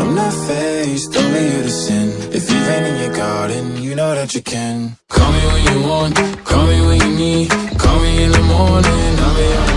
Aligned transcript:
I'm 0.00 0.14
not 0.14 0.32
faced, 0.46 1.16
only 1.16 1.44
you 1.52 1.62
to 1.62 1.70
sin. 1.70 2.08
If 2.32 2.50
you've 2.50 2.66
been 2.66 2.84
in 2.84 2.96
your 3.02 3.14
garden, 3.14 3.82
you 3.82 3.94
know 3.94 4.14
that 4.14 4.34
you 4.34 4.42
can. 4.42 4.96
Call 5.08 5.30
me 5.32 5.42
when 5.52 5.62
you 5.70 5.78
want, 5.88 6.14
call 6.44 6.66
me 6.66 6.80
when 6.86 6.98
you 7.00 7.12
need. 7.16 7.50
Call 7.78 7.98
me 8.00 8.24
in 8.24 8.30
the 8.32 8.42
morning, 8.42 9.18
I'll 9.24 9.36
be 9.36 9.48
on. 9.62 9.70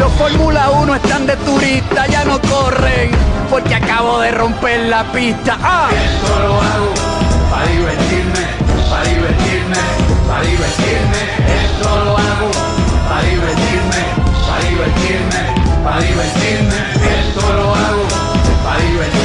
Los 0.00 0.12
Fórmula 0.12 0.70
1 0.70 0.94
están 0.94 1.26
de 1.26 1.36
turista, 1.36 2.06
ya 2.06 2.24
no 2.24 2.40
corren, 2.40 3.10
porque 3.50 3.74
acabo 3.74 4.20
de 4.20 4.30
romper 4.30 4.88
la 4.88 5.02
pista. 5.12 5.58
¡Ah! 5.60 5.90
Esto 5.90 6.38
lo 6.46 6.54
hago 6.60 6.94
para 7.50 7.66
divertirme, 7.66 8.44
para 8.88 9.04
divertirme, 9.04 9.82
para 10.28 10.42
divertirme. 10.42 11.20
Esto 11.64 12.04
lo 12.04 12.16
hago 12.16 12.50
para 13.08 13.22
divertirme, 13.22 14.02
para 14.46 14.62
divertirme, 14.70 15.59
para 15.84 16.00
divertirme. 16.00 16.74
Esto 17.28 17.40
lo 17.54 17.74
hago 17.74 18.04
para 18.64 18.80
divertirme, 18.80 19.19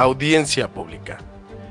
Audiencia 0.00 0.68
pública. 0.68 1.18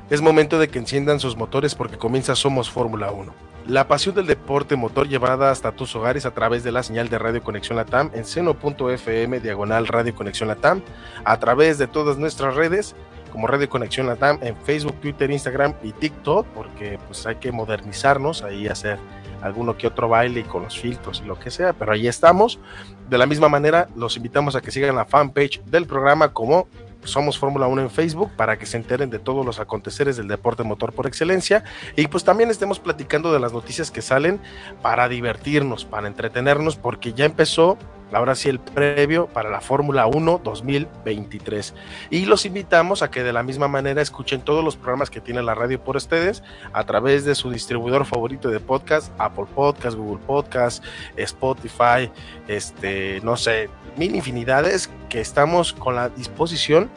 Es 0.08 0.20
momento 0.20 0.60
de 0.60 0.68
que 0.68 0.78
enciendan 0.78 1.18
sus 1.18 1.36
motores 1.36 1.74
porque 1.74 1.98
comienza 1.98 2.36
Somos 2.36 2.70
Fórmula 2.70 3.10
1. 3.10 3.34
La 3.66 3.88
pasión 3.88 4.14
del 4.14 4.28
deporte 4.28 4.76
motor 4.76 5.08
llevada 5.08 5.50
hasta 5.50 5.72
tus 5.72 5.96
hogares 5.96 6.24
a 6.24 6.30
través 6.30 6.62
de 6.62 6.70
la 6.70 6.84
señal 6.84 7.08
de 7.08 7.18
Radio 7.18 7.42
Conexión 7.42 7.76
Latam 7.76 8.08
en 8.14 8.24
seno.fm 8.24 9.40
diagonal 9.40 9.88
Radio 9.88 10.14
Conexión 10.14 10.48
Latam, 10.48 10.80
a 11.24 11.40
través 11.40 11.76
de 11.78 11.88
todas 11.88 12.18
nuestras 12.18 12.54
redes 12.54 12.94
como 13.32 13.48
Radio 13.48 13.68
Conexión 13.68 14.06
Latam 14.06 14.38
en 14.42 14.56
Facebook, 14.58 15.00
Twitter, 15.00 15.28
Instagram 15.28 15.74
y 15.82 15.90
TikTok, 15.90 16.46
porque 16.54 17.00
pues 17.08 17.26
hay 17.26 17.34
que 17.34 17.50
modernizarnos, 17.50 18.44
ahí 18.44 18.68
hacer 18.68 19.00
alguno 19.42 19.76
que 19.76 19.88
otro 19.88 20.08
baile 20.08 20.40
y 20.40 20.44
con 20.44 20.62
los 20.62 20.78
filtros 20.78 21.20
y 21.24 21.26
lo 21.26 21.36
que 21.36 21.50
sea, 21.50 21.72
pero 21.72 21.90
ahí 21.90 22.06
estamos. 22.06 22.60
De 23.08 23.18
la 23.18 23.26
misma 23.26 23.48
manera, 23.48 23.88
los 23.96 24.16
invitamos 24.16 24.54
a 24.54 24.60
que 24.60 24.70
sigan 24.70 24.94
la 24.94 25.04
fanpage 25.04 25.60
del 25.64 25.86
programa 25.86 26.32
como 26.32 26.68
somos 27.04 27.38
Fórmula 27.38 27.66
1 27.66 27.82
en 27.82 27.90
Facebook 27.90 28.30
para 28.36 28.58
que 28.58 28.66
se 28.66 28.76
enteren 28.76 29.10
de 29.10 29.18
todos 29.18 29.44
los 29.44 29.60
aconteceres 29.60 30.16
del 30.16 30.28
deporte 30.28 30.62
motor 30.62 30.92
por 30.92 31.06
excelencia. 31.06 31.64
Y 31.96 32.06
pues 32.08 32.24
también 32.24 32.50
estemos 32.50 32.78
platicando 32.78 33.32
de 33.32 33.40
las 33.40 33.52
noticias 33.52 33.90
que 33.90 34.02
salen 34.02 34.40
para 34.82 35.08
divertirnos, 35.08 35.84
para 35.84 36.08
entretenernos, 36.08 36.76
porque 36.76 37.12
ya 37.12 37.24
empezó 37.24 37.78
ahora 38.12 38.34
sí 38.34 38.48
el 38.48 38.60
previo 38.60 39.26
para 39.26 39.50
la 39.50 39.60
Fórmula 39.60 40.06
1 40.06 40.40
2023. 40.42 41.74
Y 42.10 42.26
los 42.26 42.46
invitamos 42.46 43.02
a 43.02 43.10
que 43.10 43.22
de 43.22 43.32
la 43.32 43.42
misma 43.42 43.68
manera 43.68 44.02
escuchen 44.02 44.42
todos 44.42 44.64
los 44.64 44.76
programas 44.76 45.10
que 45.10 45.20
tiene 45.20 45.42
la 45.42 45.54
radio 45.54 45.82
por 45.82 45.96
ustedes 45.96 46.42
a 46.72 46.84
través 46.84 47.24
de 47.24 47.34
su 47.34 47.50
distribuidor 47.50 48.06
favorito 48.06 48.48
de 48.48 48.60
podcast, 48.60 49.12
Apple 49.18 49.46
Podcast, 49.54 49.96
Google 49.96 50.24
Podcast, 50.26 50.84
Spotify, 51.16 52.10
este, 52.48 53.20
no 53.22 53.36
sé, 53.36 53.68
mil 53.96 54.14
infinidades 54.14 54.90
que 55.08 55.20
estamos 55.20 55.72
con 55.72 55.94
la 55.94 56.08
disposición 56.08 56.90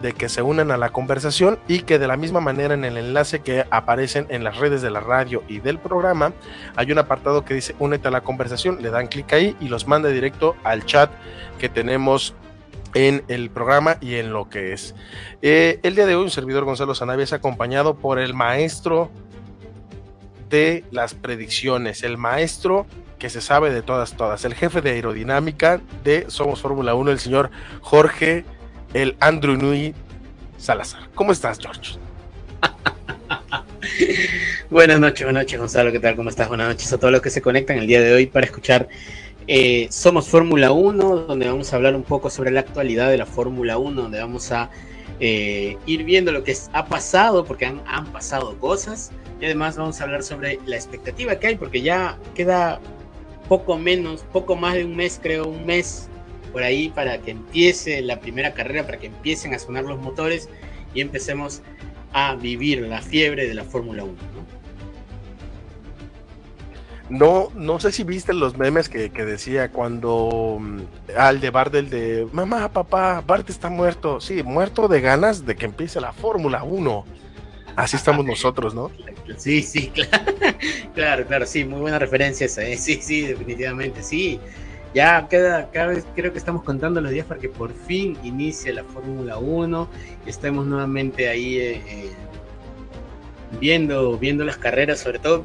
de 0.00 0.12
que 0.12 0.28
se 0.28 0.42
unan 0.42 0.70
a 0.70 0.76
la 0.76 0.90
conversación 0.90 1.58
y 1.68 1.80
que 1.80 1.98
de 1.98 2.06
la 2.06 2.16
misma 2.16 2.40
manera 2.40 2.74
en 2.74 2.84
el 2.84 2.96
enlace 2.96 3.40
que 3.40 3.66
aparecen 3.70 4.26
en 4.30 4.44
las 4.44 4.56
redes 4.56 4.82
de 4.82 4.90
la 4.90 5.00
radio 5.00 5.42
y 5.48 5.60
del 5.60 5.78
programa 5.78 6.32
hay 6.76 6.92
un 6.92 6.98
apartado 6.98 7.44
que 7.44 7.54
dice 7.54 7.74
únete 7.78 8.08
a 8.08 8.10
la 8.10 8.22
conversación, 8.22 8.82
le 8.82 8.90
dan 8.90 9.08
clic 9.08 9.32
ahí 9.32 9.56
y 9.60 9.68
los 9.68 9.86
manda 9.86 10.08
directo 10.08 10.56
al 10.64 10.84
chat 10.84 11.10
que 11.58 11.68
tenemos 11.68 12.34
en 12.94 13.24
el 13.28 13.50
programa 13.50 13.98
y 14.00 14.16
en 14.16 14.32
lo 14.32 14.48
que 14.48 14.72
es. 14.72 14.94
Eh, 15.42 15.78
el 15.82 15.94
día 15.94 16.06
de 16.06 16.16
hoy 16.16 16.24
un 16.24 16.30
servidor 16.30 16.64
Gonzalo 16.64 16.94
Sanabia 16.94 17.24
es 17.24 17.32
acompañado 17.32 17.96
por 17.96 18.18
el 18.18 18.34
maestro 18.34 19.10
de 20.48 20.84
las 20.90 21.14
predicciones, 21.14 22.02
el 22.02 22.18
maestro 22.18 22.86
que 23.18 23.30
se 23.30 23.40
sabe 23.40 23.70
de 23.70 23.82
todas, 23.82 24.16
todas, 24.16 24.44
el 24.44 24.54
jefe 24.54 24.80
de 24.80 24.90
aerodinámica 24.90 25.80
de 26.02 26.24
Somos 26.28 26.60
Fórmula 26.60 26.94
1, 26.94 27.10
el 27.12 27.20
señor 27.20 27.50
Jorge 27.80 28.44
el 28.94 29.16
Andrew 29.20 29.56
Nui 29.56 29.94
Salazar. 30.58 31.08
¿Cómo 31.14 31.32
estás, 31.32 31.58
George? 31.58 31.98
buenas 34.70 35.00
noches, 35.00 35.24
buenas 35.24 35.44
noches, 35.44 35.58
Gonzalo. 35.58 35.92
¿Qué 35.92 36.00
tal? 36.00 36.16
¿Cómo 36.16 36.28
estás? 36.28 36.48
Buenas 36.48 36.68
noches 36.68 36.92
a 36.92 36.98
todos 36.98 37.12
los 37.12 37.22
que 37.22 37.30
se 37.30 37.40
conectan 37.40 37.78
el 37.78 37.86
día 37.86 38.00
de 38.00 38.12
hoy 38.12 38.26
para 38.26 38.46
escuchar 38.46 38.88
eh, 39.46 39.88
Somos 39.90 40.28
Fórmula 40.28 40.72
1, 40.72 41.16
donde 41.26 41.48
vamos 41.48 41.72
a 41.72 41.76
hablar 41.76 41.94
un 41.94 42.02
poco 42.02 42.30
sobre 42.30 42.50
la 42.50 42.60
actualidad 42.60 43.10
de 43.10 43.18
la 43.18 43.26
Fórmula 43.26 43.78
1, 43.78 44.02
donde 44.02 44.20
vamos 44.20 44.52
a 44.52 44.70
eh, 45.18 45.76
ir 45.86 46.04
viendo 46.04 46.32
lo 46.32 46.44
que 46.44 46.56
ha 46.72 46.86
pasado, 46.86 47.44
porque 47.44 47.66
han, 47.66 47.82
han 47.86 48.06
pasado 48.12 48.58
cosas, 48.58 49.12
y 49.40 49.46
además 49.46 49.76
vamos 49.76 50.00
a 50.00 50.04
hablar 50.04 50.22
sobre 50.22 50.58
la 50.66 50.76
expectativa 50.76 51.36
que 51.36 51.48
hay, 51.48 51.56
porque 51.56 51.82
ya 51.82 52.18
queda 52.34 52.80
poco 53.48 53.78
menos, 53.78 54.24
poco 54.32 54.56
más 54.56 54.74
de 54.74 54.84
un 54.84 54.94
mes, 54.94 55.18
creo, 55.20 55.48
un 55.48 55.64
mes 55.64 56.09
por 56.50 56.62
ahí 56.62 56.88
para 56.90 57.18
que 57.18 57.30
empiece 57.32 58.02
la 58.02 58.20
primera 58.20 58.54
carrera, 58.54 58.84
para 58.84 58.98
que 58.98 59.06
empiecen 59.06 59.54
a 59.54 59.58
sonar 59.58 59.84
los 59.84 60.00
motores 60.00 60.48
y 60.94 61.00
empecemos 61.00 61.62
a 62.12 62.34
vivir 62.34 62.80
la 62.82 63.00
fiebre 63.00 63.46
de 63.48 63.54
la 63.54 63.64
Fórmula 63.64 64.04
1. 64.04 64.14
¿no? 67.10 67.50
No, 67.54 67.80
sé 67.80 67.92
si 67.92 68.04
viste 68.04 68.32
los 68.32 68.56
memes 68.56 68.88
que, 68.88 69.08
decía 69.08 69.70
cuando 69.70 70.58
mm, 70.60 70.80
al 71.16 71.40
de 71.40 71.50
Bardel 71.50 71.90
de 71.90 72.26
mamá, 72.32 72.72
papá, 72.72 73.22
Bart 73.26 73.50
está 73.50 73.68
muerto. 73.68 74.20
Sí, 74.20 74.42
muerto 74.42 74.88
de 74.88 75.00
ganas 75.00 75.44
de 75.44 75.56
que 75.56 75.66
empiece 75.66 76.00
la 76.00 76.12
Fórmula 76.12 76.62
1. 76.62 77.04
Así 77.76 77.96
estamos 77.96 78.24
nosotros, 78.26 78.74
¿no? 78.74 78.90
Sí, 79.36 79.62
sí, 79.62 79.88
claro, 79.88 80.32
claro, 80.94 81.26
claro, 81.26 81.46
sí, 81.46 81.64
muy 81.64 81.80
buena 81.80 81.98
referencia 81.98 82.46
esa, 82.46 82.62
¿eh? 82.62 82.76
sí, 82.76 83.00
sí, 83.02 83.22
definitivamente, 83.22 84.02
sí 84.02 84.40
ya 84.94 85.28
queda, 85.28 85.70
cada 85.70 85.88
vez 85.88 86.04
creo 86.14 86.32
que 86.32 86.38
estamos 86.38 86.62
contando 86.64 87.00
los 87.00 87.12
días 87.12 87.26
para 87.26 87.40
que 87.40 87.48
por 87.48 87.72
fin 87.72 88.16
inicie 88.24 88.72
la 88.72 88.84
Fórmula 88.84 89.38
1 89.38 89.88
y 90.26 90.30
estemos 90.30 90.66
nuevamente 90.66 91.28
ahí 91.28 91.58
eh, 91.58 91.82
eh, 91.86 92.10
viendo, 93.60 94.18
viendo 94.18 94.44
las 94.44 94.56
carreras, 94.56 95.00
sobre 95.00 95.18
todo 95.18 95.44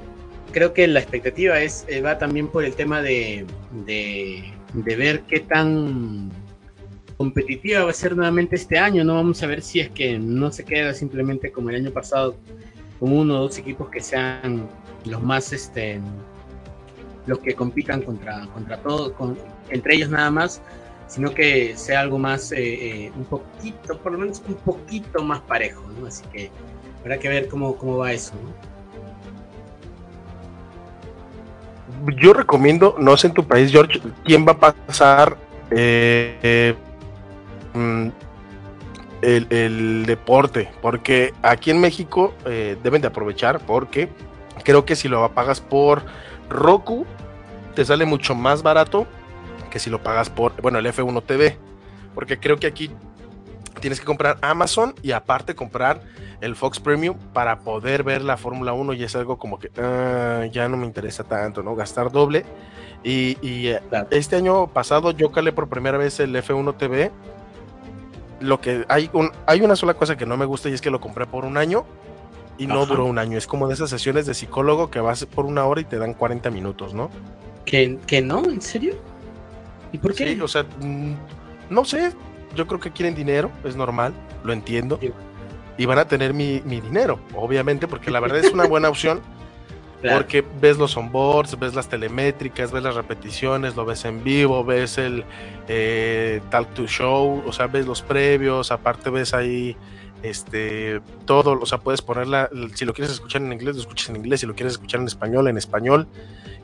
creo 0.51 0.73
que 0.73 0.87
la 0.87 0.99
expectativa 0.99 1.59
es 1.59 1.85
eh, 1.89 2.01
va 2.01 2.17
también 2.17 2.47
por 2.47 2.63
el 2.63 2.73
tema 2.73 3.01
de, 3.01 3.45
de, 3.85 4.43
de, 4.73 4.95
ver 4.95 5.21
qué 5.21 5.41
tan 5.41 6.31
competitiva 7.17 7.83
va 7.83 7.91
a 7.91 7.93
ser 7.93 8.15
nuevamente 8.15 8.55
este 8.55 8.77
año, 8.79 9.03
¿no? 9.03 9.15
Vamos 9.15 9.43
a 9.43 9.47
ver 9.47 9.61
si 9.61 9.79
es 9.79 9.89
que 9.89 10.17
no 10.17 10.51
se 10.51 10.63
queda 10.63 10.93
simplemente 10.93 11.51
como 11.51 11.69
el 11.69 11.75
año 11.75 11.91
pasado, 11.91 12.35
con 12.99 13.11
uno 13.11 13.37
o 13.37 13.41
dos 13.43 13.57
equipos 13.57 13.89
que 13.89 13.99
sean 13.99 14.67
los 15.05 15.21
más 15.21 15.53
este 15.53 15.99
los 17.27 17.39
que 17.39 17.53
compitan 17.53 18.01
contra, 18.01 18.45
contra 18.47 18.77
todos, 18.77 19.13
con, 19.13 19.37
entre 19.69 19.95
ellos 19.95 20.09
nada 20.09 20.31
más, 20.31 20.61
sino 21.07 21.33
que 21.33 21.75
sea 21.77 22.01
algo 22.01 22.17
más, 22.17 22.51
eh, 22.51 22.57
eh, 22.57 23.11
un 23.15 23.25
poquito, 23.25 23.97
por 23.97 24.11
lo 24.13 24.19
menos 24.19 24.41
un 24.47 24.55
poquito 24.55 25.23
más 25.23 25.41
parejo, 25.41 25.83
¿no? 25.99 26.07
Así 26.07 26.23
que 26.31 26.49
habrá 27.01 27.17
que 27.17 27.29
ver 27.29 27.47
cómo, 27.47 27.75
cómo 27.75 27.97
va 27.97 28.11
eso, 28.11 28.33
¿no? 28.43 28.75
yo 32.17 32.33
recomiendo, 32.33 32.95
no 32.99 33.17
sé 33.17 33.27
en 33.27 33.33
tu 33.33 33.45
país, 33.45 33.71
George, 33.71 34.01
quién 34.23 34.45
va 34.45 34.53
a 34.53 34.73
pasar 34.73 35.37
eh, 35.71 36.37
eh, 36.43 36.75
mm, 37.73 38.07
el, 39.21 40.05
deporte, 40.05 40.69
porque 40.81 41.33
aquí 41.41 41.71
en 41.71 41.81
México 41.81 42.33
deben 42.45 43.01
de 43.01 43.07
aprovechar, 43.07 43.59
porque 43.65 44.09
creo 44.63 44.85
que 44.85 44.95
si 44.95 45.07
lo 45.07 45.27
pagas 45.31 45.61
por 45.61 46.03
Roku, 46.49 47.05
te 47.75 47.85
sale 47.85 48.05
mucho 48.05 48.33
más 48.33 48.63
barato 48.63 49.05
que 49.69 49.79
si 49.79 49.89
lo 49.89 50.01
pagas 50.01 50.29
por, 50.29 50.59
bueno, 50.61 50.79
el 50.79 50.85
F1 50.85 51.23
TV, 51.25 51.57
porque 52.13 52.39
creo 52.39 52.57
que 52.57 52.67
aquí 52.67 52.89
tienes 53.81 53.99
que 53.99 54.05
comprar 54.05 54.37
Amazon 54.41 54.95
y 55.03 55.11
aparte 55.11 55.53
comprar 55.53 56.01
el 56.41 56.55
Fox 56.55 56.79
Premium 56.79 57.17
para 57.33 57.59
poder 57.59 58.03
ver 58.03 58.23
la 58.23 58.37
Fórmula 58.37 58.73
1 58.73 58.93
y 58.93 59.03
es 59.03 59.15
algo 59.15 59.37
como 59.37 59.59
que 59.59 59.69
ah, 59.77 60.45
ya 60.51 60.69
no 60.69 60.77
me 60.77 60.85
interesa 60.85 61.23
tanto, 61.23 61.61
¿no? 61.61 61.75
Gastar 61.75 62.11
doble. 62.11 62.45
Y, 63.03 63.37
eh, 63.67 63.81
este 64.09 64.37
año 64.37 64.67
pasado 64.67 65.11
yo 65.11 65.31
calé 65.31 65.51
por 65.51 65.69
primera 65.69 65.97
vez 65.97 66.19
el 66.19 66.35
F1 66.35 66.77
TV. 66.77 67.11
Lo 68.39 68.59
que 68.59 68.85
hay, 68.89 69.09
un, 69.13 69.31
hay 69.45 69.61
una 69.61 69.75
sola 69.75 69.93
cosa 69.93 70.17
que 70.17 70.25
no 70.25 70.37
me 70.37 70.45
gusta 70.45 70.69
y 70.69 70.73
es 70.73 70.81
que 70.81 70.89
lo 70.89 70.99
compré 70.99 71.25
por 71.25 71.45
un 71.45 71.57
año 71.57 71.85
y 72.57 72.67
no 72.67 72.85
duró 72.85 73.05
un 73.05 73.19
año. 73.19 73.37
Es 73.37 73.45
como 73.45 73.67
de 73.67 73.73
esas 73.73 73.89
sesiones 73.89 74.25
de 74.25 74.33
psicólogo 74.33 74.89
que 74.89 74.99
vas 74.99 75.25
por 75.25 75.45
una 75.45 75.65
hora 75.65 75.81
y 75.81 75.85
te 75.85 75.97
dan 75.97 76.13
40 76.13 76.49
minutos, 76.49 76.93
¿no? 76.93 77.09
¿Que, 77.65 77.97
que 78.05 78.21
no? 78.21 78.43
¿En 78.45 78.61
serio? 78.61 78.95
¿Y 79.91 79.97
por 79.97 80.13
qué? 80.13 80.33
Sí, 80.33 80.41
o 80.41 80.47
sea, 80.47 80.63
mm, 80.63 81.13
no 81.69 81.85
sé. 81.85 82.11
Yo 82.55 82.67
creo 82.67 82.79
que 82.79 82.91
quieren 82.91 83.15
dinero, 83.15 83.51
es 83.65 83.75
normal, 83.75 84.13
lo 84.43 84.53
entiendo 84.53 84.99
y 85.77 85.85
van 85.85 85.99
a 85.99 86.07
tener 86.07 86.33
mi, 86.33 86.59
dinero, 86.59 87.19
obviamente, 87.33 87.87
porque 87.87 88.11
la 88.11 88.19
verdad 88.19 88.39
es 88.39 88.51
una 88.51 88.65
buena 88.65 88.89
opción. 88.89 89.21
Porque 90.13 90.45
ves 90.61 90.77
los 90.77 90.95
onboards, 90.97 91.57
ves 91.57 91.73
las 91.73 91.89
telemétricas, 91.89 92.71
ves 92.71 92.83
las 92.83 92.93
repeticiones, 92.93 93.75
lo 93.75 93.85
ves 93.85 94.05
en 94.05 94.23
vivo, 94.23 94.63
ves 94.63 94.99
el 94.99 95.23
eh, 95.67 96.41
talk 96.51 96.71
to 96.75 96.85
show, 96.85 97.41
o 97.43 97.51
sea, 97.51 97.65
ves 97.65 97.87
los 97.87 98.03
previos, 98.03 98.71
aparte 98.71 99.09
ves 99.09 99.33
ahí 99.33 99.75
este 100.21 101.01
todo, 101.25 101.59
o 101.59 101.65
sea, 101.65 101.79
puedes 101.79 102.03
ponerla, 102.03 102.51
si 102.75 102.85
lo 102.85 102.93
quieres 102.93 103.13
escuchar 103.13 103.41
en 103.41 103.51
inglés, 103.51 103.77
lo 103.77 103.81
escuchas 103.81 104.09
en 104.09 104.17
inglés, 104.17 104.41
si 104.41 104.45
lo 104.45 104.53
quieres 104.53 104.73
escuchar 104.73 105.01
en 105.01 105.07
español, 105.07 105.47
en 105.47 105.57
español. 105.57 106.07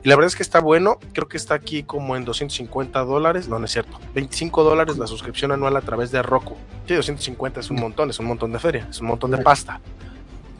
Y 0.04 0.08
la 0.08 0.16
verdad 0.16 0.28
es 0.28 0.36
que 0.36 0.42
está 0.42 0.60
bueno, 0.60 0.98
creo 1.12 1.28
que 1.28 1.36
está 1.36 1.54
aquí 1.54 1.84
como 1.84 2.16
en 2.16 2.24
250 2.24 3.04
dólares, 3.04 3.48
no, 3.48 3.58
no 3.60 3.66
es 3.66 3.70
cierto, 3.70 4.00
25 4.14 4.64
dólares 4.64 4.98
la 4.98 5.06
suscripción 5.06 5.52
anual 5.52 5.76
a 5.76 5.80
través 5.80 6.10
de 6.10 6.22
Roku. 6.22 6.56
Sí, 6.88 6.94
250 6.94 7.60
es 7.60 7.70
un 7.70 7.80
montón, 7.80 8.10
es 8.10 8.18
un 8.18 8.26
montón 8.26 8.52
de 8.52 8.58
feria, 8.58 8.88
es 8.90 9.00
un 9.00 9.06
montón 9.06 9.30
de 9.30 9.38
pasta. 9.38 9.80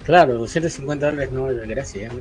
Claro, 0.05 0.35
250 0.35 1.06
dólares 1.06 1.33
no, 1.33 1.47
gracias, 1.67 2.12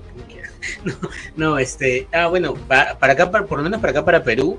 no, 0.83 0.94
no, 1.35 1.59
este, 1.59 2.07
ah, 2.12 2.27
bueno, 2.27 2.56
para, 2.68 2.97
acá, 3.00 3.29
por 3.29 3.57
lo 3.57 3.63
menos 3.63 3.81
para 3.81 3.91
acá, 3.91 4.06
para 4.06 4.24
Perú, 4.24 4.57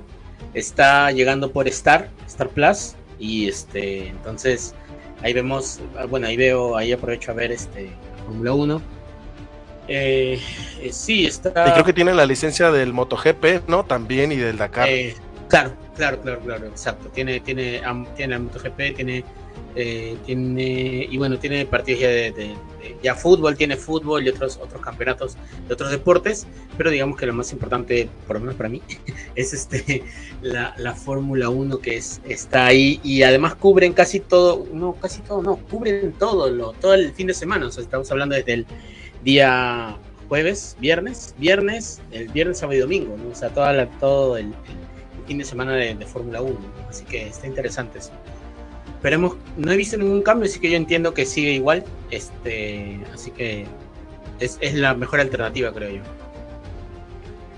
está 0.53 1.11
llegando 1.11 1.51
por 1.51 1.67
Star, 1.67 2.09
Star 2.27 2.47
Plus, 2.49 2.95
y 3.19 3.47
este, 3.49 4.07
entonces, 4.07 4.73
ahí 5.21 5.33
vemos, 5.33 5.81
bueno, 6.09 6.27
ahí 6.27 6.37
veo, 6.37 6.77
ahí 6.77 6.93
aprovecho 6.93 7.31
a 7.31 7.33
ver 7.33 7.51
este 7.51 7.91
Fórmula 8.25 8.53
1 8.53 9.02
eh, 9.87 10.39
eh, 10.81 10.89
sí, 10.91 11.25
está. 11.25 11.67
Y 11.67 11.71
creo 11.73 11.85
que 11.85 11.93
tiene 11.93 12.13
la 12.13 12.25
licencia 12.25 12.71
del 12.71 12.93
MotoGP, 12.93 13.67
¿no? 13.67 13.83
También 13.83 14.31
y 14.31 14.37
del 14.37 14.57
Dakar. 14.57 14.87
Eh, 14.87 15.15
claro, 15.49 15.73
claro, 15.95 16.21
claro, 16.21 16.39
claro, 16.39 16.67
exacto. 16.67 17.09
Tiene, 17.09 17.39
tiene, 17.39 17.81
tiene 18.15 18.35
el 18.35 18.41
MotoGP, 18.41 18.95
tiene, 18.95 19.25
tiene, 20.25 21.07
y 21.09 21.17
bueno, 21.17 21.37
tiene 21.37 21.65
partidos 21.65 22.01
ya 22.01 22.07
de, 22.07 22.55
ya 23.01 23.15
fútbol, 23.15 23.57
tiene 23.57 23.75
fútbol 23.75 24.25
y 24.25 24.29
otros, 24.29 24.57
otros 24.61 24.81
campeonatos 24.81 25.35
de 25.67 25.73
otros 25.73 25.91
deportes, 25.91 26.47
pero 26.77 26.89
digamos 26.89 27.17
que 27.17 27.25
lo 27.25 27.33
más 27.33 27.51
importante, 27.51 28.07
por 28.25 28.35
lo 28.37 28.41
menos 28.41 28.55
para 28.55 28.69
mí, 28.69 28.81
es 29.35 29.53
este 29.53 30.03
la, 30.41 30.73
la 30.77 30.93
Fórmula 30.93 31.49
1 31.49 31.79
que 31.79 31.97
es, 31.97 32.21
está 32.27 32.67
ahí 32.67 32.99
y 33.03 33.23
además 33.23 33.55
cubren 33.55 33.93
casi 33.93 34.19
todo, 34.19 34.65
no, 34.71 34.93
casi 34.93 35.21
todo, 35.21 35.41
no, 35.41 35.57
cubren 35.57 36.13
todo, 36.13 36.49
lo, 36.49 36.71
todo 36.73 36.93
el 36.93 37.11
fin 37.13 37.27
de 37.27 37.33
semana, 37.33 37.67
o 37.67 37.71
sea, 37.71 37.83
estamos 37.83 38.09
hablando 38.11 38.35
desde 38.35 38.53
el 38.53 38.67
día 39.23 39.97
jueves, 40.27 40.75
viernes, 40.79 41.35
viernes, 41.37 42.01
el 42.11 42.27
viernes, 42.29 42.59
sábado 42.59 42.77
y 42.77 42.81
domingo, 42.81 43.15
o 43.31 43.35
sea, 43.35 43.49
toda 43.49 43.85
todo 43.99 44.37
el, 44.37 44.53
fin 45.27 45.37
de 45.37 45.45
semana 45.45 45.73
de, 45.73 45.95
Fórmula 46.05 46.41
1, 46.41 46.59
así 46.89 47.05
que 47.05 47.27
está 47.27 47.47
interesante 47.47 47.99
eso. 47.99 48.11
Esperemos, 48.95 49.35
no 49.57 49.71
he 49.71 49.77
visto 49.77 49.97
ningún 49.97 50.21
cambio, 50.21 50.49
así 50.49 50.59
que 50.59 50.69
yo 50.69 50.75
entiendo 50.75 51.13
que 51.13 51.25
sigue 51.25 51.51
igual, 51.51 51.83
este, 52.11 52.99
así 53.13 53.31
que 53.31 53.65
es, 54.39 54.59
la 54.73 54.93
mejor 54.93 55.19
alternativa, 55.19 55.71
creo 55.71 55.97
yo. 55.97 56.01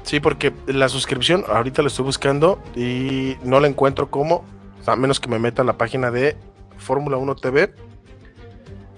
Sí, 0.03 0.19
porque 0.19 0.53
la 0.67 0.89
suscripción, 0.89 1.43
ahorita 1.47 1.81
la 1.81 1.87
estoy 1.87 2.05
buscando 2.05 2.61
y 2.75 3.37
no 3.43 3.59
la 3.59 3.67
encuentro 3.67 4.11
como, 4.11 4.43
a 4.85 4.95
menos 4.95 5.19
que 5.19 5.29
me 5.29 5.39
meta 5.39 5.63
a 5.63 5.65
la 5.65 5.77
página 5.77 6.11
de 6.11 6.35
Fórmula 6.77 7.17
1 7.17 7.35
TV 7.37 7.73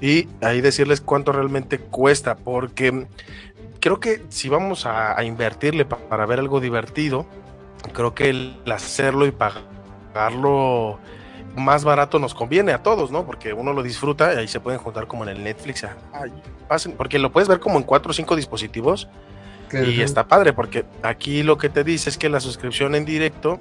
y 0.01 0.27
ahí 0.41 0.61
decirles 0.61 1.01
cuánto 1.01 1.31
realmente 1.31 1.79
cuesta, 1.79 2.35
porque 2.35 3.07
creo 3.79 3.99
que 3.99 4.23
si 4.29 4.49
vamos 4.49 4.85
a, 4.85 5.23
invertirle 5.23 5.85
para 5.85 6.25
ver 6.25 6.39
algo 6.39 6.59
divertido, 6.59 7.25
creo 7.93 8.13
que 8.13 8.29
el 8.29 8.59
hacerlo 8.71 9.25
y 9.25 9.31
pagarlo 9.31 10.99
más 11.55 11.83
barato 11.83 12.19
nos 12.19 12.35
conviene 12.35 12.71
a 12.71 12.83
todos, 12.83 13.11
¿no? 13.11 13.25
Porque 13.25 13.53
uno 13.53 13.73
lo 13.73 13.81
disfruta 13.81 14.33
y 14.33 14.37
ahí 14.37 14.47
se 14.47 14.59
pueden 14.59 14.79
juntar 14.79 15.07
como 15.07 15.23
en 15.23 15.29
el 15.29 15.43
Netflix. 15.43 15.85
pasen, 16.67 16.91
porque 16.93 17.17
lo 17.17 17.31
puedes 17.31 17.47
ver 17.47 17.59
como 17.59 17.77
en 17.77 17.83
cuatro 17.83 18.11
o 18.11 18.13
cinco 18.13 18.35
dispositivos 18.35 19.07
y 19.71 20.01
está 20.01 20.27
padre, 20.27 20.53
porque 20.53 20.85
aquí 21.01 21.43
lo 21.43 21.57
que 21.57 21.69
te 21.69 21.83
dice 21.83 22.09
es 22.09 22.17
que 22.17 22.29
la 22.29 22.39
suscripción 22.39 22.93
en 22.95 23.03
directo, 23.03 23.59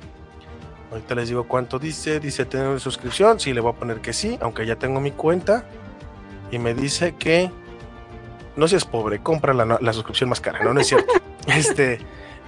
ahorita 0.93 1.15
les 1.15 1.29
digo 1.29 1.49
cuánto 1.49 1.79
dice, 1.79 2.21
dice 2.21 2.45
tener 2.45 2.79
suscripción, 2.79 3.41
sí, 3.41 3.53
le 3.53 3.61
voy 3.61 3.73
a 3.73 3.77
poner 3.77 4.01
que 4.01 4.13
sí, 4.13 4.39
aunque 4.41 4.67
ya 4.67 4.77
tengo 4.77 5.01
mi 5.01 5.11
cuenta 5.11 5.65
y 6.51 6.59
me 6.59 6.75
dice 6.75 7.15
que 7.15 7.51
no 8.57 8.69
seas 8.69 8.85
pobre, 8.85 9.21
compra 9.21 9.53
la, 9.53 9.93
suscripción 9.93 10.31
más 10.31 10.41
cara, 10.41 10.61
no, 10.65 10.73
no 10.73 10.81
es 10.81 10.89
cierto. 10.89 11.13
este, 11.47 11.99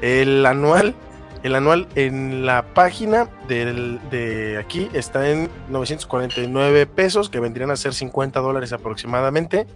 el 0.00 0.44
anual, 0.46 0.94
el 1.42 1.54
anual 1.54 1.86
en 1.94 2.46
la 2.46 2.62
página 2.74 3.28
del, 3.46 4.00
de 4.10 4.58
aquí 4.58 4.88
está 4.94 5.30
en 5.30 5.50
949 5.68 6.86
pesos, 6.86 7.28
que 7.28 7.40
vendrían 7.40 7.70
a 7.70 7.76
ser 7.76 7.94
50 7.94 8.40
dólares 8.40 8.72
aproximadamente, 8.72 9.66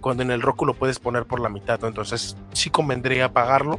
cuando 0.00 0.22
en 0.22 0.30
el 0.30 0.40
Roku 0.40 0.64
lo 0.64 0.74
puedes 0.74 0.98
poner 0.98 1.26
por 1.26 1.40
la 1.40 1.48
mitad, 1.48 1.84
entonces 1.84 2.36
sí 2.52 2.70
convendría 2.70 3.32
pagarlo. 3.32 3.78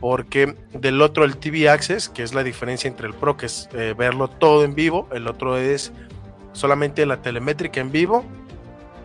Porque 0.00 0.56
del 0.72 1.00
otro, 1.00 1.22
el 1.22 1.36
TV 1.36 1.68
Access, 1.68 2.08
que 2.08 2.24
es 2.24 2.34
la 2.34 2.42
diferencia 2.42 2.88
entre 2.88 3.06
el 3.06 3.14
Pro, 3.14 3.36
que 3.36 3.46
es 3.46 3.68
eh, 3.72 3.94
verlo 3.96 4.26
todo 4.26 4.64
en 4.64 4.74
vivo, 4.74 5.06
el 5.12 5.28
otro 5.28 5.56
es 5.56 5.92
solamente 6.52 7.06
la 7.06 7.22
telemétrica 7.22 7.80
en 7.80 7.92
vivo 7.92 8.24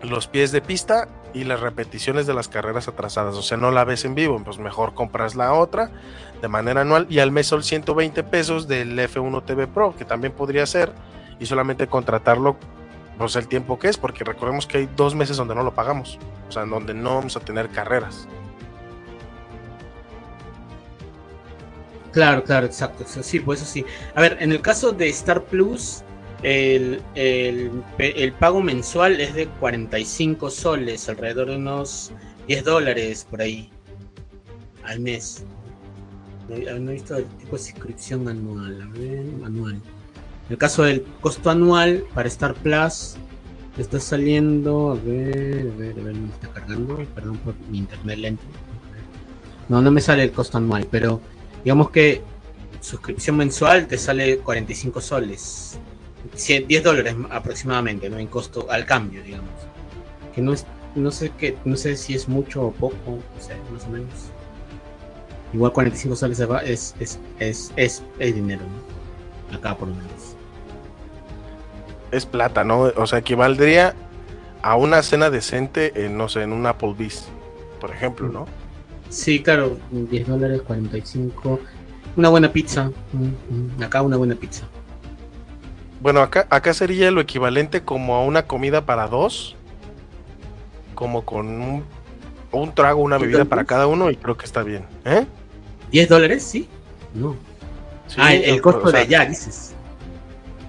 los 0.04 0.28
pies 0.28 0.52
de 0.52 0.62
pista 0.62 1.08
y 1.34 1.44
las 1.44 1.60
repeticiones 1.60 2.28
de 2.28 2.34
las 2.34 2.48
carreras 2.48 2.88
atrasadas. 2.88 3.36
O 3.36 3.42
sea, 3.42 3.58
no 3.58 3.72
la 3.72 3.84
ves 3.84 4.06
en 4.06 4.16
vivo, 4.16 4.42
pues 4.44 4.60
mejor 4.60 4.94
compras 4.94 5.36
la 5.36 5.54
otra 5.54 5.92
de 6.42 6.48
manera 6.48 6.82
anual 6.82 7.08
y 7.10 7.20
al 7.20 7.32
mes 7.32 7.48
son 7.48 7.64
120 7.64 8.24
pesos 8.24 8.68
del 8.68 8.98
F1 8.98 9.44
TV 9.46 9.68
Pro, 9.68 9.96
que 9.96 10.06
también 10.06 10.34
podría 10.34 10.66
ser, 10.66 10.94
y 11.40 11.46
solamente 11.46 11.88
contratarlo 11.88 12.58
pues 13.18 13.36
el 13.36 13.48
tiempo 13.48 13.80
que 13.80 13.88
es, 13.88 13.98
porque 13.98 14.24
recordemos 14.24 14.68
que 14.68 14.78
hay 14.78 14.90
dos 14.96 15.16
meses 15.16 15.38
donde 15.38 15.56
no 15.56 15.64
lo 15.64 15.74
pagamos, 15.74 16.20
o 16.48 16.52
sea, 16.52 16.66
donde 16.66 16.94
no 16.94 17.16
vamos 17.16 17.36
a 17.36 17.40
tener 17.40 17.70
carreras. 17.70 18.28
Claro, 22.12 22.44
claro, 22.44 22.66
exacto. 22.66 23.04
Sí, 23.06 23.40
pues 23.40 23.62
eso 23.62 23.72
sí. 23.72 23.86
A 24.16 24.22
ver, 24.22 24.38
en 24.40 24.52
el 24.52 24.62
caso 24.62 24.92
de 24.92 25.08
Star 25.10 25.44
Plus, 25.44 26.04
el, 26.44 27.02
el, 27.16 28.34
pago 28.40 28.62
mensual 28.62 29.20
es 29.20 29.34
de 29.34 29.48
45 29.48 30.50
soles, 30.50 31.10
alrededor 31.10 31.50
de 31.50 31.58
unos 31.58 32.12
10 32.48 32.64
dólares 32.64 33.28
por 33.30 33.42
ahí 33.42 33.70
al 34.84 35.00
mes. 35.00 35.44
No, 36.48 36.56
he 36.56 36.94
visto 36.94 37.18
el 37.18 37.26
tipo 37.26 37.58
de 37.58 37.64
suscripción 37.64 38.28
anual. 38.28 38.82
A 38.82 39.00
ver, 39.00 39.26
anual. 39.44 39.76
En 39.76 40.52
el 40.52 40.58
caso 40.58 40.84
del 40.84 41.04
costo 41.20 41.50
anual 41.50 42.06
para 42.14 42.28
Star 42.28 42.54
Plus, 42.54 43.16
está 43.78 44.00
saliendo. 44.00 44.92
A 44.92 44.96
ver, 44.96 45.72
a 45.74 45.78
ver, 45.78 46.00
a 46.00 46.04
ver, 46.04 46.16
me 46.16 46.30
está 46.30 46.48
cargando. 46.50 46.98
Perdón 47.16 47.38
por 47.38 47.56
mi 47.70 47.80
internet 47.80 48.20
lento. 48.20 48.44
No, 49.68 49.82
no 49.82 49.92
me 49.92 50.00
sale 50.00 50.24
el 50.24 50.32
costo 50.32 50.58
anual, 50.58 50.88
pero 50.90 51.20
digamos 51.66 51.90
que 51.90 52.22
suscripción 52.80 53.36
mensual 53.36 53.88
te 53.88 53.98
sale 53.98 54.38
45 54.38 55.02
soles 55.02 55.80
10 56.36 56.84
dólares 56.84 57.16
aproximadamente, 57.30 58.10
¿no? 58.10 58.18
En 58.18 58.28
costo 58.28 58.68
al 58.70 58.86
cambio, 58.86 59.24
digamos. 59.24 59.52
Que 60.34 60.42
no 60.42 60.54
es, 60.54 60.66
no 60.96 61.12
sé 61.12 61.32
qué, 61.38 61.58
no 61.66 61.76
sé 61.76 61.96
si 61.96 62.14
es 62.14 62.28
mucho 62.28 62.64
o 62.64 62.72
poco, 62.72 62.96
o 63.12 63.42
sea, 63.42 63.58
más 63.72 63.86
o 63.86 63.90
menos. 63.90 64.32
Igual 65.54 65.72
45 65.72 66.16
soles 66.16 66.40
es, 66.40 66.96
es, 67.00 67.20
es, 67.40 67.72
es, 67.76 68.04
es 68.20 68.36
dinero, 68.36 68.64
¿no? 68.64 69.58
Acá 69.58 69.78
por 69.78 69.88
lo 69.88 69.96
menos. 69.96 70.36
Es 72.12 72.26
plata, 72.26 72.64
¿no? 72.64 72.92
O 72.96 73.08
sea, 73.08 73.20
equivaldría 73.20 73.96
a 74.62 74.76
una 74.76 75.02
cena 75.04 75.30
decente, 75.30 76.06
en, 76.06 76.18
no 76.18 76.30
sé, 76.30 76.42
en 76.42 76.54
un 76.54 76.66
Applebee's, 76.66 77.28
por 77.80 77.92
ejemplo, 77.92 78.28
¿no? 78.28 78.46
Sí, 79.10 79.42
claro, 79.42 79.78
10 79.92 80.28
dólares, 80.28 80.62
45. 80.64 81.60
Una 82.18 82.30
buena 82.30 82.52
pizza. 82.52 82.92
Acá 83.82 84.02
una 84.02 84.18
buena 84.18 84.36
pizza. 84.36 84.68
Bueno, 86.08 86.22
acá, 86.22 86.48
acá 86.50 86.74
sería 86.74 87.12
lo 87.12 87.20
equivalente 87.20 87.82
como 87.82 88.16
a 88.16 88.24
una 88.24 88.44
comida 88.44 88.86
para 88.86 89.10
dos. 89.10 89.58
Como 90.96 91.26
con 91.26 91.48
un, 91.48 91.84
un 92.54 92.74
trago, 92.74 93.02
una 93.02 93.18
bebida 93.18 93.44
para 93.44 93.66
cada 93.66 93.88
uno 93.88 94.10
y 94.10 94.16
creo 94.16 94.38
que 94.38 94.46
está 94.46 94.64
bien. 94.64 94.86
¿Eh? 95.04 95.26
¿10 95.92 96.08
dólares? 96.08 96.44
Sí. 96.44 96.70
No. 97.14 97.36
ah, 98.16 98.34
el, 98.34 98.62
costo 98.62 98.90
de 98.90 99.00
allá, 99.00 99.26
dices. 99.26 99.76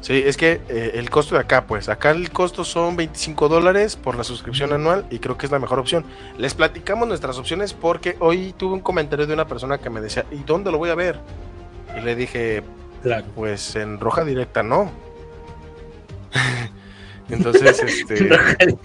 Sí, 0.01 0.21
es 0.27 0.37
que 0.37 0.61
eh, 0.69 0.91
el 0.95 1.09
costo 1.09 1.37
de 1.37 1.43
acá, 1.43 1.69
pues 1.69 1.89
acá 1.89 2.11
el 2.11 2.33
costo 2.33 2.65
son 2.65 2.97
25 2.97 3.49
dólares 3.49 3.95
por 3.95 4.17
la 4.17 4.25
suscripción 4.25 4.73
anual 4.73 5.07
y 5.09 5.21
creo 5.21 5.39
que 5.39 5.47
es 5.47 5.53
la 5.53 5.61
mejor 5.61 5.79
opción. 5.79 6.05
Les 6.37 6.55
platicamos 6.55 7.07
nuestras 7.07 7.39
opciones 7.39 7.75
porque 7.75 8.17
hoy 8.19 8.53
tuve 8.59 8.75
un 8.75 8.81
comentario 8.81 9.25
de 9.29 9.35
una 9.35 9.47
persona 9.47 9.79
que 9.79 9.89
me 9.89 10.01
decía, 10.01 10.27
¿y 10.33 10.39
dónde 10.39 10.73
lo 10.73 10.79
voy 10.79 10.91
a 10.91 10.97
ver? 10.97 11.21
Y 11.97 12.01
le 12.01 12.17
dije, 12.17 12.65
claro. 13.05 13.25
pues 13.37 13.77
en 13.77 14.01
roja 14.01 14.25
directa 14.25 14.65
no. 14.65 15.07
Entonces, 17.31 17.83
este... 17.83 18.29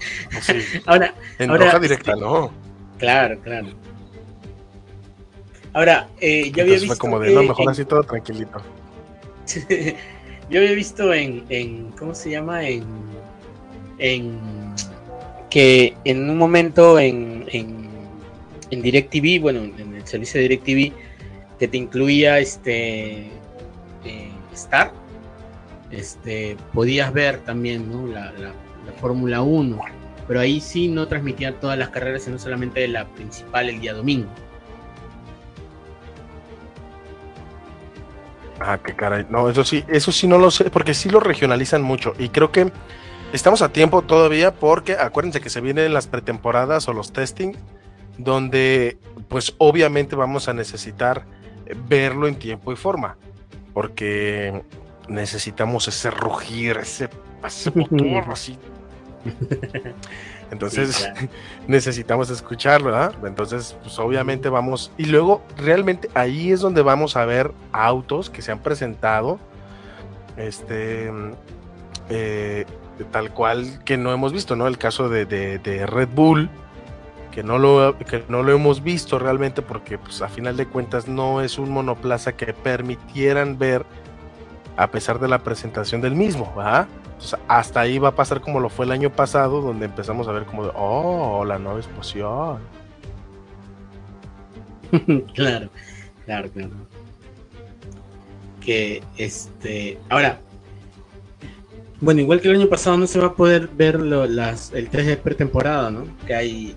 ahora, 0.86 1.14
en 1.38 1.48
roja 1.48 1.78
directa 1.78 2.14
no. 2.14 2.52
Claro, 2.98 3.40
claro. 3.40 3.68
Ahora, 5.74 6.08
eh, 6.20 6.52
yo 6.52 6.62
había 6.62 6.74
visto. 6.74 6.86
Fue 6.86 6.98
como 6.98 7.18
de, 7.18 7.34
no, 7.34 7.42
mejor 7.42 7.68
así 7.68 7.84
todo 7.84 8.02
tranquilito. 8.04 8.62
yo 10.50 10.60
había 10.60 10.72
visto 10.72 11.12
en, 11.12 11.44
en. 11.48 11.90
¿Cómo 11.98 12.14
se 12.14 12.30
llama? 12.30 12.66
En. 12.66 12.84
En. 13.98 14.38
Que 15.50 15.96
en 16.04 16.30
un 16.30 16.38
momento 16.38 16.98
en. 16.98 17.44
En, 17.50 17.88
en 18.70 18.82
DirecTV, 18.82 19.40
bueno, 19.40 19.60
en 19.62 19.94
el 19.94 20.06
servicio 20.06 20.40
de 20.40 20.48
DirecTV, 20.48 20.92
que 21.58 21.68
te 21.68 21.76
incluía 21.76 22.38
este. 22.38 23.30
Eh, 24.04 24.30
Star. 24.52 24.92
Este, 25.94 26.56
podías 26.72 27.12
ver 27.12 27.38
también 27.38 27.90
¿no? 27.90 28.06
la, 28.06 28.32
la, 28.32 28.48
la 28.48 28.92
Fórmula 29.00 29.42
1, 29.42 29.80
pero 30.26 30.40
ahí 30.40 30.60
sí 30.60 30.88
no 30.88 31.06
transmitía 31.06 31.58
todas 31.60 31.78
las 31.78 31.90
carreras, 31.90 32.24
sino 32.24 32.38
solamente 32.38 32.86
la 32.88 33.06
principal 33.06 33.68
el 33.68 33.80
día 33.80 33.94
domingo. 33.94 34.28
Ah, 38.60 38.78
qué 38.84 38.94
caray. 38.94 39.26
No, 39.28 39.48
eso 39.48 39.64
sí, 39.64 39.84
eso 39.88 40.10
sí 40.10 40.26
no 40.26 40.38
lo 40.38 40.50
sé, 40.50 40.70
porque 40.70 40.94
sí 40.94 41.08
lo 41.10 41.20
regionalizan 41.20 41.82
mucho. 41.82 42.14
Y 42.18 42.28
creo 42.30 42.50
que 42.50 42.72
estamos 43.32 43.62
a 43.62 43.68
tiempo 43.70 44.02
todavía, 44.02 44.54
porque 44.54 44.94
acuérdense 44.94 45.40
que 45.40 45.50
se 45.50 45.60
vienen 45.60 45.92
las 45.92 46.06
pretemporadas 46.06 46.88
o 46.88 46.92
los 46.92 47.12
testing, 47.12 47.52
donde 48.16 48.98
pues 49.28 49.54
obviamente 49.58 50.16
vamos 50.16 50.48
a 50.48 50.54
necesitar 50.54 51.24
verlo 51.88 52.26
en 52.26 52.36
tiempo 52.36 52.72
y 52.72 52.76
forma. 52.76 53.16
Porque 53.72 54.62
necesitamos 55.08 55.88
ese 55.88 56.10
rugir, 56.10 56.78
ese, 56.78 57.08
ese 57.46 57.70
motor 57.70 58.24
así. 58.30 58.58
Entonces 60.50 61.10
necesitamos 61.68 62.30
escucharlo, 62.30 62.86
¿verdad? 62.86 63.14
Entonces, 63.24 63.76
pues 63.82 63.98
obviamente 63.98 64.48
vamos. 64.48 64.92
Y 64.96 65.06
luego, 65.06 65.42
realmente 65.56 66.10
ahí 66.14 66.52
es 66.52 66.60
donde 66.60 66.82
vamos 66.82 67.16
a 67.16 67.24
ver 67.24 67.52
autos 67.72 68.30
que 68.30 68.42
se 68.42 68.52
han 68.52 68.60
presentado. 68.60 69.38
Este. 70.36 71.10
Eh, 72.10 72.66
tal 73.10 73.32
cual 73.32 73.82
que 73.84 73.96
no 73.96 74.12
hemos 74.12 74.32
visto, 74.32 74.56
¿no? 74.56 74.66
El 74.66 74.78
caso 74.78 75.08
de, 75.08 75.26
de, 75.26 75.86
Red 75.86 76.10
Bull, 76.14 76.48
que 77.32 77.42
no, 77.42 77.58
lo, 77.58 77.98
que 77.98 78.22
no 78.28 78.42
lo 78.42 78.52
hemos 78.52 78.82
visto 78.82 79.18
realmente 79.18 79.62
porque, 79.62 79.98
pues, 79.98 80.22
a 80.22 80.28
final 80.28 80.56
de 80.56 80.66
cuentas, 80.66 81.08
no 81.08 81.40
es 81.40 81.58
un 81.58 81.70
monoplaza 81.70 82.36
que 82.36 82.52
permitieran 82.52 83.58
ver 83.58 83.84
a 84.76 84.90
pesar 84.90 85.18
de 85.20 85.28
la 85.28 85.38
presentación 85.40 86.00
del 86.00 86.14
mismo, 86.14 86.52
hasta 87.48 87.80
ahí 87.80 87.98
va 87.98 88.08
a 88.08 88.14
pasar 88.14 88.40
como 88.40 88.60
lo 88.60 88.68
fue 88.68 88.84
el 88.86 88.92
año 88.92 89.10
pasado, 89.10 89.60
donde 89.60 89.86
empezamos 89.86 90.28
a 90.28 90.32
ver 90.32 90.44
como 90.44 90.64
de, 90.64 90.72
oh, 90.74 91.44
la 91.44 91.58
nueva 91.58 91.78
explosión. 91.78 92.58
claro, 95.34 95.70
claro, 96.24 96.50
claro. 96.50 96.70
Que 98.60 99.02
este, 99.16 99.98
ahora, 100.08 100.40
bueno, 102.00 102.20
igual 102.20 102.40
que 102.40 102.48
el 102.48 102.56
año 102.56 102.68
pasado 102.68 102.96
no 102.96 103.06
se 103.06 103.20
va 103.20 103.28
a 103.28 103.34
poder 103.34 103.68
ver 103.68 103.96
el 103.96 104.88
3 104.90 105.06
de 105.06 105.16
pretemporada, 105.16 105.90
¿no? 105.90 106.06
Que 106.26 106.34
hay 106.34 106.74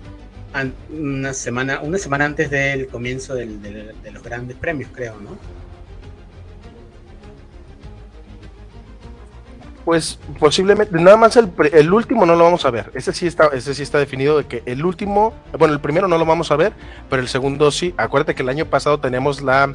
una 0.90 1.32
semana, 1.34 1.80
una 1.80 1.98
semana 1.98 2.24
antes 2.24 2.50
del 2.50 2.88
comienzo 2.88 3.34
de 3.34 3.94
los 4.12 4.22
grandes 4.22 4.56
premios, 4.56 4.90
creo, 4.92 5.16
¿no? 5.20 5.57
Pues 9.88 10.18
posiblemente, 10.38 11.00
nada 11.00 11.16
más 11.16 11.34
el, 11.38 11.50
el, 11.72 11.90
último 11.94 12.26
no 12.26 12.36
lo 12.36 12.44
vamos 12.44 12.66
a 12.66 12.70
ver. 12.70 12.90
Ese 12.92 13.14
sí 13.14 13.26
está, 13.26 13.46
ese 13.54 13.74
sí 13.74 13.82
está 13.82 13.98
definido 13.98 14.36
de 14.36 14.44
que 14.44 14.62
el 14.66 14.84
último, 14.84 15.32
bueno, 15.58 15.72
el 15.72 15.80
primero 15.80 16.06
no 16.08 16.18
lo 16.18 16.26
vamos 16.26 16.50
a 16.50 16.56
ver, 16.56 16.74
pero 17.08 17.22
el 17.22 17.28
segundo 17.28 17.70
sí. 17.70 17.94
Acuérdate 17.96 18.34
que 18.34 18.42
el 18.42 18.50
año 18.50 18.66
pasado 18.66 19.00
tenemos 19.00 19.40
la 19.40 19.74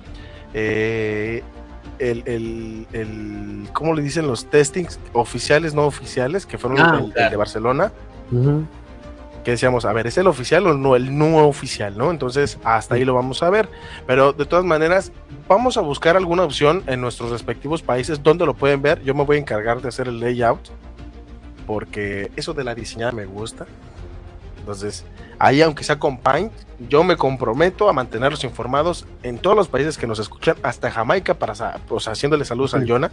eh, 0.53 1.41
el, 1.97 2.21
el, 2.27 2.87
el, 2.93 3.67
¿cómo 3.73 3.95
le 3.95 4.03
dicen 4.03 4.27
los 4.27 4.45
testings 4.45 4.99
oficiales, 5.13 5.73
no 5.73 5.87
oficiales, 5.87 6.45
que 6.45 6.59
fueron 6.59 6.79
ah, 6.79 7.01
el, 7.03 7.31
de 7.31 7.35
Barcelona? 7.35 7.91
Que 9.43 9.51
decíamos, 9.51 9.85
a 9.85 9.93
ver, 9.93 10.07
¿es 10.07 10.17
el 10.17 10.27
oficial 10.27 10.65
o 10.67 10.73
no 10.73 10.95
el 10.95 11.17
no 11.17 11.47
oficial? 11.47 11.97
¿no? 11.97 12.11
Entonces, 12.11 12.57
hasta 12.63 12.95
ahí 12.95 13.05
lo 13.05 13.13
vamos 13.13 13.43
a 13.43 13.49
ver. 13.49 13.69
Pero 14.07 14.33
de 14.33 14.45
todas 14.45 14.65
maneras, 14.65 15.11
vamos 15.47 15.77
a 15.77 15.81
buscar 15.81 16.17
alguna 16.17 16.43
opción 16.43 16.83
en 16.87 17.01
nuestros 17.01 17.31
respectivos 17.31 17.81
países 17.81 18.23
donde 18.23 18.45
lo 18.45 18.53
pueden 18.53 18.81
ver. 18.81 19.03
Yo 19.03 19.13
me 19.13 19.23
voy 19.23 19.37
a 19.37 19.39
encargar 19.39 19.81
de 19.81 19.89
hacer 19.89 20.07
el 20.07 20.19
layout, 20.19 20.69
porque 21.67 22.31
eso 22.35 22.53
de 22.53 22.63
la 22.63 22.75
diseñada 22.75 23.11
me 23.11 23.25
gusta. 23.25 23.65
Entonces, 24.59 25.05
ahí 25.39 25.61
aunque 25.61 25.83
sea 25.83 25.99
con 25.99 26.17
Paint, 26.17 26.53
yo 26.87 27.03
me 27.03 27.17
comprometo 27.17 27.89
a 27.89 27.93
mantenerlos 27.93 28.43
informados 28.45 29.05
en 29.21 29.37
todos 29.37 29.55
los 29.55 29.67
países 29.67 29.97
que 29.97 30.07
nos 30.07 30.19
escuchan, 30.19 30.55
hasta 30.63 30.89
Jamaica, 30.89 31.33
para, 31.33 31.53
pues, 31.87 32.07
haciéndole 32.07 32.45
saludos 32.45 32.73
al 32.73 32.87
Jonah 32.87 33.11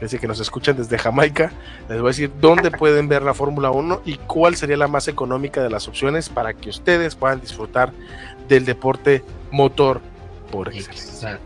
decir, 0.00 0.20
que 0.20 0.26
nos 0.26 0.40
escuchan 0.40 0.76
desde 0.76 0.98
Jamaica, 0.98 1.52
les 1.88 1.98
voy 1.98 2.08
a 2.08 2.10
decir 2.10 2.30
dónde 2.40 2.70
pueden 2.70 3.08
ver 3.08 3.22
la 3.22 3.34
Fórmula 3.34 3.70
1 3.70 4.02
y 4.04 4.16
cuál 4.16 4.56
sería 4.56 4.76
la 4.76 4.88
más 4.88 5.08
económica 5.08 5.62
de 5.62 5.70
las 5.70 5.88
opciones 5.88 6.28
para 6.28 6.54
que 6.54 6.70
ustedes 6.70 7.14
puedan 7.14 7.40
disfrutar 7.40 7.92
del 8.48 8.64
deporte 8.64 9.22
motor 9.50 10.00
por 10.50 10.68
excelencia. 10.68 11.38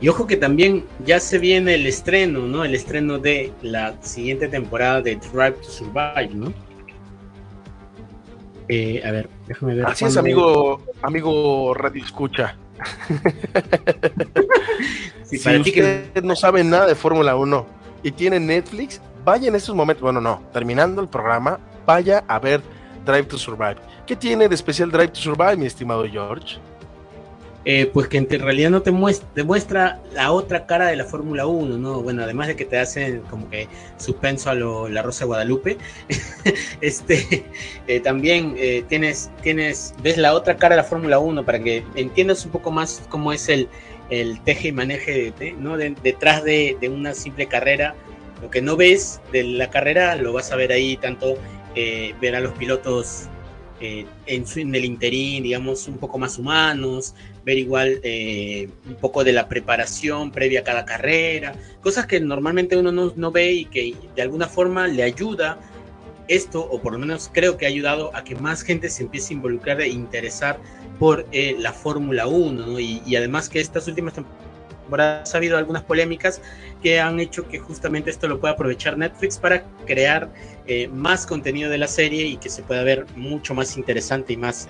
Y 0.00 0.08
ojo 0.08 0.26
que 0.26 0.36
también 0.36 0.84
ya 1.06 1.20
se 1.20 1.38
viene 1.38 1.74
el 1.74 1.86
estreno, 1.86 2.40
¿no? 2.40 2.64
El 2.64 2.74
estreno 2.74 3.18
de 3.18 3.52
la 3.62 3.94
siguiente 4.02 4.48
temporada 4.48 5.00
de 5.00 5.16
Drive 5.16 5.52
to 5.52 5.70
Survive, 5.70 6.30
¿no? 6.34 6.52
Eh, 8.68 9.02
a 9.04 9.10
ver, 9.10 9.28
déjame 9.46 9.74
ver. 9.76 9.86
Así 9.86 10.04
es, 10.04 10.16
amigo, 10.16 10.82
amigo 11.02 11.72
Radio 11.74 12.04
Escucha. 12.04 12.56
si 15.24 15.36
usted 15.36 16.22
no 16.22 16.36
sabe 16.36 16.62
nada 16.64 16.86
de 16.86 16.94
Fórmula 16.94 17.36
1 17.36 17.66
y 18.02 18.12
tiene 18.12 18.40
Netflix, 18.40 19.00
vaya 19.24 19.48
en 19.48 19.54
estos 19.54 19.74
momentos, 19.74 20.02
bueno, 20.02 20.20
no, 20.20 20.42
terminando 20.52 21.02
el 21.02 21.08
programa, 21.08 21.58
vaya 21.84 22.24
a 22.28 22.38
ver 22.38 22.60
Drive 23.04 23.24
to 23.24 23.38
Survive. 23.38 23.76
¿Qué 24.06 24.16
tiene 24.16 24.48
de 24.48 24.54
especial 24.54 24.90
Drive 24.90 25.08
to 25.08 25.20
Survive, 25.20 25.56
mi 25.56 25.66
estimado 25.66 26.06
George? 26.08 26.58
Eh, 27.68 27.90
pues 27.92 28.06
que 28.06 28.18
en 28.18 28.28
realidad 28.28 28.70
no 28.70 28.82
te 28.82 28.92
muestra, 28.92 30.00
la 30.12 30.30
otra 30.30 30.66
cara 30.66 30.86
de 30.86 30.94
la 30.94 31.04
Fórmula 31.04 31.48
1, 31.48 31.78
¿no? 31.78 32.00
Bueno, 32.00 32.22
además 32.22 32.46
de 32.46 32.54
que 32.54 32.64
te 32.64 32.78
hacen 32.78 33.22
como 33.22 33.50
que 33.50 33.66
suspenso 33.96 34.50
a 34.50 34.54
lo, 34.54 34.88
la 34.88 35.02
Rosa 35.02 35.24
de 35.24 35.26
Guadalupe, 35.26 35.76
este, 36.80 37.44
eh, 37.88 37.98
también 37.98 38.54
eh, 38.56 38.84
tienes, 38.88 39.32
tienes, 39.42 39.94
ves 40.00 40.16
la 40.16 40.32
otra 40.34 40.56
cara 40.56 40.76
de 40.76 40.82
la 40.82 40.88
Fórmula 40.88 41.18
1 41.18 41.44
para 41.44 41.58
que 41.58 41.82
entiendas 41.96 42.44
un 42.44 42.52
poco 42.52 42.70
más 42.70 43.02
cómo 43.08 43.32
es 43.32 43.48
el, 43.48 43.68
el 44.10 44.40
teje 44.42 44.68
y 44.68 44.72
maneje, 44.72 45.32
¿no? 45.58 45.76
detrás 45.76 46.44
de, 46.44 46.76
de, 46.80 46.88
una 46.88 47.14
simple 47.14 47.46
carrera. 47.46 47.94
Lo 48.42 48.50
que 48.50 48.62
no 48.62 48.76
ves 48.76 49.20
de 49.32 49.44
la 49.44 49.70
carrera 49.70 50.16
lo 50.16 50.32
vas 50.32 50.52
a 50.52 50.56
ver 50.56 50.72
ahí, 50.72 50.96
tanto 50.96 51.38
ver 51.74 52.34
a 52.34 52.40
los 52.40 52.52
pilotos 52.54 53.28
en, 53.80 54.06
en, 54.26 54.74
el 54.74 54.84
interín, 54.84 55.42
digamos, 55.42 55.88
un 55.88 55.98
poco 55.98 56.18
más 56.18 56.38
humanos, 56.38 57.14
ver 57.44 57.58
igual 57.58 58.00
eh, 58.02 58.68
un 58.88 58.96
poco 58.96 59.24
de 59.24 59.32
la 59.32 59.48
preparación 59.48 60.30
previa 60.30 60.60
a 60.60 60.64
cada 60.64 60.84
carrera, 60.84 61.54
cosas 61.80 62.06
que 62.06 62.20
normalmente 62.20 62.76
uno 62.76 62.92
no, 62.92 63.30
ve 63.32 63.52
y 63.52 63.64
que 63.66 63.94
de 64.14 64.22
alguna 64.22 64.46
forma 64.48 64.88
le 64.88 65.02
ayuda 65.02 65.58
esto, 66.28 66.60
o 66.60 66.80
por 66.80 66.92
lo 66.92 66.98
menos 66.98 67.30
creo 67.32 67.56
que 67.56 67.66
ha 67.66 67.68
ayudado 67.68 68.14
a 68.14 68.24
que 68.24 68.34
más 68.34 68.62
gente 68.62 68.88
se 68.88 69.04
empiece 69.04 69.32
a 69.32 69.36
involucrar 69.36 69.80
e 69.80 69.88
interesar 69.88 70.58
por 70.98 71.26
eh, 71.32 71.56
la 71.58 71.72
Fórmula 71.72 72.26
1, 72.26 72.80
y, 72.80 73.16
además 73.16 73.48
que 73.48 73.60
estas 73.60 73.86
últimas 73.86 74.14
temporadas 74.14 75.34
ha 75.34 75.38
habido 75.38 75.58
algunas 75.58 75.82
polémicas 75.82 76.40
que 76.82 77.00
han 77.00 77.18
hecho 77.20 77.48
que 77.48 77.58
justamente 77.58 78.10
esto 78.10 78.28
lo 78.28 78.40
pueda 78.40 78.54
aprovechar 78.54 78.96
Netflix 78.96 79.38
para 79.38 79.64
crear 79.84 80.30
eh, 80.66 80.88
más 80.88 81.26
contenido 81.26 81.70
de 81.70 81.78
la 81.78 81.88
serie 81.88 82.24
y 82.24 82.36
que 82.36 82.48
se 82.48 82.62
pueda 82.62 82.82
ver 82.84 83.06
mucho 83.16 83.54
más 83.54 83.76
interesante 83.76 84.34
y 84.34 84.36
más 84.36 84.68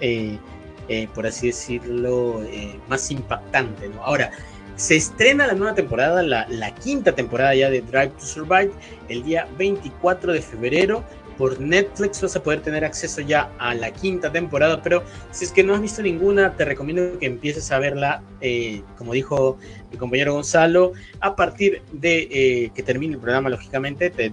eh, 0.89 1.09
por 1.15 1.27
así 1.27 1.49
decirlo, 1.49 2.43
eh, 2.45 2.79
más 2.89 3.11
impactante. 3.11 3.89
¿no? 3.89 4.03
Ahora, 4.05 4.31
se 4.77 4.97
estrena 4.97 5.47
la 5.47 5.55
nueva 5.55 5.75
temporada, 5.75 6.23
la, 6.23 6.47
la, 6.49 6.75
quinta 6.75 7.13
temporada 7.13 7.55
ya 7.55 7.71
de 7.71 7.81
Drive 7.81 8.11
to 8.11 8.25
Survive, 8.25 8.71
el 9.09 9.25
día 9.25 9.49
24 9.59 10.33
de 10.33 10.43
febrero. 10.43 11.03
Por 11.37 11.61
Netflix 11.61 12.23
vas 12.23 12.37
a 12.37 12.43
poder 12.43 12.63
tener 12.63 12.85
acceso 12.85 13.21
ya 13.21 13.51
a 13.59 13.75
la 13.75 13.93
quinta 13.93 14.33
temporada, 14.33 14.83
pero 14.83 15.03
si 15.31 15.45
es 15.45 15.53
que 15.53 15.63
no 15.63 15.75
has 15.75 15.81
visto 15.81 16.03
ninguna, 16.03 16.57
te 16.57 16.65
recomiendo 16.65 17.19
que 17.19 17.27
empieces 17.27 17.71
a 17.73 17.79
verla, 17.79 18.23
eh, 18.41 18.83
como 18.97 19.13
dijo 19.13 19.59
mi 19.91 19.99
compañero 19.99 20.35
Gonzalo, 20.35 20.93
a 21.21 21.37
partir 21.37 21.83
de 21.93 22.29
eh, 22.31 22.71
que 22.75 22.83
termine 22.83 23.15
el 23.15 23.21
programa, 23.21 23.51
lógicamente, 23.51 24.11
te, 24.11 24.33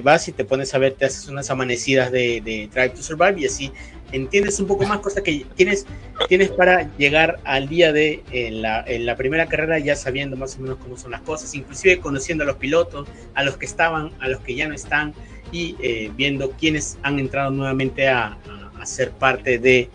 vas 0.00 0.26
y 0.26 0.32
te 0.32 0.46
pones 0.46 0.74
a 0.74 0.78
ver, 0.78 0.94
te 0.94 1.04
haces 1.04 1.28
unas 1.28 1.50
amanecidas 1.50 2.10
de, 2.10 2.40
de 2.40 2.70
Drive 2.72 2.90
to 2.90 3.02
Survive 3.02 3.38
y 3.38 3.44
así 3.44 3.70
entiendes 4.12 4.60
un 4.60 4.66
poco 4.66 4.86
más, 4.86 5.00
cosa 5.00 5.22
que 5.22 5.44
tienes, 5.56 5.86
tienes 6.28 6.50
para 6.50 6.94
llegar 6.96 7.40
al 7.44 7.68
día 7.68 7.92
de 7.92 8.22
la, 8.52 9.16
primera 9.16 9.46
carrera 9.46 9.78
ya 9.78 9.96
sabiendo 9.96 10.36
más 10.36 10.56
o 10.56 10.60
menos 10.60 10.78
cómo 10.78 10.96
son 10.96 11.10
las 11.10 11.22
cosas, 11.22 11.54
inclusive 11.54 11.98
conociendo 11.98 12.44
a 12.44 12.46
los 12.46 12.56
pilotos, 12.56 13.08
a 13.34 13.42
los 13.42 13.56
que 13.56 13.66
estaban, 13.66 14.12
a 14.20 14.28
los 14.28 14.40
que 14.40 14.54
ya 14.54 14.68
no 14.68 14.74
están 14.74 15.14
y 15.52 15.76
eh, 15.80 16.10
viendo 16.16 16.50
quiénes 16.52 16.98
han 17.02 17.18
entrado 17.18 17.50
nuevamente 17.50 18.08
a, 18.08 18.36
ser 18.84 19.12
parte 19.12 19.60
de 19.60 19.88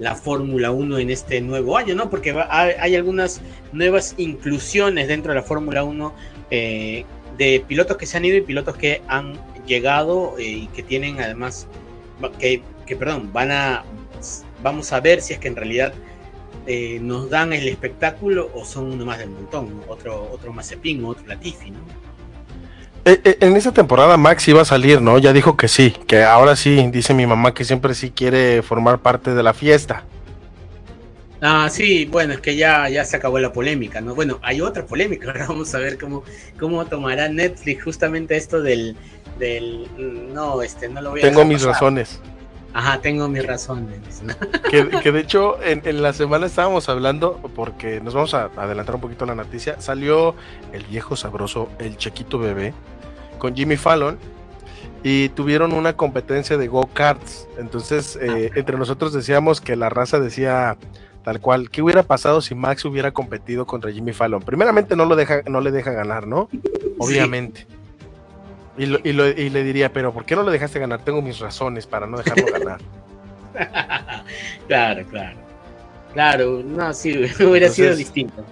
la 0.00 0.16
Fórmula 0.16 0.72
1 0.72 0.98
en 0.98 1.10
este 1.10 1.40
nuevo 1.40 1.76
año, 1.76 1.94
¿no? 1.94 2.10
Porque 2.10 2.34
hay, 2.50 2.96
algunas 2.96 3.40
nuevas 3.72 4.16
inclusiones 4.18 5.06
dentro 5.06 5.32
de 5.32 5.38
la 5.38 5.44
Fórmula 5.44 5.84
1 5.84 6.12
eh, 6.50 7.04
de 7.38 7.64
pilotos 7.68 7.96
que 7.96 8.06
se 8.06 8.16
han 8.16 8.24
ido 8.24 8.36
y 8.36 8.40
pilotos 8.40 8.76
que 8.76 9.02
han 9.06 9.38
llegado 9.68 10.34
eh, 10.36 10.42
y 10.42 10.66
que 10.66 10.82
tienen 10.82 11.20
además 11.20 11.68
que 12.40 12.60
perdón, 12.96 13.32
van 13.32 13.52
a 13.52 13.84
vamos 14.62 14.92
a 14.92 15.00
ver 15.00 15.20
si 15.20 15.34
es 15.34 15.38
que 15.38 15.48
en 15.48 15.56
realidad 15.56 15.92
eh, 16.66 16.98
nos 17.00 17.28
dan 17.28 17.52
el 17.52 17.68
espectáculo 17.68 18.50
o 18.54 18.64
son 18.64 18.92
uno 18.92 19.04
más 19.04 19.18
del 19.18 19.30
montón, 19.30 19.82
otro 19.86 20.30
otro 20.32 20.52
Mazepin, 20.52 21.04
otro 21.04 21.26
Latifi, 21.26 21.70
¿no? 21.70 21.80
Eh, 23.06 23.20
eh, 23.24 23.36
en 23.40 23.56
esa 23.56 23.72
temporada 23.72 24.16
Max 24.16 24.48
iba 24.48 24.62
a 24.62 24.64
salir, 24.64 25.02
¿no? 25.02 25.18
Ya 25.18 25.32
dijo 25.32 25.56
que 25.56 25.68
sí, 25.68 25.94
que 26.06 26.22
ahora 26.24 26.56
sí, 26.56 26.88
dice 26.90 27.12
mi 27.12 27.26
mamá 27.26 27.52
que 27.52 27.64
siempre 27.64 27.94
sí 27.94 28.10
quiere 28.10 28.62
formar 28.62 29.00
parte 29.00 29.34
de 29.34 29.42
la 29.42 29.52
fiesta. 29.52 30.04
Ah, 31.40 31.68
sí, 31.70 32.06
bueno, 32.06 32.32
es 32.32 32.40
que 32.40 32.56
ya, 32.56 32.88
ya 32.88 33.04
se 33.04 33.16
acabó 33.16 33.38
la 33.38 33.52
polémica, 33.52 34.00
¿no? 34.00 34.14
Bueno, 34.14 34.38
hay 34.42 34.62
otra 34.62 34.86
polémica, 34.86 35.28
ahora 35.32 35.46
vamos 35.48 35.74
a 35.74 35.78
ver 35.78 35.98
cómo, 35.98 36.24
cómo 36.58 36.86
tomará 36.86 37.28
Netflix 37.28 37.84
justamente 37.84 38.36
esto 38.36 38.62
del, 38.62 38.96
del 39.38 39.86
no, 40.32 40.62
este, 40.62 40.88
no 40.88 41.02
lo 41.02 41.10
voy 41.10 41.20
a 41.20 41.24
Tengo 41.24 41.44
mis 41.44 41.58
pasar. 41.58 41.72
razones. 41.72 42.20
Ajá, 42.74 43.00
tengo 43.00 43.28
mis 43.28 43.46
razones. 43.46 44.22
que, 44.70 44.88
que, 44.88 45.12
de 45.12 45.20
hecho 45.20 45.62
en, 45.62 45.80
en, 45.84 46.02
la 46.02 46.12
semana 46.12 46.46
estábamos 46.46 46.88
hablando, 46.88 47.40
porque 47.54 48.00
nos 48.00 48.14
vamos 48.14 48.34
a 48.34 48.50
adelantar 48.56 48.96
un 48.96 49.00
poquito 49.00 49.24
la 49.26 49.36
noticia, 49.36 49.80
salió 49.80 50.34
el 50.72 50.84
viejo 50.84 51.14
sabroso, 51.14 51.68
el 51.78 51.96
chiquito 51.96 52.38
bebé, 52.38 52.74
con 53.38 53.54
Jimmy 53.54 53.76
Fallon, 53.76 54.18
y 55.04 55.28
tuvieron 55.30 55.72
una 55.72 55.92
competencia 55.92 56.56
de 56.58 56.66
go-karts. 56.66 57.46
Entonces, 57.58 58.18
eh, 58.20 58.50
ah. 58.52 58.58
entre 58.58 58.76
nosotros 58.76 59.12
decíamos 59.12 59.60
que 59.60 59.76
la 59.76 59.88
raza 59.88 60.18
decía 60.18 60.76
tal 61.22 61.40
cual, 61.40 61.70
¿qué 61.70 61.80
hubiera 61.80 62.02
pasado 62.02 62.40
si 62.40 62.54
Max 62.54 62.84
hubiera 62.84 63.12
competido 63.12 63.66
contra 63.66 63.92
Jimmy 63.92 64.12
Fallon? 64.12 64.42
Primeramente 64.42 64.96
no, 64.96 65.04
lo 65.04 65.14
deja, 65.14 65.42
no 65.46 65.60
le 65.60 65.70
deja 65.70 65.92
ganar, 65.92 66.26
¿no? 66.26 66.48
Obviamente. 66.98 67.66
Sí. 67.68 67.73
Y, 68.76 68.86
lo, 68.86 68.98
y, 69.04 69.12
lo, 69.12 69.28
y, 69.28 69.50
le 69.50 69.62
diría, 69.62 69.92
pero 69.92 70.12
¿por 70.12 70.24
qué 70.24 70.34
no 70.34 70.42
lo 70.42 70.50
dejaste 70.50 70.80
ganar? 70.80 71.00
Tengo 71.00 71.22
mis 71.22 71.38
razones 71.38 71.86
para 71.86 72.06
no 72.06 72.18
dejarlo 72.18 72.46
ganar. 72.52 72.80
claro, 74.66 75.06
claro. 75.06 75.38
Claro, 76.12 76.62
no, 76.64 76.92
sí, 76.92 77.12
hubiera 77.18 77.66
entonces, 77.66 77.74
sido 77.74 77.96
distinto. 77.96 78.44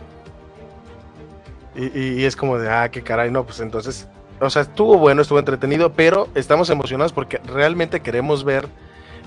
Y, 1.75 1.99
y, 1.99 2.25
es 2.25 2.37
como 2.37 2.59
de, 2.59 2.69
ah, 2.71 2.91
qué 2.91 3.03
caray, 3.03 3.31
no, 3.31 3.45
pues 3.45 3.61
entonces, 3.61 4.07
o 4.41 4.51
sea, 4.51 4.63
estuvo 4.63 4.99
bueno, 4.99 5.23
estuvo 5.23 5.39
entretenido, 5.39 5.93
pero 5.93 6.29
estamos 6.35 6.71
emocionados 6.71 7.13
porque 7.13 7.39
realmente 7.39 8.01
queremos 8.01 8.45
ver 8.45 8.69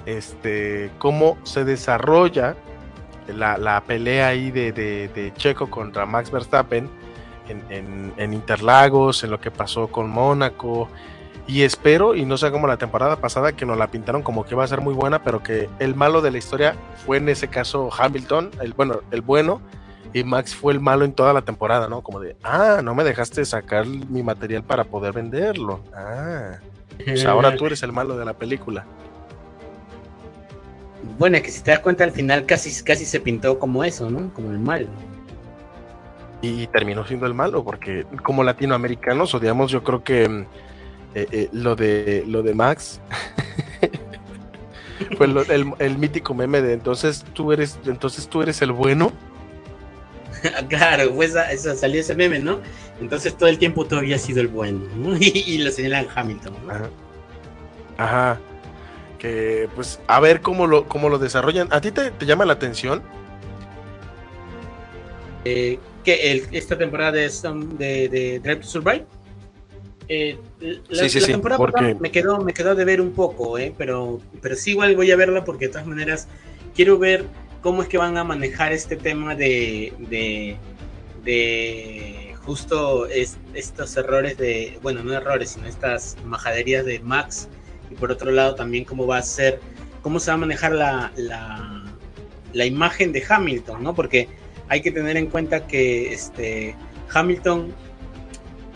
este 0.06 0.91
cómo 1.00 1.38
se 1.43 1.65
desarrolla 1.65 2.56
la, 3.28 3.58
la 3.58 3.82
pelea 3.82 4.28
ahí 4.28 4.52
de, 4.52 4.72
de, 4.72 5.08
de 5.08 5.34
Checo 5.34 5.70
contra 5.70 6.06
Max 6.06 6.30
Verstappen 6.30 6.88
en, 7.50 7.64
en, 7.70 8.14
en, 8.18 8.34
Interlagos, 8.34 9.24
en 9.24 9.32
lo 9.32 9.40
que 9.40 9.52
pasó 9.52 9.88
con 9.88 10.10
Mónaco. 10.10 10.90
Y 11.48 11.62
espero, 11.62 12.16
y 12.16 12.26
no 12.26 12.38
sea 12.38 12.52
como 12.52 12.66
la 12.66 12.78
temporada 12.78 13.18
pasada, 13.18 13.54
que 13.54 13.66
nos 13.66 13.78
la 13.78 13.88
pintaron 13.88 14.24
como 14.24 14.46
que 14.46 14.56
va 14.56 14.64
a 14.64 14.68
ser 14.68 14.82
muy 14.82 14.96
buena, 14.96 15.24
pero 15.24 15.44
que 15.44 15.70
el 15.80 15.94
malo 15.94 16.22
de 16.22 16.32
la 16.32 16.40
historia 16.40 16.76
fue 17.06 17.18
en 17.18 17.30
ese 17.30 17.50
caso 17.50 17.90
Hamilton, 17.96 18.50
el 18.62 18.74
bueno, 18.74 19.02
el 19.12 19.22
bueno, 19.22 19.62
y 20.12 20.24
Max 20.24 20.56
fue 20.56 20.74
el 20.74 20.80
malo 20.80 21.06
en 21.06 21.14
toda 21.14 21.34
la 21.34 21.44
temporada, 21.44 21.88
¿no? 21.88 22.02
Como 22.02 22.20
de, 22.20 22.36
ah, 22.44 22.82
no 22.84 22.96
me 22.96 23.04
dejaste 23.04 23.46
sacar 23.46 23.86
mi 23.86 24.24
material 24.24 24.64
para 24.64 24.86
poder 24.86 25.14
venderlo. 25.14 25.82
Ah, 25.94 26.58
pues 27.04 27.26
ahora 27.26 27.56
tú 27.56 27.68
eres 27.68 27.84
el 27.84 27.92
malo 27.92 28.18
de 28.18 28.26
la 28.26 28.34
película. 28.34 28.86
Bueno, 31.20 31.38
es 31.38 31.44
que 31.44 31.52
si 31.52 31.62
te 31.62 31.72
das 31.72 31.82
cuenta 31.82 32.04
al 32.06 32.12
final 32.12 32.46
casi, 32.46 32.84
casi 32.84 33.06
se 33.06 33.20
pintó 33.20 33.60
como 33.60 33.84
eso, 33.84 34.10
¿no? 34.10 34.34
Como 34.34 34.50
el 34.52 34.60
mal 34.60 34.88
y 36.46 36.68
terminó 36.68 37.06
siendo 37.06 37.26
el 37.26 37.34
malo, 37.34 37.64
porque 37.64 38.06
como 38.24 38.44
latinoamericanos 38.44 39.34
odiamos, 39.34 39.72
yo 39.72 39.84
creo 39.84 40.04
que 40.04 40.24
eh, 41.16 41.28
eh, 41.32 41.50
lo 41.52 41.76
de 41.76 42.24
lo 42.28 42.44
de 42.44 42.54
Max 42.54 43.00
fue 45.18 45.28
lo, 45.28 45.44
el, 45.44 45.74
el, 45.80 45.98
mítico 45.98 46.34
meme 46.34 46.62
de 46.62 46.74
entonces 46.74 47.26
tú 47.34 47.52
eres, 47.52 47.80
entonces 47.86 48.28
tú 48.28 48.42
eres 48.42 48.62
el 48.62 48.72
bueno. 48.72 49.12
claro, 50.70 51.14
pues 51.16 51.32
esa, 51.32 51.52
esa, 51.52 51.76
salió 51.76 52.02
ese 52.02 52.16
meme, 52.16 52.40
¿no? 52.40 52.60
Entonces 53.00 53.36
todo 53.38 53.50
el 53.50 53.58
tiempo 53.58 53.86
tú 53.86 53.98
habías 53.98 54.22
sido 54.22 54.42
el 54.42 54.48
bueno, 54.48 54.82
¿no? 54.96 55.16
y, 55.20 55.44
y, 55.48 55.58
lo 55.60 55.72
señalan 55.72 56.08
Hamilton. 56.14 56.54
¿no? 56.66 56.72
Ajá. 56.74 56.90
Ajá. 57.98 58.40
Que 59.18 59.70
pues 59.76 60.00
a 60.08 60.20
ver 60.20 60.42
cómo 60.42 60.68
lo, 60.68 60.88
cómo 60.88 61.10
lo 61.10 61.18
desarrollan. 61.18 61.68
¿A 61.72 61.82
ti 61.82 61.92
te, 61.92 62.12
te 62.12 62.26
llama 62.26 62.46
la 62.46 62.54
atención? 62.54 63.02
Eh, 65.46 65.80
que 66.06 66.32
el, 66.32 66.48
esta 66.52 66.78
temporada 66.78 67.12
de, 67.12 67.30
de, 67.78 68.10
de 68.10 68.39
Drive 68.39 68.62
to 68.62 68.68
Survive. 68.68 69.06
Eh, 70.08 70.38
la, 70.89 71.04
sí, 71.04 71.10
sí, 71.10 71.20
la 71.22 71.28
temporada 71.28 71.58
sí, 71.58 71.72
porque... 71.72 71.96
me 71.96 72.12
quedó 72.12 72.38
me 72.39 72.54
quedó 72.54 72.76
de 72.76 72.86
ver 72.86 73.02
un 73.02 73.12
poco, 73.12 73.58
eh, 73.58 73.74
pero, 73.76 74.22
pero 74.39 74.56
sí 74.56 74.72
igual 74.72 74.96
voy 74.96 75.10
a 75.12 75.15
verla 75.15 75.44
porque 75.44 75.65
de 75.65 75.72
todas 75.72 75.88
maneras 75.88 76.28
quiero 76.76 77.00
ver 77.00 77.26
cómo 77.62 77.82
es 77.82 77.88
que 77.88 77.98
van 77.98 78.15
a 78.15 78.24
manejar 78.24 78.72
este 78.72 78.96
tema 78.98 79.34
de, 79.34 79.94
de, 79.98 80.58
de 81.24 82.36
justo 82.44 83.08
es, 83.08 83.38
estos 83.56 83.98
errores 83.98 84.38
de, 84.38 84.78
bueno, 84.84 85.04
no 85.04 85.12
errores, 85.12 85.50
sino 85.52 85.65
estas 85.65 86.18
majaderías 86.24 86.86
de 86.86 87.00
Max 87.00 87.50
y 87.89 87.96
por 87.96 88.12
otro 88.12 88.30
lado 88.32 88.54
también 88.54 88.86
cómo 88.86 89.08
va 89.08 89.18
a 89.18 89.24
ser, 89.24 89.60
cómo 90.04 90.20
se 90.20 90.30
va 90.30 90.36
a 90.36 90.38
manejar 90.38 90.74
la, 90.74 91.12
la, 91.15 91.84
la 92.54 92.65
imagen 92.68 93.12
de 93.12 93.24
Hamilton, 93.28 93.82
¿no? 93.82 93.96
Porque 93.96 94.30
hay 94.69 94.82
que 94.82 94.91
tener 94.91 95.17
en 95.17 95.28
cuenta 95.28 95.67
que 95.67 96.13
este, 96.13 96.75
Hamilton, 97.13 97.73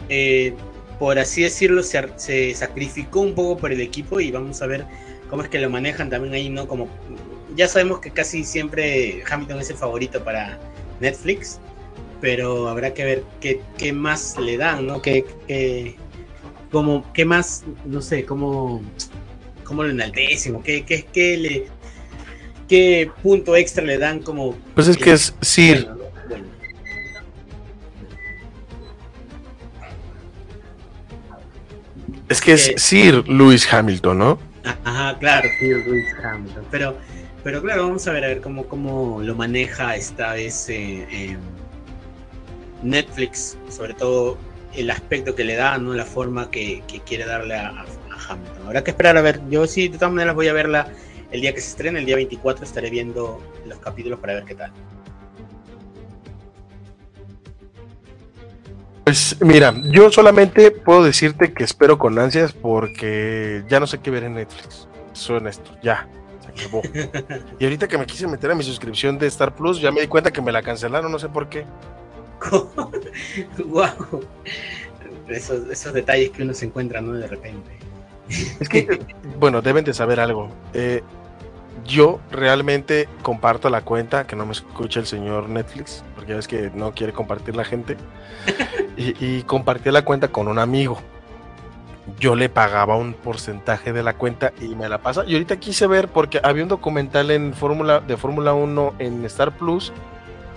eh, 0.09 0.53
por 0.99 1.17
así 1.17 1.43
decirlo, 1.43 1.81
se, 1.83 2.53
sacrificó 2.55 3.21
un 3.21 3.33
poco 3.33 3.57
por 3.57 3.71
el 3.71 3.81
equipo 3.81 4.19
y 4.19 4.31
vamos 4.31 4.61
a 4.61 4.67
ver 4.67 4.85
cómo 5.29 5.43
es 5.43 5.49
que 5.49 5.59
lo 5.59 5.69
manejan 5.69 6.09
también 6.09 6.33
ahí, 6.33 6.49
¿no? 6.49 6.67
Como 6.67 6.87
ya 7.55 7.67
sabemos 7.67 7.99
que 7.99 8.11
casi 8.11 8.43
siempre 8.43 9.23
Hamilton 9.29 9.59
es 9.59 9.69
el 9.69 9.77
favorito 9.77 10.23
para 10.23 10.59
Netflix, 10.99 11.59
pero 12.21 12.67
habrá 12.67 12.93
que 12.93 13.05
ver 13.05 13.23
qué, 13.39 13.61
qué 13.77 13.93
más 13.93 14.37
le 14.37 14.57
dan, 14.57 14.87
¿no? 14.87 15.01
¿Qué, 15.01 15.25
qué, 15.47 15.95
como, 16.71 17.11
qué 17.13 17.25
más, 17.25 17.63
no 17.85 18.01
sé, 18.01 18.25
cómo, 18.25 18.81
cómo 19.63 19.83
lo 19.83 19.89
enaltecen, 19.89 20.61
qué, 20.61 20.83
qué, 20.83 21.05
qué 21.11 21.37
le 21.37 21.67
qué 22.69 23.11
punto 23.21 23.55
extra 23.55 23.83
le 23.83 23.97
dan 23.97 24.19
como... 24.19 24.55
Pues 24.75 24.87
es 24.87 24.95
que 24.95 25.11
es 25.11 25.33
Sir. 25.41 25.85
Bueno, 25.85 26.03
bueno. 26.29 26.45
Es 32.29 32.39
que 32.39 32.53
es 32.53 32.69
eh, 32.69 32.73
Sir 32.77 33.27
Lewis 33.27 33.71
Hamilton, 33.73 34.17
¿no? 34.17 34.39
Ajá, 34.85 35.17
claro, 35.19 35.49
Sir 35.59 35.77
Lewis 35.85 36.05
Hamilton. 36.23 36.63
Pero, 36.69 36.95
pero 37.43 37.61
claro, 37.61 37.87
vamos 37.87 38.07
a 38.07 38.13
ver 38.13 38.23
a 38.23 38.27
ver 38.27 38.41
cómo, 38.41 38.65
cómo 38.67 39.19
lo 39.21 39.35
maneja 39.35 39.95
esta 39.95 40.33
vez 40.33 40.69
eh, 40.69 41.07
eh, 41.11 41.37
Netflix, 42.83 43.57
sobre 43.69 43.95
todo 43.95 44.37
el 44.75 44.91
aspecto 44.91 45.33
que 45.35 45.43
le 45.43 45.55
da, 45.55 45.77
¿no? 45.79 45.95
La 45.95 46.05
forma 46.05 46.51
que, 46.51 46.83
que 46.87 46.99
quiere 46.99 47.25
darle 47.25 47.55
a, 47.55 47.69
a, 47.69 47.85
Hamilton. 48.29 48.67
Habrá 48.67 48.83
que 48.83 48.91
esperar 48.91 49.17
a 49.17 49.21
ver. 49.21 49.41
Yo 49.49 49.65
sí, 49.65 49.87
de 49.87 49.97
todas 49.97 50.13
maneras 50.13 50.35
voy 50.35 50.49
a 50.49 50.53
verla 50.53 50.87
el 51.31 51.41
día 51.41 51.53
que 51.53 51.61
se 51.61 51.69
estrene, 51.69 51.99
el 51.99 52.05
día 52.05 52.15
24, 52.15 52.63
estaré 52.63 52.89
viendo 52.89 53.41
los 53.65 53.79
capítulos 53.79 54.19
para 54.19 54.35
ver 54.35 54.45
qué 54.45 54.55
tal. 54.55 54.71
Pues 59.03 59.37
mira, 59.41 59.73
yo 59.85 60.11
solamente 60.11 60.69
puedo 60.69 61.03
decirte 61.03 61.51
que 61.51 61.63
espero 61.63 61.97
con 61.97 62.17
ansias 62.19 62.53
porque 62.53 63.63
ya 63.67 63.79
no 63.79 63.87
sé 63.87 63.99
qué 63.99 64.11
ver 64.11 64.23
en 64.23 64.35
Netflix. 64.35 64.87
Soy 65.13 65.37
honesto, 65.37 65.75
ya. 65.81 66.07
Se 66.41 66.65
acabó. 66.65 66.83
y 67.59 67.63
ahorita 67.63 67.87
que 67.87 67.97
me 67.97 68.05
quise 68.05 68.27
meter 68.27 68.51
a 68.51 68.55
mi 68.55 68.63
suscripción 68.63 69.17
de 69.17 69.25
Star 69.27 69.55
Plus, 69.55 69.81
ya 69.81 69.91
me 69.91 70.01
di 70.01 70.07
cuenta 70.07 70.31
que 70.31 70.41
me 70.41 70.51
la 70.51 70.61
cancelaron, 70.61 71.11
no 71.11 71.17
sé 71.17 71.27
por 71.27 71.49
qué. 71.49 71.65
wow. 73.65 74.23
Esos, 75.27 75.67
esos 75.69 75.93
detalles 75.93 76.29
que 76.29 76.43
uno 76.43 76.53
se 76.53 76.65
encuentra, 76.65 77.01
¿no? 77.01 77.13
De 77.13 77.27
repente. 77.27 77.79
Es 78.29 78.69
que, 78.69 78.99
bueno, 79.39 79.61
deben 79.61 79.83
de 79.85 79.93
saber 79.93 80.19
algo. 80.19 80.49
Eh, 80.73 81.01
yo 81.85 82.19
realmente 82.31 83.07
comparto 83.21 83.69
la 83.69 83.81
cuenta, 83.81 84.25
que 84.25 84.35
no 84.35 84.45
me 84.45 84.51
escucha 84.51 84.99
el 84.99 85.05
señor 85.05 85.49
Netflix, 85.49 86.03
porque 86.15 86.31
ya 86.31 86.35
ves 86.37 86.47
que 86.47 86.71
no 86.73 86.93
quiere 86.93 87.13
compartir 87.13 87.55
la 87.55 87.63
gente, 87.63 87.97
y, 88.97 89.13
y 89.23 89.43
compartí 89.43 89.91
la 89.91 90.03
cuenta 90.03 90.29
con 90.29 90.47
un 90.47 90.59
amigo. 90.59 90.99
Yo 92.19 92.35
le 92.35 92.49
pagaba 92.49 92.95
un 92.95 93.13
porcentaje 93.13 93.93
de 93.93 94.01
la 94.01 94.13
cuenta 94.13 94.51
y 94.59 94.69
me 94.75 94.89
la 94.89 94.97
pasa. 94.97 95.23
Y 95.27 95.33
ahorita 95.33 95.57
quise 95.57 95.85
ver, 95.85 96.07
porque 96.07 96.39
había 96.43 96.63
un 96.63 96.69
documental 96.69 97.29
en 97.29 97.53
Fórmula, 97.53 97.99
de 97.99 98.17
Fórmula 98.17 98.53
1 98.53 98.95
en 98.99 99.25
Star 99.25 99.55
Plus 99.55 99.93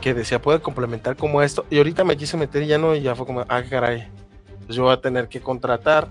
que 0.03 0.13
decía 0.13 0.43
puede 0.43 0.61
complementar 0.61 1.17
como 1.17 1.41
esto. 1.41 1.65
Y 1.71 1.79
ahorita 1.79 2.05
me 2.05 2.19
quise 2.19 2.37
meter 2.37 2.63
y 2.65 2.67
ya 2.67 2.77
no, 2.77 2.95
y 2.95 3.01
ya 3.01 3.15
fue 3.15 3.25
como, 3.25 3.41
ah, 3.49 3.63
caray. 3.63 4.09
Entonces 4.51 4.77
yo 4.77 4.83
voy 4.83 4.93
a 4.93 5.01
tener 5.01 5.29
que 5.29 5.41
contratar 5.41 6.09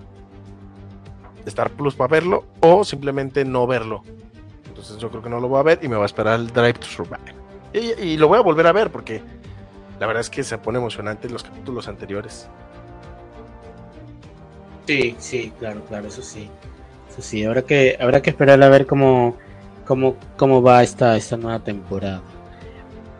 Star 1.45 1.69
Plus 1.69 1.93
para 1.93 2.07
verlo 2.07 2.45
o 2.61 2.83
simplemente 2.83 3.45
no 3.45 3.67
verlo. 3.67 4.03
Entonces 4.81 4.99
yo 4.99 5.09
creo 5.11 5.21
que 5.21 5.29
no 5.29 5.39
lo 5.39 5.47
voy 5.47 5.59
a 5.59 5.63
ver 5.63 5.79
y 5.83 5.87
me 5.87 5.95
va 5.95 6.01
a 6.01 6.05
esperar 6.07 6.39
el 6.39 6.47
Drive 6.47 6.73
to 6.73 6.87
Survive. 6.87 7.35
Y, 7.71 8.17
lo 8.17 8.27
voy 8.27 8.39
a 8.39 8.41
volver 8.41 8.65
a 8.65 8.71
ver 8.71 8.89
porque 8.89 9.21
la 9.99 10.07
verdad 10.07 10.21
es 10.21 10.29
que 10.29 10.43
se 10.43 10.57
pone 10.57 10.79
emocionante 10.79 11.27
en 11.27 11.33
los 11.33 11.43
capítulos 11.43 11.87
anteriores. 11.87 12.49
Sí, 14.87 15.15
sí, 15.19 15.53
claro, 15.59 15.81
claro, 15.85 16.07
eso 16.07 16.23
sí. 16.23 16.49
Eso 17.09 17.21
sí, 17.21 17.45
habrá 17.45 17.61
que, 17.61 17.95
habrá 17.99 18.23
que 18.23 18.31
esperar 18.31 18.61
a 18.63 18.69
ver 18.69 18.87
cómo, 18.87 19.37
cómo, 19.85 20.15
cómo 20.35 20.63
va 20.63 20.81
esta, 20.81 21.15
esta 21.15 21.37
nueva 21.37 21.59
temporada. 21.59 22.23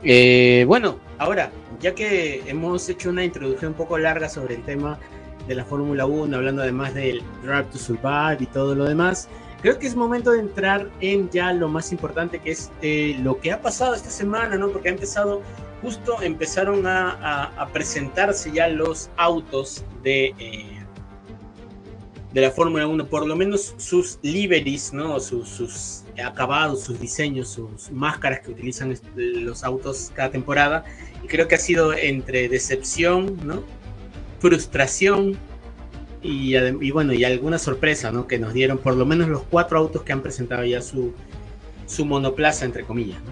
Eh, 0.04 0.66
bueno, 0.68 0.98
ahora, 1.20 1.52
ya 1.80 1.94
que 1.94 2.42
hemos 2.48 2.90
hecho 2.90 3.12
una 3.12 3.24
introducción 3.24 3.74
un 3.74 3.78
poco 3.78 4.00
larga 4.00 4.28
sobre 4.30 4.56
el 4.56 4.64
tema 4.64 4.98
de 5.48 5.54
la 5.54 5.64
Fórmula 5.64 6.08
1, 6.08 6.36
hablando 6.36 6.64
además 6.64 6.96
del 6.96 7.22
Drive 7.44 7.66
to 7.66 7.78
Survive 7.78 8.38
y 8.40 8.48
todo 8.48 8.74
lo 8.74 8.86
demás, 8.86 9.30
creo 9.62 9.78
que 9.78 9.88
es 9.88 9.96
momento 9.96 10.32
de 10.32 10.40
entrar 10.40 10.90
en 11.00 11.30
ya 11.30 11.54
lo 11.54 11.70
más 11.70 11.92
importante 11.92 12.40
que 12.40 12.52
es 12.52 12.72
eh, 12.82 13.16
lo 13.22 13.40
que 13.40 13.52
ha 13.52 13.62
pasado 13.62 13.94
esta 13.94 14.10
semana, 14.10 14.58
¿no? 14.58 14.70
Porque 14.70 14.90
ha 14.90 14.92
empezado, 14.92 15.42
justo 15.82 16.22
empezaron 16.22 16.86
a, 16.88 17.44
a, 17.58 17.68
presentarse 17.70 18.52
ya 18.52 18.68
los 18.68 19.10
autos 19.18 19.84
de, 20.04 20.34
eh, 20.40 20.86
de 22.34 22.42
la 22.42 22.52
Fórmula 22.52 22.88
1, 22.88 23.08
por 23.08 23.28
lo 23.28 23.36
menos 23.36 23.76
sus 23.78 24.18
liveries, 24.24 24.94
¿no? 24.94 25.20
Sus, 25.20 25.48
sus, 25.50 26.04
acabados, 26.24 26.84
sus 26.84 27.00
diseños, 27.00 27.50
sus 27.50 27.92
máscaras 27.92 28.42
que 28.42 28.52
utilizan 28.52 28.96
los 29.16 29.64
autos 29.64 30.12
cada 30.14 30.30
temporada. 30.30 30.84
Y 31.24 31.28
creo 31.28 31.48
que 31.48 31.56
ha 31.56 31.60
sido 31.60 31.94
entre 31.94 32.48
decepción, 32.50 33.38
¿no? 33.46 33.64
Frustración 34.40 35.38
y, 36.24 36.92
bueno, 36.92 37.14
y 37.14 37.24
alguna 37.24 37.58
sorpresa, 37.58 38.12
¿no? 38.12 38.28
Que 38.28 38.38
nos 38.38 38.54
dieron 38.54 38.78
por 38.78 38.96
lo 38.96 39.06
menos 39.06 39.28
los 39.28 39.44
cuatro 39.44 39.80
autos 39.80 40.04
que 40.04 40.14
han 40.14 40.22
presentado 40.22 40.64
ya 40.64 40.82
su, 40.82 41.14
su 41.88 42.06
monoplaza, 42.06 42.66
entre 42.66 42.84
comillas, 42.84 43.22
¿no? 43.24 43.32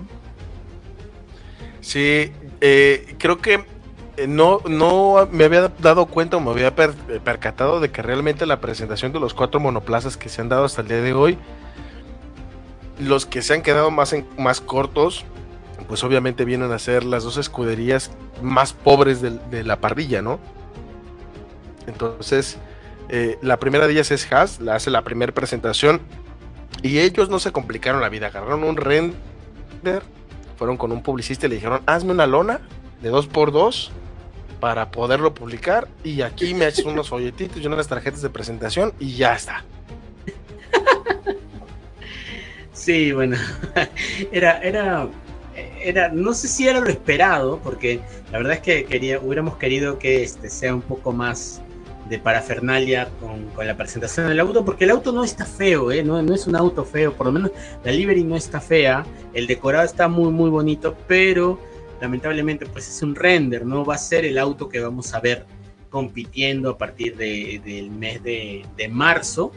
Sí, 1.81 2.31
eh, 2.61 3.15
creo 3.17 3.37
que 3.37 3.63
no, 4.27 4.59
no 4.67 5.27
me 5.31 5.45
había 5.45 5.71
dado 5.79 6.07
cuenta 6.07 6.37
o 6.37 6.39
me 6.39 6.51
había 6.51 6.75
per, 6.75 6.93
percatado 7.23 7.79
de 7.79 7.89
que 7.89 8.01
realmente 8.01 8.45
la 8.45 8.59
presentación 8.59 9.13
de 9.13 9.19
los 9.19 9.33
cuatro 9.33 9.59
monoplazas 9.59 10.17
que 10.17 10.29
se 10.29 10.41
han 10.41 10.49
dado 10.49 10.65
hasta 10.65 10.81
el 10.81 10.87
día 10.87 11.01
de 11.01 11.13
hoy, 11.13 11.37
los 12.99 13.25
que 13.25 13.41
se 13.41 13.53
han 13.53 13.61
quedado 13.61 13.91
más, 13.91 14.13
en, 14.13 14.25
más 14.37 14.61
cortos, 14.61 15.25
pues 15.87 16.03
obviamente 16.03 16.43
vienen 16.43 16.71
a 16.71 16.79
ser 16.79 17.03
las 17.03 17.23
dos 17.23 17.37
escuderías 17.37 18.11
más 18.41 18.73
pobres 18.73 19.21
de, 19.21 19.31
de 19.51 19.63
la 19.63 19.79
parrilla, 19.79 20.21
¿no? 20.21 20.39
Entonces, 21.87 22.57
eh, 23.09 23.37
la 23.41 23.57
primera 23.57 23.87
de 23.87 23.93
ellas 23.93 24.11
es 24.11 24.31
Haas, 24.31 24.59
la 24.59 24.75
hace 24.75 24.91
la 24.91 25.03
primera 25.03 25.33
presentación 25.33 26.01
y 26.83 26.99
ellos 26.99 27.29
no 27.29 27.39
se 27.39 27.51
complicaron 27.51 28.01
la 28.01 28.09
vida, 28.09 28.27
agarraron 28.27 28.63
un 28.63 28.77
render, 28.77 30.03
fueron 30.57 30.77
con 30.77 30.91
un 30.91 31.01
publicista 31.01 31.47
y 31.47 31.49
le 31.49 31.55
dijeron, 31.55 31.81
hazme 31.85 32.11
una 32.11 32.27
lona 32.27 32.61
de 33.01 33.11
2x2 33.11 33.89
para 34.59 34.91
poderlo 34.91 35.33
publicar 35.33 35.87
y 36.03 36.21
aquí 36.21 36.53
me 36.53 36.65
haces 36.65 36.85
unos 36.85 37.09
folletitos 37.09 37.61
y 37.61 37.65
unas 37.65 37.87
tarjetas 37.87 38.21
de 38.21 38.29
presentación 38.29 38.93
y 38.99 39.15
ya 39.15 39.33
está. 39.33 39.63
Sí, 42.73 43.11
bueno, 43.11 43.35
era, 44.31 44.59
era, 44.59 45.09
era, 45.81 46.09
no 46.09 46.33
sé 46.33 46.47
si 46.47 46.67
era 46.67 46.79
lo 46.79 46.89
esperado, 46.89 47.59
porque 47.59 47.99
la 48.31 48.37
verdad 48.37 48.53
es 48.53 48.61
que 48.61 48.85
quería, 48.85 49.19
hubiéramos 49.19 49.57
querido 49.57 49.99
que 49.99 50.23
este 50.23 50.49
sea 50.49 50.73
un 50.73 50.81
poco 50.81 51.11
más 51.11 51.61
de 52.09 52.19
parafernalia 52.19 53.07
con, 53.19 53.45
con, 53.49 53.67
la 53.67 53.77
presentación 53.77 54.27
del 54.27 54.39
auto, 54.39 54.65
porque 54.65 54.85
el 54.85 54.91
auto 54.91 55.11
no 55.11 55.23
está 55.23 55.45
feo, 55.45 55.91
¿eh? 55.91 56.03
no, 56.03 56.21
no, 56.21 56.33
es 56.33 56.47
un 56.47 56.55
auto 56.55 56.83
feo, 56.83 57.13
por 57.13 57.27
lo 57.27 57.31
menos 57.31 57.51
la 57.83 57.91
livery 57.91 58.23
no 58.23 58.35
está 58.35 58.59
fea, 58.59 59.05
el 59.33 59.45
decorado 59.45 59.85
está 59.85 60.07
muy, 60.07 60.31
muy 60.31 60.49
bonito, 60.49 60.95
pero 61.07 61.59
lamentablemente 62.01 62.65
pues 62.65 62.89
es 62.89 63.01
un 63.01 63.15
render, 63.15 63.65
no 63.65 63.85
va 63.85 63.95
a 63.95 63.97
ser 63.97 64.25
el 64.25 64.37
auto 64.37 64.67
que 64.67 64.79
vamos 64.79 65.13
a 65.13 65.19
ver 65.19 65.45
compitiendo 65.89 66.71
a 66.71 66.77
partir 66.77 67.15
de, 67.15 67.61
del 67.63 67.91
mes 67.91 68.23
de, 68.23 68.65
de 68.77 68.87
marzo. 68.87 69.51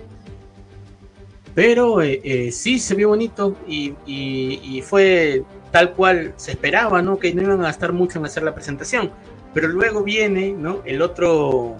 Pero 1.55 2.01
eh, 2.01 2.21
eh, 2.25 2.51
sí 2.51 2.79
se 2.79 2.95
vio 2.95 3.09
bonito 3.09 3.57
y, 3.69 3.93
y, 4.07 4.61
y, 4.65 4.81
fue 4.81 5.43
tal 5.71 5.93
cual 5.93 6.33
se 6.37 6.53
esperaba, 6.53 7.03
¿no? 7.03 7.19
Que 7.19 7.35
no 7.35 7.43
iban 7.43 7.61
a 7.61 7.65
gastar 7.65 7.93
mucho 7.93 8.19
en 8.19 8.25
hacer 8.25 8.43
la 8.43 8.55
presentación. 8.55 9.11
Pero 9.53 9.69
luego 9.69 10.03
viene, 10.03 10.53
¿no? 10.53 10.81
El 10.87 11.03
otro, 11.03 11.77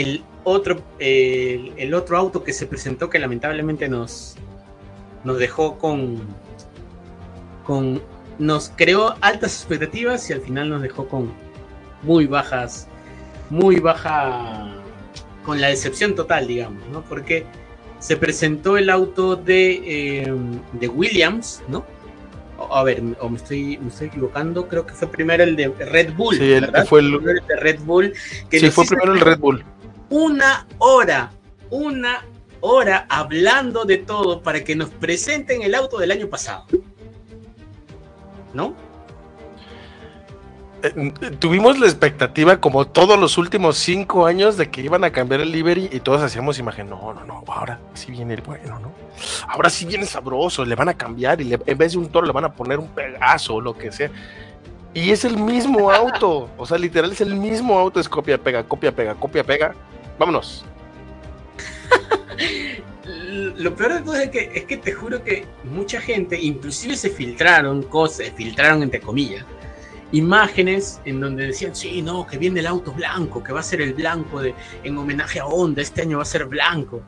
el 0.00 0.24
otro, 0.44 0.80
el, 0.98 1.72
el 1.76 1.94
otro 1.94 2.16
auto 2.16 2.44
que 2.44 2.52
se 2.52 2.66
presentó 2.66 3.10
que 3.10 3.18
lamentablemente 3.18 3.88
nos, 3.88 4.36
nos 5.24 5.38
dejó 5.38 5.78
con, 5.78 6.20
con 7.64 8.00
nos 8.38 8.70
creó 8.76 9.14
altas 9.20 9.56
expectativas 9.56 10.28
y 10.30 10.32
al 10.32 10.40
final 10.40 10.68
nos 10.68 10.82
dejó 10.82 11.08
con 11.08 11.32
muy 12.02 12.26
bajas, 12.26 12.86
muy 13.50 13.80
baja, 13.80 14.74
con 15.44 15.60
la 15.60 15.68
decepción 15.68 16.14
total, 16.14 16.46
digamos, 16.46 16.86
¿no? 16.92 17.02
Porque 17.02 17.46
se 17.98 18.16
presentó 18.16 18.76
el 18.76 18.90
auto 18.90 19.36
de, 19.36 20.20
eh, 20.22 20.34
de 20.72 20.88
Williams, 20.88 21.62
¿no? 21.68 21.84
A 22.70 22.82
ver, 22.82 23.02
o 23.20 23.28
me 23.28 23.36
estoy, 23.36 23.78
me 23.78 23.88
estoy 23.88 24.08
equivocando, 24.08 24.66
creo 24.68 24.86
que 24.86 24.94
fue 24.94 25.08
primero 25.08 25.44
el 25.44 25.56
de 25.56 25.68
Red 25.68 26.14
Bull. 26.14 26.36
Sí, 26.36 26.52
el, 26.52 26.70
fue 26.86 27.00
el, 27.00 27.14
el, 27.14 27.46
de 27.46 27.56
Red 27.56 27.80
Bull. 27.80 28.12
Que 28.50 28.60
sí, 28.60 28.70
fue 28.70 28.86
primero 28.86 29.12
el 29.12 29.20
Red 29.20 29.38
Bull. 29.38 29.64
Una 30.10 30.66
hora, 30.78 31.32
una 31.70 32.24
hora 32.60 33.06
hablando 33.08 33.84
de 33.84 33.98
todo 33.98 34.42
para 34.42 34.62
que 34.64 34.76
nos 34.76 34.90
presenten 34.90 35.62
el 35.62 35.74
auto 35.74 35.98
del 35.98 36.10
año 36.10 36.28
pasado. 36.28 36.66
¿no? 38.56 38.74
Eh, 40.82 41.12
tuvimos 41.38 41.78
la 41.78 41.86
expectativa 41.86 42.60
como 42.60 42.86
todos 42.86 43.18
los 43.18 43.38
últimos 43.38 43.76
cinco 43.76 44.26
años 44.26 44.56
de 44.56 44.70
que 44.70 44.80
iban 44.80 45.04
a 45.04 45.10
cambiar 45.10 45.40
el 45.40 45.52
livery 45.52 45.88
y 45.92 46.00
todos 46.00 46.22
hacíamos 46.22 46.58
imagen, 46.58 46.88
no, 46.88 47.14
no, 47.14 47.24
no, 47.24 47.44
ahora 47.46 47.80
sí 47.94 48.10
viene 48.10 48.34
el 48.34 48.42
bueno, 48.42 48.78
¿no? 48.78 48.92
Ahora 49.48 49.70
sí 49.70 49.86
viene 49.86 50.04
sabroso, 50.06 50.64
le 50.64 50.74
van 50.74 50.88
a 50.88 50.94
cambiar 50.94 51.40
y 51.40 51.54
en 51.54 51.78
vez 51.78 51.92
de 51.92 51.98
un 51.98 52.08
toro 52.08 52.26
le 52.26 52.32
van 52.32 52.44
a 52.44 52.52
poner 52.52 52.78
un 52.78 52.88
pegazo 52.88 53.54
o 53.54 53.60
lo 53.60 53.76
que 53.76 53.92
sea. 53.92 54.10
Y 54.96 55.10
es 55.10 55.26
el 55.26 55.36
mismo 55.36 55.90
auto, 55.92 56.48
o 56.56 56.64
sea, 56.64 56.78
literal 56.78 57.12
es 57.12 57.20
el 57.20 57.34
mismo 57.34 57.78
auto, 57.78 58.00
es 58.00 58.08
copia, 58.08 58.38
pega, 58.38 58.64
copia, 58.66 58.90
pega, 58.90 59.14
copia, 59.14 59.44
pega. 59.44 59.74
Vámonos. 60.18 60.64
lo 63.56 63.76
peor 63.76 63.92
de 63.92 64.00
todo 64.00 64.16
es 64.16 64.30
que, 64.30 64.50
es 64.54 64.64
que 64.64 64.78
te 64.78 64.92
juro 64.92 65.22
que 65.22 65.44
mucha 65.64 66.00
gente, 66.00 66.40
inclusive 66.40 66.96
se 66.96 67.10
filtraron 67.10 67.82
cosas, 67.82 68.32
filtraron 68.34 68.82
entre 68.82 69.00
comillas, 69.00 69.44
imágenes 70.12 70.98
en 71.04 71.20
donde 71.20 71.48
decían, 71.48 71.76
sí, 71.76 72.00
no, 72.00 72.26
que 72.26 72.38
viene 72.38 72.60
el 72.60 72.66
auto 72.66 72.90
blanco, 72.92 73.42
que 73.42 73.52
va 73.52 73.60
a 73.60 73.64
ser 73.64 73.82
el 73.82 73.92
blanco 73.92 74.40
de, 74.40 74.54
en 74.82 74.96
homenaje 74.96 75.40
a 75.40 75.44
Honda, 75.44 75.82
este 75.82 76.02
año 76.02 76.16
va 76.16 76.22
a 76.22 76.26
ser 76.26 76.46
blanco. 76.46 77.02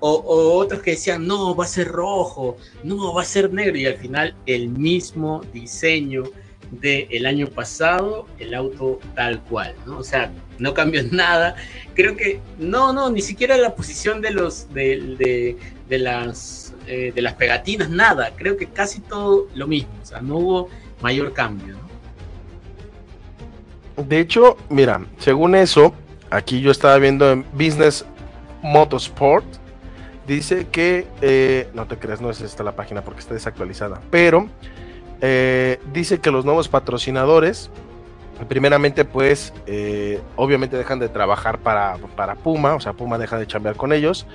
O, 0.00 0.10
o, 0.10 0.58
otros 0.58 0.82
que 0.82 0.90
decían, 0.90 1.26
no, 1.26 1.56
va 1.56 1.64
a 1.64 1.68
ser 1.68 1.88
rojo, 1.88 2.58
no, 2.84 3.14
va 3.14 3.22
a 3.22 3.24
ser 3.24 3.50
negro, 3.50 3.78
y 3.78 3.86
al 3.86 3.96
final 3.96 4.34
el 4.44 4.68
mismo 4.68 5.40
diseño 5.54 6.24
del 6.70 7.08
el 7.10 7.26
año 7.26 7.48
pasado, 7.48 8.26
el 8.38 8.54
auto 8.54 9.00
tal 9.14 9.42
cual, 9.42 9.74
¿no? 9.86 9.98
O 9.98 10.04
sea, 10.04 10.30
no 10.58 10.74
cambió 10.74 11.02
nada. 11.10 11.56
Creo 11.94 12.16
que 12.16 12.40
no, 12.58 12.92
no, 12.92 13.10
ni 13.10 13.22
siquiera 13.22 13.56
la 13.56 13.74
posición 13.74 14.20
de 14.20 14.30
los 14.30 14.72
de, 14.72 15.16
de, 15.18 15.56
de 15.88 15.98
las 15.98 16.74
eh, 16.86 17.12
de 17.14 17.22
las 17.22 17.34
pegatinas, 17.34 17.90
nada. 17.90 18.32
Creo 18.36 18.56
que 18.56 18.66
casi 18.66 19.00
todo 19.00 19.48
lo 19.54 19.66
mismo. 19.66 19.92
O 20.02 20.06
sea, 20.06 20.20
no 20.20 20.38
hubo 20.38 20.68
mayor 21.00 21.32
cambio. 21.32 21.76
¿no? 23.96 24.02
De 24.02 24.18
hecho, 24.18 24.56
mira, 24.68 25.04
según 25.18 25.54
eso, 25.54 25.94
aquí 26.30 26.60
yo 26.60 26.70
estaba 26.70 26.98
viendo 26.98 27.30
en 27.30 27.44
Business 27.52 28.04
Motorsport 28.62 29.44
dice 30.26 30.66
que, 30.70 31.06
eh, 31.20 31.68
no 31.74 31.86
te 31.86 31.96
creas, 31.96 32.20
no 32.20 32.30
es 32.30 32.40
esta 32.40 32.62
la 32.62 32.76
página 32.76 33.02
porque 33.02 33.20
está 33.20 33.34
desactualizada, 33.34 34.00
pero 34.10 34.48
eh, 35.20 35.80
dice 35.92 36.20
que 36.20 36.30
los 36.30 36.44
nuevos 36.44 36.68
patrocinadores, 36.68 37.70
primeramente 38.48 39.04
pues, 39.04 39.52
eh, 39.66 40.20
obviamente 40.36 40.76
dejan 40.76 40.98
de 40.98 41.08
trabajar 41.08 41.58
para, 41.58 41.96
para, 42.16 42.36
Puma, 42.36 42.74
o 42.74 42.80
sea, 42.80 42.94
Puma 42.94 43.18
deja 43.18 43.38
de 43.38 43.46
chambear 43.46 43.76
con 43.76 43.92
ellos 43.92 44.26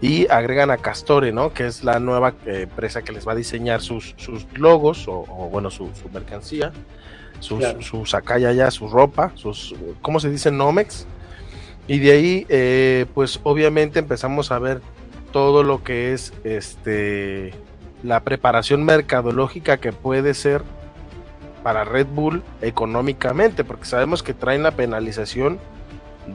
y 0.00 0.26
agregan 0.28 0.70
a 0.70 0.76
Castore, 0.76 1.32
¿no? 1.32 1.52
Que 1.52 1.66
es 1.66 1.82
la 1.82 1.98
nueva 1.98 2.34
empresa 2.44 3.02
que 3.02 3.12
les 3.12 3.26
va 3.26 3.32
a 3.32 3.36
diseñar 3.36 3.80
sus, 3.80 4.14
sus 4.18 4.46
logos 4.58 5.08
o, 5.08 5.24
o 5.28 5.48
bueno, 5.50 5.70
su, 5.70 5.88
su 5.94 6.08
mercancía 6.10 6.72
sus, 7.40 7.58
claro. 7.58 7.82
sus 7.82 8.14
acá 8.14 8.38
y 8.38 8.44
allá, 8.44 8.70
su 8.70 8.88
ropa, 8.88 9.32
sus, 9.34 9.74
¿cómo 10.02 10.20
se 10.20 10.30
dice? 10.30 10.50
Nomex. 10.50 11.06
Y 11.86 11.98
de 11.98 12.12
ahí, 12.12 12.46
eh, 12.48 13.06
pues 13.14 13.40
obviamente 13.42 13.98
empezamos 13.98 14.50
a 14.50 14.58
ver 14.58 14.80
todo 15.32 15.62
lo 15.62 15.82
que 15.82 16.14
es 16.14 16.32
este 16.44 17.52
la 18.04 18.20
preparación 18.20 18.84
mercadológica 18.84 19.78
que 19.78 19.90
puede 19.90 20.34
ser 20.34 20.62
para 21.62 21.84
Red 21.84 22.06
Bull 22.08 22.42
económicamente, 22.60 23.64
porque 23.64 23.86
sabemos 23.86 24.22
que 24.22 24.34
traen 24.34 24.62
la 24.62 24.72
penalización 24.72 25.58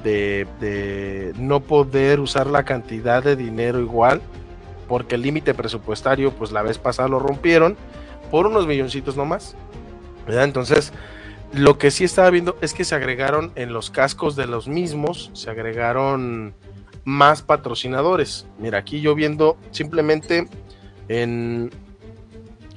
de, 0.03 0.47
de 0.59 1.33
no 1.37 1.59
poder 1.59 2.19
usar 2.19 2.47
la 2.47 2.63
cantidad 2.63 3.23
de 3.23 3.35
dinero 3.35 3.79
igual, 3.79 4.19
porque 4.87 5.13
el 5.13 5.21
límite 5.21 5.53
presupuestario, 5.53 6.31
pues 6.31 6.51
la 6.51 6.63
vez 6.63 6.79
pasada 6.79 7.07
lo 7.07 7.19
rompieron 7.19 7.77
por 8.31 8.47
unos 8.47 8.65
milloncitos 8.65 9.15
nomás. 9.15 9.55
¿verdad? 10.25 10.45
Entonces, 10.45 10.91
lo 11.53 11.77
que 11.77 11.91
sí 11.91 12.03
estaba 12.03 12.31
viendo 12.31 12.57
es 12.61 12.73
que 12.73 12.83
se 12.83 12.95
agregaron 12.95 13.51
en 13.53 13.73
los 13.73 13.91
cascos 13.91 14.35
de 14.35 14.47
los 14.47 14.67
mismos, 14.67 15.29
se 15.33 15.51
agregaron 15.51 16.55
más 17.03 17.43
patrocinadores. 17.43 18.47
Mira, 18.57 18.79
aquí 18.79 19.01
yo 19.01 19.13
viendo 19.13 19.55
simplemente 19.69 20.47
en, 21.09 21.69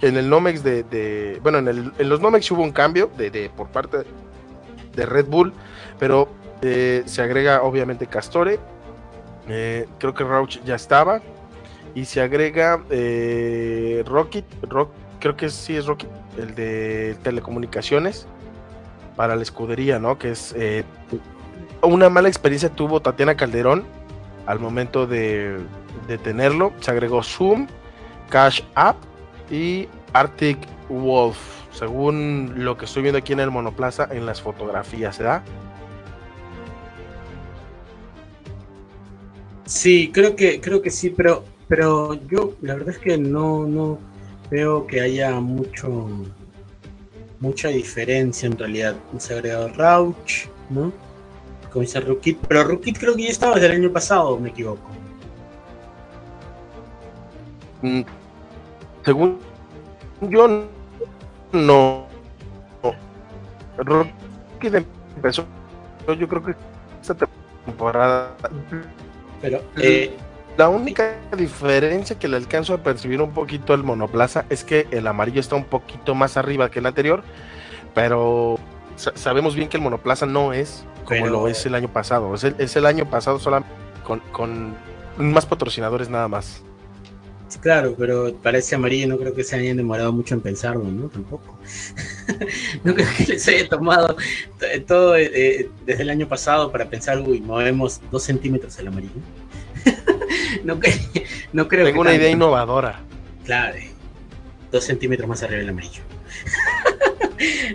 en 0.00 0.16
el 0.16 0.28
Nomex 0.28 0.64
de, 0.64 0.82
de 0.82 1.38
bueno, 1.42 1.58
en, 1.58 1.68
el, 1.68 1.92
en, 1.96 2.08
los 2.08 2.20
Nomex 2.20 2.50
hubo 2.50 2.62
un 2.62 2.72
cambio 2.72 3.10
de, 3.16 3.30
de, 3.30 3.50
por 3.50 3.68
parte 3.68 3.98
de 4.96 5.06
Red 5.06 5.26
Bull, 5.26 5.52
pero 5.98 6.28
eh, 6.62 7.02
se 7.06 7.22
agrega 7.22 7.62
obviamente 7.62 8.06
Castore, 8.06 8.58
eh, 9.48 9.86
creo 9.98 10.14
que 10.14 10.24
Rauch 10.24 10.60
ya 10.64 10.74
estaba, 10.74 11.20
y 11.94 12.06
se 12.06 12.20
agrega 12.20 12.82
eh, 12.90 14.02
Rocket, 14.06 14.44
Rock, 14.62 14.90
creo 15.20 15.36
que 15.36 15.48
sí 15.50 15.76
es 15.76 15.86
Rocket, 15.86 16.10
el 16.38 16.54
de 16.54 17.16
telecomunicaciones 17.22 18.26
para 19.16 19.36
la 19.36 19.42
escudería, 19.42 19.98
¿no? 19.98 20.18
Que 20.18 20.30
es 20.30 20.54
eh, 20.56 20.84
una 21.82 22.08
mala 22.08 22.28
experiencia 22.28 22.70
tuvo 22.70 23.00
Tatiana 23.00 23.36
Calderón 23.36 23.84
al 24.46 24.58
momento 24.58 25.06
de, 25.06 25.58
de, 26.08 26.18
tenerlo. 26.18 26.72
Se 26.80 26.90
agregó 26.90 27.22
Zoom, 27.22 27.66
Cash 28.32 28.62
App 28.74 28.96
y 29.50 29.86
Arctic 30.14 30.56
Wolf, 30.88 31.36
según 31.70 32.54
lo 32.56 32.78
que 32.78 32.86
estoy 32.86 33.02
viendo 33.02 33.18
aquí 33.18 33.34
en 33.34 33.40
el 33.40 33.50
monoplaza 33.50 34.08
en 34.10 34.24
las 34.24 34.40
fotografías, 34.40 35.18
¿verdad? 35.18 35.42
Sí, 39.66 40.10
creo 40.12 40.34
que 40.34 40.62
creo 40.62 40.80
que 40.80 40.90
sí, 40.90 41.10
pero 41.10 41.44
pero 41.68 42.14
yo 42.14 42.54
la 42.62 42.74
verdad 42.74 42.94
es 42.94 42.98
que 42.98 43.18
no 43.18 43.66
no 43.66 43.98
veo 44.50 44.86
que 44.86 45.02
haya 45.02 45.38
mucho 45.38 46.08
mucha 47.40 47.68
diferencia 47.68 48.46
en 48.46 48.56
realidad. 48.56 48.96
Se 49.18 49.34
ha 49.34 49.36
agregado 49.36 49.68
Rauch, 49.68 50.46
¿no? 50.70 50.90
Como 51.70 51.82
dice 51.82 52.00
Rukit, 52.00 52.38
pero 52.48 52.64
Rukit 52.64 52.98
creo 52.98 53.14
que 53.14 53.24
ya 53.24 53.30
estaba 53.30 53.56
desde 53.56 53.66
el 53.66 53.82
año 53.82 53.92
pasado, 53.92 54.38
me 54.38 54.48
equivoco. 54.50 54.90
Según 59.04 59.38
yo, 60.20 60.66
no. 61.52 62.06
Rukit 63.78 64.74
empezó, 65.16 65.44
yo 66.06 66.28
creo 66.28 66.44
que 66.44 66.54
esta 67.00 67.16
temporada. 67.64 68.36
Pero, 69.40 69.60
eh, 69.76 70.16
la 70.56 70.68
única 70.68 71.16
diferencia 71.36 72.18
que 72.18 72.28
le 72.28 72.36
alcanzo 72.36 72.74
a 72.74 72.78
percibir 72.78 73.20
un 73.22 73.32
poquito 73.32 73.72
al 73.72 73.82
monoplaza 73.82 74.44
es 74.50 74.64
que 74.64 74.86
el 74.90 75.06
amarillo 75.06 75.40
está 75.40 75.56
un 75.56 75.64
poquito 75.64 76.14
más 76.14 76.36
arriba 76.36 76.70
que 76.70 76.80
el 76.80 76.86
anterior, 76.86 77.22
pero 77.94 78.58
sabemos 78.96 79.54
bien 79.54 79.68
que 79.68 79.78
el 79.78 79.82
monoplaza 79.82 80.26
no 80.26 80.52
es 80.52 80.84
como 81.04 81.22
pero... 81.22 81.30
lo 81.30 81.48
es 81.48 81.64
el 81.66 81.74
año 81.74 81.88
pasado. 81.88 82.34
Es 82.34 82.44
el, 82.44 82.54
es 82.58 82.76
el 82.76 82.86
año 82.86 83.08
pasado 83.08 83.38
solamente 83.38 83.72
con, 84.04 84.20
con, 84.32 84.76
más 85.16 85.46
patrocinadores 85.46 86.08
nada 86.08 86.28
más. 86.28 86.62
Claro, 87.60 87.94
pero 87.98 88.34
para 88.34 88.58
ese 88.58 88.74
amarillo 88.74 89.08
no 89.08 89.18
creo 89.18 89.34
que 89.34 89.44
se 89.44 89.56
hayan 89.56 89.76
demorado 89.76 90.12
mucho 90.12 90.34
en 90.34 90.40
pensarlo, 90.40 90.84
¿no? 90.84 91.08
Tampoco. 91.08 91.58
no 92.84 92.94
creo 92.94 93.08
que 93.16 93.24
les 93.24 93.46
haya 93.48 93.68
tomado 93.68 94.16
todo 94.86 95.16
eh, 95.16 95.68
desde 95.84 96.02
el 96.02 96.10
año 96.10 96.28
pasado 96.28 96.70
para 96.72 96.88
pensar, 96.88 97.20
uy, 97.20 97.40
movemos 97.40 98.00
dos 98.10 98.22
centímetros 98.24 98.78
el 98.78 98.88
amarillo. 98.88 99.12
no, 100.64 100.78
no, 101.52 101.68
creo 101.68 101.84
Tengo 101.84 102.00
una 102.00 102.10
tanto. 102.10 102.22
idea 102.22 102.30
innovadora. 102.30 103.00
Claro, 103.44 103.78
dos 104.70 104.84
centímetros 104.84 105.28
más 105.28 105.42
arriba 105.42 105.60
del 105.60 105.68
amarillo. 105.70 106.02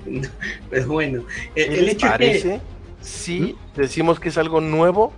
no, 0.05 0.27
pero 0.69 0.87
bueno, 0.87 1.23
el, 1.55 1.73
el 1.73 1.89
hecho 1.89 2.07
parece? 2.07 2.55
es 2.55 2.61
que. 2.61 2.77
Sí, 3.01 3.55
¿Mm? 3.75 3.79
decimos 3.79 4.19
que 4.19 4.29
es 4.29 4.37
algo 4.37 4.59
nuevo, 4.59 5.13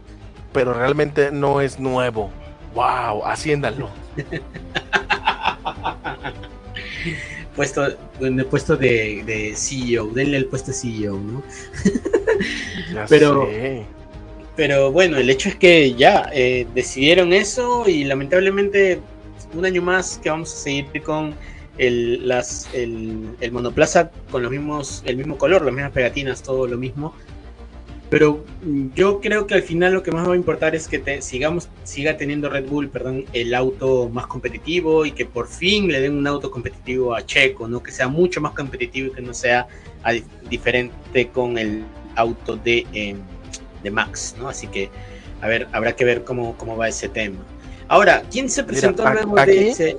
pero 0.54 0.74
realmente 0.74 1.32
no 1.32 1.62
es 1.62 1.80
nuevo. 1.80 2.32
¡Wow! 2.76 3.24
Haciéndalo. 3.26 3.90
puesto, 7.56 7.88
en 8.20 8.40
el 8.40 8.46
puesto 8.46 8.78
de, 8.78 9.24
de, 9.26 9.56
CEO, 9.56 10.08
denle 10.08 10.38
el 10.38 10.46
puesto 10.46 10.72
de 10.72 10.78
CEO, 10.78 11.20
¿no? 11.20 11.44
ya 12.94 13.06
pero, 13.08 13.48
sé. 13.48 13.86
Pero 14.56 14.92
bueno, 14.92 15.18
el 15.18 15.30
hecho 15.30 15.50
es 15.50 15.56
que 15.56 15.94
ya 15.94 16.30
eh, 16.34 16.68
decidieron 16.76 17.34
eso 17.34 17.88
y 17.88 18.04
lamentablemente 18.04 19.00
un 19.54 19.66
año 19.66 19.82
más 19.82 20.20
que 20.22 20.30
vamos 20.30 20.54
a 20.54 20.58
seguir 20.58 21.02
con 21.02 21.34
el, 21.78 22.28
las, 22.28 22.70
el, 22.74 23.30
el, 23.40 23.52
monoplaza 23.52 24.12
con 24.32 24.44
los 24.44 24.52
mismos, 24.52 25.02
el 25.06 25.18
mismo 25.18 25.38
color, 25.38 25.64
las 25.64 25.74
mismas 25.74 25.94
pegatinas, 25.94 26.44
todo 26.44 26.68
lo 26.68 26.78
mismo. 26.78 27.14
Pero 28.10 28.44
yo 28.96 29.22
creo 29.22 29.46
que 29.46 29.54
al 29.54 29.62
final 29.62 29.94
lo 29.94 30.02
que 30.02 30.12
más 30.12 30.28
va 30.28 30.34
a 30.34 30.36
importar 30.36 30.74
es 30.74 30.88
que 30.88 30.98
te, 30.98 31.22
sigamos, 31.22 31.70
siga 31.84 32.18
teniendo 32.18 32.50
Red 32.50 32.68
Bull, 32.68 32.90
perdón, 32.90 33.26
el 33.34 33.54
auto 33.54 34.10
más 34.10 34.26
competitivo 34.26 35.06
y 35.06 35.12
que 35.12 35.26
por 35.26 35.48
fin 35.48 35.92
le 35.92 36.02
den 36.02 36.18
un 36.18 36.26
auto 36.26 36.50
competitivo 36.50 37.14
a 37.14 37.24
Checo, 37.24 37.68
¿no? 37.68 37.84
Que 37.84 37.92
sea 37.92 38.08
mucho 38.08 38.42
más 38.42 38.54
competitivo 38.54 39.08
y 39.08 39.12
que 39.12 39.22
no 39.22 39.34
sea 39.34 39.68
a, 40.04 40.14
diferente 40.50 41.28
con 41.28 41.58
el 41.60 41.84
auto 42.16 42.56
de 42.56 42.88
eh, 42.94 43.16
de 43.84 43.92
Max, 43.92 44.36
¿no? 44.38 44.50
Así 44.50 44.68
que, 44.68 44.90
a 45.42 45.48
ver, 45.48 45.68
habrá 45.72 45.96
que 45.96 46.06
ver 46.06 46.24
cómo, 46.24 46.56
cómo 46.58 46.78
va 46.78 46.88
ese 46.88 47.10
tema. 47.10 47.38
Ahora, 47.88 48.24
¿quién 48.32 48.50
se 48.50 48.64
presentó 48.64 49.04
mira, 49.04 49.16
luego 49.16 49.40
aquí, 49.40 49.52
de 49.52 49.70
ese? 49.70 49.98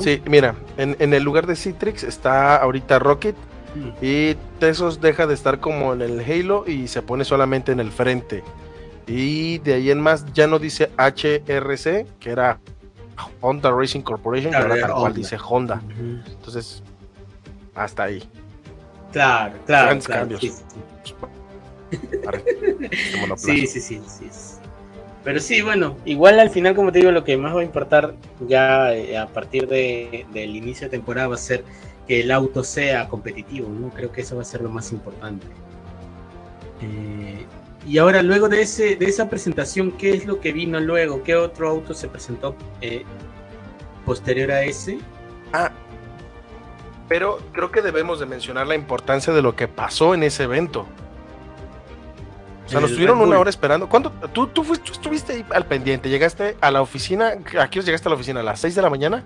Sí, 0.00 0.20
mira, 0.26 0.56
en, 0.76 0.96
en, 0.98 1.14
el 1.14 1.22
lugar 1.22 1.46
de 1.46 1.54
Citrix 1.54 2.02
está 2.02 2.56
ahorita 2.56 2.98
Rocket 2.98 3.36
mm. 3.36 3.53
Y 4.00 4.34
Tesos 4.58 5.00
deja 5.00 5.26
de 5.26 5.34
estar 5.34 5.60
como 5.60 5.92
en 5.92 6.02
el 6.02 6.20
Halo 6.20 6.64
y 6.66 6.88
se 6.88 7.02
pone 7.02 7.24
solamente 7.24 7.72
en 7.72 7.80
el 7.80 7.90
frente. 7.90 8.42
Y 9.06 9.58
de 9.58 9.74
ahí 9.74 9.90
en 9.90 10.00
más 10.00 10.24
ya 10.32 10.46
no 10.46 10.58
dice 10.58 10.90
HRC, 10.96 12.06
que 12.18 12.30
era 12.30 12.58
Honda 13.40 13.70
Racing 13.70 14.00
Corporation, 14.00 14.50
claro, 14.50 14.66
que 14.66 14.72
ahora 14.72 14.86
tal 14.86 14.92
cual 14.92 15.12
Honda. 15.12 15.16
dice 15.16 15.36
Honda. 15.36 15.82
Uh 15.84 15.88
-huh. 15.88 16.32
Entonces, 16.32 16.82
hasta 17.74 18.04
ahí. 18.04 18.22
Claro, 19.12 19.54
claro. 19.66 19.86
Grandes 19.86 20.06
claro 20.06 20.20
cambios. 20.22 20.40
sí. 23.36 23.38
Sí, 23.66 23.66
sí, 23.66 23.80
sí, 23.80 24.00
sí, 24.08 24.26
Pero 25.22 25.40
sí, 25.40 25.62
bueno, 25.62 25.96
igual 26.04 26.40
al 26.40 26.50
final, 26.50 26.74
como 26.74 26.90
te 26.90 26.98
digo, 26.98 27.12
lo 27.12 27.24
que 27.24 27.36
más 27.36 27.54
va 27.54 27.60
a 27.60 27.64
importar 27.64 28.14
ya 28.48 28.92
eh, 28.94 29.16
a 29.16 29.28
partir 29.28 29.68
de, 29.68 30.26
del 30.32 30.56
inicio 30.56 30.86
de 30.86 30.90
temporada 30.90 31.28
va 31.28 31.34
a 31.36 31.38
ser 31.38 31.64
que 32.06 32.20
el 32.20 32.30
auto 32.30 32.64
sea 32.64 33.08
competitivo, 33.08 33.68
¿no? 33.68 33.90
Creo 33.90 34.12
que 34.12 34.20
eso 34.20 34.36
va 34.36 34.42
a 34.42 34.44
ser 34.44 34.62
lo 34.62 34.70
más 34.70 34.92
importante. 34.92 35.46
Eh, 36.80 37.46
y 37.86 37.98
ahora, 37.98 38.22
luego 38.22 38.48
de, 38.48 38.62
ese, 38.62 38.96
de 38.96 39.06
esa 39.06 39.28
presentación, 39.28 39.92
¿qué 39.92 40.10
es 40.10 40.26
lo 40.26 40.40
que 40.40 40.52
vino 40.52 40.80
luego? 40.80 41.22
¿Qué 41.22 41.34
otro 41.34 41.68
auto 41.68 41.94
se 41.94 42.08
presentó 42.08 42.56
eh, 42.80 43.04
posterior 44.06 44.50
a 44.50 44.62
ese? 44.62 44.98
Ah, 45.52 45.70
pero 47.08 47.38
creo 47.52 47.70
que 47.70 47.82
debemos 47.82 48.20
de 48.20 48.26
mencionar 48.26 48.66
la 48.66 48.74
importancia 48.74 49.32
de 49.32 49.42
lo 49.42 49.54
que 49.54 49.68
pasó 49.68 50.14
en 50.14 50.22
ese 50.22 50.44
evento. 50.44 50.86
O 52.66 52.68
sea, 52.68 52.80
nos 52.80 52.90
estuvieron 52.90 53.20
una 53.20 53.38
hora 53.38 53.50
esperando. 53.50 53.88
¿Cuándo? 53.90 54.10
¿Tú, 54.32 54.46
tú, 54.46 54.64
fuiste, 54.64 54.86
tú, 54.86 54.92
estuviste 54.92 55.32
ahí 55.34 55.44
al 55.50 55.66
pendiente? 55.66 56.08
¿Llegaste 56.08 56.56
a 56.62 56.70
la 56.70 56.80
oficina? 56.80 57.34
¿A 57.60 57.68
qué 57.68 57.82
llegaste 57.82 58.08
a 58.08 58.10
la 58.10 58.14
oficina? 58.14 58.40
¿A 58.40 58.42
las 58.42 58.60
6 58.60 58.74
de 58.74 58.82
la 58.82 58.88
mañana? 58.88 59.24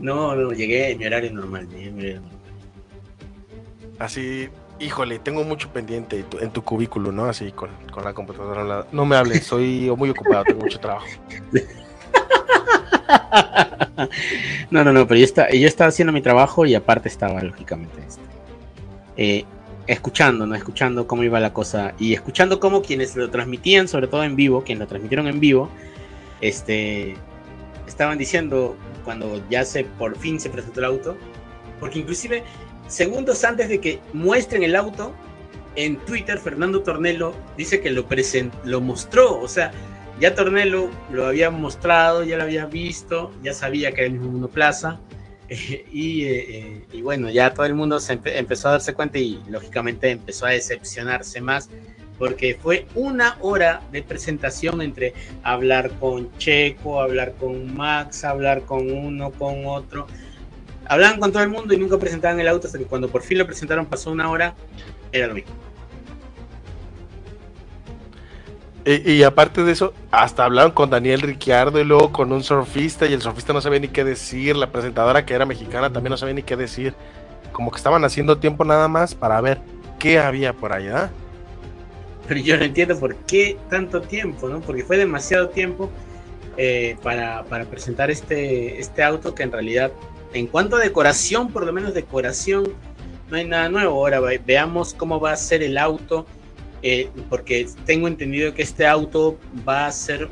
No, 0.00 0.34
no, 0.34 0.52
llegué 0.52 0.90
en 0.90 0.98
mi 0.98 1.06
horario 1.06 1.32
normal. 1.32 1.68
Llegué 1.68 1.88
en 1.88 1.96
mi 1.96 2.02
horario 2.02 2.20
normal. 2.22 2.40
Así, 3.98 4.48
Híjole, 4.80 5.18
tengo 5.18 5.44
mucho 5.44 5.68
pendiente 5.68 6.24
en 6.40 6.50
tu 6.50 6.64
cubículo, 6.64 7.12
¿no? 7.12 7.26
Así 7.26 7.52
con, 7.52 7.68
con 7.92 8.02
la 8.02 8.14
computadora. 8.14 8.86
No 8.92 9.04
me 9.04 9.14
hables, 9.14 9.44
soy 9.44 9.92
muy 9.94 10.08
ocupado, 10.08 10.42
tengo 10.44 10.62
mucho 10.62 10.80
trabajo. 10.80 11.06
no, 14.70 14.82
no, 14.82 14.90
no, 14.90 15.06
pero 15.06 15.20
yo, 15.20 15.24
está, 15.24 15.50
yo 15.50 15.68
estaba 15.68 15.88
haciendo 15.88 16.12
mi 16.12 16.22
trabajo 16.22 16.64
y 16.64 16.74
aparte 16.74 17.08
estaba, 17.08 17.42
lógicamente, 17.42 18.00
este, 18.08 18.22
eh, 19.18 19.44
escuchando, 19.86 20.46
¿no? 20.46 20.54
Escuchando 20.54 21.06
cómo 21.06 21.24
iba 21.24 21.38
la 21.40 21.52
cosa 21.52 21.92
y 21.98 22.14
escuchando 22.14 22.58
cómo 22.58 22.80
quienes 22.80 23.14
lo 23.16 23.30
transmitían, 23.30 23.86
sobre 23.86 24.06
todo 24.06 24.24
en 24.24 24.34
vivo, 24.34 24.64
quienes 24.64 24.80
lo 24.80 24.86
transmitieron 24.86 25.26
en 25.26 25.40
vivo, 25.40 25.68
este, 26.40 27.16
estaban 27.90 28.18
diciendo 28.18 28.76
cuando 29.04 29.42
ya 29.50 29.64
se 29.64 29.84
por 29.84 30.16
fin 30.16 30.40
se 30.40 30.50
presentó 30.50 30.80
el 30.80 30.86
auto, 30.86 31.16
porque 31.78 31.98
inclusive 31.98 32.42
segundos 32.88 33.44
antes 33.44 33.68
de 33.68 33.80
que 33.80 34.00
muestren 34.12 34.62
el 34.62 34.76
auto, 34.76 35.12
en 35.76 35.96
Twitter 35.98 36.38
Fernando 36.38 36.82
Tornelo 36.82 37.34
dice 37.56 37.80
que 37.80 37.90
lo, 37.90 38.06
lo 38.64 38.80
mostró, 38.80 39.40
o 39.40 39.48
sea, 39.48 39.70
ya 40.20 40.34
Tornelo 40.34 40.90
lo 41.10 41.26
había 41.26 41.50
mostrado, 41.50 42.24
ya 42.24 42.36
lo 42.36 42.42
había 42.42 42.66
visto, 42.66 43.32
ya 43.42 43.54
sabía 43.54 43.92
que 43.92 44.02
era 44.02 44.06
el 44.06 44.12
mismo 44.14 44.32
monoplaza. 44.32 45.00
Eh, 45.52 45.84
eh, 45.92 46.84
y, 46.92 47.02
bueno, 47.02 47.28
ya 47.28 47.52
todo 47.52 47.66
el 47.66 47.74
mundo 47.74 47.98
se 47.98 48.20
empezó 48.24 48.68
a 48.68 48.72
darse 48.72 48.94
cuenta 48.94 49.18
y 49.18 49.42
lógicamente 49.48 50.08
empezó 50.08 50.46
a 50.46 50.50
decepcionarse 50.50 51.40
más 51.40 51.68
porque 52.20 52.58
fue 52.60 52.86
una 52.94 53.38
hora 53.40 53.80
de 53.90 54.02
presentación 54.02 54.82
entre 54.82 55.14
hablar 55.42 55.90
con 55.98 56.30
Checo, 56.36 57.00
hablar 57.00 57.32
con 57.40 57.74
Max, 57.74 58.24
hablar 58.24 58.60
con 58.66 58.92
uno, 58.92 59.30
con 59.30 59.64
otro. 59.64 60.06
Hablaban 60.86 61.18
con 61.18 61.32
todo 61.32 61.42
el 61.42 61.48
mundo 61.48 61.72
y 61.72 61.78
nunca 61.78 61.96
presentaban 61.96 62.38
el 62.38 62.46
auto 62.46 62.66
hasta 62.66 62.78
que 62.78 62.84
cuando 62.84 63.08
por 63.08 63.22
fin 63.22 63.38
lo 63.38 63.46
presentaron 63.46 63.86
pasó 63.86 64.12
una 64.12 64.30
hora, 64.30 64.54
era 65.10 65.28
lo 65.28 65.34
mismo. 65.34 65.54
Y, 68.84 69.22
aparte 69.22 69.64
de 69.64 69.72
eso, 69.72 69.94
hasta 70.10 70.44
hablaron 70.44 70.72
con 70.72 70.90
Daniel 70.90 71.22
Ricciardo 71.22 71.80
y 71.80 71.84
luego 71.84 72.12
con 72.12 72.32
un 72.32 72.42
surfista 72.42 73.06
y 73.06 73.14
el 73.14 73.22
surfista 73.22 73.54
no 73.54 73.62
sabía 73.62 73.78
ni 73.78 73.88
qué 73.88 74.04
decir, 74.04 74.56
la 74.56 74.70
presentadora 74.70 75.24
que 75.24 75.32
era 75.32 75.46
mexicana 75.46 75.90
también 75.90 76.10
no 76.10 76.16
sabía 76.18 76.34
ni 76.34 76.42
qué 76.42 76.56
decir, 76.56 76.94
como 77.52 77.70
que 77.70 77.78
estaban 77.78 78.04
haciendo 78.04 78.36
tiempo 78.36 78.62
nada 78.66 78.88
más 78.88 79.14
para 79.14 79.40
ver 79.40 79.58
qué 79.98 80.18
había 80.18 80.52
por 80.52 80.74
allá. 80.74 81.10
Yo 82.44 82.56
no 82.56 82.64
entiendo 82.64 82.98
por 82.98 83.16
qué 83.16 83.56
tanto 83.68 84.02
tiempo, 84.02 84.48
¿no? 84.48 84.60
Porque 84.60 84.84
fue 84.84 84.96
demasiado 84.96 85.48
tiempo 85.48 85.90
eh, 86.56 86.96
para, 87.02 87.44
para, 87.44 87.64
presentar 87.64 88.10
este, 88.10 88.78
este 88.78 89.02
auto 89.02 89.34
que 89.34 89.42
en 89.42 89.52
realidad, 89.52 89.92
en 90.32 90.46
cuanto 90.46 90.76
a 90.76 90.80
decoración, 90.80 91.52
por 91.52 91.64
lo 91.64 91.72
menos 91.72 91.94
decoración, 91.94 92.72
no 93.30 93.36
hay 93.36 93.46
nada 93.46 93.68
nuevo. 93.68 93.94
Ahora 93.94 94.20
veamos 94.44 94.94
cómo 94.94 95.20
va 95.20 95.32
a 95.32 95.36
ser 95.36 95.62
el 95.62 95.78
auto 95.78 96.26
eh, 96.82 97.10
porque 97.28 97.68
tengo 97.84 98.08
entendido 98.08 98.54
que 98.54 98.62
este 98.62 98.86
auto 98.86 99.38
va 99.68 99.86
a 99.86 99.92
ser 99.92 100.28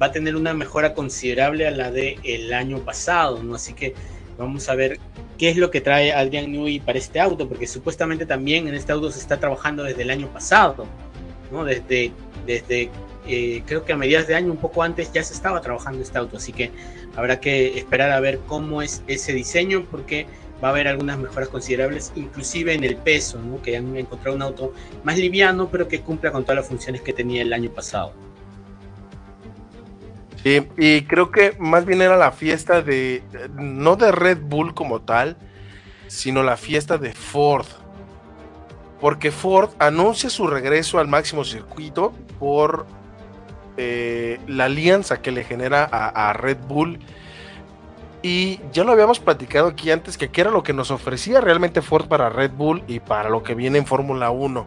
va 0.00 0.06
a 0.06 0.12
tener 0.12 0.34
una 0.34 0.54
mejora 0.54 0.94
considerable 0.94 1.66
a 1.66 1.70
la 1.70 1.90
del 1.90 2.18
el 2.24 2.52
año 2.54 2.78
pasado, 2.78 3.42
¿no? 3.42 3.54
Así 3.54 3.74
que 3.74 3.94
vamos 4.38 4.68
a 4.68 4.74
ver 4.74 4.98
qué 5.36 5.50
es 5.50 5.56
lo 5.56 5.70
que 5.70 5.80
trae 5.80 6.12
Adrian 6.12 6.50
Newey 6.50 6.80
para 6.80 6.98
este 6.98 7.20
auto, 7.20 7.48
porque 7.48 7.66
supuestamente 7.66 8.24
también 8.24 8.68
en 8.68 8.74
este 8.74 8.92
auto 8.92 9.10
se 9.10 9.18
está 9.18 9.38
trabajando 9.38 9.82
desde 9.82 10.02
el 10.02 10.10
año 10.10 10.28
pasado, 10.28 10.86
¿no? 11.50 11.64
Desde, 11.64 12.12
desde 12.46 12.90
eh, 13.26 13.62
creo 13.66 13.84
que 13.84 13.92
a 13.92 13.96
mediados 13.96 14.28
de 14.28 14.34
año, 14.34 14.50
un 14.50 14.58
poco 14.58 14.82
antes, 14.82 15.12
ya 15.12 15.22
se 15.22 15.34
estaba 15.34 15.60
trabajando 15.60 16.02
este 16.02 16.18
auto, 16.18 16.36
así 16.36 16.52
que 16.52 16.70
habrá 17.16 17.40
que 17.40 17.78
esperar 17.78 18.10
a 18.10 18.20
ver 18.20 18.40
cómo 18.46 18.82
es 18.82 19.02
ese 19.06 19.32
diseño, 19.32 19.84
porque 19.90 20.26
va 20.62 20.68
a 20.68 20.70
haber 20.72 20.88
algunas 20.88 21.18
mejoras 21.18 21.48
considerables, 21.48 22.12
inclusive 22.16 22.74
en 22.74 22.84
el 22.84 22.96
peso, 22.96 23.38
¿no? 23.38 23.60
que 23.62 23.76
han 23.76 23.96
encontrado 23.96 24.36
un 24.36 24.42
auto 24.42 24.72
más 25.04 25.18
liviano, 25.18 25.68
pero 25.70 25.88
que 25.88 26.00
cumpla 26.00 26.32
con 26.32 26.42
todas 26.42 26.56
las 26.56 26.68
funciones 26.68 27.02
que 27.02 27.12
tenía 27.12 27.42
el 27.42 27.52
año 27.52 27.70
pasado. 27.70 28.12
Sí, 30.42 30.66
y 30.78 31.02
creo 31.02 31.30
que 31.30 31.54
más 31.58 31.84
bien 31.84 32.00
era 32.00 32.16
la 32.16 32.32
fiesta 32.32 32.80
de, 32.80 33.22
no 33.54 33.96
de 33.96 34.10
Red 34.10 34.38
Bull 34.42 34.74
como 34.74 35.00
tal, 35.02 35.36
sino 36.06 36.42
la 36.42 36.56
fiesta 36.56 36.96
de 36.96 37.12
Ford. 37.12 37.66
Porque 39.00 39.30
Ford 39.30 39.70
anuncia 39.78 40.28
su 40.28 40.46
regreso 40.46 40.98
al 40.98 41.08
máximo 41.08 41.44
circuito 41.44 42.12
por 42.38 42.86
eh, 43.76 44.38
la 44.46 44.64
alianza 44.64 45.22
que 45.22 45.30
le 45.30 45.42
genera 45.42 45.84
a, 45.84 46.32
Red 46.34 46.58
Bull 46.68 46.98
y 48.20 48.60
ya 48.72 48.84
lo 48.84 48.92
habíamos 48.92 49.20
platicado 49.20 49.68
aquí 49.68 49.90
antes, 49.90 50.18
que 50.18 50.28
qué 50.28 50.42
era 50.42 50.50
lo 50.50 50.62
que 50.62 50.74
nos 50.74 50.90
ofrecía 50.90 51.40
realmente 51.40 51.80
Ford 51.80 52.06
para 52.06 52.28
Red 52.28 52.50
Bull 52.50 52.82
y 52.86 53.00
para 53.00 53.30
lo 53.30 53.42
que 53.42 53.54
viene 53.54 53.78
en 53.78 53.86
Fórmula 53.86 54.30
1. 54.30 54.66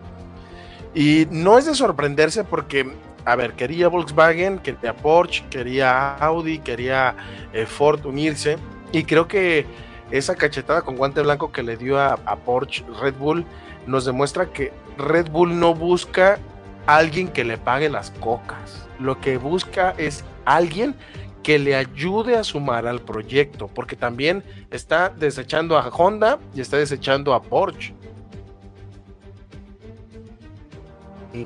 Y 0.95 1.27
no 1.29 1.59
es 1.59 1.65
de 1.65 1.75
sorprenderse 1.75 2.43
porque, 2.43 2.91
a 3.25 3.35
ver, 3.35 3.53
quería 3.53 3.87
Volkswagen, 3.87 4.57
quería 4.57 4.95
Porsche, 4.95 5.43
quería 5.51 6.15
Audi, 6.15 6.57
quería 6.57 7.15
eh, 7.53 7.67
Ford 7.67 8.03
unirse. 8.07 8.57
Y 8.91 9.03
creo 9.03 9.27
que 9.27 9.67
esa 10.09 10.35
cachetada 10.35 10.81
con 10.81 10.95
guante 10.95 11.21
blanco 11.21 11.51
que 11.51 11.61
le 11.61 11.77
dio 11.77 11.99
a, 11.99 12.13
a 12.25 12.35
Porsche 12.37 12.83
Red 12.99 13.15
Bull 13.15 13.45
nos 13.87 14.05
demuestra 14.05 14.51
que 14.51 14.71
Red 14.97 15.29
Bull 15.29 15.59
no 15.59 15.73
busca 15.73 16.39
alguien 16.85 17.27
que 17.27 17.43
le 17.43 17.57
pague 17.57 17.89
las 17.89 18.11
cocas. 18.11 18.87
Lo 18.99 19.19
que 19.19 19.37
busca 19.37 19.93
es 19.97 20.23
alguien 20.45 20.95
que 21.43 21.59
le 21.59 21.75
ayude 21.75 22.37
a 22.37 22.43
sumar 22.43 22.87
al 22.87 23.01
proyecto, 23.01 23.67
porque 23.67 23.95
también 23.95 24.43
está 24.71 25.09
desechando 25.09 25.77
a 25.77 25.89
Honda 25.89 26.39
y 26.55 26.61
está 26.61 26.77
desechando 26.77 27.33
a 27.33 27.41
Porsche. 27.41 27.93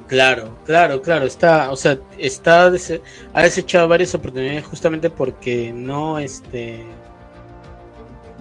Claro, 0.08 0.58
claro, 0.65 1.02
claro, 1.02 1.26
está, 1.26 1.71
o 1.71 1.78
sea, 1.78 1.97
está 2.17 2.65
ha 2.65 3.41
desechado 3.41 3.88
varias 3.88 4.13
oportunidades 4.13 4.65
justamente 4.65 5.10
porque 5.10 5.71
no, 5.73 6.19
este, 6.19 6.84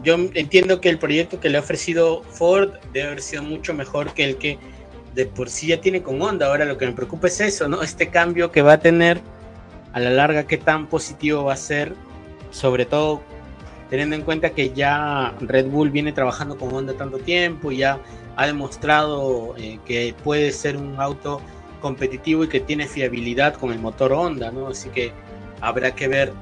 yo 0.02 0.14
entiendo 0.35 0.80
que 0.80 0.88
el 0.88 0.98
proyecto 0.98 1.40
que 1.40 1.48
le 1.48 1.59
ha 1.59 1.61
ofrecido 1.61 2.22
Ford 2.22 2.72
debe 2.92 3.09
haber 3.09 3.22
sido 3.22 3.42
mucho 3.42 3.74
mejor 3.74 4.12
que 4.14 4.24
el 4.24 4.37
que 4.37 4.59
de 5.14 5.26
por 5.26 5.48
sí 5.48 5.68
ya 5.68 5.80
tiene 5.80 6.02
con 6.02 6.20
Honda. 6.20 6.46
Ahora 6.46 6.64
lo 6.64 6.76
que 6.76 6.87
me 6.87 6.92
preocupa 6.92 7.26
es 7.28 7.40
eso, 7.40 7.68
¿no? 7.68 7.82
Este 7.82 8.09
cambio 8.09 8.52
que 8.52 8.62
va 8.62 8.74
a 8.74 8.80
tener 8.80 9.20
a 9.92 10.00
la 10.00 10.11
larga 10.11 10.46
qué 10.46 10.59
tan 10.59 10.87
positivo 10.87 11.44
va 11.44 11.54
a 11.54 11.56
ser, 11.56 11.94
sobre 12.50 12.85
todo 12.85 13.22
teniendo 13.88 14.16
en 14.16 14.22
cuenta 14.22 14.50
que 14.50 14.70
ya 14.70 15.35
Red 15.40 15.66
Bull 15.66 15.90
viene 15.90 16.12
trabajando 16.12 16.59
con 16.59 16.72
Honda 16.74 16.92
tanto 16.94 17.18
tiempo 17.18 17.72
y 17.72 17.78
ya 17.78 17.98
ha 18.37 18.46
demostrado 18.46 19.54
eh, 19.56 19.78
que 19.87 20.14
puede 20.22 20.52
ser 20.52 20.76
un 20.76 21.00
auto 21.00 21.40
competitivo 21.80 22.44
y 22.44 22.48
que 22.48 22.61
tiene 22.61 22.87
fiabilidad 22.87 23.54
con 23.54 23.72
el 23.72 23.78
motor 23.78 24.12
Honda, 24.12 24.50
¿no? 24.50 24.68
Así 24.68 24.90
que 24.90 25.12
habrá 25.61 25.94
que 25.94 26.09
ver 26.09 26.32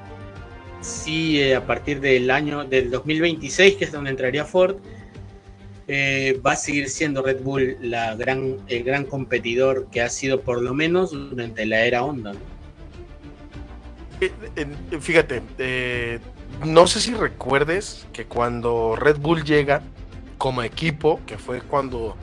si 0.81 1.41
eh, 1.41 1.55
a 1.55 1.65
partir 1.65 1.99
del 1.99 2.29
año 2.31 2.63
del 2.63 2.91
2026, 2.91 3.75
que 3.75 3.85
es 3.85 3.91
donde 3.91 4.11
entraría 4.11 4.45
Ford, 4.45 4.77
eh, 5.87 6.39
va 6.45 6.53
a 6.53 6.55
seguir 6.55 6.89
siendo 6.89 7.21
Red 7.21 7.41
Bull 7.41 7.77
la 7.81 8.15
gran, 8.15 8.57
el 8.67 8.83
gran 8.83 9.05
competidor 9.05 9.87
que 9.91 10.01
ha 10.01 10.09
sido 10.09 10.41
por 10.41 10.61
lo 10.61 10.73
menos 10.73 11.11
durante 11.11 11.65
la 11.65 11.85
era 11.85 12.03
Honda. 12.03 12.33
Eh, 14.21 14.31
fíjate, 14.99 15.41
no 16.65 16.87
sé 16.87 17.01
si 17.01 17.13
recuerdes 17.13 18.07
que 18.13 18.25
cuando 18.25 18.95
Red 18.95 19.17
Bull 19.17 19.43
llega 19.43 19.81
como 20.37 20.63
equipo, 20.63 21.19
que 21.25 21.37
fue 21.37 21.61
cuando 21.61 22.15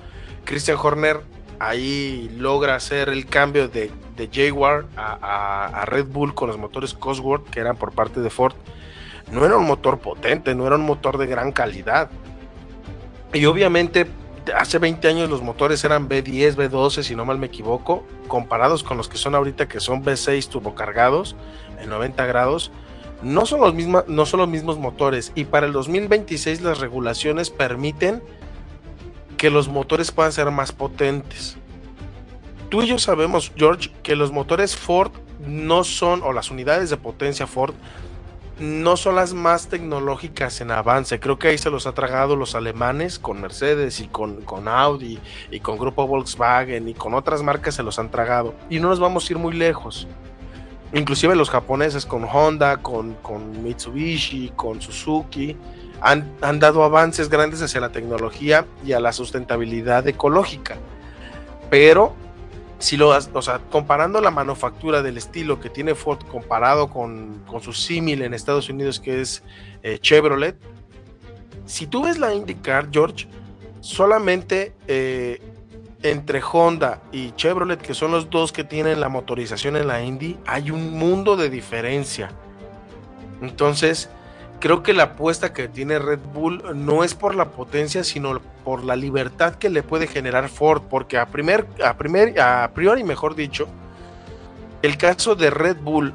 Christian 0.44 0.78
Horner 0.80 1.20
ahí 1.62 2.28
logra 2.36 2.74
hacer 2.74 3.08
el 3.08 3.26
cambio 3.26 3.68
de, 3.68 3.90
de 4.16 4.28
Jaguar 4.32 4.86
a, 4.96 5.84
Red 5.86 6.06
Bull 6.06 6.34
con 6.34 6.48
los 6.48 6.58
motores 6.58 6.92
Cosworth, 6.92 7.48
que 7.50 7.60
eran 7.60 7.76
por 7.76 7.92
parte 7.92 8.20
de 8.20 8.30
Ford, 8.30 8.54
no 9.30 9.46
era 9.46 9.56
un 9.56 9.66
motor 9.66 10.00
potente, 10.00 10.56
no 10.56 10.66
era 10.66 10.74
un 10.74 10.84
motor 10.84 11.18
de 11.18 11.26
gran 11.26 11.52
calidad. 11.52 12.10
Y 13.32 13.44
obviamente 13.46 14.08
hace 14.56 14.78
20 14.78 15.06
años 15.06 15.30
los 15.30 15.40
motores 15.40 15.84
eran 15.84 16.08
B10, 16.08 16.56
B12, 16.56 17.04
si 17.04 17.14
no 17.14 17.24
mal 17.24 17.38
me 17.38 17.46
equivoco, 17.46 18.04
comparados 18.26 18.82
con 18.82 18.96
los 18.96 19.08
que 19.08 19.16
son 19.16 19.36
ahorita 19.36 19.68
que 19.68 19.78
son 19.78 20.04
B6 20.04 20.48
turbocargados 20.48 21.36
en 21.80 21.88
90 21.88 22.26
grados, 22.26 22.72
no 23.22 23.46
son, 23.46 23.60
los 23.60 23.72
mismos, 23.72 24.08
no 24.08 24.26
son 24.26 24.40
los 24.40 24.48
mismos 24.48 24.78
motores. 24.78 25.30
Y 25.36 25.44
para 25.44 25.66
el 25.66 25.72
2026 25.72 26.60
las 26.62 26.80
regulaciones 26.80 27.50
permiten 27.50 28.20
que 29.42 29.50
los 29.50 29.66
motores 29.66 30.12
puedan 30.12 30.30
ser 30.30 30.48
más 30.52 30.70
potentes. 30.70 31.56
Tú 32.68 32.80
y 32.80 32.86
yo 32.86 32.96
sabemos, 33.00 33.50
George, 33.56 33.90
que 34.04 34.14
los 34.14 34.30
motores 34.30 34.76
Ford 34.76 35.10
no 35.44 35.82
son, 35.82 36.22
o 36.22 36.32
las 36.32 36.52
unidades 36.52 36.90
de 36.90 36.96
potencia 36.96 37.48
Ford, 37.48 37.74
no 38.60 38.96
son 38.96 39.16
las 39.16 39.34
más 39.34 39.66
tecnológicas 39.66 40.60
en 40.60 40.70
avance. 40.70 41.18
Creo 41.18 41.40
que 41.40 41.48
ahí 41.48 41.58
se 41.58 41.70
los 41.70 41.88
ha 41.88 41.92
tragado 41.92 42.36
los 42.36 42.54
alemanes 42.54 43.18
con 43.18 43.40
Mercedes 43.40 43.98
y 43.98 44.06
con, 44.06 44.42
con, 44.42 44.68
Audi 44.68 45.18
y 45.50 45.58
con 45.58 45.76
Grupo 45.76 46.06
Volkswagen 46.06 46.88
y 46.88 46.94
con 46.94 47.12
otras 47.12 47.42
marcas 47.42 47.74
se 47.74 47.82
los 47.82 47.98
han 47.98 48.12
tragado. 48.12 48.54
Y 48.70 48.78
no 48.78 48.90
nos 48.90 49.00
vamos 49.00 49.28
a 49.28 49.32
ir 49.32 49.40
muy 49.40 49.54
lejos. 49.54 50.06
inclusive 50.94 51.34
los 51.34 51.50
japoneses 51.50 52.06
con 52.06 52.22
Honda, 52.32 52.76
con, 52.76 53.14
con 53.14 53.60
Mitsubishi, 53.64 54.52
con 54.54 54.80
Suzuki, 54.80 55.56
han, 56.02 56.58
dado 56.58 56.82
avances 56.82 57.28
grandes 57.28 57.62
hacia 57.62 57.80
la 57.80 57.90
tecnología 57.90 58.66
y 58.84 58.92
a 58.92 59.00
la 59.00 59.12
sustentabilidad 59.12 60.06
ecológica. 60.08 60.76
Pero, 61.70 62.14
si 62.78 62.96
lo, 62.96 63.10
o 63.10 63.42
sea, 63.42 63.60
comparando 63.70 64.20
la 64.20 64.32
manufactura 64.32 65.02
del 65.02 65.16
estilo 65.16 65.60
que 65.60 65.70
tiene 65.70 65.94
Ford 65.94 66.18
comparado 66.30 66.90
con, 66.90 67.42
con 67.46 67.62
su 67.62 67.72
símil 67.72 68.22
en 68.22 68.34
Estados 68.34 68.68
Unidos, 68.68 68.98
que 68.98 69.20
es 69.20 69.44
eh, 69.82 69.98
Chevrolet, 70.00 70.56
si 71.66 71.86
tú 71.86 72.02
ves 72.02 72.18
la 72.18 72.34
IndyCar, 72.34 72.88
George, 72.90 73.28
solamente 73.80 74.72
eh, 74.88 75.40
entre 76.02 76.42
Honda 76.42 77.00
y 77.12 77.30
Chevrolet, 77.32 77.80
que 77.80 77.94
son 77.94 78.10
los 78.10 78.28
dos 78.28 78.50
que 78.50 78.64
tienen 78.64 79.00
la 79.00 79.08
motorización 79.08 79.76
en 79.76 79.86
la 79.86 80.02
Indy, 80.02 80.36
hay 80.46 80.72
un 80.72 80.98
mundo 80.98 81.36
de 81.36 81.48
diferencia. 81.48 82.30
Entonces, 83.40 84.10
creo 84.62 84.84
que 84.84 84.92
la 84.92 85.02
apuesta 85.02 85.52
que 85.52 85.66
tiene 85.66 85.98
Red 85.98 86.20
Bull 86.32 86.62
no 86.76 87.02
es 87.02 87.14
por 87.14 87.34
la 87.34 87.46
potencia, 87.46 88.04
sino 88.04 88.40
por 88.62 88.84
la 88.84 88.94
libertad 88.94 89.56
que 89.56 89.68
le 89.68 89.82
puede 89.82 90.06
generar 90.06 90.48
Ford, 90.48 90.82
porque 90.88 91.18
a 91.18 91.26
primer, 91.26 91.66
a 91.84 91.96
primer, 91.96 92.40
a 92.40 92.70
priori, 92.72 93.02
mejor 93.02 93.34
dicho, 93.34 93.66
el 94.82 94.96
caso 94.96 95.34
de 95.34 95.50
Red 95.50 95.78
Bull 95.78 96.14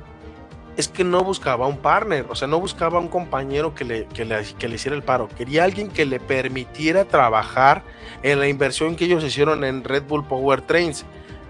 es 0.78 0.88
que 0.88 1.04
no 1.04 1.26
buscaba 1.26 1.68
un 1.68 1.80
partner, 1.80 2.26
o 2.30 2.36
sea, 2.36 2.48
no 2.48 2.58
buscaba 2.58 3.00
un 3.00 3.10
compañero 3.10 3.76
que 3.76 3.84
le, 3.84 4.06
que 4.06 4.24
le, 4.24 4.42
que 4.58 4.70
le 4.70 4.76
hiciera 4.76 4.96
el 4.96 5.04
paro, 5.04 5.28
quería 5.28 5.66
alguien 5.66 5.90
que 5.90 6.06
le 6.06 6.22
permitiera 6.22 7.04
trabajar 7.04 7.84
en 8.24 8.40
la 8.40 8.48
inversión 8.48 8.96
que 8.96 9.06
ellos 9.06 9.26
hicieron 9.26 9.66
en 9.66 9.84
Red 9.84 10.04
Bull 10.04 10.26
Power 10.26 10.62
Trains 10.62 11.06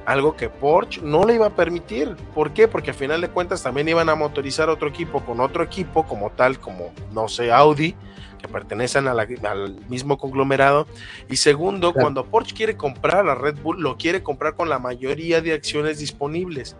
algo 0.07 0.37
que 0.37 0.47
Porsche 0.47 1.01
no 1.03 1.25
le 1.25 1.33
iba 1.33 1.47
a 1.47 1.55
permitir. 1.55 2.15
¿Por 2.33 2.53
qué? 2.53 2.69
Porque 2.69 2.91
a 2.91 2.93
final 2.93 3.19
de 3.19 3.27
cuentas 3.27 3.61
también 3.61 3.89
iban 3.89 4.07
a 4.07 4.15
motorizar 4.15 4.69
otro 4.69 4.87
equipo 4.87 5.19
con 5.25 5.41
otro 5.41 5.61
equipo 5.61 6.05
como 6.05 6.29
tal, 6.29 6.61
como 6.61 6.93
no 7.11 7.27
sé, 7.27 7.51
Audi, 7.51 7.93
que 8.39 8.47
pertenecen 8.47 9.05
al 9.09 9.75
mismo 9.89 10.17
conglomerado. 10.17 10.87
Y 11.29 11.35
segundo, 11.35 11.91
cuando 11.91 12.23
Porsche 12.23 12.55
quiere 12.55 12.77
comprar 12.77 13.27
a 13.27 13.35
Red 13.35 13.57
Bull, 13.61 13.81
lo 13.81 13.97
quiere 13.97 14.23
comprar 14.23 14.55
con 14.55 14.69
la 14.69 14.79
mayoría 14.79 15.41
de 15.41 15.51
acciones 15.51 15.99
disponibles, 15.99 16.77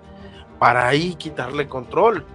para 0.58 0.88
ahí 0.88 1.14
quitarle 1.16 1.68
control. 1.68 2.26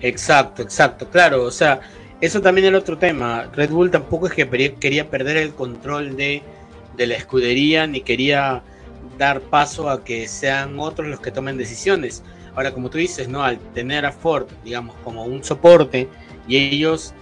Exacto, 0.00 0.62
exacto, 0.62 1.10
claro, 1.10 1.42
o 1.42 1.50
sea, 1.50 1.80
eso 2.20 2.40
también 2.40 2.66
es 2.66 2.68
el 2.68 2.76
otro 2.76 2.96
tema. 2.96 3.50
Red 3.52 3.70
Bull 3.70 3.90
tampoco 3.90 4.28
es 4.28 4.32
que 4.32 4.76
quería 4.78 5.10
perder 5.10 5.38
el 5.38 5.54
control 5.54 6.16
de, 6.16 6.44
de 6.96 7.06
la 7.08 7.16
escudería, 7.16 7.88
ni 7.88 8.02
quería 8.02 8.62
dar 9.18 9.40
paso 9.40 9.88
a 9.88 10.04
que 10.04 10.28
sean 10.28 10.78
otros 10.78 11.08
los 11.08 11.20
que 11.20 11.30
tomen 11.30 11.56
decisiones. 11.56 12.22
Ahora, 12.54 12.72
como 12.72 12.90
tú 12.90 12.98
dices, 12.98 13.28
¿no? 13.28 13.42
Al 13.42 13.58
tener 13.74 14.06
a 14.06 14.12
Ford, 14.12 14.46
digamos, 14.64 14.96
como 15.04 15.24
un 15.24 15.44
soporte, 15.44 16.08
y 16.48 16.56
ellos, 16.56 17.12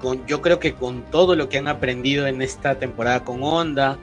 con, 0.00 0.26
yo 0.26 0.40
creo 0.40 0.58
que 0.58 0.74
con 0.74 1.02
todo 1.10 1.36
lo 1.36 1.48
que 1.48 1.58
han 1.58 1.68
aprendido 1.68 2.26
en 2.26 2.42
esta 2.42 2.76
temporada 2.76 3.24
con 3.24 3.42
Honda, 3.42 3.98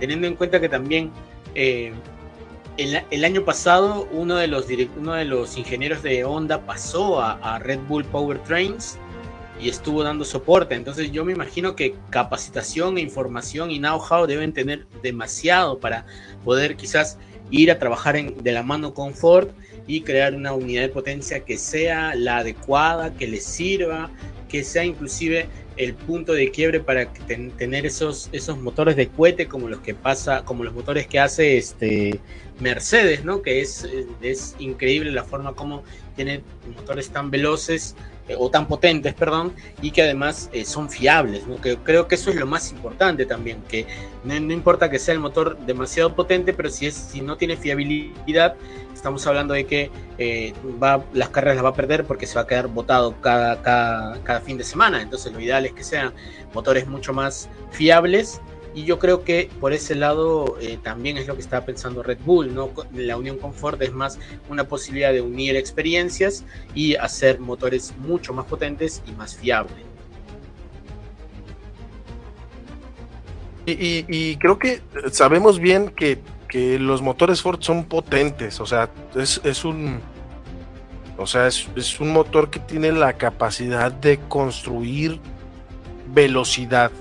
teniendo 0.00 0.26
en 0.26 0.34
cuenta 0.34 0.60
que 0.60 0.68
también 0.68 1.12
eh, 1.54 1.92
el, 2.76 3.24
año 3.24 3.44
pasado 3.44 4.08
uno 4.10 4.36
de, 4.36 4.48
los 4.48 4.66
uno 4.96 5.12
de 5.12 5.24
los 5.24 5.56
ingenieros 5.56 6.02
de 6.02 6.24
Honda 6.24 6.60
pasó 6.66 7.20
a, 7.20 7.34
a 7.34 7.60
Red 7.60 7.80
Bull 7.86 8.04
Power 8.04 8.38
Trains 8.40 8.98
y 9.60 9.68
estuvo 9.68 10.02
dando 10.02 10.24
soporte. 10.24 10.74
Entonces 10.74 11.12
yo 11.12 11.24
me 11.24 11.32
imagino 11.32 11.76
que 11.76 11.94
capacitación 12.10 12.98
e 12.98 13.00
información 13.00 13.70
y 13.70 13.78
know-how 13.78 14.26
deben 14.26 14.52
tener 14.52 14.86
demasiado 15.02 15.78
para 15.78 16.06
poder 16.44 16.76
quizás 16.76 17.18
ir 17.50 17.70
a 17.70 17.78
trabajar 17.78 18.16
en, 18.16 18.42
de 18.42 18.52
la 18.52 18.62
mano 18.62 18.94
con 18.94 19.14
Ford 19.14 19.48
y 19.86 20.00
crear 20.00 20.34
una 20.34 20.54
unidad 20.54 20.82
de 20.82 20.88
potencia 20.88 21.44
que 21.44 21.58
sea 21.58 22.14
la 22.14 22.38
adecuada, 22.38 23.14
que 23.14 23.28
les 23.28 23.44
sirva, 23.44 24.10
que 24.48 24.64
sea 24.64 24.84
inclusive 24.84 25.48
el 25.76 25.94
punto 25.94 26.32
de 26.32 26.50
quiebre 26.50 26.80
para 26.80 27.12
tener 27.12 27.84
esos, 27.84 28.28
esos 28.32 28.58
motores 28.58 28.96
de 28.96 29.08
cohete 29.08 29.48
como 29.48 29.68
los 29.68 29.80
que 29.80 29.94
pasa, 29.94 30.44
como 30.44 30.62
los 30.62 30.72
motores 30.72 31.06
que 31.06 31.18
hace 31.18 31.58
este 31.58 32.20
Mercedes, 32.60 33.24
¿no? 33.24 33.42
Que 33.42 33.60
es, 33.60 33.86
es 34.22 34.54
increíble 34.60 35.10
la 35.10 35.24
forma 35.24 35.54
como 35.54 35.82
tiene 36.14 36.42
motores 36.76 37.10
tan 37.10 37.30
veloces 37.30 37.96
eh, 38.28 38.36
o 38.38 38.50
tan 38.50 38.66
potentes, 38.66 39.12
perdón, 39.14 39.52
y 39.82 39.90
que 39.90 40.02
además 40.02 40.48
eh, 40.52 40.64
son 40.64 40.88
fiables. 40.88 41.46
¿no? 41.46 41.56
Creo 41.56 42.08
que 42.08 42.14
eso 42.14 42.30
es 42.30 42.36
lo 42.36 42.46
más 42.46 42.72
importante 42.72 43.26
también, 43.26 43.62
que 43.68 43.86
no, 44.24 44.34
importa 44.34 44.90
que 44.90 44.98
sea 44.98 45.12
el 45.14 45.20
motor 45.20 45.58
demasiado 45.58 46.14
potente, 46.14 46.54
pero 46.54 46.70
si, 46.70 46.86
es, 46.86 46.94
si 46.94 47.20
no 47.20 47.36
tiene 47.36 47.56
fiabilidad, 47.56 48.56
estamos 48.94 49.26
hablando 49.26 49.52
de 49.52 49.66
que 49.66 49.90
eh, 50.16 50.54
va, 50.82 51.04
las 51.12 51.28
carreras 51.28 51.56
las 51.56 51.64
va 51.66 51.70
a 51.70 51.74
perder 51.74 52.04
porque 52.04 52.26
se 52.26 52.36
va 52.36 52.42
a 52.42 52.46
quedar 52.46 52.68
botado 52.68 53.20
cada, 53.20 53.60
cada, 53.60 54.18
cada 54.22 54.40
fin 54.40 54.56
de 54.56 54.64
semana. 54.64 55.02
Entonces 55.02 55.30
lo 55.32 55.40
ideal 55.40 55.66
es 55.66 55.72
que 55.72 55.84
sean 55.84 56.14
motores 56.54 56.86
mucho 56.86 57.12
más 57.12 57.50
fiables 57.72 58.40
y 58.74 58.84
yo 58.84 58.98
creo 58.98 59.22
que 59.22 59.48
por 59.60 59.72
ese 59.72 59.94
lado 59.94 60.56
eh, 60.60 60.78
también 60.82 61.16
es 61.16 61.28
lo 61.28 61.34
que 61.34 61.40
estaba 61.40 61.64
pensando 61.64 62.02
Red 62.02 62.18
Bull, 62.24 62.52
¿no? 62.52 62.70
La 62.92 63.16
unión 63.16 63.38
con 63.38 63.54
Ford 63.54 63.80
es 63.80 63.92
más 63.92 64.18
una 64.48 64.64
posibilidad 64.64 65.12
de 65.12 65.20
unir 65.20 65.54
experiencias 65.56 66.44
y 66.74 66.96
hacer 66.96 67.38
motores 67.38 67.94
mucho 67.98 68.34
más 68.34 68.46
potentes 68.46 69.02
y 69.06 69.12
más 69.12 69.36
fiables. 69.36 69.76
Y, 73.66 74.36
creo 74.36 74.58
que 74.58 74.82
sabemos 75.10 75.58
bien 75.58 75.88
que, 75.88 76.18
los 76.78 77.02
motores 77.02 77.42
Ford 77.42 77.60
son 77.62 77.84
potentes, 77.84 78.60
o 78.60 78.66
sea, 78.66 78.88
es, 79.16 79.64
un... 79.64 80.00
O 81.16 81.26
sea, 81.26 81.48
es 81.48 82.00
un 82.00 82.12
motor 82.12 82.50
que 82.50 82.60
tiene 82.60 82.92
la 82.92 83.14
capacidad 83.14 83.90
de 83.90 84.18
construir 84.28 85.18
velocidad 86.12 86.92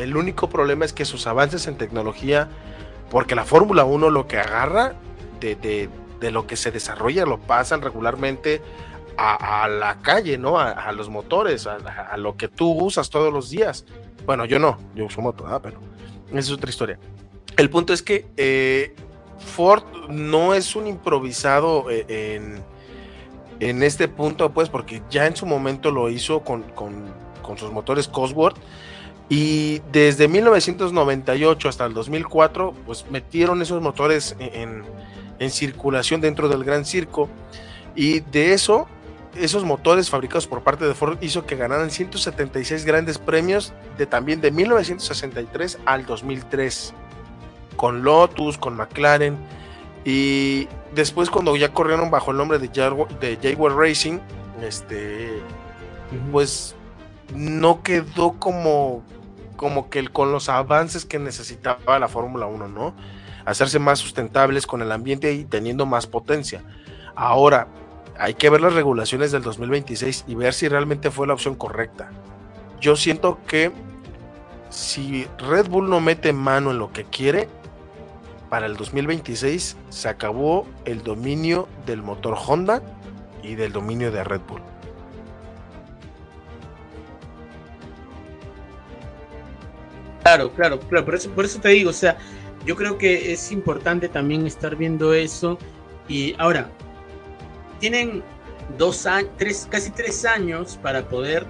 el 0.00 0.16
único 0.16 0.48
problema 0.48 0.84
es 0.84 0.92
que 0.92 1.04
sus 1.04 1.26
avances 1.26 1.66
en 1.66 1.76
tecnología, 1.76 2.48
porque 3.10 3.34
la 3.34 3.44
Fórmula 3.44 3.84
1 3.84 4.10
lo 4.10 4.26
que 4.26 4.38
agarra 4.38 4.94
de, 5.40 5.88
lo 6.20 6.46
que 6.46 6.56
se 6.56 6.70
desarrolla 6.70 7.24
lo 7.24 7.38
pasan 7.38 7.82
regularmente 7.82 8.62
a, 9.16 9.68
la 9.68 9.98
calle, 9.98 10.38
¿no? 10.38 10.58
A, 10.58 10.90
los 10.92 11.10
motores, 11.10 11.66
a, 11.66 12.16
lo 12.16 12.36
que 12.36 12.48
tú 12.48 12.72
usas 12.72 13.10
todos 13.10 13.32
los 13.32 13.50
días. 13.50 13.84
Bueno, 14.24 14.44
yo 14.46 14.58
no, 14.58 14.78
yo 14.94 15.06
uso 15.06 15.20
moto, 15.20 15.46
ah, 15.46 15.60
pero 15.60 15.78
es 16.32 16.50
otra 16.50 16.70
historia. 16.70 16.98
El 17.56 17.68
punto 17.68 17.92
es 17.92 18.02
que 18.02 18.26
eh, 18.36 18.94
Ford 19.38 19.84
no 20.08 20.54
es 20.54 20.74
un 20.74 20.86
improvisado 20.86 21.90
eh, 21.90 22.06
en, 22.08 22.62
en, 23.60 23.82
este 23.82 24.08
punto, 24.08 24.52
pues, 24.52 24.70
porque 24.70 25.02
ya 25.10 25.26
en 25.26 25.36
su 25.36 25.44
momento 25.44 25.90
lo 25.90 26.08
hizo 26.08 26.40
con, 26.40 26.62
con, 26.62 27.12
con 27.42 27.58
sus 27.58 27.70
motores 27.72 28.08
Cosworth 28.08 28.56
y 29.30 29.80
desde 29.92 30.26
1998 30.26 31.68
hasta 31.68 31.86
el 31.86 31.94
2004, 31.94 32.74
pues 32.84 33.06
metieron 33.10 33.62
esos 33.62 33.80
motores 33.80 34.34
en, 34.40 34.82
circulación 35.50 36.20
dentro 36.20 36.48
del 36.48 36.64
Gran 36.64 36.84
Circo. 36.84 37.28
Y 37.94 38.20
de 38.20 38.52
eso, 38.52 38.88
esos 39.36 39.64
motores 39.64 40.10
fabricados 40.10 40.48
por 40.48 40.64
parte 40.64 40.84
de 40.84 40.94
Ford 40.94 41.16
hizo 41.20 41.46
que 41.46 41.54
ganaran 41.54 41.92
176 41.92 42.84
grandes 42.84 43.18
premios 43.18 43.72
de 43.96 44.06
también 44.06 44.40
de 44.40 44.50
1963 44.50 45.78
al 45.84 46.06
2003. 46.06 46.92
Con 47.76 48.02
Lotus, 48.02 48.58
con 48.58 48.76
McLaren. 48.76 49.38
Y 50.04 50.66
después 50.92 51.30
cuando 51.30 51.54
ya 51.54 51.72
corrieron 51.72 52.10
bajo 52.10 52.32
el 52.32 52.36
nombre 52.36 52.58
de 52.58 52.68
Jaguar, 52.74 53.08
de 53.20 53.38
Jaguar 53.40 53.76
Racing, 53.76 54.18
este, 54.60 55.30
pues 56.32 56.74
no 57.32 57.84
quedó 57.84 58.32
como 58.32 59.04
como 59.60 59.90
que 59.90 60.08
con 60.08 60.32
los 60.32 60.48
avances 60.48 61.04
que 61.04 61.18
necesitaba 61.18 61.98
la 61.98 62.08
Fórmula 62.08 62.46
1, 62.46 62.68
¿no? 62.68 62.94
Hacerse 63.44 63.78
más 63.78 63.98
sustentables 63.98 64.66
con 64.66 64.80
el 64.80 64.90
ambiente 64.90 65.34
y 65.34 65.44
teniendo 65.44 65.84
más 65.84 66.06
potencia. 66.06 66.64
Ahora, 67.14 67.68
hay 68.18 68.32
que 68.32 68.48
ver 68.48 68.62
las 68.62 68.72
regulaciones 68.72 69.32
del 69.32 69.42
2026 69.42 70.24
y 70.26 70.34
ver 70.34 70.54
si 70.54 70.66
realmente 70.66 71.10
fue 71.10 71.26
la 71.26 71.34
opción 71.34 71.56
correcta. 71.56 72.10
Yo 72.80 72.96
siento 72.96 73.38
que 73.46 73.70
si 74.70 75.28
Red 75.36 75.68
Bull 75.68 75.90
no 75.90 76.00
mete 76.00 76.32
mano 76.32 76.70
en 76.70 76.78
lo 76.78 76.90
que 76.90 77.04
quiere, 77.04 77.46
para 78.48 78.64
el 78.64 78.78
2026 78.78 79.76
se 79.90 80.08
acabó 80.08 80.66
el 80.86 81.02
dominio 81.02 81.68
del 81.84 82.00
motor 82.02 82.34
Honda 82.46 82.80
y 83.42 83.56
del 83.56 83.74
dominio 83.74 84.10
de 84.10 84.24
Red 84.24 84.40
Bull. 84.48 84.69
Claro, 90.22 90.52
claro, 90.52 90.80
claro, 90.80 91.04
por 91.04 91.14
eso, 91.14 91.30
por 91.30 91.44
eso 91.44 91.60
te 91.60 91.70
digo, 91.70 91.90
o 91.90 91.94
sea, 91.94 92.16
yo 92.66 92.76
creo 92.76 92.98
que 92.98 93.32
es 93.32 93.50
importante 93.52 94.08
también 94.08 94.46
estar 94.46 94.76
viendo 94.76 95.14
eso. 95.14 95.58
Y 96.08 96.34
ahora, 96.38 96.70
tienen 97.78 98.22
dos 98.76 99.06
años, 99.06 99.30
tres, 99.36 99.66
casi 99.70 99.90
tres 99.90 100.24
años 100.24 100.78
para 100.82 101.08
poder 101.08 101.46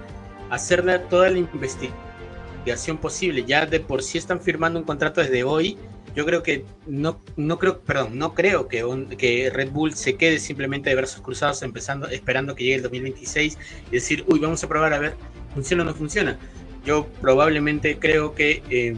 hacer 0.50 0.84
toda 1.08 1.30
la 1.30 1.38
investigación 1.38 2.98
posible. 2.98 3.44
Ya 3.44 3.66
de 3.66 3.80
por 3.80 4.02
sí 4.02 4.18
están 4.18 4.40
firmando 4.40 4.78
un 4.78 4.84
contrato 4.84 5.20
desde 5.20 5.42
hoy 5.44 5.76
yo 6.14 6.26
creo 6.26 6.42
que 6.42 6.64
no, 6.86 7.20
no 7.36 7.58
creo, 7.58 7.80
perdón, 7.80 8.18
no 8.18 8.34
creo 8.34 8.68
que, 8.68 8.84
que 9.16 9.50
Red 9.50 9.70
Bull 9.70 9.94
se 9.94 10.16
quede 10.16 10.38
simplemente 10.38 10.90
de 10.90 10.96
brazos 10.96 11.20
cruzados 11.20 11.62
empezando, 11.62 12.08
esperando 12.08 12.54
que 12.54 12.64
llegue 12.64 12.76
el 12.76 12.82
2026 12.82 13.58
y 13.88 13.90
decir, 13.90 14.24
uy, 14.28 14.40
vamos 14.40 14.62
a 14.64 14.68
probar 14.68 14.92
a 14.92 14.98
ver, 14.98 15.14
funciona 15.54 15.82
o 15.82 15.86
no 15.86 15.94
funciona. 15.94 16.38
Yo 16.84 17.06
probablemente 17.20 17.98
creo 17.98 18.34
que, 18.34 18.62
eh, 18.70 18.96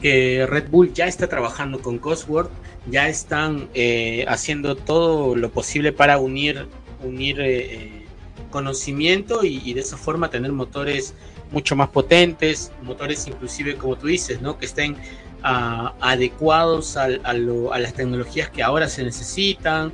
que 0.00 0.46
Red 0.46 0.68
Bull 0.68 0.92
ya 0.92 1.06
está 1.06 1.28
trabajando 1.28 1.80
con 1.80 1.98
Cosworth, 1.98 2.50
ya 2.90 3.08
están 3.08 3.68
eh, 3.74 4.24
haciendo 4.28 4.76
todo 4.76 5.36
lo 5.36 5.50
posible 5.50 5.92
para 5.92 6.18
unir, 6.18 6.66
unir 7.02 7.40
eh, 7.40 8.04
conocimiento 8.50 9.44
y, 9.44 9.72
de 9.72 9.80
esa 9.80 9.96
forma 9.96 10.28
tener 10.28 10.52
motores 10.52 11.14
mucho 11.50 11.76
más 11.76 11.88
potentes, 11.88 12.72
motores 12.82 13.26
inclusive 13.26 13.76
como 13.76 13.96
tú 13.96 14.08
dices, 14.08 14.40
¿no? 14.40 14.58
que 14.58 14.66
estén 14.66 14.96
adecuados 15.42 16.96
a, 16.96 17.08
las 17.08 17.94
tecnologías 17.94 18.48
que 18.48 18.62
ahora 18.62 18.88
se 18.88 19.04
necesitan, 19.04 19.92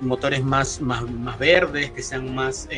motores 0.00 0.44
más, 0.44 0.80
más, 0.80 1.10
más, 1.10 1.38
verdes, 1.38 1.90
que 1.90 2.02
sean 2.02 2.34
más 2.34 2.68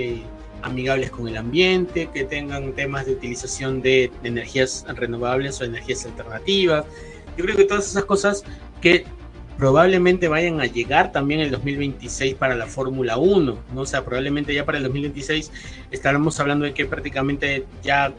amigables 0.62 1.10
con 1.10 1.28
el 1.28 1.36
ambiente, 1.36 2.08
que 2.12 2.24
tengan 2.24 2.72
temas 2.72 3.06
de 3.06 3.12
utilización 3.12 3.82
de, 3.82 4.10
energías 4.22 4.84
renovables 4.88 5.60
o 5.60 5.64
energías 5.64 6.04
alternativas. 6.06 6.84
Yo 7.36 7.44
creo 7.44 7.56
que 7.56 7.64
todas 7.64 7.88
esas 7.88 8.04
cosas 8.04 8.44
que 8.80 9.04
probablemente 9.56 10.28
vayan 10.28 10.60
a 10.60 10.66
llegar 10.66 11.12
también 11.12 11.40
el 11.40 11.50
2026 11.50 12.34
para 12.34 12.54
la 12.54 12.66
Fórmula 12.66 13.18
1, 13.18 13.58
¿no? 13.74 13.80
O 13.80 13.86
sea, 13.86 14.04
probablemente 14.04 14.54
ya 14.54 14.64
para 14.64 14.78
el 14.78 14.84
2026 14.84 15.52
estaremos 15.90 16.40
hablando 16.40 16.64
de 16.64 16.72
que 16.72 16.86
prácticamente 16.86 17.66
ya 17.82 18.14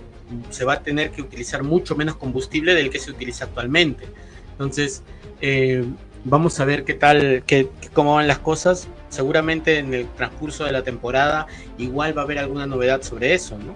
se 0.49 0.65
va 0.65 0.73
a 0.73 0.83
tener 0.83 1.11
que 1.11 1.21
utilizar 1.21 1.63
mucho 1.63 1.95
menos 1.95 2.15
combustible 2.15 2.73
del 2.75 2.89
que 2.89 2.99
se 2.99 3.11
utiliza 3.11 3.45
actualmente. 3.45 4.05
Entonces, 4.51 5.03
eh, 5.41 5.83
vamos 6.23 6.59
a 6.59 6.65
ver 6.65 6.83
qué 6.83 6.93
tal, 6.93 7.43
qué, 7.45 7.67
cómo 7.93 8.15
van 8.15 8.27
las 8.27 8.39
cosas. 8.39 8.87
Seguramente 9.11 9.77
en 9.77 9.93
el 9.93 10.07
transcurso 10.07 10.63
de 10.63 10.71
la 10.71 10.83
temporada 10.83 11.45
igual 11.77 12.17
va 12.17 12.21
a 12.21 12.23
haber 12.23 12.39
alguna 12.39 12.65
novedad 12.65 13.01
sobre 13.01 13.33
eso, 13.33 13.57
¿no? 13.57 13.75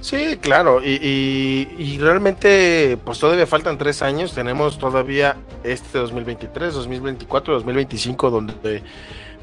Sí, 0.00 0.36
claro, 0.40 0.82
y, 0.84 1.96
realmente 2.00 2.98
pues 3.04 3.20
todavía 3.20 3.46
faltan 3.46 3.78
tres 3.78 4.02
años, 4.02 4.34
tenemos 4.34 4.76
todavía 4.76 5.36
este 5.62 5.98
2023, 5.98 6.74
2024, 6.74 7.54
2025, 7.54 8.30
donde 8.30 8.82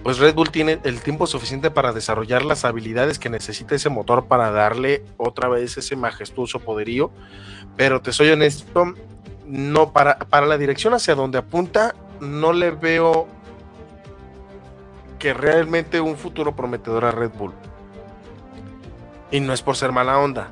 pues 0.04 0.18
Red 0.20 0.36
Bull 0.36 0.52
tiene 0.52 0.80
el 0.84 1.02
tiempo 1.02 1.28
suficiente 1.28 1.72
para 1.72 1.94
desarrollar 1.94 2.44
las 2.44 2.66
habilidades 2.66 3.20
que 3.20 3.30
necesita 3.30 3.76
ese 3.76 3.88
motor 3.88 4.26
para 4.26 4.52
darle 4.52 5.06
otra 5.16 5.48
vez 5.48 5.78
ese 5.78 5.96
majestuoso 5.96 6.60
poderío. 6.60 7.10
Pero 7.78 8.02
te 8.02 8.12
soy 8.12 8.30
honesto, 8.30 8.94
no 9.48 9.94
para, 9.94 10.20
para 10.20 10.46
la 10.46 10.58
dirección 10.58 10.94
hacia 10.94 11.16
donde 11.16 11.38
apunta, 11.38 11.96
no 12.20 12.52
le 12.52 12.72
veo 12.72 13.28
que 15.20 15.34
realmente 15.34 16.02
un 16.02 16.18
futuro 16.18 16.56
prometedor 16.56 17.06
a 17.06 17.12
Red 17.12 17.32
Bull. 17.32 17.54
Y 19.32 19.42
no 19.42 19.54
es 19.54 19.62
por 19.62 19.76
ser 19.76 19.92
mala 19.92 20.18
onda. 20.18 20.50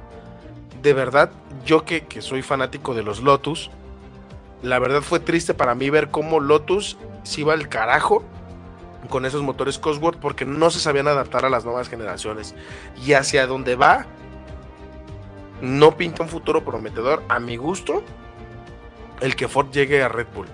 De 0.82 0.94
verdad, 0.94 1.32
yo 1.66 1.86
que, 1.86 2.06
que 2.06 2.22
soy 2.22 2.44
fanático 2.44 2.94
de 2.94 3.02
los 3.02 3.22
Lotus, 3.22 3.72
la 4.62 4.78
verdad 4.80 5.02
fue 5.02 5.20
triste 5.20 5.54
para 5.54 5.74
mí 5.74 5.90
ver 5.90 6.10
cómo 6.10 6.40
Lotus 6.40 6.98
se 7.24 7.42
iba 7.42 7.54
al 7.54 7.70
carajo 7.70 8.24
con 9.10 9.26
esos 9.26 9.42
motores 9.42 9.80
Cosworth 9.80 10.18
porque 10.20 10.46
no 10.46 10.70
se 10.70 10.80
sabían 10.80 11.08
adaptar 11.08 11.46
a 11.46 11.50
las 11.50 11.66
nuevas 11.66 11.90
generaciones. 11.90 12.54
Y 13.04 13.14
hacia 13.14 13.48
donde 13.48 13.76
va, 13.76 14.06
no 15.62 15.98
pinta 15.98 16.24
un 16.24 16.30
futuro 16.30 16.64
prometedor, 16.64 17.24
a 17.30 17.40
mi 17.40 17.56
gusto, 17.58 18.04
el 19.22 19.36
que 19.36 19.48
Ford 19.48 19.72
llegue 19.72 20.04
a 20.04 20.10
Red 20.10 20.28
Bull. 20.36 20.48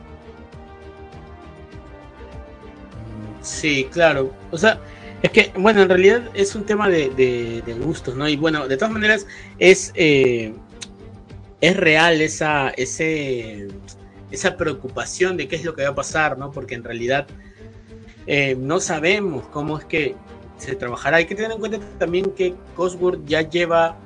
Sí, 3.44 3.88
claro. 3.91 4.34
O 4.52 4.58
sea, 4.58 4.80
es 5.22 5.30
que, 5.32 5.54
bueno, 5.58 5.82
en 5.82 5.89
realidad 5.89 6.24
es 6.34 6.56
un 6.56 6.66
tema 6.66 6.89
de, 6.89 7.64
gustos, 7.82 8.16
¿no? 8.16 8.28
Y 8.28 8.36
bueno, 8.36 8.68
de 8.68 8.78
todas 8.78 8.91
maneras, 8.91 9.28
es, 9.60 9.91
eh, 9.96 10.54
es 11.62 11.78
real 11.78 12.22
esa, 12.22 12.70
ese, 12.72 13.68
esa 14.32 14.58
preocupación 14.58 15.38
de 15.38 15.48
qué 15.48 15.58
es 15.58 15.64
lo 15.64 15.76
que 15.76 15.84
va 15.84 15.89
a 15.89 15.96
pasar, 15.96 16.38
¿no? 16.38 16.52
Porque 16.52 16.76
en 16.76 16.84
realidad 16.84 17.28
eh, 18.26 18.56
no 18.58 18.80
sabemos 18.80 19.46
cómo 19.48 19.78
es 19.78 19.86
que 19.86 20.16
se 20.58 20.76
trabajará. 20.76 21.18
Hay 21.18 21.26
que 21.26 21.36
tener 21.36 21.52
en 21.52 21.60
cuenta 21.60 21.80
también 22.00 22.32
que 22.32 22.56
Cosworth 22.76 23.26
ya 23.26 23.41
lleva, 23.41 23.98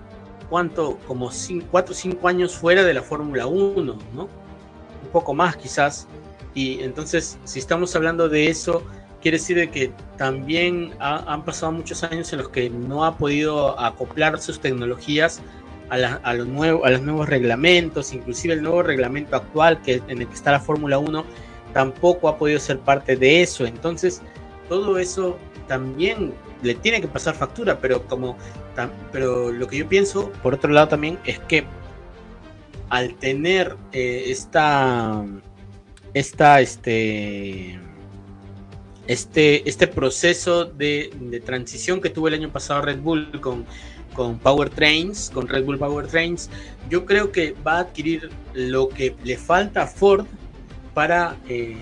¿cuánto? 0.50 0.98
Como 1.08 1.32
4 1.72 1.92
o 1.92 1.96
5 1.96 2.28
años 2.28 2.56
fuera 2.56 2.84
de 2.84 2.94
la 2.94 3.04
Fórmula 3.04 3.46
1, 3.46 3.98
¿no? 4.14 4.24
Un 4.24 5.10
poco 5.12 5.34
más 5.34 5.56
quizás. 5.58 6.08
Y 6.54 6.82
entonces, 6.82 7.38
si 7.44 7.60
estamos 7.60 7.96
hablando 7.96 8.30
de 8.30 8.50
eso, 8.50 8.84
quiere 9.28 9.40
decir 9.40 9.70
que 9.72 9.92
también 10.16 10.94
han 11.00 11.44
pasado 11.44 11.74
muchos 11.74 12.02
años 12.02 12.32
en 12.32 12.40
los 12.40 12.48
que 12.48 12.70
no 12.70 13.04
ha 13.04 13.18
podido 13.18 13.78
acoplar 13.78 14.40
sus 14.40 14.62
tecnologías 14.62 15.42
a, 15.90 16.34
los 16.34 16.48
nuevos 16.48 17.28
reglamentos, 17.28 18.14
inclusive 18.14 18.54
el 18.54 18.62
nuevo 18.62 18.84
reglamento 18.84 19.36
actual 19.36 19.82
que, 19.82 20.02
en 20.08 20.22
el 20.22 20.30
que 20.30 20.34
está 20.34 20.54
la 20.54 20.62
Fórmula 20.62 20.98
1 20.98 21.26
tampoco 21.74 22.30
ha 22.30 22.38
podido 22.38 22.58
ser 22.58 22.80
parte 22.80 23.18
de 23.18 23.42
eso. 23.42 23.66
Entonces, 23.66 24.22
todo 24.70 24.98
eso 24.98 25.38
también 25.68 26.34
le 26.62 26.76
tiene 26.76 27.02
que 27.02 27.10
pasar 27.10 27.36
factura, 27.36 27.80
pero 27.82 28.08
como 28.08 28.38
pero 29.12 29.52
lo 29.52 29.68
que 29.68 29.80
yo 29.80 29.90
pienso, 29.90 30.32
por 30.42 30.54
otro 30.54 30.72
lado 30.72 30.88
también, 30.88 31.20
es 31.26 31.40
que 31.40 31.66
al 32.88 33.14
tener 33.16 33.76
eh, 33.92 34.24
esta 34.28 35.26
esta 36.14 36.62
este 36.62 37.78
este, 39.08 39.68
este 39.68 39.88
proceso 39.88 40.66
de, 40.66 41.12
de, 41.20 41.40
transición 41.40 42.02
que 42.02 42.10
tuvo 42.10 42.28
el 42.28 42.36
año 42.36 42.52
pasado 42.52 42.82
Red 42.82 43.00
Bull 43.00 43.40
con, 43.40 43.66
con 44.14 44.38
Power 44.38 44.70
Trains, 44.70 45.30
con 45.34 45.48
Red 45.48 45.64
Bull 45.64 45.78
Power 45.78 46.08
Trains, 46.08 46.50
yo 46.90 47.06
creo 47.06 47.32
que 47.32 47.56
va 47.66 47.78
a 47.78 47.80
adquirir 47.82 48.30
lo 48.54 48.90
que 48.90 49.16
le 49.24 49.38
falta 49.38 49.84
a 49.84 49.88
Ford 49.88 50.26
para, 50.94 51.38
eh, 51.48 51.78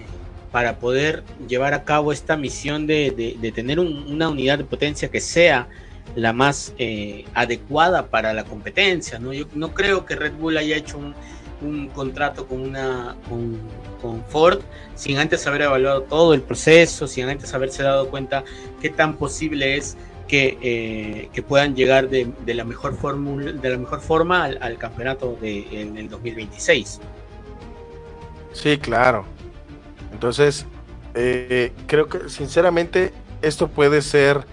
para 0.51 0.78
poder 0.78 1.23
llevar 1.47 1.73
a 1.73 1.84
cabo 1.84 2.11
esta 2.11 2.38
misión 2.38 2.86
de, 2.86 3.51
tener 3.55 3.80
una 3.80 4.30
unidad 4.30 4.57
de 4.57 4.65
potencia 4.65 5.09
que 5.09 5.21
sea 5.21 5.67
la 6.15 6.34
más 6.34 6.73
eh, 6.78 7.26
adecuada 7.34 8.07
para 8.07 8.34
la 8.34 8.43
competencia. 8.43 9.17
¿no? 9.17 9.34
Yo 9.34 9.45
no 9.55 9.73
creo 9.73 10.05
que 10.05 10.15
Red 10.15 10.34
Bull 10.34 10.57
haya 10.57 10.76
hecho 10.76 10.97
un, 10.97 11.15
contrato 11.93 12.47
con, 12.47 12.62
una, 12.62 13.16
con, 13.30 14.24
Ford 14.28 14.60
sin 14.95 15.18
antes 15.18 15.47
haber 15.47 15.64
evaluado 15.64 16.03
todo 16.03 16.34
el 16.34 16.41
proceso, 16.41 17.08
sin 17.08 17.28
antes 17.28 17.53
haberse 17.53 17.82
dado 17.84 18.10
cuenta 18.10 18.43
qué 18.82 18.89
tan 18.89 19.16
posible 19.16 19.78
es 19.78 19.97
que, 20.28 20.58
eh, 20.62 21.41
puedan 21.43 21.76
llegar 21.76 22.10
de, 22.10 22.32
la 22.45 22.64
mejor 22.64 22.95
fórmula, 22.95 23.51
de 23.51 23.70
la 23.70 23.78
mejor 23.78 24.01
forma 24.01 24.43
al, 24.45 24.78
campeonato 24.78 25.38
de, 25.41 25.82
en 25.82 25.97
el 25.97 26.10
2026. 26.10 26.99
Sí, 28.53 28.78
claro. 28.78 29.26
Entonces, 30.12 30.66
eh, 31.14 31.74
creo 31.88 32.08
que 32.08 32.30
sinceramente 32.30 33.12
esto 33.41 33.68
puede 33.68 34.01
ser 34.01 34.45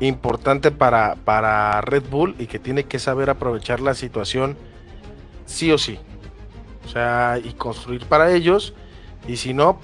importante 0.00 0.70
para, 0.70 1.16
para 1.16 1.80
Red 1.80 2.04
Bull 2.10 2.34
y 2.38 2.46
que 2.46 2.58
tiene 2.58 2.84
que 2.84 2.98
saber 2.98 3.30
aprovechar 3.30 3.80
la 3.80 3.94
situación 3.94 4.56
sí 5.46 5.70
o 5.70 5.78
sí. 5.78 5.98
O 6.84 6.88
sea, 6.88 7.38
y 7.42 7.52
construir 7.52 8.06
para 8.06 8.32
ellos. 8.32 8.74
Y 9.26 9.36
si 9.36 9.54
no, 9.54 9.80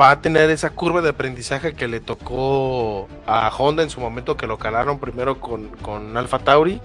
va 0.00 0.10
a 0.10 0.20
tener 0.20 0.50
esa 0.50 0.70
curva 0.70 1.00
de 1.00 1.10
aprendizaje 1.10 1.74
que 1.74 1.88
le 1.88 2.00
tocó 2.00 3.08
a 3.26 3.50
Honda 3.56 3.82
en 3.82 3.90
su 3.90 4.00
momento 4.00 4.36
que 4.36 4.46
lo 4.46 4.58
calaron 4.58 4.98
primero 4.98 5.40
con, 5.40 5.68
con 5.82 6.16
Alfa 6.16 6.38
Tauri. 6.38 6.80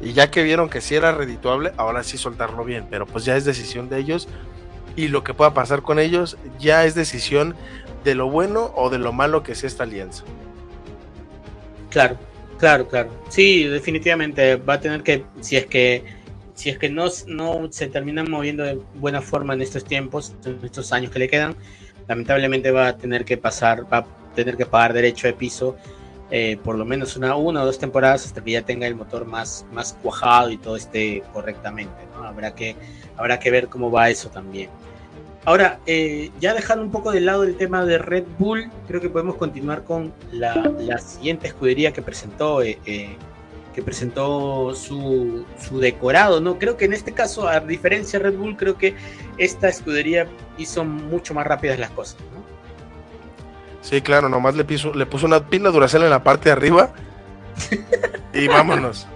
Y 0.00 0.12
ya 0.14 0.30
que 0.30 0.42
vieron 0.42 0.70
que 0.70 0.80
sí 0.80 0.94
era 0.94 1.12
redituable, 1.12 1.72
ahora 1.76 2.02
sí 2.02 2.16
soltarlo 2.16 2.64
bien. 2.64 2.86
Pero 2.88 3.06
pues 3.06 3.24
ya 3.24 3.36
es 3.36 3.44
decisión 3.44 3.88
de 3.88 3.98
ellos 3.98 4.28
y 4.96 5.08
lo 5.08 5.24
que 5.24 5.34
pueda 5.34 5.54
pasar 5.54 5.82
con 5.82 5.98
ellos 5.98 6.36
ya 6.58 6.84
es 6.84 6.94
decisión 6.94 7.54
de 8.04 8.14
lo 8.14 8.30
bueno 8.30 8.72
o 8.76 8.90
de 8.90 8.98
lo 8.98 9.12
malo 9.12 9.42
que 9.42 9.52
es 9.52 9.64
esta 9.64 9.84
alianza. 9.84 10.24
Claro, 11.90 12.16
claro, 12.58 12.88
claro. 12.88 13.10
Sí, 13.28 13.64
definitivamente 13.64 14.56
va 14.56 14.74
a 14.74 14.80
tener 14.80 15.02
que, 15.02 15.24
si 15.40 15.56
es 15.56 15.66
que, 15.66 16.04
si 16.60 16.68
es 16.68 16.78
que 16.78 16.90
no, 16.90 17.06
no 17.26 17.72
se 17.72 17.88
terminan 17.88 18.30
moviendo 18.30 18.64
de 18.64 18.78
buena 18.96 19.22
forma 19.22 19.54
en 19.54 19.62
estos 19.62 19.82
tiempos, 19.82 20.34
en 20.44 20.58
estos 20.62 20.92
años 20.92 21.10
que 21.10 21.18
le 21.18 21.26
quedan, 21.26 21.56
lamentablemente 22.06 22.70
va 22.70 22.88
a 22.88 22.96
tener 22.98 23.24
que 23.24 23.38
pasar, 23.38 23.90
va 23.90 23.98
a 23.98 24.06
tener 24.34 24.58
que 24.58 24.66
pagar 24.66 24.92
derecho 24.92 25.26
de 25.26 25.32
piso 25.32 25.76
eh, 26.30 26.58
por 26.62 26.76
lo 26.76 26.84
menos 26.84 27.16
una, 27.16 27.34
una 27.34 27.62
o 27.62 27.64
dos 27.64 27.78
temporadas 27.78 28.26
hasta 28.26 28.44
que 28.44 28.50
ya 28.50 28.62
tenga 28.62 28.86
el 28.86 28.94
motor 28.94 29.24
más, 29.24 29.64
más 29.72 29.94
cuajado 30.02 30.50
y 30.50 30.58
todo 30.58 30.76
esté 30.76 31.22
correctamente. 31.32 31.96
¿no? 32.14 32.24
Habrá, 32.24 32.54
que, 32.54 32.76
habrá 33.16 33.40
que 33.40 33.50
ver 33.50 33.68
cómo 33.68 33.90
va 33.90 34.10
eso 34.10 34.28
también. 34.28 34.68
Ahora, 35.46 35.80
eh, 35.86 36.30
ya 36.38 36.52
dejando 36.52 36.84
un 36.84 36.90
poco 36.90 37.10
de 37.10 37.22
lado 37.22 37.44
el 37.44 37.56
tema 37.56 37.86
de 37.86 37.96
Red 37.96 38.24
Bull, 38.38 38.70
creo 38.86 39.00
que 39.00 39.08
podemos 39.08 39.36
continuar 39.36 39.84
con 39.84 40.12
la, 40.30 40.98
siguiente 40.98 41.46
escudería 41.46 41.94
que 41.94 42.02
presentó 42.02 42.62
eh, 42.62 42.76
que 43.74 43.82
presentó 43.82 44.74
su, 44.74 45.44
su, 45.60 45.78
decorado, 45.78 46.40
¿no? 46.40 46.58
Creo 46.58 46.76
que 46.76 46.86
en 46.86 46.92
este 46.92 47.12
caso, 47.12 47.48
a 47.48 47.60
diferencia 47.60 48.18
de 48.18 48.30
Red 48.30 48.36
Bull, 48.38 48.56
creo 48.56 48.76
que 48.76 48.94
esta 49.38 49.68
escudería 49.68 50.26
hizo 50.58 50.84
mucho 50.84 51.34
más 51.34 51.46
rápidas 51.46 51.78
las 51.78 51.90
cosas, 51.90 52.20
¿no? 52.34 52.40
Sí, 53.82 54.00
claro, 54.00 54.28
nomás 54.28 54.54
le, 54.56 54.64
puso, 54.64 54.92
le 54.92 55.06
puso 55.06 55.26
una 55.26 55.46
pila 55.46 55.70
Duracell 55.70 56.02
en 56.02 56.10
la 56.10 56.22
parte 56.22 56.48
de 56.48 56.52
arriba 56.52 56.92
y 58.34 58.46
vámonos. 58.46 59.06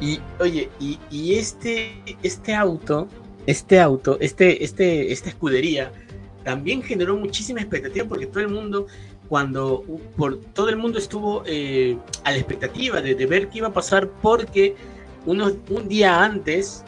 Y 0.00 0.20
oye, 0.38 0.70
y, 0.78 0.98
y, 1.10 1.34
este, 1.34 2.02
este 2.22 2.54
auto, 2.54 3.08
este 3.46 3.80
auto, 3.80 4.18
este, 4.20 4.64
este, 4.64 5.12
esta 5.12 5.30
escudería, 5.30 5.90
también 6.44 6.82
generó 6.82 7.16
muchísima 7.16 7.60
expectativa 7.60 8.06
porque 8.06 8.26
todo 8.26 8.40
el 8.40 8.50
mundo 8.50 8.86
cuando 9.28 9.84
por, 10.16 10.40
todo 10.40 10.68
el 10.68 10.76
mundo 10.76 10.98
estuvo 10.98 11.42
eh, 11.46 11.96
a 12.24 12.30
la 12.30 12.36
expectativa 12.36 13.00
de, 13.00 13.14
ver 13.26 13.48
qué 13.48 13.58
iba 13.58 13.68
a 13.68 13.72
pasar 13.72 14.08
porque 14.22 14.76
un 15.26 15.88
día 15.88 16.22
antes, 16.22 16.84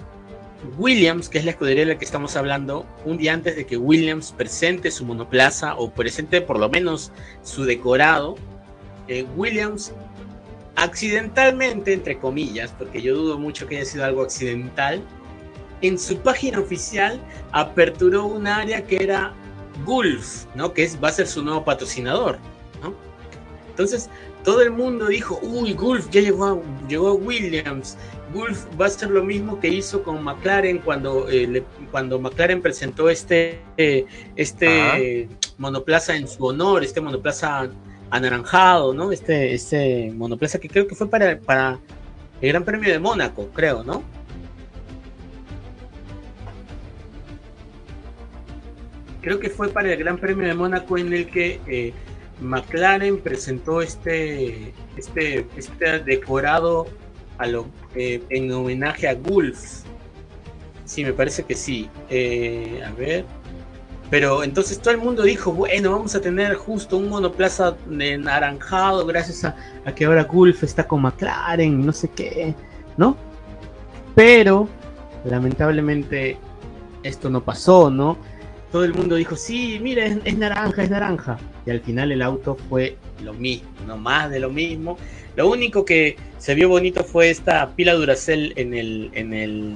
Williams, 0.78 1.28
que 1.28 1.39
es 1.39 1.45
la 1.45 1.53
escudería 1.53 1.84
de 1.84 1.93
la 1.95 1.99
que 1.99 2.05
estamos 2.05 2.37
hablando, 2.37 2.87
un 3.05 3.16
día 3.16 3.32
antes 3.32 3.57
de 3.57 3.64
que 3.66 3.76
Williams 3.76 4.32
presente 4.37 4.91
su 4.91 5.05
monoplaza 5.05 5.74
o 5.76 5.91
presente 5.91 6.43
por 6.43 6.59
lo 6.59 6.68
menos 6.68 7.12
su 7.43 7.64
decorado, 7.64 8.37
eh, 9.09 9.24
Williams 9.37 9.93
accidentalmente, 10.74 11.95
entre 11.95 12.18
comillas, 12.18 12.74
porque 12.76 13.01
yo 13.01 13.16
dudo 13.16 13.39
mucho 13.39 13.66
que 13.66 13.76
haya 13.76 13.87
sido 13.87 14.05
algo 14.05 14.22
accidental, 14.22 15.03
en 15.82 15.99
su 15.99 16.18
página 16.18 16.59
oficial 16.61 17.20
aperturó 17.53 18.26
un 18.26 18.47
área 18.47 18.84
que 18.87 18.97
era 19.03 19.34
Gulf, 19.84 20.44
¿no? 20.54 20.72
Que 20.72 20.84
es, 20.84 21.02
va 21.02 21.08
a 21.08 21.12
ser 21.12 21.26
su 21.26 21.42
nuevo 21.42 21.64
patrocinador, 21.64 22.38
¿no? 22.82 22.94
Entonces, 23.68 24.08
todo 24.44 24.62
el 24.62 24.70
mundo 24.70 25.08
dijo, 25.08 25.38
uy, 25.42 25.72
Gulf 25.72 26.08
ya 26.10 26.20
llegó, 26.20 26.62
llegó 26.88 27.14
Williams. 27.14 27.98
Gulf 28.32 28.64
va 28.80 28.86
a 28.86 28.90
ser 28.90 29.10
lo 29.10 29.24
mismo 29.24 29.60
que 29.60 29.68
hizo 29.68 30.02
con 30.02 30.22
McLaren 30.22 30.78
cuando, 30.78 31.28
eh, 31.28 31.64
cuando 31.90 32.18
McLaren 32.18 32.62
presentó 32.62 33.10
este, 33.10 33.60
eh, 33.76 34.06
este 34.36 35.28
monoplaza 35.58 36.16
en 36.16 36.28
su 36.28 36.44
honor, 36.44 36.84
este 36.84 37.00
monoplaza 37.00 37.68
anaranjado, 38.10 38.94
¿no? 38.94 39.12
Este, 39.12 39.54
este 39.54 40.12
monoplaza 40.14 40.58
que 40.58 40.68
creo 40.68 40.86
que 40.86 40.94
fue 40.94 41.08
para, 41.08 41.38
para 41.38 41.78
el 42.40 42.48
Gran 42.50 42.64
Premio 42.64 42.92
de 42.92 42.98
Mónaco, 42.98 43.48
creo, 43.52 43.82
¿no? 43.82 44.02
Creo 49.26 49.40
que 49.40 49.50
fue 49.50 49.70
para 49.70 49.92
el 49.92 49.98
Gran 49.98 50.18
Premio 50.18 50.46
de 50.46 50.54
Mónaco 50.54 50.96
en 50.96 51.12
el 51.12 51.26
que 51.26 51.60
eh, 51.66 51.92
McLaren 52.40 53.18
presentó 53.18 53.82
este, 53.82 54.72
este, 54.96 55.48
este 55.56 55.98
decorado 55.98 56.86
a 57.36 57.48
lo, 57.48 57.66
eh, 57.96 58.22
en 58.30 58.52
homenaje 58.52 59.08
a 59.08 59.14
Gulf. 59.14 59.82
Sí, 60.84 61.02
me 61.02 61.12
parece 61.12 61.42
que 61.42 61.56
sí. 61.56 61.90
Eh, 62.08 62.80
a 62.86 62.92
ver. 62.92 63.24
Pero 64.10 64.44
entonces 64.44 64.78
todo 64.78 64.94
el 64.94 64.98
mundo 64.98 65.24
dijo, 65.24 65.50
bueno, 65.52 65.90
vamos 65.90 66.14
a 66.14 66.20
tener 66.20 66.54
justo 66.54 66.96
un 66.96 67.08
monoplaza 67.08 67.76
de 67.86 68.18
naranjado 68.18 69.04
gracias 69.06 69.44
a, 69.44 69.56
a 69.84 69.92
que 69.92 70.04
ahora 70.04 70.22
Gulf 70.22 70.62
está 70.62 70.86
con 70.86 71.02
McLaren, 71.02 71.84
no 71.84 71.92
sé 71.92 72.08
qué, 72.14 72.54
¿no? 72.96 73.16
Pero 74.14 74.68
lamentablemente 75.24 76.38
esto 77.02 77.28
no 77.28 77.42
pasó, 77.42 77.90
¿no? 77.90 78.36
Todo 78.76 78.84
el 78.84 78.92
mundo 78.92 79.16
dijo, 79.16 79.36
sí, 79.36 79.78
mira, 79.80 80.04
es, 80.04 80.36
naranja, 80.36 80.82
es 80.82 80.90
naranja. 80.90 81.38
Y 81.64 81.70
al 81.70 81.80
final 81.80 82.12
el 82.12 82.20
auto 82.20 82.58
fue 82.68 82.98
lo 83.24 83.32
mismo, 83.32 83.70
no 83.86 83.96
más 83.96 84.28
de 84.28 84.38
lo 84.38 84.50
mismo. 84.50 84.98
Lo 85.34 85.48
único 85.48 85.86
que 85.86 86.18
se 86.36 86.54
vio 86.54 86.68
bonito 86.68 87.02
fue 87.02 87.30
esta 87.30 87.74
pila 87.74 87.94
Duracell 87.94 88.52
en 88.56 88.74
el, 88.74 89.10
en 89.14 89.32
el, 89.32 89.74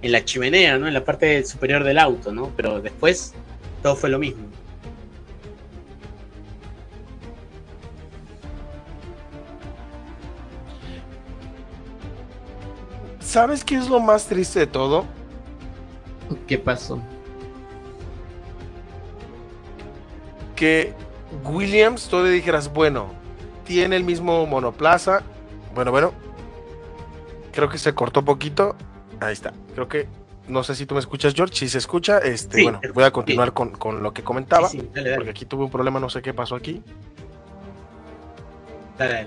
en 0.00 0.12
la 0.12 0.24
chimenea, 0.24 0.78
¿no? 0.78 0.88
En 0.88 0.94
la 0.94 1.04
parte 1.04 1.44
superior 1.44 1.84
del 1.84 1.98
auto, 1.98 2.32
¿no? 2.32 2.52
Pero 2.56 2.80
después 2.80 3.34
todo 3.82 3.96
fue 3.96 4.08
lo 4.08 4.18
mismo. 4.18 4.46
¿Sabes 13.20 13.62
qué 13.62 13.74
es 13.74 13.90
lo 13.90 14.00
más 14.00 14.26
triste 14.26 14.60
de 14.60 14.68
todo? 14.68 15.04
¿Qué 16.46 16.56
pasó? 16.56 16.98
Que 20.54 20.94
Williams, 21.44 22.08
tú 22.08 22.22
le 22.22 22.30
dijeras, 22.30 22.72
bueno, 22.72 23.10
tiene 23.64 23.96
el 23.96 24.04
mismo 24.04 24.46
monoplaza. 24.46 25.22
Bueno, 25.74 25.90
bueno. 25.90 26.12
Creo 27.52 27.68
que 27.68 27.78
se 27.78 27.94
cortó 27.94 28.24
poquito. 28.24 28.76
Ahí 29.20 29.32
está. 29.32 29.52
Creo 29.74 29.88
que. 29.88 30.08
No 30.46 30.62
sé 30.62 30.74
si 30.74 30.84
tú 30.84 30.94
me 30.94 31.00
escuchas, 31.00 31.34
George. 31.34 31.54
Si 31.54 31.68
se 31.68 31.78
escucha, 31.78 32.18
este, 32.18 32.62
bueno, 32.62 32.80
voy 32.92 33.04
a 33.04 33.10
continuar 33.10 33.54
con, 33.54 34.02
lo 34.02 34.12
que 34.12 34.22
comentaba. 34.22 34.68
Porque 34.68 35.30
aquí 35.30 35.46
tuve 35.46 35.64
un 35.64 35.70
problema, 35.70 35.98
no 35.98 36.10
sé 36.10 36.20
qué 36.20 36.34
pasó 36.34 36.54
aquí. 36.54 36.82
Dale, 38.98 39.26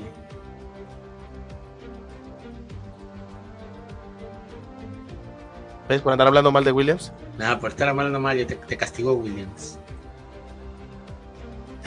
¿Ves? 5.89 6.01
Por 6.01 6.11
andar 6.11 6.27
hablando 6.27 6.51
mal 6.51 6.63
de 6.63 6.71
Williams. 6.71 7.11
Nada, 7.37 7.59
por 7.59 7.71
estar 7.71 7.87
hablando 7.87 8.19
mal, 8.19 8.37
te, 8.45 8.55
te 8.55 8.77
castigó 8.77 9.13
Williams. 9.13 9.79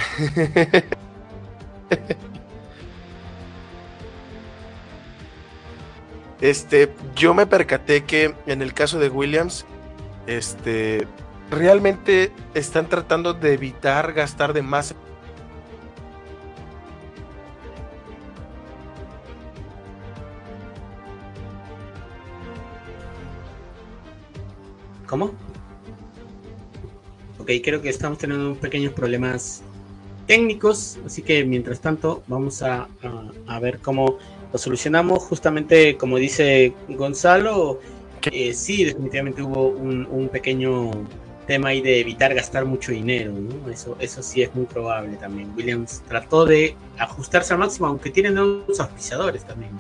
este, 6.41 6.93
yo 7.15 7.35
me 7.35 7.47
percaté 7.47 8.03
que 8.05 8.35
en 8.47 8.63
el 8.63 8.75
caso 8.75 8.99
de 8.99 9.09
Williams, 9.09 9.65
este, 10.27 11.07
realmente 11.51 12.33
están 12.55 12.89
tratando 12.89 13.35
de 13.35 13.55
evitar 13.55 14.13
gastar 14.13 14.53
de 14.53 14.63
más 14.63 14.95
¿Cómo? 25.11 25.33
Ok, 27.41 27.51
creo 27.65 27.83
que 27.83 27.89
estamos 27.89 28.19
teniendo 28.19 28.55
pequeños 28.55 28.93
problemas 28.93 29.65
técnicos, 30.31 30.97
así 31.05 31.23
que 31.23 31.45
mientras 31.45 31.81
tanto 31.81 32.23
vamos 32.29 32.63
a, 32.63 32.87
ver 33.61 33.81
cómo 33.81 34.17
lo 34.53 34.59
solucionamos. 34.61 35.25
Justamente 35.25 35.97
como 35.97 36.19
dice 36.19 36.73
Gonzalo, 36.89 37.81
eh, 38.31 38.55
sí, 38.55 38.85
definitivamente 38.85 39.43
hubo 39.43 39.71
un, 39.71 40.29
pequeño 40.31 40.93
tema 41.49 41.71
ahí 41.71 41.81
de 41.81 41.99
evitar 41.99 42.33
gastar 42.33 42.65
mucho 42.65 42.93
dinero, 42.93 43.35
Eso, 43.73 43.97
eso 43.99 44.23
sí 44.23 44.43
es 44.43 44.55
muy 44.55 44.67
probable 44.67 45.17
también. 45.17 45.53
Williams 45.57 46.01
trató 46.07 46.45
de 46.45 46.77
ajustarse 46.97 47.53
al 47.53 47.59
máximo, 47.59 47.89
aunque 47.89 48.11
tiene 48.11 48.31
nuevos 48.31 48.79
auspiciadores 48.79 49.45
también. 49.45 49.73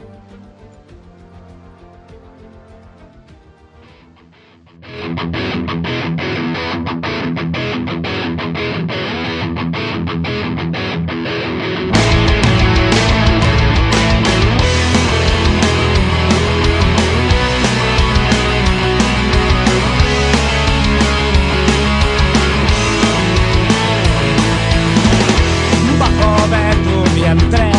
vientre 27.34 27.70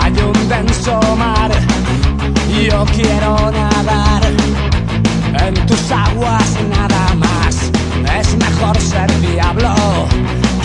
hay 0.00 0.12
un 0.12 0.48
denso 0.48 1.00
mar. 1.16 1.50
Yo 2.68 2.84
quiero 2.86 3.50
nadar 3.50 4.22
en 5.46 5.54
tus 5.66 5.90
aguas 5.90 6.56
nada 6.70 7.14
más. 7.16 7.70
Es 8.18 8.36
mejor 8.36 8.78
ser 8.78 9.10
diablo 9.20 9.74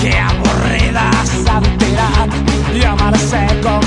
que 0.02 0.18
aburrida 0.18 1.12
santidad 1.46 2.30
y 2.74 2.84
amarse 2.84 3.48
con. 3.62 3.82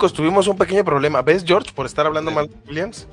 Chicos. 0.00 0.12
Tuvimos 0.14 0.48
un 0.48 0.56
pequeño 0.56 0.84
problema. 0.84 1.20
¿Ves, 1.22 1.44
George, 1.46 1.70
por 1.74 1.84
estar 1.84 2.06
hablando 2.06 2.30
mal 2.30 2.48
de 2.48 2.54
Williams? 2.66 3.06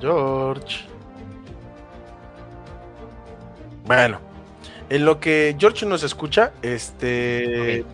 George. 0.00 0.84
Bueno, 3.86 4.18
en 4.90 5.04
lo 5.04 5.18
que 5.20 5.56
George 5.58 5.86
nos 5.86 6.02
escucha, 6.02 6.52
este. 6.60 7.84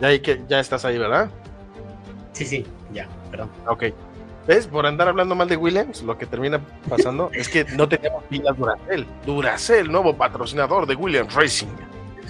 Ya, 0.00 0.08
hay 0.08 0.20
que, 0.20 0.42
ya 0.48 0.60
estás 0.60 0.84
ahí, 0.84 0.98
¿verdad? 0.98 1.30
Sí, 2.32 2.44
sí, 2.44 2.66
ya, 2.92 3.08
perdón. 3.30 3.50
Ok. 3.66 3.84
¿Ves? 4.46 4.66
Por 4.66 4.86
andar 4.86 5.06
hablando 5.06 5.36
mal 5.36 5.48
de 5.48 5.56
Williams, 5.56 6.02
lo 6.02 6.18
que 6.18 6.26
termina 6.26 6.60
pasando 6.88 7.30
es 7.34 7.48
que 7.48 7.64
no 7.76 7.88
teníamos 7.88 8.24
pilas 8.24 8.56
Duracell. 8.56 9.06
Duracell, 9.24 9.90
nuevo 9.90 10.16
patrocinador 10.16 10.86
de 10.86 10.96
Williams 10.96 11.32
Racing. 11.32 11.68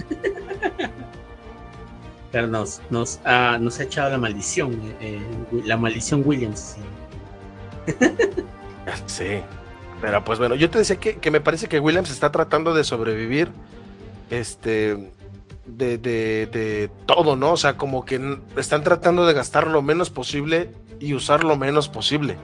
Pero 2.31 2.47
nos, 2.47 2.81
nos, 2.89 3.19
ha, 3.25 3.57
nos 3.59 3.79
ha 3.79 3.83
echado 3.83 4.09
la 4.09 4.17
maldición, 4.17 4.79
eh, 4.99 5.21
la 5.65 5.77
maldición 5.77 6.23
Williams. 6.25 6.77
sí. 9.05 9.41
Pero 10.01 10.23
pues 10.23 10.39
bueno, 10.39 10.55
yo 10.55 10.69
te 10.69 10.79
decía 10.79 10.97
que, 10.97 11.17
que 11.17 11.31
me 11.31 11.41
parece 11.41 11.67
que 11.67 11.79
Williams 11.79 12.09
está 12.09 12.31
tratando 12.31 12.73
de 12.73 12.83
sobrevivir. 12.83 13.49
Este. 14.29 15.11
De, 15.65 15.97
de, 15.97 16.47
de 16.47 16.89
todo, 17.05 17.37
¿no? 17.37 17.53
O 17.53 17.57
sea, 17.57 17.77
como 17.77 18.03
que 18.03 18.37
están 18.57 18.83
tratando 18.83 19.25
de 19.25 19.33
gastar 19.33 19.67
lo 19.67 19.81
menos 19.81 20.09
posible 20.09 20.71
y 20.99 21.13
usar 21.13 21.43
lo 21.43 21.55
menos 21.55 21.87
posible. 21.87 22.37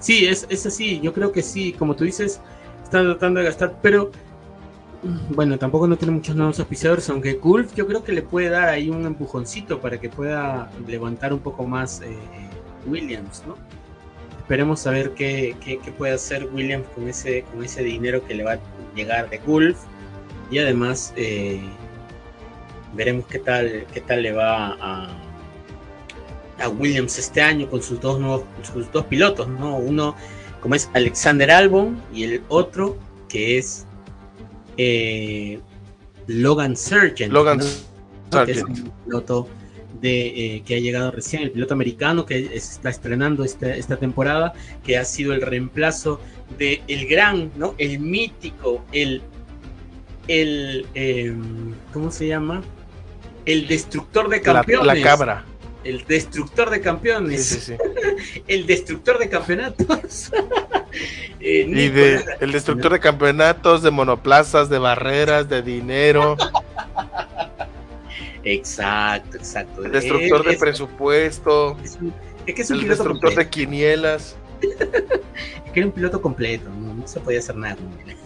Sí, 0.00 0.26
es, 0.26 0.46
es 0.48 0.66
así, 0.66 1.00
yo 1.00 1.12
creo 1.12 1.30
que 1.30 1.42
sí, 1.42 1.72
como 1.72 1.94
tú 1.94 2.04
dices, 2.04 2.40
están 2.90 3.04
tratando 3.06 3.38
de 3.40 3.46
gastar, 3.46 3.76
pero 3.80 4.10
bueno, 5.30 5.56
tampoco 5.58 5.86
no 5.86 5.96
tiene 5.96 6.12
muchos 6.12 6.34
nuevos 6.36 6.58
auspiciadores, 6.58 7.08
aunque 7.08 7.34
Gulf 7.34 7.72
yo 7.74 7.86
creo 7.86 8.04
que 8.04 8.12
le 8.12 8.22
puede 8.22 8.50
dar 8.50 8.68
ahí 8.68 8.90
un 8.90 9.06
empujoncito 9.06 9.80
para 9.80 9.98
que 9.98 10.08
pueda 10.10 10.70
levantar 10.86 11.32
un 11.32 11.38
poco 11.38 11.66
más 11.66 12.02
eh, 12.02 12.16
Williams, 12.86 13.44
¿no? 13.46 13.54
Esperemos 14.38 14.84
a 14.86 14.90
ver 14.90 15.12
qué, 15.14 15.56
qué- 15.64 15.78
qué 15.78 15.92
puede 15.92 16.14
hacer 16.14 16.48
Williams 16.52 16.86
con 16.94 17.08
ese, 17.08 17.42
con 17.44 17.62
ese 17.64 17.84
dinero 17.84 18.24
que 18.26 18.34
le 18.34 18.42
va 18.44 18.54
a 18.54 18.58
llegar 18.96 19.30
de 19.30 19.38
Gulf 19.38 19.78
y 20.50 20.58
además 20.58 21.14
eh, 21.16 21.60
veremos 22.94 23.24
qué 23.26 23.38
tal, 23.38 23.86
qué 23.94 24.00
tal 24.00 24.22
le 24.22 24.32
va 24.32 24.74
a, 24.80 25.08
a 26.60 26.68
Williams 26.68 27.16
este 27.18 27.40
año 27.40 27.70
con 27.70 27.82
sus 27.82 28.00
dos 28.00 28.18
nuevos, 28.18 28.42
sus 28.62 28.90
dos 28.92 29.06
pilotos, 29.06 29.48
¿no? 29.48 29.76
Uno 29.76 30.14
como 30.60 30.74
es 30.74 30.90
Alexander 30.94 31.50
Albon 31.50 32.00
y 32.12 32.24
el 32.24 32.42
otro 32.48 32.96
que 33.28 33.58
es 33.58 33.86
eh, 34.76 35.60
Logan 36.26 36.76
Sargent. 36.76 37.32
Logan 37.32 37.58
¿no? 37.58 38.44
Que 38.44 38.52
es 38.52 38.58
Sargent. 38.58 38.78
un 38.78 38.92
piloto 39.04 39.48
de, 40.00 40.26
eh, 40.56 40.62
que 40.64 40.76
ha 40.76 40.78
llegado 40.78 41.10
recién, 41.10 41.42
el 41.42 41.50
piloto 41.50 41.74
americano 41.74 42.24
que 42.24 42.54
está 42.54 42.88
estrenando 42.90 43.44
esta, 43.44 43.74
esta 43.74 43.96
temporada, 43.96 44.52
que 44.84 44.96
ha 44.96 45.04
sido 45.04 45.32
el 45.34 45.42
reemplazo 45.42 46.20
de 46.58 46.82
el 46.88 47.06
gran, 47.06 47.50
¿no? 47.56 47.74
El 47.78 47.98
mítico, 48.00 48.84
el, 48.92 49.22
el 50.28 50.86
eh, 50.94 51.34
¿cómo 51.92 52.10
se 52.10 52.28
llama? 52.28 52.62
El 53.44 53.66
destructor 53.66 54.28
de 54.28 54.38
La, 54.38 54.42
campeones. 54.42 54.86
la 54.86 55.02
cabra. 55.02 55.44
El 55.84 56.04
destructor 56.06 56.68
de 56.70 56.80
campeones. 56.80 57.44
sí, 57.46 57.60
sí. 57.60 57.74
El 58.46 58.66
destructor 58.66 59.18
de 59.18 59.28
campeonatos. 59.28 60.30
Eh, 61.42 61.64
Y 61.68 61.88
de 61.88 62.22
el 62.40 62.50
destructor 62.52 62.92
de 62.92 62.98
campeonatos, 63.00 63.82
de 63.82 63.90
monoplazas, 63.92 64.68
de 64.68 64.78
barreras, 64.80 65.48
de 65.48 65.62
dinero, 65.62 66.36
Exacto, 68.42 69.36
exacto. 69.36 69.84
el 69.84 69.92
destructor 69.92 70.44
de 70.44 70.52
Es- 70.52 70.58
presupuesto, 70.58 71.76
es 71.84 71.96
un- 72.00 72.12
es 72.46 72.54
que 72.54 72.62
es 72.62 72.70
un 72.70 72.76
el 72.76 72.82
piloto 72.82 73.02
destructor 73.04 73.34
de 73.36 73.48
quinielas. 73.48 74.36
Es 75.66 75.72
que 75.72 75.80
era 75.80 75.86
un 75.86 75.92
piloto 75.92 76.20
completo, 76.20 76.68
no, 76.68 76.94
no 76.94 77.06
se 77.06 77.20
podía 77.20 77.38
hacer 77.38 77.54
nada 77.56 77.76
con 77.76 77.86
él. 78.08 78.16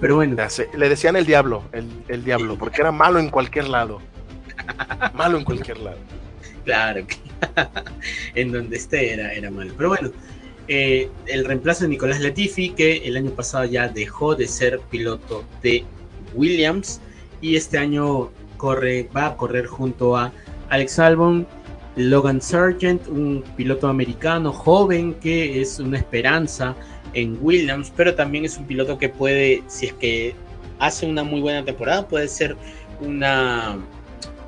Pero 0.00 0.16
bueno, 0.16 0.36
Le 0.76 0.88
decían 0.88 1.14
el 1.14 1.24
diablo, 1.24 1.62
el, 1.72 1.88
el 2.08 2.24
diablo, 2.24 2.56
porque 2.58 2.80
era 2.80 2.90
malo 2.90 3.20
en 3.20 3.30
cualquier 3.30 3.68
lado. 3.68 4.00
Malo 5.14 5.38
en 5.38 5.44
cualquier 5.44 5.78
lado. 5.78 5.98
claro 6.66 7.06
en 8.34 8.52
donde 8.52 8.76
esté 8.76 9.12
era, 9.12 9.32
era 9.32 9.50
malo. 9.50 9.72
Pero 9.76 9.90
bueno, 9.90 10.10
eh, 10.68 11.08
el 11.26 11.44
reemplazo 11.44 11.84
de 11.84 11.90
Nicolás 11.90 12.20
Latifi, 12.20 12.70
que 12.70 12.98
el 12.98 13.16
año 13.16 13.30
pasado 13.30 13.64
ya 13.64 13.88
dejó 13.88 14.34
de 14.34 14.48
ser 14.48 14.80
piloto 14.90 15.44
de 15.62 15.84
Williams 16.34 17.00
y 17.40 17.56
este 17.56 17.78
año 17.78 18.30
corre, 18.56 19.08
va 19.16 19.26
a 19.26 19.36
correr 19.36 19.66
junto 19.66 20.16
a 20.16 20.32
Alex 20.70 20.98
Albon, 20.98 21.46
Logan 21.96 22.40
Sargent, 22.40 23.06
un 23.08 23.44
piloto 23.56 23.88
americano 23.88 24.52
joven 24.52 25.14
que 25.14 25.60
es 25.60 25.78
una 25.78 25.98
esperanza 25.98 26.74
en 27.14 27.38
Williams, 27.40 27.92
pero 27.96 28.14
también 28.14 28.44
es 28.44 28.58
un 28.58 28.66
piloto 28.66 28.98
que 28.98 29.08
puede, 29.08 29.62
si 29.68 29.86
es 29.86 29.92
que 29.94 30.34
hace 30.78 31.06
una 31.06 31.22
muy 31.22 31.40
buena 31.40 31.64
temporada, 31.64 32.06
puede 32.06 32.28
ser 32.28 32.56
una 33.00 33.78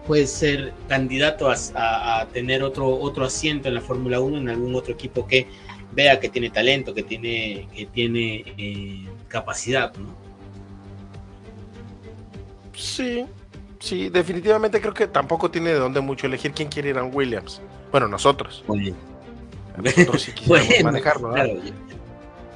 puede 0.09 0.27
ser 0.27 0.73
candidato 0.89 1.49
a, 1.51 1.55
a- 1.75 2.21
a 2.23 2.29
tener 2.29 2.63
otro, 2.63 2.89
otro 2.89 3.27
asiento 3.27 3.69
en 3.69 3.75
la 3.75 3.81
Fórmula 3.83 4.19
1 4.21 4.39
en 4.39 4.49
algún 4.49 4.75
otro 4.75 4.95
equipo 4.95 5.27
que 5.27 5.47
vea 5.93 6.19
que 6.19 6.31
tiene 6.31 6.49
talento, 6.51 6.95
que 6.95 7.03
tiene, 7.03 7.69
que 7.77 7.87
tiene 7.87 8.43
eh, 8.57 9.07
capacidad, 9.29 9.95
¿no? 9.97 10.17
Sí, 12.75 13.25
sí, 13.81 14.09
definitivamente 14.09 14.81
creo 14.81 14.95
que 14.95 15.07
tampoco 15.09 15.51
tiene 15.51 15.71
de 15.71 15.79
dónde 15.79 16.01
mucho 16.01 16.27
elegir 16.27 16.53
quién 16.53 16.69
quiere 16.69 16.89
ir 16.91 16.99
a 16.99 17.05
Williams. 17.05 17.61
Bueno, 17.91 18.09
nosotros. 18.09 18.65
Sí 18.67 20.33
quisiéramos 20.33 21.03
Bueno, 21.21 21.61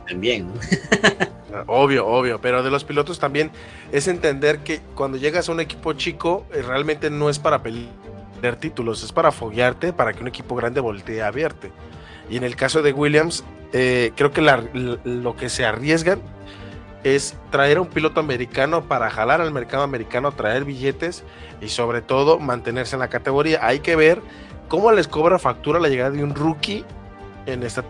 también. 0.09 0.53
Obvio, 1.67 2.07
obvio, 2.07 2.41
pero 2.41 2.63
de 2.63 2.71
los 2.71 2.83
pilotos 2.83 3.19
también 3.19 3.51
es 3.93 4.09
entender 4.09 4.61
que 4.61 4.81
cuando 4.95 5.19
llegas 5.19 5.51
a 5.51 5.53
un 5.53 5.61
equipo 5.61 5.93
chico, 5.93 6.47
eh, 6.55 6.63
realmente 6.63 7.11
no 7.11 7.29
es 7.29 7.39
para 7.39 7.63
pelear 7.63 8.57
títulos, 8.59 9.03
es 9.03 9.13
para 9.13 9.31
foguearte, 9.33 9.93
para 9.93 10.15
que 10.15 10.21
un 10.23 10.29
equipo 10.29 10.55
grande 10.57 10.81
voltee 10.81 11.21
a 11.21 11.31
verte. 11.31 11.71
Y 12.31 12.39
en 12.39 12.45
el 12.45 12.57
caso 12.57 12.81
de 12.81 12.93
Williams, 12.95 13.45
eh, 13.75 14.13
creo 14.17 14.31
que 14.31 14.41
la- 14.41 14.65
lo 15.05 15.37
que 15.37 15.51
se 15.51 15.67
arriesgan 15.67 16.23
es 17.05 17.37
traer 17.51 17.77
a 17.77 17.81
un 17.83 17.89
piloto 17.89 18.21
americano 18.21 18.85
para 18.89 19.11
jalar 19.11 19.43
al 19.43 19.53
mercado 19.53 19.83
americano, 19.83 20.33
traer 20.33 20.65
billetes 20.65 21.23
y 21.61 21.69
sobre 21.69 22.01
todo 22.01 22.39
mantenerse 22.39 22.97
en 22.97 23.01
la 23.01 23.09
categoría. 23.09 23.59
Hay 23.61 23.81
que 23.81 23.95
ver 23.95 24.23
cómo 24.69 24.91
les 24.91 25.07
cobra 25.07 25.39
factura 25.39 25.79
la 25.81 25.89
llegada 25.91 26.11
de 26.13 26.25
un 26.25 26.35
rookie 26.35 26.83
en 27.45 27.63
esta 27.63 27.85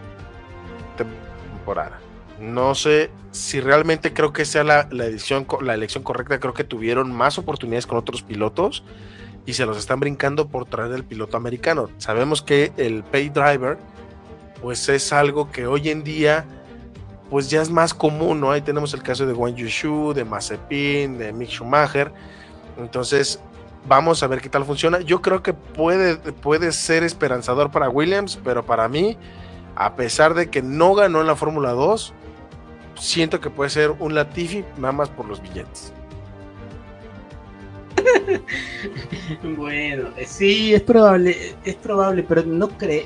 temporada. 0.97 2.02
No 2.43 2.75
sé 2.75 3.11
si 3.31 3.61
realmente 3.61 4.13
creo 4.13 4.33
que 4.33 4.45
sea 4.45 4.65
la, 4.65 4.89
la 4.91 5.05
edición, 5.05 5.47
la 5.61 5.75
elección 5.75 6.03
correcta. 6.03 6.41
Creo 6.41 6.55
que 6.55 6.65
tuvieron 6.65 7.13
más 7.13 7.39
oportunidades 7.39 7.87
con 7.87 7.99
otros 7.99 8.23
pilotos 8.23 8.83
y 9.47 9.53
se 9.53 9.65
los 9.65 9.77
están 9.77 10.01
brincando 10.01 10.49
por 10.49 10.67
traer 10.67 10.93
el 10.93 11.05
piloto 11.05 11.37
americano. 11.37 11.89
Sabemos 11.99 12.43
que 12.43 12.73
el 12.77 13.05
pay 13.05 13.29
driver 13.29 13.79
pues 14.61 14.89
es 14.89 15.13
algo 15.13 15.53
que 15.53 15.67
hoy 15.67 15.89
en 15.89 16.03
día 16.03 16.45
pues 17.31 17.49
ya 17.49 17.63
es 17.63 17.71
más 17.71 17.95
común, 17.95 18.41
¿no? 18.41 18.51
Ahí 18.51 18.61
tenemos 18.61 18.93
el 18.93 19.03
caso 19.03 19.25
de 19.25 19.33
Wang 19.33 19.55
Yushu, 19.55 20.13
de 20.13 20.25
Mazepin, 20.25 21.19
de 21.19 21.33
Mick 21.33 21.49
Schumacher. 21.49 22.13
Entonces, 22.77 23.41
vamos 23.87 24.23
a 24.23 24.27
ver 24.27 24.41
qué 24.41 24.49
tal 24.49 24.65
funciona. 24.65 25.01
Yo 25.01 25.23
creo 25.23 25.43
que 25.43 25.55
puede, 25.55 26.17
puede 26.17 26.73
ser 26.73 27.05
esperanzador 27.05 27.71
para 27.71 27.89
Williams, 27.89 28.39
pero 28.45 28.67
para 28.67 28.89
mí, 28.89 29.17
a 29.77 29.97
pesar 29.97 30.35
de 30.35 30.51
que 30.51 30.61
no 30.61 30.95
ganó 30.95 31.21
en 31.23 31.27
la 31.27 31.37
Fórmula 31.37 31.71
2, 31.71 32.13
siento 33.03 33.41
que 33.41 33.51
puede 33.51 33.71
ser 33.71 33.91
un 33.99 34.15
Latifi 34.15 34.65
nada 34.77 34.93
más 34.93 35.09
por 35.09 35.27
los 35.27 35.43
billetes. 35.43 35.93
bueno, 39.57 40.09
eh, 40.17 40.25
sí, 40.27 40.75
es 40.75 40.83
probable, 40.83 41.55
es 41.65 41.75
probable, 41.77 42.25
pero 42.27 42.43
no 42.45 42.69
creo, 42.71 43.05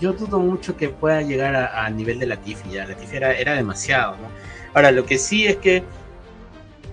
yo 0.00 0.12
dudo 0.12 0.38
mucho 0.38 0.76
que 0.76 0.88
pueda 0.88 1.22
llegar 1.22 1.54
a, 1.56 1.88
nivel 1.90 2.18
de 2.18 2.26
Latifi, 2.26 2.70
ya 2.70 2.86
Latifi 2.86 3.16
era, 3.16 3.32
era 3.32 3.54
demasiado, 3.54 4.16
¿no? 4.16 4.28
Ahora, 4.74 4.90
lo 4.90 5.04
que 5.06 5.18
sí 5.18 5.46
es 5.46 5.56
que 5.56 5.82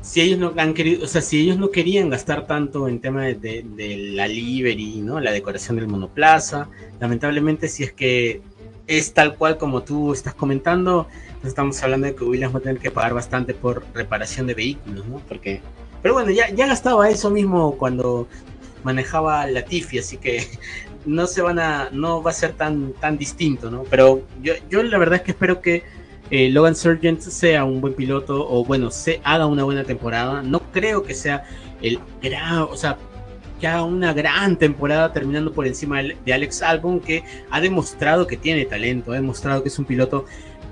si 0.02 0.22
ellos 0.22 0.40
no 0.40 0.54
han 0.58 0.74
querido, 0.74 1.04
o 1.04 1.08
sea, 1.08 1.22
si 1.22 1.42
ellos 1.42 1.58
no 1.58 1.72
querían 1.72 2.10
gastar 2.10 2.46
tanto 2.46 2.88
en 2.88 3.00
tema 3.00 3.24
de, 3.24 3.66
la 4.14 4.28
livery, 4.28 5.02
¿no? 5.02 5.20
La 5.20 5.32
decoración 5.32 5.78
del 5.78 5.88
monoplaza, 5.88 6.70
lamentablemente 7.00 7.68
si 7.68 7.84
es 7.84 7.92
que 7.92 8.42
es 8.88 9.14
tal 9.14 9.36
cual 9.36 9.58
como 9.58 9.84
tú 9.84 10.14
estás 10.14 10.36
comentando, 10.36 11.08
estamos 11.48 11.82
hablando 11.84 12.08
de 12.08 12.16
que 12.16 12.24
Williams 12.24 12.54
va 12.54 12.60
a 12.60 12.64
tener 12.64 12.80
que 12.80 12.92
pagar 12.92 13.14
bastante 13.14 13.54
por 13.54 13.84
reparación 13.94 14.48
de 14.48 14.54
vehículos, 14.54 15.06
¿no? 15.08 15.20
Porque 15.28 15.62
pero 16.06 16.14
bueno, 16.14 16.30
ya, 16.30 16.52
ya 16.52 16.68
gastaba 16.68 17.10
eso 17.10 17.32
mismo 17.32 17.80
cuando 17.80 18.28
manejaba 18.84 19.48
la 19.48 19.66
Tiffy, 19.66 19.98
así 19.98 20.18
que 20.18 20.48
no 21.08 21.26
se 21.26 21.42
van 21.42 21.58
a, 21.58 21.90
no 21.92 22.22
va 22.22 22.30
a 22.30 22.34
ser 22.36 22.54
tan, 22.54 22.94
tan 22.94 23.18
distinto, 23.18 23.72
¿no? 23.72 23.86
Pero 23.90 24.22
yo, 24.44 24.54
yo 24.70 24.84
la 24.84 25.00
verdad 25.00 25.16
es 25.16 25.22
que 25.24 25.32
espero 25.32 25.62
que 25.62 25.82
eh, 26.30 26.52
Logan 26.52 26.76
Sargent 26.76 27.22
sea 27.22 27.66
un 27.66 27.82
buen 27.82 27.96
piloto 27.96 28.48
o 28.48 28.64
bueno, 28.64 28.92
se 28.92 29.20
haga 29.24 29.48
una 29.48 29.64
buena 29.64 29.84
temporada. 29.84 30.44
No 30.44 30.60
creo 30.72 31.02
que 31.02 31.16
sea 31.16 31.44
el 31.82 32.00
gran, 32.22 32.60
o 32.60 32.78
sea, 32.78 33.00
que 33.60 33.66
haga 33.66 33.84
una 33.84 34.14
gran 34.14 34.58
temporada 34.58 35.12
terminando 35.12 35.54
por 35.54 35.66
encima 35.66 36.04
de 36.04 36.34
Alex 36.34 36.62
Albon, 36.62 37.00
que 37.00 37.24
ha 37.50 37.62
demostrado 37.62 38.28
que 38.28 38.38
tiene 38.38 38.66
talento, 38.66 39.12
ha 39.12 39.16
demostrado 39.16 39.64
que 39.64 39.70
es 39.70 39.80
un 39.80 39.86
piloto 39.86 40.26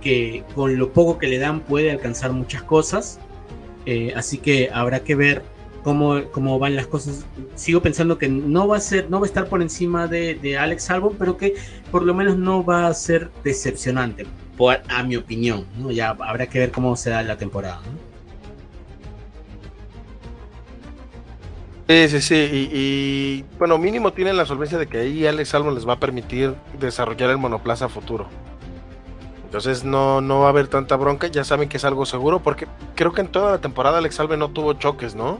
que 0.03 0.43
con 0.53 0.77
lo 0.77 0.91
poco 0.91 1.17
que 1.17 1.27
le 1.27 1.39
dan 1.39 1.61
puede 1.61 1.91
alcanzar 1.91 2.31
muchas 2.31 2.61
cosas. 2.63 3.19
Eh, 3.85 4.13
así 4.15 4.37
que 4.37 4.69
habrá 4.71 5.03
que 5.03 5.15
ver 5.15 5.41
cómo, 5.83 6.21
cómo, 6.31 6.59
van 6.59 6.75
las 6.75 6.87
cosas. 6.87 7.25
Sigo 7.55 7.81
pensando 7.81 8.17
que 8.17 8.27
no 8.27 8.67
va 8.67 8.77
a 8.77 8.79
ser, 8.79 9.09
no 9.09 9.19
va 9.19 9.25
a 9.25 9.27
estar 9.27 9.47
por 9.47 9.61
encima 9.61 10.07
de, 10.07 10.57
Alex 10.57 10.89
Albon, 10.89 11.15
pero 11.17 11.37
que 11.37 11.55
por 11.91 12.03
lo 12.03 12.13
menos 12.13 12.37
no 12.37 12.63
va 12.63 12.87
a 12.87 12.93
ser 12.93 13.29
decepcionante, 13.43 14.25
por, 14.57 14.81
a 14.89 15.03
mi 15.03 15.15
opinión. 15.15 15.65
¿no? 15.77 15.91
Ya 15.91 16.09
habrá 16.09 16.47
que 16.47 16.59
ver 16.59 16.71
cómo 16.71 16.95
se 16.95 17.09
da 17.09 17.23
la 17.23 17.37
temporada. 17.37 17.81
Sí, 21.87 22.07
sí, 22.07 22.21
sí. 22.21 22.69
Y, 22.71 23.45
bueno, 23.59 23.77
mínimo 23.77 24.13
tienen 24.13 24.37
la 24.37 24.45
solvencia 24.45 24.77
de 24.77 24.87
que 24.87 24.99
ahí 24.99 25.27
Alex 25.27 25.53
Albon 25.53 25.75
les 25.75 25.87
va 25.87 25.93
a 25.93 25.99
permitir 25.99 26.55
desarrollar 26.79 27.29
el 27.29 27.37
monoplaza 27.37 27.89
futuro. 27.89 28.27
Entonces 29.53 29.83
no, 29.83 30.19
no 30.19 30.39
va 30.39 30.47
a 30.47 30.49
haber 30.49 30.67
tanta 30.67 30.95
bronca, 30.95 31.27
ya 31.27 31.43
saben 31.43 31.69
que 31.69 31.77
es 31.77 31.85
algo 31.85 32.07
seguro, 32.07 32.41
porque 32.41 32.65
creo 32.95 33.13
que 33.13 33.21
en 33.21 33.27
toda 33.27 33.51
la 33.51 33.57
temporada 33.59 33.99
Alex 33.99 34.19
Alve 34.19 34.35
no 34.35 34.49
tuvo 34.49 34.73
choques, 34.73 35.13
¿no? 35.13 35.39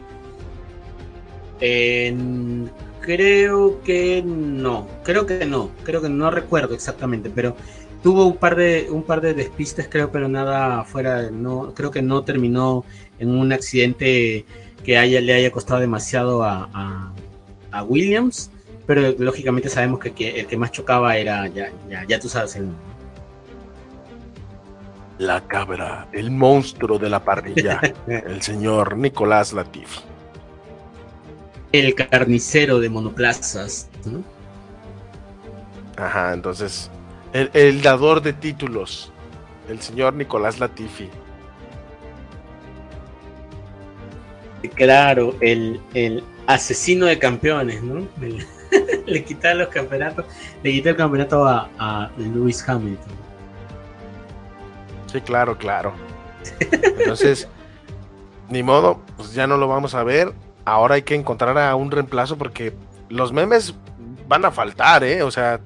creo 3.01 3.81
que 3.81 4.21
no, 4.23 4.87
creo 5.03 5.25
que 5.25 5.47
no, 5.47 5.71
creo 5.83 6.03
que 6.03 6.09
no 6.09 6.29
recuerdo 6.29 6.75
exactamente, 6.75 7.31
pero 7.33 7.55
tuvo 8.03 8.27
un 8.27 8.37
par 8.37 8.55
de 8.55 8.87
un 8.91 9.01
par 9.01 9.19
de 9.19 9.33
despistes, 9.33 9.87
creo, 9.89 10.11
pero 10.11 10.27
nada 10.27 10.83
fuera, 10.83 11.31
no, 11.31 11.73
creo 11.73 11.89
que 11.89 12.03
no 12.03 12.23
terminó 12.23 12.85
en 13.17 13.31
un 13.31 13.51
accidente 13.51 14.45
que 14.83 14.95
haya, 14.99 15.21
le 15.21 15.33
haya 15.33 15.51
costado 15.51 15.79
demasiado 15.79 16.43
a, 16.43 17.11
Williams, 17.87 18.51
pero 18.85 19.15
lógicamente 19.17 19.69
sabemos 19.69 19.99
que, 19.99 20.39
el 20.39 20.45
que 20.45 20.57
más 20.57 20.71
chocaba 20.71 21.17
era, 21.17 21.47
ya, 21.47 21.71
ya, 21.89 22.05
ya 22.07 22.19
tú 22.19 22.29
sabes 22.29 22.55
el 22.57 22.67
la 25.17 25.41
cabra, 25.47 26.07
el 26.11 26.31
monstruo 26.31 26.97
de 26.97 27.09
la 27.09 27.23
parrilla, 27.23 27.79
el 28.07 28.41
señor 28.41 28.97
Nicolás 28.97 29.53
Latifi. 29.53 30.01
El 31.71 31.95
carnicero 31.95 32.79
de 32.79 32.89
monoplazas. 32.89 33.89
Ajá, 35.97 36.33
entonces, 36.33 36.89
el, 37.33 37.81
dador 37.81 38.21
de 38.21 38.33
títulos, 38.33 39.11
el 39.69 39.79
señor 39.81 40.13
Nicolás 40.13 40.59
Latifi. 40.59 41.09
Claro, 44.75 45.35
el, 45.41 45.81
asesino 46.47 47.05
de 47.05 47.17
campeones, 47.19 47.81
¿no? 47.83 48.07
le 49.05 49.23
quita 49.23 49.53
los 49.53 49.67
campeonatos, 49.69 50.25
le 50.61 50.71
quita 50.71 50.91
el 50.91 50.95
campeonato 50.95 51.45
a, 51.45 51.69
a 51.77 52.11
Lewis 52.17 52.67
Hamilton. 52.67 53.22
Sí, 55.13 55.21
claro, 55.21 55.57
claro. 55.59 55.93
Entonces, 56.59 57.47
ni 58.49 58.63
modo, 58.63 58.99
pues 59.15 59.33
ya 59.33 59.45
no 59.45 59.57
lo 59.57 59.67
vamos 59.67 59.93
a 59.93 60.03
ver. 60.03 60.33
Ahora 60.65 60.95
hay 60.95 61.03
que 61.03 61.13
encontrar 61.13 61.55
a 61.57 61.75
un 61.75 61.91
reemplazo 61.91 62.37
porque 62.37 62.73
los 63.09 63.31
memes 63.31 63.75
van 64.27 64.43
a 64.43 64.51
faltar, 64.51 65.03
¿eh? 65.03 65.21
O 65.21 65.29
sea, 65.29 65.59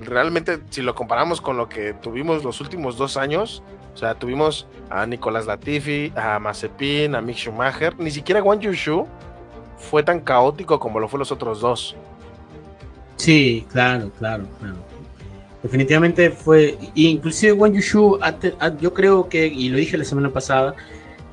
realmente 0.00 0.58
si 0.70 0.82
lo 0.82 0.96
comparamos 0.96 1.40
con 1.40 1.56
lo 1.56 1.68
que 1.68 1.94
tuvimos 1.94 2.42
los 2.42 2.60
últimos 2.60 2.96
dos 2.96 3.16
años, 3.16 3.62
o 3.94 3.96
sea, 3.96 4.14
tuvimos 4.14 4.66
a 4.88 5.06
Nicolás 5.06 5.46
Latifi, 5.46 6.12
a 6.16 6.40
Mazepin, 6.40 7.14
a 7.14 7.20
Mick 7.20 7.36
Schumacher, 7.36 7.96
ni 7.98 8.10
siquiera 8.10 8.42
Wang 8.42 8.60
Yushu 8.60 9.06
fue 9.76 10.02
tan 10.02 10.20
caótico 10.20 10.80
como 10.80 10.98
lo 10.98 11.06
fue 11.06 11.20
los 11.20 11.30
otros 11.30 11.60
dos. 11.60 11.94
Sí, 13.16 13.66
claro, 13.70 14.10
claro, 14.18 14.44
claro. 14.58 14.89
Definitivamente 15.62 16.30
fue, 16.30 16.78
inclusive 16.94 17.52
Wang 17.52 17.74
Yushu, 17.74 18.18
yo 18.80 18.94
creo 18.94 19.28
que, 19.28 19.46
y 19.46 19.68
lo 19.68 19.76
dije 19.76 19.98
la 19.98 20.04
semana 20.04 20.32
pasada, 20.32 20.74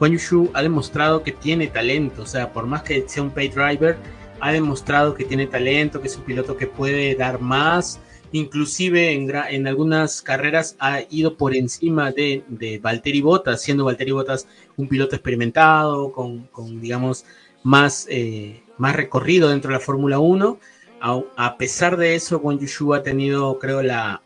Wang 0.01 0.11
Yushu 0.11 0.49
ha 0.53 0.61
demostrado 0.61 1.23
que 1.23 1.32
tiene 1.32 1.67
talento, 1.67 2.23
o 2.23 2.25
sea, 2.25 2.51
por 2.51 2.65
más 2.65 2.84
que 2.84 3.07
sea 3.07 3.23
un 3.23 3.32
pay 3.32 3.47
driver, 3.47 3.97
ha 4.41 4.51
demostrado 4.51 5.13
que 5.13 5.23
tiene 5.23 5.47
talento, 5.47 6.01
que 6.01 6.07
es 6.07 6.17
un 6.17 6.23
piloto 6.23 6.57
que 6.57 6.67
puede 6.67 7.15
dar 7.15 7.39
más, 7.39 8.01
inclusive 8.34 9.13
en, 9.13 9.32
en 9.49 9.65
algunas 9.65 10.21
carreras 10.21 10.75
ha 10.80 11.01
ido 11.09 11.38
por 11.38 11.55
encima 11.55 12.11
de, 12.11 12.43
de 12.49 12.80
Valtteri 12.80 13.21
Bottas, 13.21 13.61
siendo 13.61 13.86
Valtteri 13.86 14.11
Bottas 14.11 14.45
un 14.75 14.89
piloto 14.89 15.15
experimentado, 15.15 16.11
con, 16.11 16.49
digamos, 16.82 17.23
más, 17.63 18.07
eh, 18.09 18.61
más 18.78 18.93
recorrido 18.93 19.49
dentro 19.49 19.69
de 19.69 19.78
la 19.78 19.84
Fórmula 19.84 20.19
1 20.19 20.59
a, 21.02 21.58
pesar 21.58 21.98
de 21.98 22.16
eso, 22.16 22.39
Wang 22.39 22.60
Yushu 22.60 22.93
ha 22.93 23.04
tenido, 23.04 23.58
creo, 23.60 23.82
la, 23.82 24.22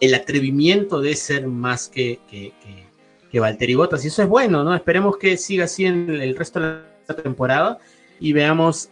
el 0.00 0.14
atrevimiento 0.14 1.00
de 1.00 1.14
ser 1.16 1.46
más 1.46 1.88
que, 1.88 2.20
que, 2.30 2.52
que, 3.30 3.40
Valtteri 3.40 3.74
Bottas. 3.74 4.04
Y 4.04 4.08
eso 4.08 4.22
es 4.22 4.28
bueno, 4.28 4.64
¿no? 4.64 4.74
Esperemos 4.74 5.16
que 5.16 5.36
siga 5.36 5.64
así 5.64 5.84
en 5.84 6.10
el 6.10 6.36
resto 6.36 6.60
de 6.60 6.80
la 7.08 7.16
temporada 7.16 7.78
y 8.20 8.32
veamos, 8.32 8.88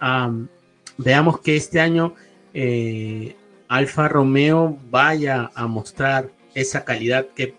veamos 0.98 1.40
que 1.40 1.56
este 1.56 1.80
año 1.80 2.14
eh, 2.54 3.36
Alfa 3.68 4.08
Romeo 4.08 4.78
vaya 4.90 5.50
a 5.54 5.66
mostrar 5.66 6.30
esa 6.54 6.84
calidad 6.84 7.28
que, 7.34 7.54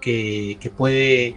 que, 0.00 0.72
puede, 0.76 1.36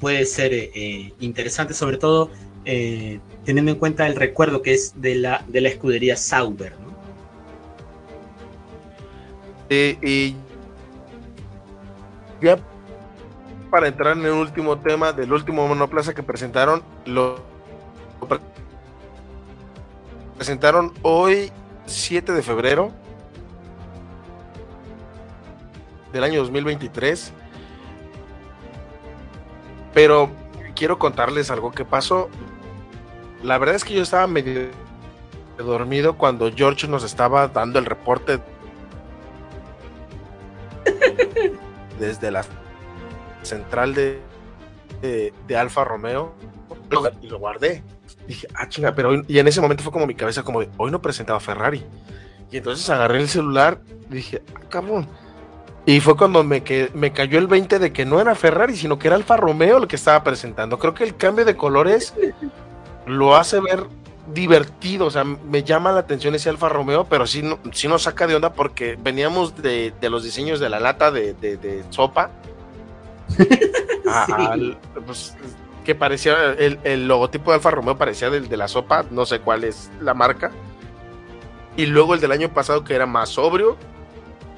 puede 0.00 0.24
ser 0.24 0.52
eh, 0.52 1.12
interesante, 1.20 1.74
sobre 1.74 1.98
todo 1.98 2.30
eh, 2.64 3.20
teniendo 3.48 3.72
en 3.72 3.78
cuenta 3.78 4.06
el 4.06 4.14
recuerdo 4.14 4.60
que 4.60 4.74
es 4.74 5.00
de 5.00 5.14
la, 5.14 5.42
de 5.48 5.62
la 5.62 5.70
escudería 5.70 6.18
Sauber. 6.18 6.74
¿no? 6.78 6.88
y 9.70 10.36
ya 12.42 12.58
para 13.70 13.88
entrar 13.88 14.18
en 14.18 14.26
el 14.26 14.32
último 14.32 14.78
tema 14.80 15.14
del 15.14 15.32
último 15.32 15.66
monoplaza 15.66 16.12
que 16.12 16.22
presentaron, 16.22 16.82
lo 17.06 17.40
presentaron 20.36 20.92
hoy 21.00 21.50
7 21.86 22.34
de 22.34 22.42
febrero 22.42 22.92
del 26.12 26.22
año 26.22 26.40
2023. 26.40 27.32
Pero 29.94 30.28
quiero 30.74 30.98
contarles 30.98 31.50
algo 31.50 31.70
que 31.70 31.86
pasó 31.86 32.28
la 33.42 33.58
verdad 33.58 33.76
es 33.76 33.84
que 33.84 33.94
yo 33.94 34.02
estaba 34.02 34.26
medio 34.26 34.68
dormido 35.58 36.16
cuando 36.16 36.50
George 36.54 36.86
nos 36.88 37.04
estaba 37.04 37.48
dando 37.48 37.78
el 37.78 37.84
reporte 37.84 38.40
desde 41.98 42.30
la 42.30 42.44
central 43.42 43.94
de, 43.94 44.20
de, 45.02 45.56
Alfa 45.56 45.84
Romeo 45.84 46.34
y 47.20 47.28
lo 47.28 47.38
guardé. 47.38 47.82
Dije, 48.26 48.46
ah, 48.54 48.68
chinga, 48.68 48.94
pero 48.94 49.10
hoy- 49.10 49.24
y 49.28 49.38
en 49.38 49.48
ese 49.48 49.60
momento 49.60 49.82
fue 49.82 49.92
como 49.92 50.06
mi 50.06 50.14
cabeza, 50.14 50.42
como 50.42 50.60
de, 50.60 50.68
hoy 50.76 50.90
no 50.90 51.00
presentaba 51.00 51.40
Ferrari. 51.40 51.84
Y 52.50 52.58
entonces 52.58 52.88
agarré 52.88 53.20
el 53.20 53.28
celular 53.28 53.80
y 54.10 54.14
dije, 54.14 54.42
ah, 54.54 54.60
cabrón. 54.68 55.06
Y 55.86 56.00
fue 56.00 56.16
cuando 56.16 56.44
me, 56.44 56.62
que, 56.62 56.90
me 56.94 57.12
cayó 57.12 57.38
el 57.38 57.46
20 57.46 57.78
de 57.78 57.92
que 57.92 58.04
no 58.04 58.20
era 58.20 58.34
Ferrari, 58.34 58.76
sino 58.76 58.98
que 58.98 59.08
era 59.08 59.16
Alfa 59.16 59.36
Romeo 59.38 59.78
lo 59.78 59.88
que 59.88 59.96
estaba 59.96 60.22
presentando. 60.22 60.78
Creo 60.78 60.92
que 60.92 61.04
el 61.04 61.16
cambio 61.16 61.44
de 61.46 61.56
colores 61.56 62.14
lo 63.08 63.36
hace 63.36 63.60
ver 63.60 63.84
divertido, 64.32 65.06
o 65.06 65.10
sea, 65.10 65.24
me 65.24 65.62
llama 65.62 65.90
la 65.92 66.00
atención 66.00 66.34
ese 66.34 66.50
Alfa 66.50 66.68
Romeo, 66.68 67.04
pero 67.04 67.26
sí, 67.26 67.42
no- 67.42 67.58
sí 67.72 67.88
nos 67.88 68.02
saca 68.02 68.26
de 68.26 68.34
onda 68.36 68.52
porque 68.52 68.98
veníamos 69.00 69.60
de, 69.62 69.92
de 70.00 70.10
los 70.10 70.22
diseños 70.22 70.60
de 70.60 70.68
la 70.68 70.78
lata 70.80 71.10
de, 71.10 71.32
de- 71.34 71.56
de 71.56 71.84
sopa. 71.90 72.30
a- 74.08 74.26
Sí. 74.26 74.32
al- 74.36 74.78
pues, 75.06 75.34
que 75.84 75.94
parecía, 75.94 76.52
el, 76.58 76.78
el 76.84 77.08
logotipo 77.08 77.50
de 77.50 77.56
Alfa 77.56 77.70
Romeo 77.70 77.96
parecía 77.96 78.28
del 78.28 78.48
de 78.48 78.56
la 78.58 78.68
sopa, 78.68 79.04
no 79.10 79.24
sé 79.24 79.40
cuál 79.40 79.64
es 79.64 79.90
la 80.02 80.12
marca. 80.14 80.50
Y 81.76 81.86
luego 81.86 82.12
el 82.14 82.20
del 82.20 82.32
año 82.32 82.52
pasado 82.52 82.84
que 82.84 82.94
era 82.94 83.06
más 83.06 83.30
sobrio. 83.30 83.76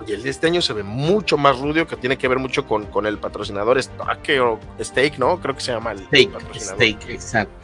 Y 0.06 0.12
el 0.12 0.22
de 0.22 0.30
este 0.30 0.46
año 0.46 0.62
se 0.62 0.72
ve 0.72 0.82
mucho 0.82 1.36
más 1.36 1.60
rudio, 1.60 1.86
que 1.86 1.94
tiene 1.94 2.16
que 2.16 2.26
ver 2.26 2.38
mucho 2.38 2.66
con, 2.66 2.86
con 2.86 3.04
el 3.06 3.18
patrocinador 3.18 3.80
Steak, 3.82 5.18
¿no? 5.18 5.38
Creo 5.40 5.54
que 5.54 5.60
se 5.60 5.72
llama 5.72 5.92
el 5.92 5.98
Steak, 6.06 6.30
patrocinador. 6.30 6.76
steak, 6.76 7.08
exacto. 7.10 7.59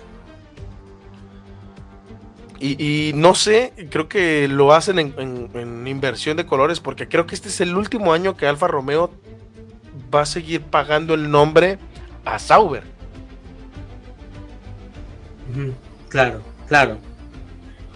Y, 2.59 3.11
y 3.11 3.13
no 3.13 3.35
sé, 3.35 3.73
creo 3.91 4.09
que 4.09 4.49
lo 4.49 4.73
hacen 4.73 4.99
en, 4.99 5.15
en- 5.19 5.51
en 5.55 5.87
inversión 5.87 6.37
de 6.39 6.47
colores, 6.47 6.81
porque 6.81 7.07
creo 7.09 7.27
que 7.27 7.35
este 7.35 7.49
es 7.49 7.61
el 7.61 7.77
último 7.77 8.13
año 8.15 8.37
que 8.37 8.47
Alfa 8.47 8.67
Romeo 8.67 9.11
va 10.15 10.23
a 10.23 10.27
seguir 10.27 10.63
pagando 10.63 11.13
el 11.15 11.31
nombre 11.31 11.79
a 12.25 12.39
Sauber. 12.39 12.83
Claro, 16.09 16.41
claro. 16.67 16.99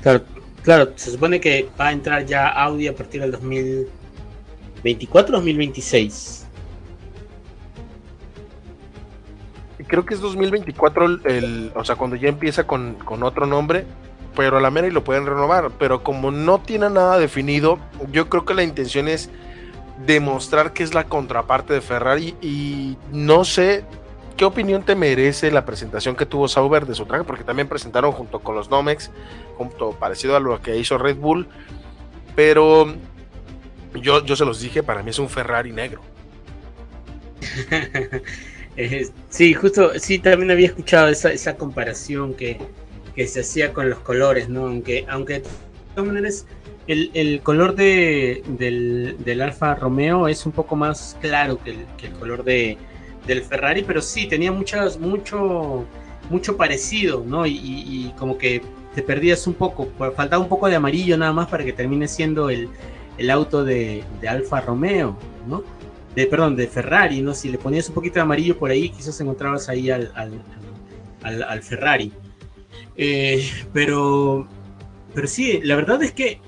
Claro, 0.03 0.23
claro, 0.63 0.93
se 0.97 1.11
supone 1.11 1.41
que 1.41 1.69
va 1.79 1.89
a 1.89 1.93
entrar 1.93 2.25
ya 2.25 2.49
Audi 2.49 2.87
a 2.89 2.95
partir 2.95 3.21
del 3.21 3.33
2024 3.33 5.37
2026. 5.37 6.47
Creo 9.87 10.05
que 10.07 10.15
es 10.15 10.21
2024, 10.21 11.05
el, 11.07 11.21
el- 11.25 11.73
o 11.75 11.85
sea, 11.85 11.97
cuando 11.97 12.17
ya 12.17 12.29
empieza 12.29 12.67
con, 12.67 12.95
con 12.95 13.23
otro 13.23 13.47
nombre, 13.47 13.85
pero 14.35 14.59
a 14.59 14.61
la 14.61 14.71
mera 14.71 14.87
y 14.87 14.91
lo 14.91 15.05
pueden 15.05 15.27
renovar. 15.27 15.71
Pero 15.79 16.03
como 16.03 16.31
no 16.31 16.61
tiene 16.61 16.91
nada 16.91 17.19
definido, 17.19 17.79
yo 18.13 18.29
creo 18.29 18.45
que 18.45 18.55
la 18.55 18.63
intención 18.63 19.09
es 19.09 19.31
demostrar 20.07 20.73
que 20.73 20.83
es 20.83 20.95
la 20.95 21.05
contraparte 21.05 21.75
de 21.75 21.81
Ferrari 21.81 22.35
y 22.41 22.97
no 23.13 23.45
sé 23.45 23.85
qué 24.37 24.47
opinión 24.47 24.83
te 24.83 24.95
merece 24.95 25.51
la 25.51 25.67
presentación 25.67 26.17
que 26.17 26.25
tuvo 26.25 26.49
Sauber 26.49 26.87
de 26.87 26.95
su 26.95 27.05
traje, 27.05 27.25
porque 27.25 27.45
también 27.45 27.69
presentaron 27.69 28.13
junto 28.13 28.41
con 28.41 28.55
los 28.55 28.71
Nomex, 28.71 29.11
junto 29.59 29.91
parecido 29.91 30.35
a 30.37 30.41
lo 30.41 30.63
que 30.63 30.79
hizo 30.79 30.97
Red 30.97 31.17
Bull, 31.17 31.47
pero 32.35 32.95
yo, 34.01 34.25
yo 34.25 34.37
se 34.37 34.47
los 34.47 34.61
dije, 34.61 34.83
para 34.83 35.03
mí 35.03 35.11
es 35.11 35.19
un 35.19 35.29
Ferrari 35.29 35.73
negro. 35.73 36.01
Eh, 38.77 39.09
sí, 39.29 39.53
justo, 39.53 39.91
sí, 39.99 40.21
también 40.21 40.53
había 40.53 40.69
escuchado 40.69 41.09
esa, 41.09 41.33
esa 41.33 41.57
comparación 41.57 42.35
que, 42.35 42.57
que 43.21 43.27
se 43.27 43.41
hacía 43.41 43.75
con 43.75 43.91
los 43.91 43.99
colores, 43.99 44.49
¿no? 44.49 44.65
Aunque, 44.67 45.05
aunque 45.07 45.35
de 45.41 45.43
todas 45.95 46.07
maneras 46.09 46.47
el, 46.87 47.11
el 47.13 47.43
color 47.43 47.75
de, 47.75 48.43
del, 48.59 49.17
del 49.23 49.43
Alfa 49.43 49.75
Romeo 49.75 50.27
es 50.27 50.47
un 50.47 50.53
poco 50.53 50.75
más 50.75 51.19
claro 51.21 51.59
que 51.63 51.73
el, 51.73 51.77
que 51.99 52.07
el 52.07 52.15
color 52.15 52.45
de, 52.45 52.79
del 53.27 53.43
Ferrari, 53.43 53.83
pero 53.87 54.01
sí, 54.01 54.27
tenía 54.27 54.53
muchas, 54.53 54.99
mucho, 54.99 55.85
mucho 56.31 56.57
parecido, 56.57 57.23
¿no? 57.27 57.45
Y, 57.45 57.59
y- 57.59 57.85
y 58.07 58.15
como 58.19 58.39
que 58.39 58.63
te 58.95 59.03
perdías 59.03 59.47
un 59.47 59.53
poco, 59.53 59.87
faltaba 60.17 60.43
un 60.43 60.49
poco 60.49 60.69
de 60.71 60.77
amarillo 60.77 61.19
nada 61.19 61.35
más 61.35 61.49
para 61.49 61.63
que 61.63 61.75
termine 61.75 62.09
siendo 62.09 62.49
el, 62.49 62.71
el 63.19 63.29
auto 63.29 63.65
de, 63.65 64.03
de 64.23 64.29
Alfa 64.29 64.63
Romeo, 64.63 65.15
¿no? 65.47 65.63
de 66.15 66.27
perdón, 66.27 66.57
de 66.57 66.67
Ferrari, 66.69 67.21
¿no? 67.21 67.35
Si 67.35 67.51
le 67.51 67.59
ponías 67.59 67.87
un 67.91 67.95
poquito 67.97 68.15
de 68.15 68.21
amarillo 68.23 68.57
por 68.59 68.71
ahí, 68.71 68.89
quizás 68.89 69.21
encontrabas 69.21 69.69
ahí 69.69 69.91
al, 69.91 70.11
al, 70.15 70.33
al- 71.23 71.43
al 71.43 71.63
Ferrari. 71.63 72.11
Eh, 72.97 73.49
pero, 73.73 74.47
pero 75.15 75.27
sí, 75.27 75.61
la 75.63 75.77
verdad 75.77 76.03
es 76.03 76.13
que 76.13 76.41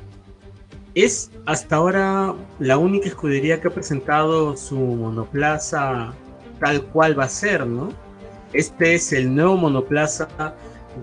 es 0.94 1.30
hasta 1.46 1.76
ahora 1.76 2.34
la 2.58 2.76
única 2.76 3.08
escudería 3.08 3.60
que 3.60 3.68
ha 3.68 3.70
presentado 3.70 4.56
su 4.56 4.76
monoplaza 4.76 6.12
tal 6.60 6.82
cual 6.86 7.18
va 7.18 7.24
a 7.24 7.28
ser, 7.28 7.66
¿no? 7.66 7.90
Este 8.52 8.94
es 8.94 9.12
el 9.12 9.34
nuevo 9.34 9.56
monoplaza 9.56 10.28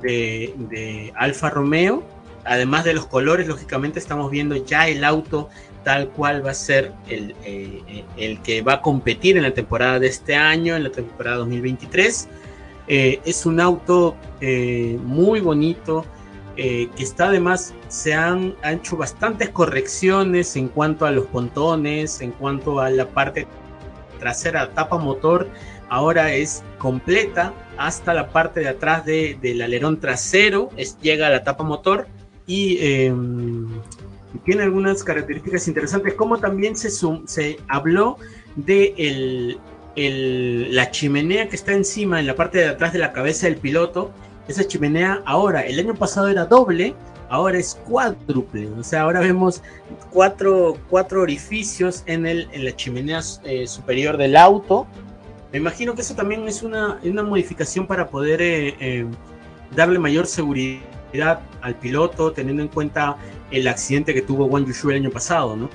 de, 0.02 1.12
Alfa 1.16 1.50
Romeo. 1.50 2.04
Además 2.46 2.86
de 2.86 2.94
los 2.94 3.06
colores, 3.06 3.48
lógicamente 3.48 4.00
estamos 4.00 4.32
viendo 4.32 4.56
ya 4.56 4.88
el 4.88 5.04
auto 5.04 5.50
tal 5.84 6.10
cual 6.10 6.46
va 6.46 6.52
a 6.52 6.56
ser 6.56 6.94
el, 7.10 7.36
eh, 7.44 8.06
el 8.18 8.42
que 8.42 8.62
va 8.62 8.74
a 8.74 8.82
competir 8.82 9.38
en 9.38 9.44
la 9.44 9.54
temporada 9.54 10.00
de 10.00 10.08
este 10.08 10.36
año, 10.36 10.76
en 10.76 10.84
la 10.84 10.92
temporada 10.92 11.38
2023. 11.38 12.28
Eh, 12.90 13.22
es 13.24 13.46
un 13.46 13.60
auto 13.60 14.16
eh, 14.42 14.98
muy 15.04 15.42
bonito, 15.42 16.06
eh, 16.58 16.90
que 16.98 17.04
está 17.04 17.28
además, 17.28 17.74
se 17.88 18.16
han, 18.16 18.56
hecho 18.64 18.98
bastantes 18.98 19.50
correcciones 19.50 20.56
en 20.56 20.68
cuanto 20.70 21.06
a 21.06 21.12
los 21.12 21.28
pontones, 21.28 22.20
en 22.20 22.32
cuanto 22.32 22.80
a 22.80 22.90
la 22.90 23.08
parte 23.08 23.46
trasera, 24.20 24.72
tapa 24.72 24.98
motor, 24.98 25.48
ahora 25.88 26.34
es 26.34 26.64
completa 26.80 27.54
hasta 27.78 28.14
la 28.14 28.30
parte 28.30 28.62
de 28.62 28.70
atrás 28.70 29.06
de- 29.06 29.38
del 29.40 29.62
alerón 29.62 30.00
trasero, 30.00 30.70
llega 31.02 31.28
a 31.28 31.30
la 31.30 31.44
tapa 31.44 31.64
motor 31.64 32.08
y 32.48 32.78
eh, 32.82 33.14
tiene 34.46 34.64
algunas 34.64 35.04
características 35.04 35.68
interesantes, 35.68 36.16
como 36.16 36.40
también 36.40 36.76
se, 36.76 36.90
se 36.90 37.60
habló 37.68 38.18
de 38.56 39.58
la 39.96 40.92
chimenea 40.92 41.50
que 41.50 41.56
está 41.56 41.74
encima, 41.74 42.20
en 42.20 42.28
la 42.28 42.36
parte 42.36 42.60
de 42.60 42.68
atrás 42.68 42.94
de 42.94 43.00
la 43.00 43.12
cabeza 43.12 43.48
del 43.48 43.58
piloto. 43.58 44.12
Esa 44.48 44.66
chimenea 44.66 45.22
ahora, 45.26 45.62
el 45.62 45.80
año 45.80 45.94
pasado 45.94 46.28
era 46.28 46.46
doble, 46.46 46.96
ahora 47.30 47.58
es 47.58 47.80
cuádruple. 47.88 48.68
O 48.78 48.84
sea, 48.84 49.02
ahora 49.02 49.20
vemos 49.20 49.62
cuatro, 50.12 50.78
cuatro 50.90 51.22
orificios 51.22 52.04
en, 52.06 52.26
el, 52.26 52.48
en 52.52 52.66
la 52.66 52.76
chimenea 52.76 53.22
eh, 53.44 53.68
superior 53.68 54.18
del 54.18 54.36
auto. 54.36 54.88
Me 55.52 55.60
imagino 55.60 55.96
que 55.96 56.02
eso 56.02 56.16
también 56.16 56.48
es 56.48 56.64
una, 56.64 57.00
una 57.04 57.24
modificación 57.24 57.88
para 57.88 58.08
poder 58.08 58.42
eh, 58.42 58.76
eh, 58.80 59.06
darle 59.76 60.00
mayor 60.00 60.28
seguridad 60.28 61.42
al 61.62 61.76
piloto, 61.76 62.32
teniendo 62.32 62.62
en 62.62 62.70
cuenta 62.70 63.18
el 63.52 63.68
accidente 63.68 64.14
que 64.14 64.22
tuvo 64.22 64.46
Wang 64.46 64.66
Yushu 64.66 64.92
el 64.92 64.98
año 64.98 65.10
pasado, 65.10 65.56
¿no? 65.56 65.70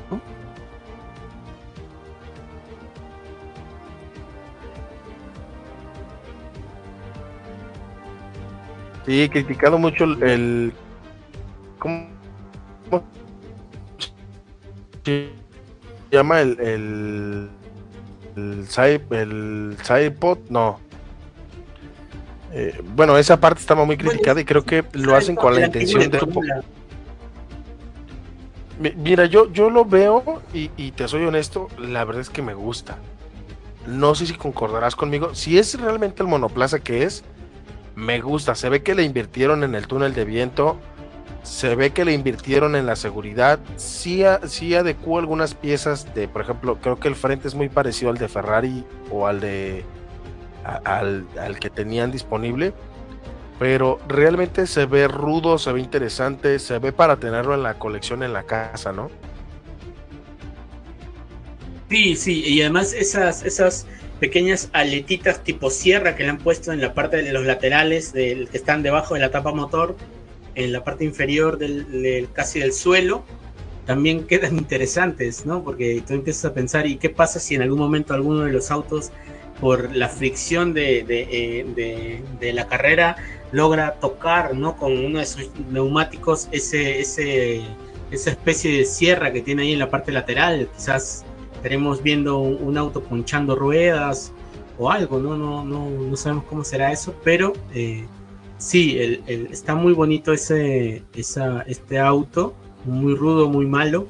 Sí, 9.07 9.23
he 9.23 9.31
criticado 9.31 9.79
mucho 9.79 10.05
el. 10.05 10.23
el- 10.23 10.73
¿Cómo, 11.79 12.07
cómo 12.91 13.05
se 15.05 15.31
llama 16.11 16.41
el. 16.41 16.59
el. 16.61 17.51
el, 18.37 18.67
side- 18.69 19.03
el 19.11 19.77
sidepod? 19.83 20.39
No. 20.49 20.81
Eh, 22.53 22.81
bueno, 22.95 23.19
esa 23.19 23.39
parte 23.41 23.61
estaba 23.61 23.85
muy 23.85 23.97
criticada 23.97 24.41
y 24.41 24.45
creo 24.45 24.65
que 24.65 24.85
lo 24.93 25.17
hacen 25.17 25.35
con 25.37 25.55
la 25.55 25.67
intención 25.67 26.09
de. 26.11 26.63
Mi- 28.81 28.93
Mira, 28.97 29.27
yo, 29.27 29.51
yo 29.53 29.71
lo 29.71 29.85
veo 29.85 30.43
y, 30.53 30.71
y 30.77 30.91
te 30.93 31.07
soy 31.09 31.25
honesto, 31.25 31.69
la 31.79 32.05
verdad 32.05 32.23
es 32.23 32.31
que 32.31 32.43
me 32.43 32.55
gusta. 32.55 32.99
No 33.87 34.15
sé 34.15 34.27
si 34.27 34.35
concordarás 34.35 34.97
conmigo. 34.97 35.35
Si 35.35 35.59
es 35.59 35.79
realmente 35.79 36.23
el 36.23 36.29
monoplaza 36.29 36.79
que 36.81 37.03
es, 37.05 37.23
me 37.95 38.21
gusta. 38.21 38.55
Se 38.55 38.69
ve 38.69 38.83
que 38.83 38.95
le 38.95 39.03
invirtieron 39.03 39.65
en 39.65 39.75
el 39.75 39.87
túnel 39.87 40.15
de 40.15 40.25
viento. 40.25 40.79
Se 41.43 41.75
ve 41.77 41.91
que 41.91 42.05
le 42.05 42.13
invirtieron 42.13 42.75
en 42.75 42.87
la 42.87 42.97
seguridad. 42.97 43.59
Sí, 43.77 44.23
sí 44.47 44.75
adecuó 44.75 45.19
algunas 45.19 45.55
piezas 45.55 46.15
de, 46.15 46.27
por 46.27 46.43
ejemplo, 46.43 46.79
creo 46.81 46.99
que 46.99 47.09
el 47.09 47.15
frente 47.15 47.49
es 47.49 47.55
muy 47.55 47.69
parecido 47.69 48.11
al 48.11 48.17
de 48.17 48.29
Ferrari 48.29 48.85
o 49.11 49.27
al 49.27 49.41
de 49.41 49.85
al, 50.85 51.27
al 51.39 51.59
que 51.59 51.71
tenían 51.71 52.11
disponible. 52.11 52.73
Pero 53.59 54.01
realmente 54.09 54.67
se 54.67 54.87
ve 54.87 55.07
rudo, 55.07 55.59
se 55.59 55.71
ve 55.73 55.81
interesante, 55.81 56.59
se 56.59 56.79
ve 56.79 56.93
para 56.93 57.17
tenerlo 57.17 57.55
en 57.55 57.63
la 57.63 57.75
colección 57.75 58.23
en 58.23 58.33
la 58.33 58.43
casa, 58.43 58.93
¿no? 58.93 59.11
Sí, 61.89 62.17
sí, 62.17 62.43
y 62.45 62.63
además 62.63 62.93
esas, 62.93 63.45
esas 63.45 63.87
pequeñas 64.25 64.71
aletitas 64.73 65.45
tipo 65.45 65.69
sierra 65.69 66.17
que 66.17 66.23
le 66.23 66.31
han 66.31 66.39
puesto 66.39 66.73
en 66.73 66.81
la 66.81 66.95
parte 66.95 67.23
de 67.23 67.31
los 67.31 67.45
laterales 67.45 68.15
del, 68.15 68.49
que 68.49 68.57
están 68.57 68.83
debajo 68.83 69.13
de 69.13 69.21
la 69.21 69.31
tapa 69.31 69.53
motor, 69.53 69.97
en 70.55 70.73
la 70.73 70.83
parte 70.83 71.05
inferior 71.05 71.59
del, 71.59 71.75
del- 72.03 72.29
casi 72.33 72.59
del 72.61 72.73
suelo, 72.73 73.23
también 73.85 74.27
quedan 74.27 74.57
interesantes, 74.57 75.45
¿no? 75.45 75.63
Porque 75.63 76.03
tú 76.07 76.15
empiezas 76.15 76.47
a 76.47 76.55
pensar, 76.55 76.87
¿y 76.87 76.97
qué 76.97 77.11
pasa 77.11 77.39
si 77.39 77.55
en 77.55 77.61
algún 77.61 77.79
momento 77.79 78.15
alguno 78.15 78.41
de 78.45 78.53
los 78.53 78.71
autos, 78.71 79.11
por 79.61 79.95
la 79.95 80.09
fricción 80.09 80.73
de, 80.73 81.05
de, 81.05 81.21
eh, 81.31 81.67
de- 81.77 82.23
de 82.41 82.53
la 82.55 82.67
carrera, 82.67 83.17
logra 83.53 83.93
tocar, 84.01 84.55
¿no? 84.55 84.77
Con 84.79 84.93
uno 85.05 85.19
de 85.19 85.27
sus 85.27 85.51
neumáticos 85.71 86.49
ese, 86.51 86.99
ese, 87.01 87.61
esa 88.11 88.31
especie 88.31 88.79
de 88.79 88.85
sierra 88.87 89.33
que 89.35 89.43
tiene 89.43 89.63
ahí 89.65 89.73
en 89.75 89.79
la 89.81 89.91
parte 89.91 90.13
lateral. 90.13 90.67
Quizás 90.75 91.25
estaremos 91.65 92.03
viendo 92.03 92.41
un, 92.41 92.77
auto 92.77 93.03
punchando 93.03 93.57
ruedas 93.57 94.35
o 94.77 94.91
algo, 94.91 95.19
¿no? 95.19 95.35
No, 95.35 95.65
no, 95.65 95.89
no 95.89 96.15
sabemos 96.15 96.45
cómo 96.45 96.63
será 96.63 96.93
eso, 96.93 97.15
pero 97.25 97.55
eh, 97.73 98.05
sí, 98.59 98.99
el, 98.99 99.49
está 99.51 99.75
muy 99.75 99.95
bonito 99.95 100.35
ese, 100.35 101.03
esa, 101.15 101.63
este 101.63 101.99
auto, 101.99 102.55
muy 102.85 103.15
rudo, 103.15 103.49
muy 103.49 103.65
malo. 103.65 104.07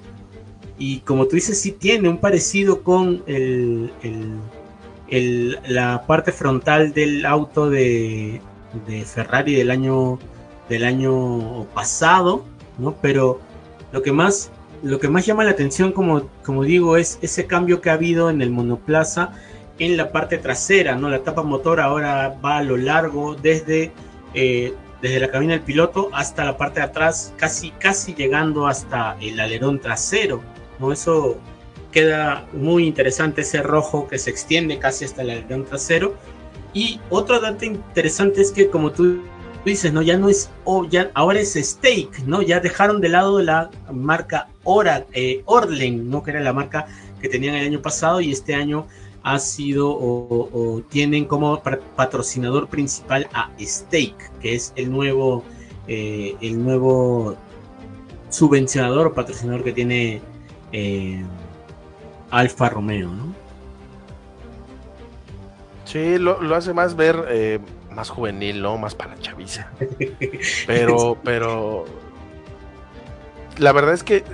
Y 0.80 0.98
como 1.00 1.26
tú 1.26 1.36
dices, 1.36 1.61
sí 1.61 1.70
tiene 1.70 2.09
un 2.09 2.18
parecido 2.18 2.82
con 2.82 3.22
el, 3.28 3.92
el, 5.09 5.61
la 5.68 6.09
parte 6.09 6.32
frontal 6.32 6.92
del 6.92 7.24
auto 7.24 7.70
de, 7.70 8.40
de 8.88 9.05
Ferrari 9.05 9.55
del 9.55 9.70
año, 9.70 10.18
del 10.68 10.82
año 10.82 11.66
pasado, 11.72 12.44
¿no? 12.78 12.96
Pero 13.00 13.38
lo 13.92 14.02
que 14.02 14.11
más, 14.11 14.50
lo 14.85 15.01
que 15.01 15.09
más 15.09 15.24
llama 15.24 15.45
la 15.45 15.51
atención, 15.51 15.93
como, 15.93 16.28
como 16.45 16.62
digo, 16.62 16.97
es 16.97 17.18
ese 17.22 17.47
cambio 17.47 17.80
que 17.80 17.91
ha 17.91 17.95
habido 17.95 18.28
en 18.28 18.43
el 18.43 18.51
monoplaza 18.51 19.32
en 19.78 19.97
la 19.97 20.12
parte 20.12 20.39
trasera, 20.39 20.95
¿no? 20.95 21.09
La 21.09 21.22
tapa 21.22 21.43
motor 21.43 21.80
ahora 21.80 22.39
va 22.45 22.59
a 22.59 22.62
lo 22.62 22.76
largo 22.76 23.35
desde, 23.35 23.93
eh, 24.35 24.74
desde 25.01 25.20
la 25.20 25.30
cabina 25.30 25.55
del 25.55 25.62
piloto 25.62 26.11
hasta 26.12 26.45
la 26.45 26.57
parte 26.59 26.80
de 26.80 26.87
atrás, 26.87 27.32
casi, 27.37 27.70
casi 27.70 28.14
llegando 28.14 28.66
hasta 28.66 29.16
el 29.20 29.41
alerón 29.41 29.80
trasero, 29.80 30.43
¿no? 30.78 30.93
Eso 30.93 31.39
queda 31.91 32.47
muy 32.53 32.87
interesante, 32.87 33.41
ese 33.41 33.62
rojo 33.62 34.07
que 34.07 34.18
se 34.18 34.30
extiende 34.30 34.78
casi 34.78 35.07
hasta 35.07 35.22
el 35.22 35.30
alerón 35.30 35.64
trasero 35.64 36.14
y 36.74 37.01
otro 37.09 37.41
dato 37.41 37.64
interesante 37.64 38.43
es 38.43 38.51
que 38.51 38.68
como 38.68 38.91
tú 38.91 39.22
dices, 39.71 39.93
¿no? 39.93 40.03
Ya 40.03 40.17
no 40.17 40.29
es, 40.29 40.51
oh, 40.65 40.85
ya, 40.85 41.11
ahora 41.15 41.41
es 41.41 41.55
Steak, 41.55 42.21
¿no? 42.27 42.43
Ya 42.43 42.61
dejaron 42.61 43.01
de 43.01 43.09
lado 43.09 43.41
la 43.41 43.71
marca 43.91 44.49
Ora, 44.65 45.07
eh, 45.12 45.43
Orlen, 45.47 46.11
¿no? 46.11 46.23
Que 46.23 46.33
era 46.33 46.41
la 46.41 46.53
marca 46.53 46.87
que 47.21 47.29
tenían 47.29 47.55
el 47.55 47.67
año 47.67 47.83
pasado 47.83 48.21
y 48.21 48.31
este 48.33 48.55
año 48.55 48.87
ha 49.23 49.39
sido 49.39 49.89
o, 49.91 50.83
tienen 50.91 51.25
como 51.25 51.62
patrocinador 51.97 52.69
principal 52.69 53.27
a 53.33 53.51
Steak, 53.59 54.39
que 54.41 54.55
es 54.55 54.73
el 54.77 54.91
nuevo, 54.91 55.43
eh, 55.89 56.37
el 56.43 56.62
nuevo 56.62 57.37
subvencionador 58.29 59.07
o 59.07 59.15
patrocinador 59.15 59.65
que 59.65 59.73
tiene 59.73 60.21
eh, 60.73 61.23
Alfa 62.31 62.69
Romeo, 62.69 63.09
¿no? 63.09 63.35
Sí, 65.87 66.19
lo, 66.19 66.55
hace 66.55 66.75
más 66.75 66.97
ver 66.97 67.61
más 67.95 68.11
juvenil, 68.11 68.62
¿no? 68.62 68.76
Más 68.78 68.95
para 68.95 69.16
chaviza. 69.18 69.70
Pero, 70.66 71.16
pero. 71.22 71.84
La 73.59 73.72
verdad 73.72 73.95
es 73.95 74.03
que 74.03 74.24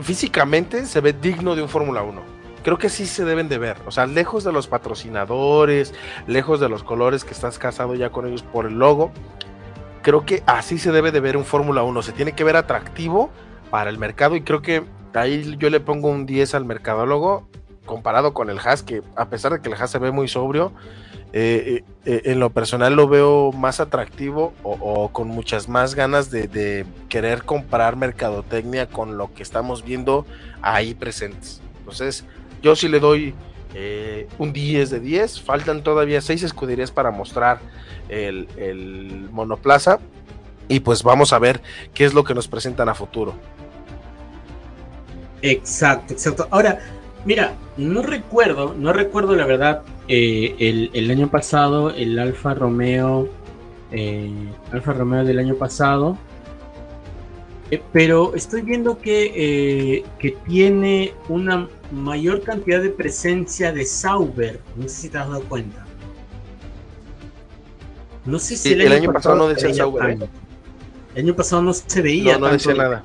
físicamente 0.00 0.84
se 0.86 1.00
ve 1.00 1.12
digno 1.12 1.54
de 1.54 1.62
un 1.62 1.68
Fórmula 1.68 2.02
1. 2.02 2.20
Creo 2.64 2.78
que 2.78 2.88
sí 2.88 3.06
se 3.06 3.24
deben 3.24 3.48
de 3.48 3.58
ver. 3.58 3.76
O 3.86 3.92
sea, 3.92 4.06
lejos 4.06 4.42
de 4.42 4.52
los 4.52 4.66
patrocinadores, 4.66 5.94
lejos 6.26 6.58
de 6.58 6.68
los 6.68 6.82
colores 6.82 7.24
que 7.24 7.32
estás 7.32 7.58
casado 7.58 7.94
ya 7.94 8.10
con 8.10 8.26
ellos 8.26 8.42
por 8.42 8.66
el 8.66 8.78
logo. 8.78 9.12
Creo 10.02 10.26
que 10.26 10.42
así 10.46 10.78
se 10.78 10.90
debe 10.90 11.12
de 11.12 11.20
ver 11.20 11.36
un 11.36 11.44
Fórmula 11.44 11.84
1. 11.84 12.02
Se 12.02 12.12
tiene 12.12 12.32
que 12.32 12.42
ver 12.42 12.56
atractivo 12.56 13.30
para 13.70 13.90
el 13.90 13.98
mercado 13.98 14.34
y 14.34 14.42
creo 14.42 14.62
que 14.62 14.82
ahí 15.14 15.56
yo 15.58 15.70
le 15.70 15.78
pongo 15.78 16.08
un 16.08 16.26
10 16.26 16.54
al 16.56 16.64
mercadólogo 16.64 17.46
comparado 17.86 18.34
con 18.34 18.50
el 18.50 18.58
Haas, 18.58 18.82
que 18.82 19.02
a 19.14 19.28
pesar 19.28 19.52
de 19.52 19.62
que 19.62 19.68
el 19.68 19.74
Haas 19.74 19.90
se 19.90 19.98
ve 19.98 20.10
muy 20.10 20.28
sobrio, 20.28 20.72
eh, 21.32 21.82
eh, 21.82 21.84
eh, 22.06 22.22
en 22.26 22.40
lo 22.40 22.50
personal 22.50 22.94
lo 22.94 23.08
veo 23.08 23.52
más 23.52 23.80
atractivo 23.80 24.54
o, 24.62 25.10
con 25.12 25.28
muchas 25.28 25.68
más 25.68 25.94
ganas 25.94 26.30
de, 26.30 26.86
querer 27.08 27.42
comparar 27.44 27.96
mercadotecnia 27.96 28.88
con 28.88 29.18
lo 29.18 29.34
que 29.34 29.42
estamos 29.42 29.84
viendo 29.84 30.24
ahí 30.62 30.94
presentes. 30.94 31.60
Entonces, 31.80 32.24
yo 32.62 32.76
sí 32.76 32.88
le 32.88 33.00
doy 33.00 33.34
un 34.38 34.52
10 34.52 34.88
de 34.90 35.00
10. 35.00 35.42
Faltan 35.42 35.82
todavía 35.82 36.20
6 36.20 36.42
escuderías 36.42 36.90
para 36.90 37.10
mostrar 37.10 37.60
el, 38.08 38.48
el 38.56 39.28
monoplaza. 39.30 39.98
Y 40.68 40.80
pues 40.80 41.02
vamos 41.02 41.32
a 41.32 41.38
ver 41.38 41.60
qué 41.92 42.04
es 42.04 42.14
lo 42.14 42.24
que 42.24 42.34
nos 42.34 42.48
presentan 42.48 42.88
a 42.88 42.94
futuro. 42.94 43.34
Exacto, 45.42 46.14
exacto. 46.14 46.48
Ahora, 46.50 46.80
Mira, 47.26 47.56
no 47.76 48.02
recuerdo, 48.02 48.72
no 48.78 48.92
recuerdo 48.92 49.34
la 49.34 49.44
verdad 49.44 49.82
eh, 50.06 50.90
el, 50.94 51.10
año 51.10 51.28
pasado, 51.28 51.90
el 51.90 52.16
Alfa 52.20 52.54
Romeo, 52.54 53.28
eh, 53.90 54.30
Alfa 54.70 54.92
Romeo 54.92 55.24
del 55.24 55.40
año 55.40 55.56
pasado, 55.56 56.16
eh, 57.72 57.82
pero 57.92 58.32
estoy 58.36 58.62
viendo 58.62 58.98
que, 58.98 60.04
que 60.20 60.36
tiene 60.46 61.14
una 61.28 61.68
mayor 61.90 62.42
cantidad 62.42 62.80
de 62.80 62.90
presencia 62.90 63.72
de 63.72 63.84
Sauber. 63.84 64.60
No 64.76 64.84
sé 64.84 64.94
si 64.94 65.08
te 65.08 65.18
has 65.18 65.28
dado 65.28 65.42
cuenta. 65.42 65.84
No 68.24 68.38
sé 68.38 68.56
si 68.56 68.72
el, 68.72 68.92
año, 68.92 69.12
pasado, 69.12 69.34
no 69.34 69.48
decía 69.48 69.74
Sauber. 69.74 70.16
El 71.16 71.24
año 71.24 71.34
pasado 71.34 71.62
no 71.62 71.72
se 71.72 72.02
veía 72.02 72.38
no, 72.38 72.46
decía 72.46 72.74
nada. 72.74 73.02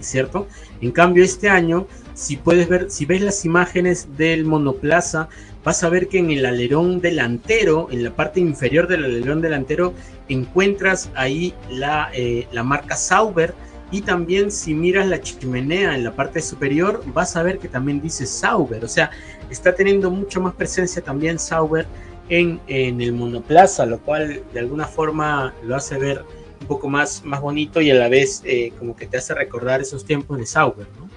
¿cierto? 0.00 0.46
En 0.82 0.90
cambio, 0.90 1.24
este 1.24 1.48
año 1.48 1.86
si 2.14 2.36
puedes 2.36 2.68
ver, 2.68 2.90
si 2.90 3.06
ves 3.06 3.20
las 3.22 3.44
imágenes 3.44 4.08
del 4.16 4.44
monoplaza, 4.44 5.28
vas 5.64 5.82
a 5.82 5.88
ver 5.88 6.08
que 6.08 6.18
en 6.18 6.30
el 6.30 6.44
alerón 6.44 7.00
delantero, 7.00 7.88
en 7.90 8.04
la 8.04 8.14
parte 8.14 8.40
inferior 8.40 8.88
del 8.88 9.04
alerón 9.04 9.40
delantero, 9.40 9.94
encuentras 10.28 11.10
ahí 11.14 11.54
la, 11.70 12.10
eh, 12.14 12.46
la 12.52 12.62
marca 12.62 12.96
Sauber. 12.96 13.54
Y 13.90 14.00
también 14.00 14.50
si 14.50 14.72
miras 14.72 15.06
la 15.06 15.20
chimenea 15.20 15.94
en 15.94 16.04
la 16.04 16.12
parte 16.16 16.40
superior, 16.40 17.02
vas 17.08 17.36
a 17.36 17.42
ver 17.42 17.58
que 17.58 17.68
también 17.68 18.00
dice 18.00 18.24
Sauber. 18.24 18.84
O 18.84 18.88
sea, 18.88 19.10
está 19.50 19.74
teniendo 19.74 20.10
mucho 20.10 20.40
más 20.40 20.54
presencia 20.54 21.02
también 21.02 21.38
Sauber 21.38 21.86
en, 22.30 22.58
en 22.68 23.02
el 23.02 23.12
monoplaza, 23.12 23.84
lo 23.84 23.98
cual 23.98 24.42
de 24.52 24.60
alguna 24.60 24.86
forma 24.86 25.52
lo 25.62 25.76
hace 25.76 25.98
ver 25.98 26.24
un 26.62 26.66
poco 26.66 26.88
más, 26.88 27.22
más 27.24 27.40
bonito 27.42 27.80
y 27.80 27.90
a 27.90 27.94
la 27.94 28.08
vez 28.08 28.40
eh, 28.44 28.72
como 28.78 28.96
que 28.96 29.06
te 29.06 29.18
hace 29.18 29.34
recordar 29.34 29.82
esos 29.82 30.04
tiempos 30.04 30.38
de 30.38 30.46
Sauber, 30.46 30.86
¿no? 30.98 31.11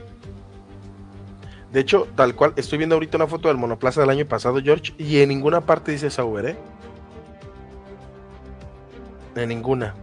De 1.76 1.82
hecho, 1.82 2.07
tal 2.15 2.36
cual, 2.36 2.53
estoy 2.55 2.78
viendo 2.78 2.95
ahorita 2.95 3.17
una 3.17 3.28
foto 3.28 3.49
del 3.49 3.57
monoplaza 3.57 3.99
del 3.99 4.09
año 4.09 4.26
pasado, 4.26 4.61
George, 4.63 4.93
y 4.97 5.17
en 5.17 5.28
ninguna 5.28 5.59
parte 5.59 5.91
dice 5.91 6.09
Sauber, 6.09 6.45
¿eh? 6.45 6.55
En 9.36 9.49
ninguna. 9.49 9.93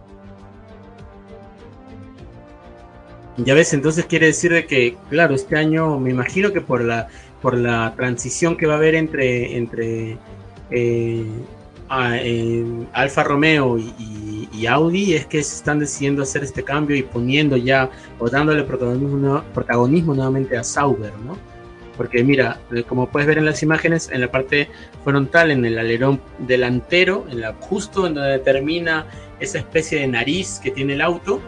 Ya 3.37 3.55
ves, 3.55 3.73
entonces 3.73 4.05
quiere 4.05 4.27
decir 4.27 4.53
de 4.53 4.67
que, 4.67 4.95
claro, 5.09 5.33
este 5.33 5.57
año 5.57 5.99
me 5.99 6.11
imagino 6.11 6.53
que 6.53 6.61
por 6.61 6.83
la 6.83 7.07
por 7.41 7.57
la 7.57 7.95
transición 7.95 8.55
que 8.55 8.67
va 8.67 8.75
a 8.75 8.77
haber 8.77 8.93
entre 8.93 9.57
entre 9.57 10.19
eh, 10.69 11.25
Alfa 11.89 13.23
Romeo 13.23 13.79
y, 13.79 14.67
Audi 14.67 15.15
es 15.15 15.25
que 15.25 15.41
se 15.43 15.55
están 15.55 15.79
decidiendo 15.79 16.21
hacer 16.21 16.43
este 16.43 16.63
cambio 16.63 16.95
y 16.95 17.01
poniendo 17.01 17.57
ya 17.57 17.89
o 18.19 18.29
dándole 18.29 18.63
protagonismo, 18.63 19.43
protagonismo 19.55 20.13
nuevamente 20.13 20.55
a 20.55 20.63
Sauber, 20.63 21.11
¿no? 21.25 21.52
Porque 21.97 22.23
mira, 22.23 22.59
eh, 22.71 22.83
como 22.83 23.07
puedes 23.07 23.27
ver 23.27 23.37
en 23.37 23.45
las 23.45 23.61
imágenes, 23.63 24.09
en 24.11 24.21
la 24.21 24.31
parte 24.31 24.69
frontal, 25.03 25.51
en 25.51 25.65
el 25.65 25.77
alerón 25.77 26.21
delantero, 26.39 27.25
en 27.29 27.41
la, 27.41 27.53
justo 27.53 28.07
en 28.07 28.15
donde 28.15 28.39
termina 28.39 29.05
esa 29.39 29.59
especie 29.59 29.99
de 29.99 30.07
nariz 30.07 30.59
que 30.61 30.71
tiene 30.71 30.93
el 30.93 31.01
auto, 31.01 31.39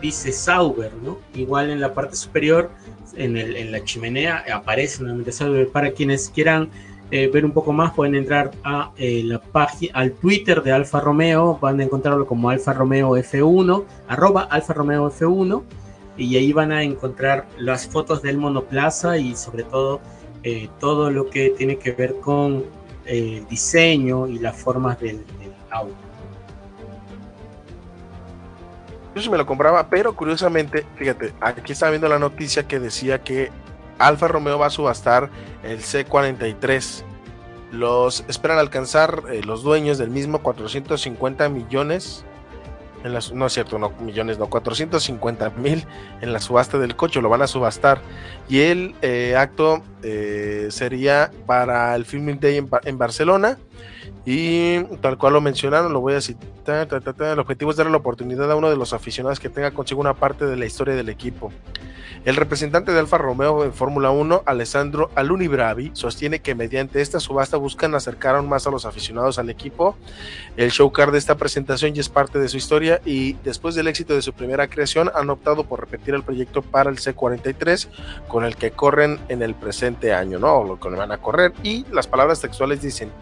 dice 0.00 0.32
Sauber, 0.32 0.92
¿no? 1.02 1.18
Igual 1.34 1.70
en 1.70 1.80
la 1.80 1.94
parte 1.94 2.16
superior, 2.16 2.70
en, 3.16 3.36
el, 3.36 3.72
la 3.72 3.82
chimenea, 3.84 4.44
aparece 4.52 5.00
nuevamente 5.00 5.32
Sauber. 5.32 5.68
Para 5.68 5.92
quienes 5.92 6.28
quieran 6.28 6.68
eh, 7.10 7.30
ver 7.32 7.44
un 7.44 7.52
poco 7.52 7.72
más, 7.72 7.92
pueden 7.94 8.14
entrar 8.14 8.50
a 8.64 8.90
eh, 8.96 9.22
la 9.24 9.40
página, 9.40 9.92
al 9.94 10.12
Twitter 10.12 10.62
de 10.62 10.72
Alfa 10.72 11.00
Romeo, 11.00 11.58
van 11.60 11.80
a 11.80 11.84
encontrarlo 11.84 12.26
como 12.26 12.50
Alfa 12.50 12.72
Romeo 12.72 13.16
F1, 13.16 13.84
arroba 14.08 14.42
Alfa 14.42 14.74
Romeo 14.74 15.10
F1 15.10 15.62
y 16.16 16.36
ahí 16.36 16.52
van 16.52 16.72
a 16.72 16.82
encontrar 16.82 17.46
las 17.58 17.86
fotos 17.86 18.22
del 18.22 18.38
monoplaza 18.38 19.18
y 19.18 19.36
sobre 19.36 19.64
todo 19.64 20.00
eh, 20.42 20.68
todo 20.78 21.10
lo 21.10 21.28
que 21.28 21.50
tiene 21.50 21.78
que 21.78 21.92
ver 21.92 22.20
con 22.20 22.64
el 23.04 23.46
diseño 23.48 24.26
y 24.26 24.38
las 24.38 24.56
formas 24.56 25.00
del, 25.00 25.24
auto. 25.70 25.94
Yo 29.14 29.22
sí 29.22 29.30
me 29.30 29.38
lo 29.38 29.46
compraba, 29.46 29.88
pero 29.88 30.14
curiosamente, 30.14 30.84
fíjate, 30.96 31.32
aquí 31.40 31.72
estaba 31.72 31.90
viendo 31.90 32.08
la 32.08 32.18
noticia 32.18 32.68
que 32.68 32.78
decía 32.78 33.22
que 33.22 33.50
Alfa 33.98 34.28
Romeo 34.28 34.58
va 34.58 34.66
a 34.66 34.70
subastar 34.70 35.30
el 35.62 35.80
C43. 35.80 37.02
Los 37.72 38.24
esperan 38.28 38.58
alcanzar 38.58 39.22
eh, 39.30 39.40
los 39.42 39.62
dueños 39.62 39.96
del 39.96 40.10
mismo 40.10 40.40
450 40.42 41.48
millones 41.48 42.25
En 43.06 43.14
las, 43.14 43.32
no 43.32 43.46
es 43.46 43.52
cierto, 43.52 43.78
no 43.78 43.90
millones, 44.00 44.36
no, 44.36 44.50
450 44.50 45.50
mil 45.50 45.84
en 46.20 46.32
la 46.32 46.40
subasta 46.40 46.76
del 46.76 46.96
coche, 46.96 47.22
lo 47.22 47.28
van 47.28 47.40
a 47.40 47.46
subastar. 47.46 48.00
Y 48.48 48.60
el 48.62 48.96
eh, 49.00 49.36
acto 49.36 49.80
eh, 50.02 50.66
sería 50.70 51.30
para 51.46 51.94
el 51.94 52.04
Filming 52.04 52.40
Day 52.40 52.56
en, 52.56 52.98
Barcelona. 52.98 53.58
Y 54.26 54.82
tal 55.00 55.16
cual 55.16 55.34
lo 55.34 55.40
mencionaron, 55.40 55.92
lo 55.92 56.00
voy 56.00 56.14
a 56.14 56.20
citar. 56.20 56.48
Ta, 56.64 56.86
ta, 56.86 57.00
ta, 57.00 57.32
el 57.32 57.38
objetivo 57.38 57.70
es 57.70 57.76
darle 57.76 57.92
la 57.92 57.98
oportunidad 57.98 58.50
a 58.50 58.56
uno 58.56 58.68
de 58.68 58.76
los 58.76 58.92
aficionados 58.92 59.38
que 59.38 59.48
tenga 59.48 59.70
consigo 59.70 60.00
una 60.00 60.14
parte 60.14 60.46
de 60.46 60.56
la 60.56 60.66
historia 60.66 60.96
del 60.96 61.08
equipo. 61.08 61.52
El 62.26 62.34
representante 62.34 62.90
de 62.90 62.98
Alfa 62.98 63.18
Romeo 63.18 63.62
en 63.62 63.72
Fórmula 63.72 64.10
1, 64.10 64.42
Alessandro 64.46 65.12
Aluni 65.14 65.46
Bravi, 65.46 65.92
sostiene 65.92 66.40
que 66.40 66.56
mediante 66.56 67.00
esta 67.00 67.20
subasta 67.20 67.56
buscan 67.56 67.94
acercar 67.94 68.34
aún 68.34 68.48
más 68.48 68.66
a 68.66 68.70
los 68.72 68.84
aficionados 68.84 69.38
al 69.38 69.48
equipo. 69.48 69.96
El 70.56 70.70
showcar 70.70 71.12
de 71.12 71.18
esta 71.18 71.36
presentación 71.36 71.94
ya 71.94 72.00
es 72.00 72.08
parte 72.08 72.40
de 72.40 72.48
su 72.48 72.56
historia 72.56 73.00
y 73.04 73.34
después 73.44 73.76
del 73.76 73.86
éxito 73.86 74.12
de 74.12 74.22
su 74.22 74.32
primera 74.32 74.66
creación 74.66 75.08
han 75.14 75.30
optado 75.30 75.68
por 75.68 75.78
repetir 75.78 76.14
el 76.14 76.24
proyecto 76.24 76.62
para 76.62 76.90
el 76.90 76.96
C43 76.96 77.86
con 78.26 78.44
el 78.44 78.56
que 78.56 78.72
corren 78.72 79.20
en 79.28 79.42
el 79.42 79.54
presente 79.54 80.12
año, 80.12 80.40
¿no? 80.40 80.56
O 80.56 80.64
lo 80.64 80.80
que 80.80 80.88
van 80.88 81.12
a 81.12 81.18
correr. 81.18 81.52
Y 81.62 81.86
las 81.92 82.08
palabras 82.08 82.40
textuales 82.40 82.82
dicen, 82.82 83.12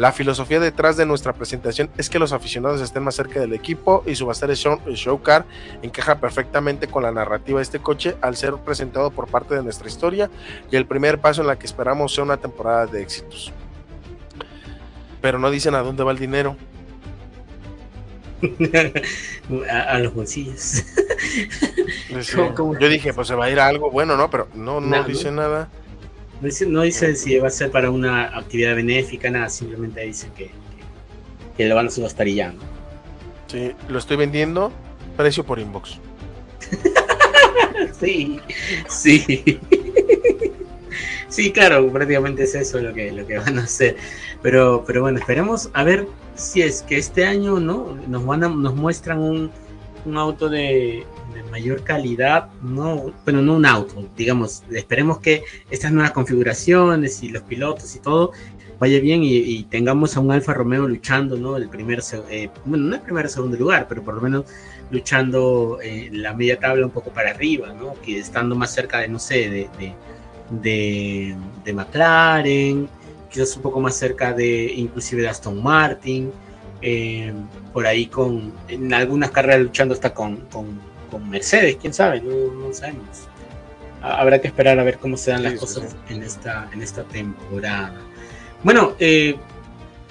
la 0.00 0.12
filosofía 0.12 0.60
detrás 0.60 0.96
de 0.96 1.04
nuestra 1.04 1.34
presentación 1.34 1.90
es 1.98 2.08
que 2.08 2.18
los 2.18 2.32
aficionados 2.32 2.80
estén 2.80 3.02
más 3.02 3.16
cerca 3.16 3.38
del 3.38 3.52
equipo 3.52 4.02
y 4.06 4.14
subastar 4.14 4.48
el 4.50 4.56
show, 4.56 5.20
car 5.20 5.44
encaja 5.82 6.18
perfectamente 6.18 6.86
con 6.86 7.02
la 7.02 7.12
narrativa 7.12 7.58
de 7.58 7.64
este 7.64 7.80
coche 7.80 8.16
al 8.22 8.34
ser 8.34 8.54
presentado 8.54 9.10
por 9.10 9.28
parte 9.28 9.54
de 9.54 9.62
nuestra 9.62 9.88
historia 9.88 10.30
y 10.70 10.76
el 10.76 10.86
primer 10.86 11.20
paso 11.20 11.42
en 11.42 11.48
la 11.48 11.58
que 11.58 11.66
esperamos 11.66 12.14
sea 12.14 12.24
una 12.24 12.38
temporada 12.38 12.86
de 12.86 13.02
éxitos. 13.02 13.52
Pero 15.20 15.38
no 15.38 15.50
dicen 15.50 15.74
a 15.74 15.82
dónde 15.82 16.02
va 16.02 16.12
el 16.12 16.18
dinero. 16.18 16.56
a, 19.70 19.80
a, 19.82 19.98
los 19.98 20.14
bolsillos. 20.14 20.82
Sí. 22.22 22.36
Yo 22.56 22.88
dije, 22.88 23.12
pues 23.12 23.28
se 23.28 23.34
va 23.34 23.44
a 23.44 23.50
ir 23.50 23.60
a 23.60 23.66
algo 23.66 23.90
bueno, 23.90 24.16
¿no? 24.16 24.30
Pero 24.30 24.48
no, 24.54 24.80
no, 24.80 24.96
no 24.96 25.04
dice 25.04 25.30
nada. 25.30 25.68
No 26.40 26.46
dice, 26.46 26.66
no 26.66 26.82
dice, 26.82 27.14
si 27.16 27.36
va 27.38 27.48
a 27.48 27.50
ser 27.50 27.70
para 27.70 27.90
una 27.90 28.36
actividad 28.36 28.74
benéfica, 28.74 29.30
nada, 29.30 29.48
simplemente 29.50 30.00
dicen 30.00 30.30
que, 30.32 30.46
que, 30.46 30.52
que 31.56 31.68
lo 31.68 31.74
van 31.74 31.88
a 31.88 31.90
subastar 31.90 32.26
y 32.28 32.36
ya, 32.36 32.52
¿no? 32.52 32.60
Sí, 33.46 33.72
lo 33.88 33.98
estoy 33.98 34.16
vendiendo, 34.16 34.72
precio 35.16 35.44
por 35.44 35.58
inbox. 35.58 35.98
sí, 38.00 38.40
sí. 38.88 39.60
sí, 41.28 41.52
claro, 41.52 41.90
prácticamente 41.92 42.44
es 42.44 42.54
eso 42.54 42.78
lo 42.80 42.94
que, 42.94 43.12
lo 43.12 43.26
que 43.26 43.38
van 43.38 43.58
a 43.58 43.64
hacer. 43.64 43.96
Pero, 44.40 44.84
pero 44.86 45.02
bueno, 45.02 45.18
esperemos 45.18 45.68
a 45.74 45.84
ver 45.84 46.06
si 46.36 46.62
es 46.62 46.82
que 46.82 46.96
este 46.96 47.26
año 47.26 47.60
no 47.60 47.96
nos 48.06 48.24
van 48.24 48.44
a, 48.44 48.48
nos 48.48 48.74
muestran 48.74 49.18
un, 49.18 49.50
un 50.06 50.16
auto 50.16 50.48
de, 50.48 51.04
mayor 51.50 51.82
calidad, 51.84 52.48
no, 52.62 53.12
bueno, 53.24 53.42
no 53.42 53.56
un 53.56 53.66
auto, 53.66 54.08
digamos, 54.16 54.62
esperemos 54.70 55.18
que 55.18 55.42
estas 55.70 55.92
nuevas 55.92 56.12
configuraciones 56.12 57.22
y 57.22 57.28
los 57.28 57.42
pilotos 57.42 57.94
y 57.96 58.00
todo 58.00 58.32
vaya 58.80 58.98
bien 58.98 59.20
y, 59.22 59.62
tengamos 59.64 60.16
a 60.16 60.20
un 60.20 60.32
Alfa 60.32 60.54
Romeo 60.54 60.88
luchando, 60.88 61.36
¿no? 61.36 61.58
El 61.58 61.68
primer, 61.68 62.00
eh, 62.30 62.48
bueno, 62.64 62.84
no 62.84 62.96
el 62.96 63.02
primer 63.02 63.28
segundo 63.28 63.58
lugar, 63.58 63.86
pero 63.86 64.02
por 64.02 64.14
lo 64.14 64.22
menos 64.22 64.46
luchando 64.90 65.78
eh, 65.82 66.08
la 66.12 66.32
media 66.32 66.58
tabla 66.58 66.86
un 66.86 66.92
poco 66.92 67.10
para 67.10 67.30
arriba, 67.30 67.74
¿no? 67.74 67.92
Que 68.00 68.18
estando 68.18 68.54
más 68.56 68.72
cerca 68.72 69.00
de, 69.00 69.08
no 69.08 69.18
sé, 69.18 69.50
de, 69.50 69.94
de, 70.62 71.36
de, 71.62 71.72
McLaren, 71.74 72.88
quizás 73.30 73.54
un 73.56 73.62
poco 73.62 73.80
más 73.80 73.96
cerca 73.96 74.32
de 74.32 74.72
inclusive 74.74 75.22
de 75.22 75.28
Aston 75.28 75.62
Martin, 75.62 76.32
eh, 76.80 77.34
por 77.74 77.86
ahí 77.86 78.06
con 78.06 78.50
en 78.68 78.94
algunas 78.94 79.30
carreras 79.30 79.60
luchando 79.60 79.92
hasta 79.92 80.14
con, 80.14 80.40
con 81.10 81.28
Mercedes, 81.28 81.76
quién 81.80 81.92
sabe, 81.92 82.20
no, 82.20 82.52
no, 82.52 82.72
sabemos. 82.72 83.28
Habrá 84.02 84.40
que 84.40 84.48
esperar 84.48 84.78
a 84.78 84.84
ver 84.84 84.98
cómo 84.98 85.16
se 85.16 85.30
dan 85.30 85.42
las 85.42 85.54
cosas 85.54 85.90
sí. 85.90 86.14
en 86.14 86.22
esta 86.22 86.70
en 86.72 86.80
esta 86.80 87.04
temporada. 87.04 88.00
Bueno, 88.62 88.94
eh, 88.98 89.36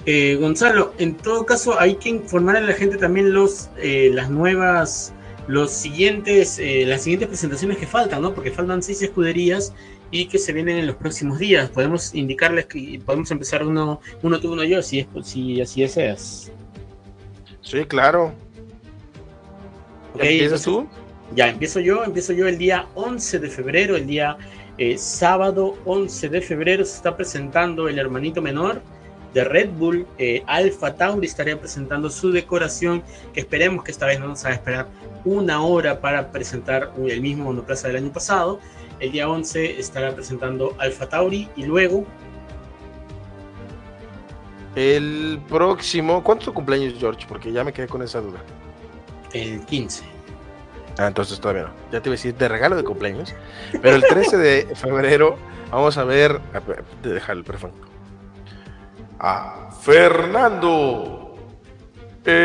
eh, 0.06 0.36
Gonzalo, 0.40 0.94
en 0.98 1.16
todo 1.16 1.44
caso 1.44 1.78
hay 1.78 1.96
que 1.96 2.08
informar 2.08 2.56
a 2.56 2.60
la 2.60 2.72
gente 2.72 2.96
también 2.96 3.34
los 3.34 3.68
eh, 3.76 4.10
las 4.14 4.30
nuevas 4.30 5.12
los 5.46 5.70
siguientes 5.72 6.58
eh, 6.58 6.84
las 6.86 7.02
siguientes 7.02 7.28
presentaciones 7.28 7.76
que 7.76 7.86
faltan, 7.86 8.22
¿no? 8.22 8.34
Porque 8.34 8.50
faltan 8.50 8.82
seis 8.82 9.02
escuderías 9.02 9.74
y 10.10 10.26
que 10.26 10.38
se 10.38 10.52
vienen 10.52 10.78
en 10.78 10.86
los 10.86 10.96
próximos 10.96 11.38
días. 11.38 11.68
Podemos 11.68 12.14
indicarles 12.14 12.66
que 12.66 13.00
podemos 13.04 13.30
empezar 13.30 13.66
uno 13.66 14.00
uno 14.22 14.40
tú 14.40 14.52
uno 14.52 14.64
yo 14.64 14.80
si 14.82 15.00
es 15.00 15.06
si 15.24 15.60
así 15.60 15.82
deseas. 15.82 16.50
Sí, 17.60 17.84
claro. 17.84 18.32
Okay, 20.14 20.34
¿Empiezas 20.34 20.62
tú? 20.62 20.86
Ya, 21.34 21.48
empiezo 21.48 21.80
yo, 21.80 22.04
empiezo 22.04 22.32
yo 22.32 22.48
el 22.48 22.58
día 22.58 22.86
11 22.94 23.38
de 23.38 23.48
febrero, 23.48 23.96
el 23.96 24.06
día 24.06 24.36
eh, 24.78 24.98
sábado 24.98 25.76
11 25.84 26.28
de 26.28 26.40
febrero 26.40 26.84
se 26.84 26.96
está 26.96 27.16
presentando 27.16 27.88
el 27.88 27.98
hermanito 27.98 28.42
menor 28.42 28.82
de 29.34 29.44
Red 29.44 29.70
Bull, 29.70 30.06
eh, 30.18 30.42
Alpha 30.46 30.94
Tauri 30.94 31.26
estaría 31.26 31.58
presentando 31.58 32.10
su 32.10 32.32
decoración, 32.32 33.02
que 33.32 33.40
esperemos 33.40 33.84
que 33.84 33.92
esta 33.92 34.06
vez 34.06 34.18
no 34.18 34.26
nos 34.26 34.44
haga 34.44 34.54
esperar 34.56 34.88
una 35.24 35.62
hora 35.62 36.00
para 36.00 36.32
presentar 36.32 36.92
el 37.06 37.20
mismo 37.20 37.44
monoplaza 37.44 37.88
del 37.88 37.98
año 37.98 38.12
pasado. 38.12 38.58
El 38.98 39.12
día 39.12 39.28
11 39.28 39.78
estará 39.78 40.12
presentando 40.14 40.74
Alpha 40.78 41.08
Tauri 41.08 41.48
y 41.56 41.64
luego... 41.64 42.04
El 44.76 45.40
próximo, 45.48 46.22
¿cuánto 46.22 46.42
es 46.42 46.46
tu 46.46 46.54
cumpleaños, 46.54 46.94
George? 46.98 47.26
Porque 47.28 47.50
ya 47.52 47.64
me 47.64 47.72
quedé 47.72 47.88
con 47.88 48.02
esa 48.02 48.20
duda. 48.20 48.40
El 49.32 49.64
15. 49.64 50.04
Ah, 50.98 51.06
entonces 51.06 51.40
todavía 51.40 51.64
no. 51.64 51.70
Ya 51.92 52.00
te 52.00 52.08
iba 52.08 52.14
a 52.14 52.16
decir 52.16 52.34
de 52.34 52.48
regalo 52.48 52.76
de 52.76 52.84
cumpleaños. 52.84 53.34
Pero 53.80 53.96
el 53.96 54.02
13 54.02 54.36
de 54.36 54.66
febrero 54.76 55.36
vamos 55.70 55.96
a 55.96 56.04
ver. 56.04 56.40
Dejar 57.02 57.36
el 57.36 57.44
perfecto. 57.44 57.86
A 59.18 59.70
Fernando. 59.80 61.36
El 62.24 62.36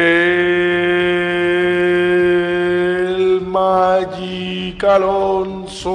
Magic 3.41 4.81
Alonso. 4.83 5.87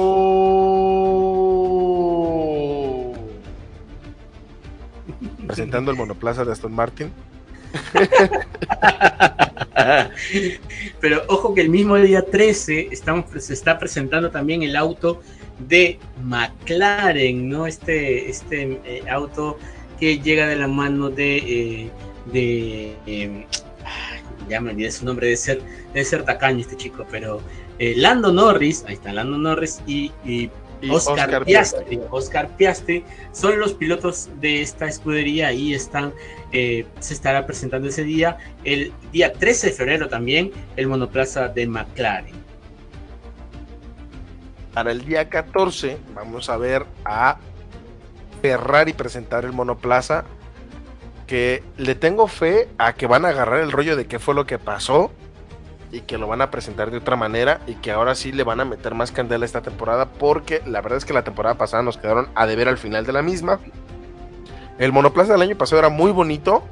Presentando 5.47 5.91
el 5.91 5.97
monoplaza 5.97 6.45
de 6.45 6.51
Aston 6.51 6.73
Martin. 6.73 7.11
Pero 10.99 11.23
ojo 11.27 11.53
que 11.53 11.61
el 11.61 11.69
mismo 11.69 11.95
día 11.97 12.23
13 12.23 12.89
estamos, 12.91 13.25
se 13.37 13.53
está 13.53 13.79
presentando 13.79 14.31
también 14.31 14.63
el 14.63 14.75
auto 14.75 15.21
de 15.59 15.99
McLaren, 16.23 17.49
¿no? 17.49 17.67
Este, 17.67 18.29
este 18.29 18.79
eh, 18.85 19.03
auto 19.09 19.57
que 19.99 20.19
llega 20.19 20.47
de 20.47 20.55
la 20.55 20.67
mano 20.67 21.09
de, 21.09 21.37
eh, 21.37 21.91
de 22.31 22.95
eh, 23.05 23.45
ya 24.49 24.59
me 24.59 24.71
olvidé 24.71 24.91
su 24.91 25.05
nombre, 25.05 25.27
de 25.27 25.37
ser, 25.37 25.61
de 25.93 26.03
ser 26.03 26.23
tacaño 26.23 26.59
este 26.59 26.75
chico, 26.75 27.05
pero 27.09 27.41
eh, 27.79 27.93
Lando 27.95 28.31
Norris, 28.31 28.83
ahí 28.87 28.95
está 28.95 29.13
Lando 29.13 29.37
Norris 29.37 29.81
y, 29.87 30.11
y 30.25 30.49
Oscar, 30.89 31.13
Oscar, 31.13 31.45
Piastri, 31.45 31.85
Piastri. 31.85 32.07
Oscar 32.09 32.57
Piastri 32.57 33.03
son 33.31 33.59
los 33.59 33.73
pilotos 33.73 34.29
de 34.39 34.61
esta 34.61 34.87
escudería 34.87 35.53
y 35.53 35.73
están 35.73 36.13
eh, 36.51 36.85
se 36.99 37.13
estará 37.13 37.45
presentando 37.45 37.87
ese 37.87 38.03
día 38.03 38.37
el 38.63 38.93
día 39.11 39.33
13 39.33 39.67
de 39.67 39.73
febrero 39.73 40.09
también 40.09 40.51
el 40.75 40.87
monoplaza 40.87 41.47
de 41.47 41.67
McLaren 41.67 42.35
para 44.73 44.91
el 44.91 45.03
día 45.05 45.29
14 45.29 45.97
vamos 46.13 46.49
a 46.49 46.57
ver 46.57 46.85
a 47.05 47.37
Ferrari 48.41 48.93
presentar 48.93 49.45
el 49.45 49.53
monoplaza 49.53 50.25
que 51.27 51.63
le 51.77 51.95
tengo 51.95 52.27
fe 52.27 52.67
a 52.77 52.93
que 52.93 53.07
van 53.07 53.23
a 53.23 53.29
agarrar 53.29 53.61
el 53.61 53.71
rollo 53.71 53.95
de 53.95 54.05
qué 54.05 54.19
fue 54.19 54.35
lo 54.35 54.45
que 54.45 54.59
pasó 54.59 55.11
y 55.91 56.01
que 56.01 56.17
lo 56.17 56.27
van 56.27 56.41
a 56.41 56.51
presentar 56.51 56.91
de 56.91 56.97
otra 56.97 57.15
manera 57.15 57.61
y 57.67 57.75
que 57.75 57.91
ahora 57.91 58.15
sí 58.15 58.31
le 58.31 58.43
van 58.43 58.59
a 58.59 58.65
meter 58.65 58.95
más 58.95 59.11
candela 59.11 59.45
esta 59.45 59.61
temporada 59.61 60.07
porque 60.07 60.61
la 60.65 60.81
verdad 60.81 60.97
es 60.97 61.05
que 61.05 61.13
la 61.13 61.23
temporada 61.23 61.55
pasada 61.55 61.83
nos 61.83 61.97
quedaron 61.97 62.29
a 62.35 62.45
deber 62.47 62.67
al 62.67 62.77
final 62.77 63.05
de 63.05 63.13
la 63.13 63.21
misma. 63.21 63.59
El 64.81 64.91
monoplaza 64.91 65.33
del 65.33 65.43
año 65.43 65.55
pasado 65.55 65.77
era 65.77 65.89
muy 65.89 66.11
bonito 66.11 66.63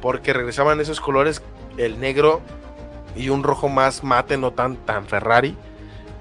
porque 0.00 0.32
regresaban 0.32 0.78
esos 0.78 1.00
colores, 1.00 1.42
el 1.76 1.98
negro 1.98 2.40
y 3.16 3.30
un 3.30 3.42
rojo 3.42 3.68
más 3.68 4.04
mate, 4.04 4.36
no 4.36 4.52
tan, 4.52 4.76
tan 4.76 5.06
Ferrari. 5.06 5.56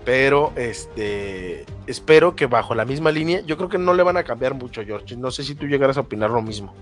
Pero 0.04 0.52
este 0.56 1.68
espero 1.86 2.36
que 2.36 2.48
bajo 2.48 2.74
la 2.74 2.86
misma 2.86 3.12
línea, 3.12 3.42
yo 3.42 3.56
creo 3.56 3.70
que 3.70 3.78
no 3.78 3.94
le 3.94 4.02
van 4.02 4.18
a 4.18 4.24
cambiar 4.24 4.56
mucho, 4.56 4.84
George. 4.84 5.16
No 5.16 5.30
sé 5.30 5.44
si 5.44 5.54
tú 5.54 5.68
llegaras 5.68 5.96
a 5.98 6.02
opinar 6.02 6.32
lo 6.32 6.42
mismo. 6.42 6.74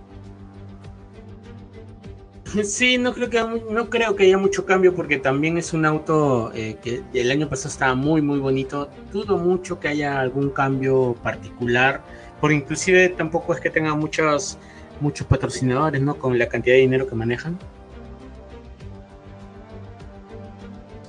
Sí, 2.64 2.98
no 2.98 3.14
creo 3.14 3.30
que 3.30 3.44
no 3.70 3.90
creo 3.90 4.16
que 4.16 4.24
haya 4.24 4.38
mucho 4.38 4.66
cambio 4.66 4.96
porque 4.96 5.18
también 5.18 5.58
es 5.58 5.74
un 5.74 5.86
auto 5.86 6.52
eh, 6.56 6.78
que 6.82 7.04
el 7.14 7.30
año 7.30 7.50
pasado 7.50 7.70
estaba 7.70 7.94
muy 7.94 8.22
muy 8.22 8.40
bonito. 8.40 8.90
Dudo 9.12 9.38
mucho 9.38 9.82
que 9.82 9.90
haya 9.90 10.18
algún 10.22 10.50
cambio 10.50 11.14
particular, 11.22 12.02
porque 12.40 12.56
inclusive 12.56 13.10
tampoco 13.10 13.54
es 13.54 13.60
que 13.60 13.70
tenga 13.70 13.96
muchos 13.96 14.58
muchos 15.00 15.26
patrocinadores, 15.28 16.02
¿no? 16.02 16.16
Con 16.16 16.38
la 16.38 16.48
cantidad 16.48 16.76
de 16.76 16.82
dinero 16.82 17.08
que 17.08 17.16
manejan. 17.16 17.58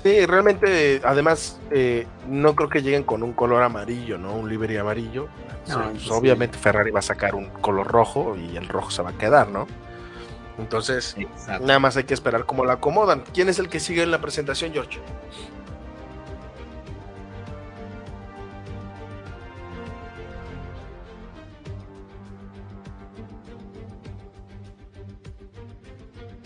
Sí, 0.02 0.24
realmente, 0.24 1.00
además, 1.04 1.60
eh, 1.70 2.06
no 2.26 2.54
creo 2.54 2.70
que 2.70 2.82
lleguen 2.82 3.02
con 3.02 3.22
un 3.22 3.32
color 3.32 3.62
amarillo, 3.62 4.16
¿no? 4.16 4.34
Un 4.34 4.48
livery 4.48 4.78
amarillo. 4.78 5.28
Pues, 5.66 6.10
obviamente 6.10 6.56
Ferrari 6.56 6.90
va 6.90 7.00
a 7.00 7.02
sacar 7.02 7.34
un 7.34 7.46
color 7.46 7.86
rojo 7.86 8.36
y 8.36 8.56
el 8.56 8.66
rojo 8.66 8.90
se 8.90 9.02
va 9.02 9.10
a 9.10 9.18
quedar, 9.18 9.48
¿no? 9.48 9.66
Entonces, 10.58 11.16
nada 11.60 11.78
más 11.78 11.96
hay 11.96 12.04
que 12.04 12.14
esperar 12.14 12.44
cómo 12.44 12.64
la 12.64 12.74
acomodan. 12.74 13.22
¿Quién 13.32 13.48
es 13.48 13.58
el 13.58 13.68
que 13.68 13.78
sigue 13.78 14.02
en 14.02 14.10
la 14.10 14.20
presentación, 14.20 14.72
George? 14.72 15.00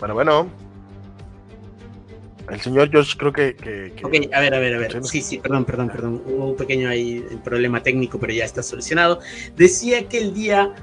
Bueno, 0.05 0.13
bueno. 0.13 0.49
El 2.51 2.61
señor 2.61 2.91
George 2.91 3.17
creo 3.17 3.33
que, 3.33 3.91
Ok, 4.03 4.13
a 4.31 4.39
ver, 4.39 4.53
a 4.53 4.59
ver, 4.59 4.75
a 4.75 4.77
ver. 4.77 5.03
Sí, 5.03 5.19
sí, 5.19 5.39
perdón, 5.39 5.65
perdón, 5.65 5.89
perdón. 5.89 6.21
Hubo 6.27 6.49
un 6.51 6.55
pequeño 6.55 6.89
ahí 6.89 7.25
problema 7.43 7.81
técnico, 7.81 8.19
pero 8.19 8.31
ya 8.31 8.45
está 8.45 8.61
solucionado. 8.61 9.19
Decía 9.55 10.07
que 10.07 10.19
el 10.19 10.31
día, 10.35 10.75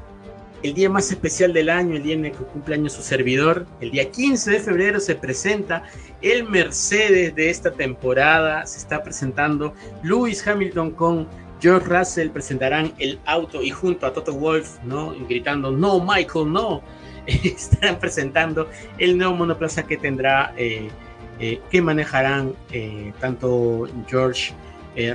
el 0.64 0.74
día 0.74 0.90
más 0.90 1.08
especial 1.12 1.52
del 1.52 1.70
año, 1.70 1.94
el 1.94 2.02
día 2.02 2.14
en 2.14 2.24
el 2.24 2.32
que 2.32 2.38
cumple 2.38 2.74
año 2.74 2.90
su 2.90 3.00
servidor, 3.00 3.64
el 3.80 3.92
día 3.92 4.10
15 4.10 4.50
de 4.50 4.58
febrero 4.58 4.98
se 4.98 5.14
presenta 5.14 5.84
el 6.20 6.48
Mercedes 6.48 7.32
de 7.36 7.48
esta 7.48 7.70
temporada. 7.70 8.66
Se 8.66 8.78
está 8.78 9.04
presentando 9.04 9.72
Lewis 10.02 10.44
Hamilton 10.44 10.90
con 10.90 11.28
George 11.60 11.86
Russell 11.86 12.30
presentarán 12.30 12.92
el 12.98 13.20
auto 13.24 13.62
y 13.62 13.70
junto 13.70 14.04
a 14.04 14.12
Toto 14.12 14.34
Wolf, 14.34 14.82
¿no? 14.82 15.14
Gritando, 15.28 15.70
no, 15.70 16.04
Michael, 16.04 16.52
no. 16.52 16.82
Estarán 17.26 17.98
presentando 17.98 18.68
el 18.98 19.16
nuevo 19.16 19.34
monoplaza 19.34 19.84
que 19.84 19.96
tendrá 19.96 20.52
eh, 20.56 20.90
eh, 21.38 21.60
que 21.70 21.82
manejarán 21.82 22.54
eh, 22.72 23.12
tanto 23.20 23.88
George 24.08 24.52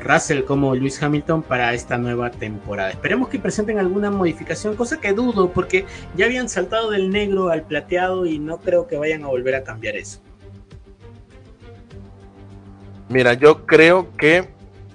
Russell 0.02 0.44
como 0.44 0.74
Lewis 0.74 1.04
Hamilton 1.04 1.44
para 1.44 1.72
esta 1.76 2.00
nueva 2.00 2.32
temporada. 2.32 2.90
Esperemos 2.90 3.30
que 3.30 3.38
presenten 3.38 3.78
alguna 3.78 4.10
modificación, 4.10 4.76
cosa 4.76 5.00
que 5.00 5.14
dudo 5.14 5.52
porque 5.52 5.86
ya 6.16 6.26
habían 6.26 6.50
saltado 6.50 6.90
del 6.90 7.12
negro 7.12 7.50
al 7.50 7.62
plateado 7.62 8.26
y 8.26 8.40
no 8.40 8.58
creo 8.58 8.88
que 8.88 8.98
vayan 8.98 9.24
a 9.24 9.28
volver 9.28 9.54
a 9.54 9.64
cambiar 9.64 9.96
eso. 9.96 10.20
Mira, 13.08 13.36
yo 13.36 13.68
creo 13.68 14.16
que 14.18 14.50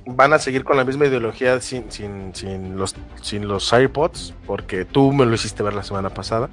van 0.04 0.32
a 0.32 0.38
seguir 0.38 0.64
con 0.64 0.76
la 0.76 0.84
misma 0.84 1.06
ideología 1.06 1.60
sin, 1.60 1.90
sin, 1.90 2.34
sin, 2.34 2.76
los, 2.76 2.94
sin 3.20 3.48
los 3.48 3.72
AirPods, 3.72 4.34
porque 4.46 4.84
tú 4.84 5.12
me 5.12 5.24
lo 5.24 5.34
hiciste 5.34 5.62
ver 5.62 5.74
la 5.74 5.82
semana 5.82 6.10
pasada. 6.10 6.50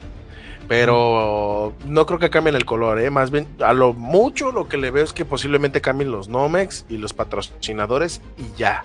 Pero 0.69 1.73
no 1.87 2.05
creo 2.05 2.19
que 2.19 2.29
cambien 2.29 2.55
el 2.55 2.63
color, 2.63 2.99
¿eh? 2.99 3.09
Más 3.09 3.31
bien, 3.31 3.47
a 3.59 3.73
lo 3.73 3.93
mucho 3.93 4.51
lo 4.51 4.67
que 4.67 4.77
le 4.77 4.91
veo 4.91 5.03
es 5.03 5.13
que 5.13 5.25
posiblemente 5.25 5.81
cambien 5.81 6.11
los 6.11 6.29
Nomex 6.29 6.85
y 6.87 6.97
los 6.97 7.11
patrocinadores 7.11 8.21
y 8.37 8.55
ya. 8.55 8.83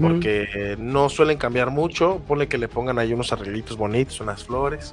Porque 0.00 0.76
no 0.80 1.08
suelen 1.08 1.38
cambiar 1.38 1.70
mucho. 1.70 2.20
Ponle 2.26 2.48
que 2.48 2.58
le 2.58 2.66
pongan 2.66 2.98
ahí 2.98 3.12
unos 3.12 3.32
arreglitos 3.32 3.76
bonitos, 3.76 4.20
unas 4.20 4.42
flores. 4.42 4.92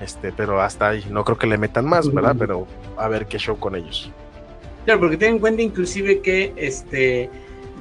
Este, 0.00 0.32
pero 0.32 0.62
hasta 0.62 0.88
ahí. 0.88 1.04
No 1.10 1.24
creo 1.24 1.36
que 1.36 1.46
le 1.46 1.58
metan 1.58 1.84
más, 1.84 2.10
¿verdad? 2.10 2.34
Pero 2.38 2.66
a 2.96 3.06
ver 3.08 3.26
qué 3.26 3.36
show 3.38 3.58
con 3.58 3.76
ellos. 3.76 4.10
Claro, 4.86 5.00
porque 5.00 5.18
ten 5.18 5.34
en 5.34 5.38
cuenta 5.40 5.60
inclusive 5.60 6.20
que 6.22 6.54
este 6.56 7.28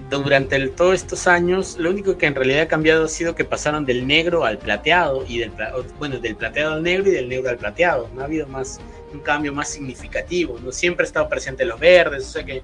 durante 0.09 0.67
todos 0.69 0.95
estos 0.95 1.27
años, 1.27 1.77
lo 1.79 1.89
único 1.89 2.17
que 2.17 2.25
en 2.27 2.35
realidad 2.35 2.61
ha 2.61 2.67
cambiado 2.67 3.05
ha 3.05 3.07
sido 3.07 3.35
que 3.35 3.43
pasaron 3.43 3.85
del 3.85 4.05
negro 4.05 4.45
al 4.45 4.57
plateado 4.57 5.25
y 5.27 5.39
del 5.39 5.51
bueno, 5.97 6.19
del 6.19 6.35
plateado 6.35 6.75
al 6.75 6.83
negro 6.83 7.09
y 7.09 7.11
del 7.11 7.27
negro 7.27 7.49
al 7.49 7.57
plateado. 7.57 8.09
No 8.13 8.21
ha 8.21 8.25
habido 8.25 8.47
más 8.47 8.79
un 9.11 9.19
cambio 9.19 9.53
más 9.53 9.69
significativo. 9.69 10.59
No 10.63 10.71
siempre 10.71 11.03
ha 11.03 11.07
estado 11.07 11.27
presente 11.27 11.65
los 11.65 11.79
verdes, 11.79 12.27
o 12.27 12.31
sea 12.31 12.43
que 12.43 12.61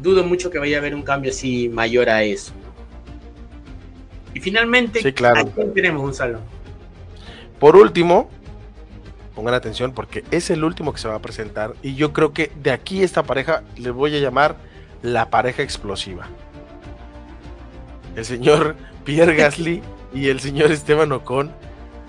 dudo 0.00 0.24
mucho 0.24 0.50
que 0.50 0.58
vaya 0.58 0.76
a 0.76 0.80
haber 0.80 0.94
un 0.94 1.02
cambio 1.02 1.30
así 1.30 1.68
mayor 1.68 2.08
a 2.08 2.22
eso. 2.22 2.52
Y 4.34 4.40
finalmente, 4.40 5.00
sí, 5.00 5.12
claro. 5.12 5.40
¿a 5.40 5.44
quién 5.44 5.74
tenemos 5.74 6.02
un 6.02 6.14
salón? 6.14 6.40
Por 7.58 7.76
último, 7.76 8.30
pongan 9.34 9.54
atención 9.54 9.92
porque 9.92 10.24
es 10.30 10.50
el 10.50 10.64
último 10.64 10.92
que 10.92 11.00
se 11.00 11.08
va 11.08 11.16
a 11.16 11.22
presentar 11.22 11.74
y 11.82 11.94
yo 11.94 12.12
creo 12.12 12.32
que 12.32 12.50
de 12.62 12.70
aquí 12.70 13.02
esta 13.02 13.22
pareja 13.22 13.62
le 13.76 13.90
voy 13.90 14.14
a 14.16 14.18
llamar 14.18 14.56
la 15.02 15.30
pareja 15.30 15.62
explosiva 15.62 16.28
el 18.16 18.24
señor 18.24 18.74
Pierre 19.04 19.36
Gasly 19.36 19.82
y 20.12 20.28
el 20.28 20.40
señor 20.40 20.72
Esteban 20.72 21.12
Ocon 21.12 21.52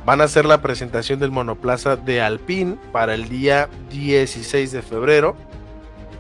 van 0.06 0.22
a 0.22 0.24
hacer 0.24 0.46
la 0.46 0.62
presentación 0.62 1.20
del 1.20 1.32
monoplaza 1.32 1.98
de 1.98 2.22
Alpine 2.22 2.78
para 2.94 3.14
el 3.14 3.28
día 3.28 3.70
16 3.92 4.72
de 4.72 4.82
febrero. 4.82 5.36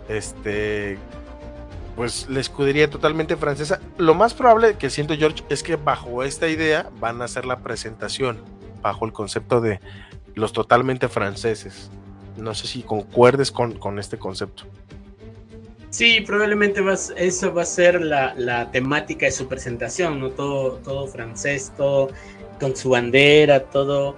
Este, 0.10 0.98
pues 1.96 2.28
la 2.30 2.42
escudería 2.42 2.90
totalmente 2.90 3.38
francesa. 3.38 3.80
Lo 3.98 4.14
más 4.14 4.34
probable 4.34 4.76
que 4.76 4.90
siento 4.90 5.16
George 5.16 5.44
es 5.50 5.64
que 5.64 5.78
bajo 5.78 6.24
esta 6.24 6.50
idea 6.50 6.90
van 7.00 7.22
a 7.22 7.26
hacer 7.26 7.46
la 7.46 7.60
presentación, 7.60 8.40
bajo 8.82 9.06
el 9.06 9.14
concepto 9.14 9.62
de 9.62 9.80
los 10.36 10.52
totalmente 10.52 11.08
franceses. 11.08 11.90
No 12.36 12.54
sé 12.54 12.68
si 12.68 12.84
concuerdes 12.84 13.52
con, 13.52 13.80
con 13.80 14.00
este 14.00 14.20
concepto. 14.20 14.66
Sí, 15.90 16.22
probablemente 16.22 16.82
eso 17.16 17.54
va 17.54 17.62
a 17.62 17.66
ser 17.66 18.02
la, 18.02 18.70
temática 18.72 19.26
de 19.26 19.32
su 19.32 19.48
presentación, 19.48 20.20
¿no? 20.20 20.32
Todo, 20.32 20.74
todo 20.84 21.08
francés, 21.08 21.72
todo 21.78 22.10
con 22.60 22.76
su 22.76 22.90
bandera, 22.90 23.64
todo 23.64 24.18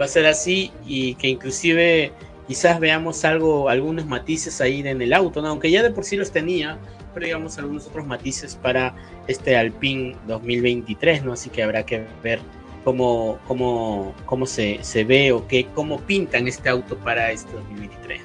va 0.00 0.06
a 0.06 0.08
ser 0.08 0.26
así 0.26 0.72
y 0.86 1.14
que 1.16 1.28
inclusive 1.28 2.12
quizás 2.48 2.80
veamos 2.80 3.24
algo, 3.24 3.68
algunos 3.68 4.06
matices 4.06 4.60
ahí 4.60 4.80
en 4.80 5.02
el 5.02 5.12
auto, 5.12 5.42
¿no? 5.42 5.48
Aunque 5.48 5.70
ya 5.70 5.82
de 5.82 5.90
por 5.90 6.04
sí 6.04 6.16
los 6.16 6.30
tenía, 6.30 6.78
pero 7.12 7.26
digamos 7.26 7.58
algunos 7.58 7.86
otros 7.86 8.06
matices 8.06 8.56
para 8.56 8.94
este 9.26 9.56
Alpine 9.56 10.16
2023, 10.26 11.24
¿no? 11.24 11.34
Así 11.34 11.50
que 11.50 11.62
habrá 11.62 11.84
que 11.84 12.06
ver 12.22 12.40
cómo, 12.82 13.38
cómo, 13.46 14.14
cómo 14.24 14.46
se, 14.46 14.78
se 14.82 15.04
ve 15.04 15.32
o 15.32 15.46
qué, 15.46 15.66
cómo 15.74 16.00
pintan 16.00 16.48
este 16.48 16.70
auto 16.70 16.96
para 16.96 17.30
este 17.30 17.52
2023. 17.52 18.22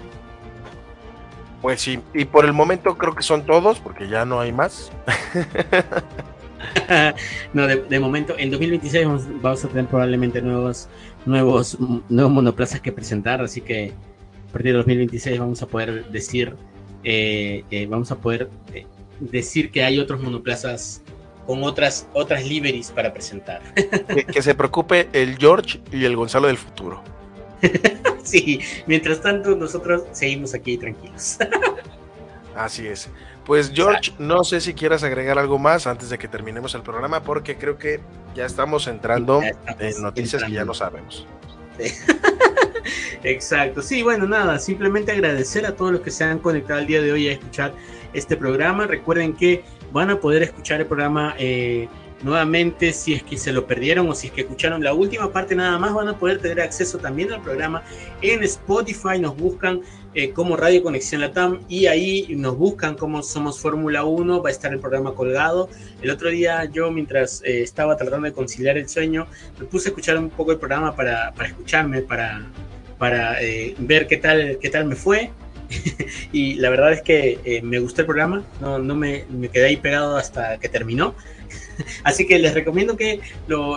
Pues 1.65 1.81
sí, 1.81 1.99
y 2.13 2.25
por 2.25 2.45
el 2.45 2.53
momento 2.53 2.95
creo 2.95 3.15
que 3.15 3.23
son 3.23 3.43
todos, 3.43 3.79
porque 3.79 4.07
ya 4.07 4.23
no 4.23 4.39
hay 4.39 4.51
más. 4.51 4.91
no, 7.53 7.65
de, 7.65 7.99
momento, 7.99 8.35
en 8.37 8.51
2026 8.51 9.07
vamos, 9.41 9.65
a 9.65 9.67
tener 9.69 9.87
probablemente 9.87 10.43
nuevos, 10.43 10.87
nuevos, 11.25 11.75
nuevos 12.07 12.31
monoplazas 12.31 12.81
que 12.81 12.91
presentar, 12.91 13.41
así 13.41 13.61
que 13.61 13.93
a 14.47 14.53
partir 14.53 14.73
de 14.73 14.77
2026 14.77 15.39
vamos 15.39 15.63
a 15.63 15.65
poder 15.65 16.05
decir, 16.11 16.55
eh, 17.03 17.63
eh, 17.71 17.87
vamos 17.87 18.11
a 18.11 18.17
poder 18.17 18.47
eh, 18.71 18.85
decir 19.19 19.71
que 19.71 19.83
hay 19.83 19.97
otros 19.97 20.21
monoplazas 20.21 21.01
con 21.47 21.63
otras, 21.63 22.07
otras 22.13 22.45
liveries 22.45 22.91
para 22.91 23.11
presentar. 23.11 23.63
que 24.31 24.41
se 24.43 24.53
preocupe 24.53 25.09
el 25.13 25.39
George 25.39 25.81
y 25.91 26.05
el 26.05 26.15
Gonzalo 26.15 26.45
del 26.45 26.57
futuro. 26.57 27.14
sí, 28.23 28.59
mientras 28.87 29.21
tanto 29.21 29.55
nosotros 29.55 30.03
seguimos 30.11 30.53
aquí 30.53 30.77
tranquilos. 30.77 31.37
Así 32.55 32.87
es. 32.87 33.09
Pues 33.45 33.71
George, 33.73 34.13
no 34.17 34.43
sé 34.43 34.59
si 34.59 34.73
quieras 34.73 35.03
agregar 35.03 35.37
algo 35.37 35.59
más 35.59 35.85
antes 35.85 36.09
de 36.09 36.17
que 36.17 36.27
terminemos 36.27 36.73
el 36.73 36.81
programa, 36.81 37.21
porque 37.21 37.57
creo 37.57 37.77
que 37.77 37.99
ya 38.33 38.45
estamos 38.45 38.87
entrando 38.87 39.41
en 39.79 40.01
noticias 40.01 40.43
que 40.43 40.51
ya 40.51 40.65
no 40.65 40.73
sabemos. 40.73 41.27
Exacto, 43.23 43.81
sí, 43.81 44.03
bueno, 44.03 44.27
nada, 44.27 44.59
simplemente 44.59 45.11
agradecer 45.11 45.65
a 45.65 45.75
todos 45.75 45.91
los 45.91 46.01
que 46.01 46.11
se 46.11 46.23
han 46.23 46.39
conectado 46.39 46.79
el 46.79 46.87
día 46.87 47.01
de 47.01 47.11
hoy 47.11 47.27
a 47.27 47.33
escuchar 47.33 47.73
este 48.13 48.37
programa. 48.37 48.87
Recuerden 48.87 49.35
que 49.35 49.63
van 49.91 50.09
a 50.09 50.19
poder 50.19 50.43
escuchar 50.43 50.81
el 50.81 50.87
programa 50.87 51.35
eh, 51.37 51.87
Nuevamente, 52.23 52.93
si 52.93 53.13
es 53.13 53.23
que 53.23 53.37
se 53.37 53.51
lo 53.51 53.67
perdieron 53.67 54.07
o 54.09 54.15
si 54.15 54.27
es 54.27 54.33
que 54.33 54.41
escucharon 54.41 54.83
la 54.83 54.93
última 54.93 55.31
parte 55.31 55.53
nada 55.53 55.77
más, 55.77 55.93
van 55.93 56.07
a 56.07 56.17
poder 56.17 56.39
tener 56.39 56.61
acceso 56.61 56.97
también 56.97 57.31
al 57.33 57.41
programa 57.41 57.83
en 58.21 58.41
Spotify. 58.43 59.19
Nos 59.19 59.35
buscan 59.35 59.81
eh, 60.13 60.31
como 60.31 60.55
Radio 60.55 60.81
Conexión 60.81 61.19
Latam 61.19 61.59
y 61.67 61.87
ahí 61.87 62.33
nos 62.37 62.57
buscan 62.57 62.95
como 62.95 63.21
Somos 63.21 63.59
Fórmula 63.59 64.05
1. 64.05 64.41
Va 64.41 64.47
a 64.47 64.51
estar 64.51 64.71
el 64.71 64.79
programa 64.79 65.13
colgado. 65.13 65.69
El 66.01 66.09
otro 66.09 66.29
día 66.29 66.63
yo, 66.65 66.89
mientras 66.89 67.43
eh, 67.43 67.61
estaba 67.61 67.97
tratando 67.97 68.25
de 68.25 68.33
conciliar 68.33 68.77
el 68.77 68.87
sueño, 68.87 69.27
me 69.59 69.65
puse 69.65 69.89
a 69.89 69.91
escuchar 69.91 70.17
un 70.17 70.29
poco 70.29 70.53
el 70.53 70.57
programa 70.57 70.95
para, 70.95 71.33
escucharme, 71.45 72.01
para, 72.01 72.47
para 72.97 73.41
eh, 73.43 73.75
ver 73.77 74.07
qué 74.07 74.15
tal, 74.15 74.57
qué 74.61 74.69
tal 74.69 74.85
me 74.85 74.95
fue. 74.95 75.31
y 76.31 76.53
la 76.55 76.69
verdad 76.69 76.93
es 76.93 77.01
que 77.01 77.59
me 77.63 77.79
gustó 77.79 78.01
el 78.01 78.05
programa, 78.05 78.43
no, 78.61 78.79
no 78.79 78.95
me, 78.95 79.25
me, 79.29 79.49
quedé 79.49 79.65
ahí 79.65 79.77
pegado 79.77 80.15
hasta 80.15 80.59
que 80.59 80.69
terminó. 80.69 81.13
Así 82.03 82.25
que 82.25 82.39
les 82.39 82.53
recomiendo 82.53 82.95
que 82.95 83.19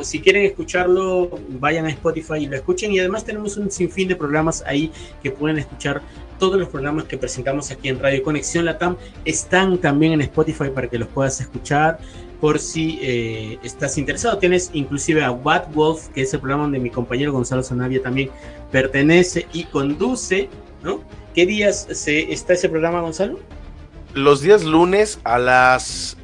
si 0.03 0.21
quieren 0.21 0.45
escucharlo, 0.45 1.31
vayan 1.49 1.87
a 1.87 1.91
Spotify 1.91 2.37
y 2.41 2.47
lo 2.47 2.57
escuchen. 2.57 2.93
Y 2.93 2.99
además 2.99 3.25
tenemos 3.25 3.57
un 3.57 3.71
sinfín 3.71 4.09
de 4.09 4.17
programas 4.17 4.63
ahí 4.67 4.91
que 5.23 5.31
pueden 5.31 5.59
escuchar. 5.59 6.03
Todos 6.39 6.59
los 6.59 6.69
programas 6.69 7.05
que 7.05 7.19
presentamos 7.19 7.71
aquí 7.71 7.89
en 7.89 7.99
Radio 7.99 8.23
Conexión 8.23 8.65
Latam 8.65 8.97
están 9.25 9.79
también 9.79 10.13
en 10.13 10.21
Spotify 10.21 10.71
para 10.73 10.89
que 10.89 10.99
los 10.99 11.09
puedas 11.09 11.41
escuchar 11.41 11.99
por 12.41 12.61
si 12.61 13.01
eh, 13.03 13.59
estás 13.65 13.99
interesado. 13.99 14.39
Tienes 14.39 14.71
inclusive 14.73 15.25
a 15.25 15.33
What 15.33 15.73
Wolf, 15.73 16.09
que 16.11 16.23
es 16.23 16.33
el 16.33 16.41
programa 16.41 16.65
donde 16.65 16.79
mi 16.79 16.91
compañero 16.91 17.33
Gonzalo 17.33 17.65
Zanavia 17.65 18.01
también 18.01 18.31
pertenece 18.71 19.49
y 19.53 19.65
conduce, 19.65 20.49
¿no? 20.85 21.03
¿Qué 21.35 21.45
días 21.45 21.89
se, 21.91 22.33
está 22.33 22.53
ese 22.53 22.69
programa, 22.69 23.01
Gonzalo? 23.01 23.41
los 24.15 24.41
días 24.41 24.65
lunes 24.65 25.21
a 25.25 25.39
las. 25.39 26.18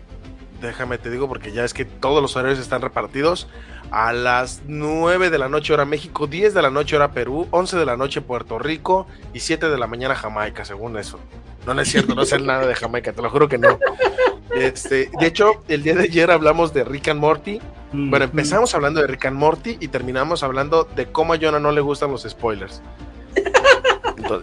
Déjame 0.61 0.99
te 0.99 1.11
digo 1.11 1.29
porque 1.29 1.53
ya 1.53 1.65
es 1.65 1.75
que 1.75 1.85
todos 1.85 2.23
los 2.23 2.37
horarios 2.37 2.59
están 2.59 2.81
repartidos. 2.83 3.49
A 3.91 4.13
las 4.13 4.63
9 4.67 5.31
de 5.31 5.39
la 5.39 5.49
noche 5.49 5.73
hora 5.73 5.85
México, 5.85 6.27
10 6.27 6.55
de 6.55 6.63
la 6.63 6.71
noche 6.71 6.97
hora 6.97 7.13
Perú, 7.13 7.47
11 7.51 7.77
de 7.77 7.85
la 7.87 7.97
noche 7.97 8.21
Puerto 8.23 8.59
Rico 8.59 9.07
y 9.33 9.41
7 9.41 9.69
de 9.69 9.79
la 9.79 9.87
mañana 9.87 10.15
Jamaica, 10.15 10.65
según 10.65 10.97
eso. 10.99 11.19
No, 11.67 11.75
no 11.75 11.83
es 11.83 11.89
cierto, 11.91 12.15
no 12.15 12.25
sé 12.25 12.39
nada 12.39 12.67
de 12.67 12.75
Jamaica, 12.75 13.13
te 13.13 13.23
lo 13.23 13.31
juro 13.31 13.49
que 13.49 13.59
no. 13.59 13.79
Este, 14.55 15.11
de 15.19 15.27
hecho, 15.27 15.63
el 15.69 15.83
día 15.83 15.95
de 15.95 16.05
ayer 16.05 16.31
hablamos 16.31 16.73
de 16.73 16.85
Rick 16.85 17.09
and 17.09 17.21
Morty. 17.21 17.61
Bueno, 17.93 18.25
empezamos 18.25 18.75
hablando 18.75 19.01
de 19.01 19.07
Rick 19.07 19.27
and 19.27 19.37
Morty 19.37 19.77
y 19.81 19.89
terminamos 19.89 20.43
hablando 20.43 20.85
de 20.85 21.07
cómo 21.07 21.33
a 21.35 21.39
Jonah 21.41 21.59
no 21.61 21.71
le 21.73 21.81
gustan 21.81 22.11
los 22.11 22.23
spoilers. 22.23 22.81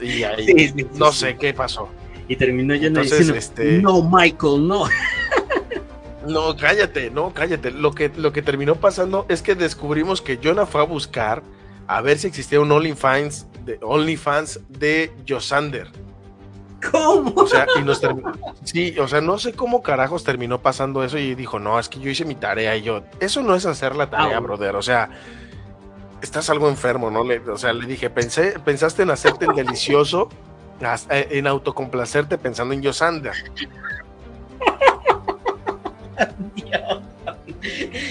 y 0.01 0.23
ahí, 0.23 0.45
Sí, 0.45 0.53
sí, 0.57 0.73
sí, 0.77 0.87
no 0.95 1.11
sé 1.11 1.35
qué 1.37 1.53
pasó. 1.53 1.89
Y 2.27 2.35
terminó 2.35 2.75
yo 2.75 2.87
Entonces, 2.87 3.17
diciendo, 3.27 3.37
este- 3.37 3.77
no, 3.81 4.01
Michael, 4.03 4.67
no. 4.67 4.85
No, 6.27 6.55
cállate, 6.55 7.09
no, 7.09 7.33
cállate. 7.33 7.71
Lo 7.71 7.91
que, 7.93 8.09
lo 8.15 8.31
que 8.31 8.41
terminó 8.41 8.75
pasando 8.75 9.25
es 9.29 9.41
que 9.41 9.55
descubrimos 9.55 10.21
que 10.21 10.39
Jonah 10.43 10.65
fue 10.65 10.81
a 10.81 10.85
buscar 10.85 11.41
a 11.87 12.01
ver 12.01 12.17
si 12.19 12.27
existía 12.27 12.59
un 12.61 12.71
OnlyFans 12.71 13.47
de, 13.65 13.79
OnlyFans 13.81 14.59
de 14.69 15.11
Josander. 15.27 15.87
¿Cómo? 16.91 17.33
O 17.41 17.47
sea, 17.47 17.67
y 17.79 17.83
nos. 17.83 18.01
Sí, 18.63 18.97
o 18.99 19.07
sea, 19.07 19.21
no 19.21 19.37
sé 19.37 19.53
cómo 19.53 19.83
carajos 19.83 20.23
terminó 20.23 20.61
pasando 20.61 21.03
eso 21.03 21.17
y 21.17 21.35
dijo, 21.35 21.59
no, 21.59 21.79
es 21.79 21.89
que 21.89 21.99
yo 21.99 22.09
hice 22.09 22.25
mi 22.25 22.35
tarea 22.35 22.75
y 22.75 22.81
yo, 22.81 23.03
eso 23.19 23.43
no 23.43 23.55
es 23.55 23.65
hacer 23.65 23.95
la 23.95 24.09
tarea, 24.09 24.39
brother. 24.39 24.75
O 24.75 24.81
sea, 24.81 25.09
estás 26.21 26.49
algo 26.49 26.69
enfermo, 26.69 27.11
¿no? 27.11 27.23
Le- 27.23 27.39
o 27.49 27.57
sea, 27.57 27.73
le 27.73 27.85
dije, 27.85 28.09
pensé, 28.09 28.57
pensaste 28.65 29.03
en 29.03 29.11
hacerte 29.11 29.45
el 29.45 29.53
delicioso, 29.53 30.29
en 31.09 31.45
autocomplacerte 31.45 32.37
pensando 32.39 32.73
en 32.73 32.83
Josander. 32.83 33.33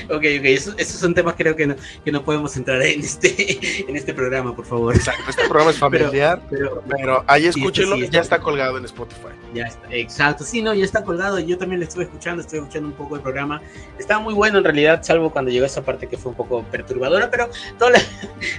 Ok, 0.09 0.16
ok, 0.16 0.44
eso- 0.44 0.74
esos 0.78 1.01
son 1.01 1.12
temas 1.14 1.35
creo 1.36 1.56
que 1.56 1.66
no, 1.66 1.74
que 2.05 2.12
no 2.12 2.22
podemos 2.24 2.56
entrar 2.56 2.81
en 2.82 3.01
este, 3.01 3.85
en 3.89 3.97
este 3.97 4.14
programa, 4.14 4.55
por 4.55 4.64
favor. 4.64 4.94
Exacto, 4.94 5.22
este 5.28 5.43
programa 5.48 5.70
es 5.72 5.78
familiar, 5.78 6.40
Pero, 6.51 6.82
pero 6.89 7.24
ahí 7.27 7.43
Sí, 7.43 7.48
este 7.48 7.60
escúchenlo, 7.60 7.97
sí, 7.97 8.09
ya 8.10 8.20
está 8.20 8.39
colgado 8.40 8.78
en 8.78 8.85
Spotify. 8.85 9.28
Ya 9.55 9.64
está, 9.64 9.89
exacto. 9.90 10.44
Sí, 10.44 10.62
no, 10.62 10.72
ya 10.74 10.85
está 10.85 11.02
colgado. 11.02 11.39
Yo 11.40 11.59
también 11.59 11.81
lo 11.81 11.86
estuve 11.86 12.05
escuchando, 12.05 12.43
estuve 12.43 12.60
escuchando 12.60 12.89
un 12.89 12.94
poco 12.94 13.16
el 13.16 13.22
programa. 13.22 13.60
Estaba 13.98 14.20
muy 14.20 14.35
bueno 14.35 14.59
en 14.59 14.64
realidad, 14.64 15.02
salvo 15.02 15.31
cuando 15.31 15.51
llegó 15.51 15.66
esa 15.66 15.82
parte 15.82 16.06
que 16.06 16.16
fue 16.16 16.31
un 16.31 16.36
poco 16.36 16.62
perturbadora, 16.64 17.28
pero 17.31 17.51
todo 17.78 17.90
lo, 17.90 17.98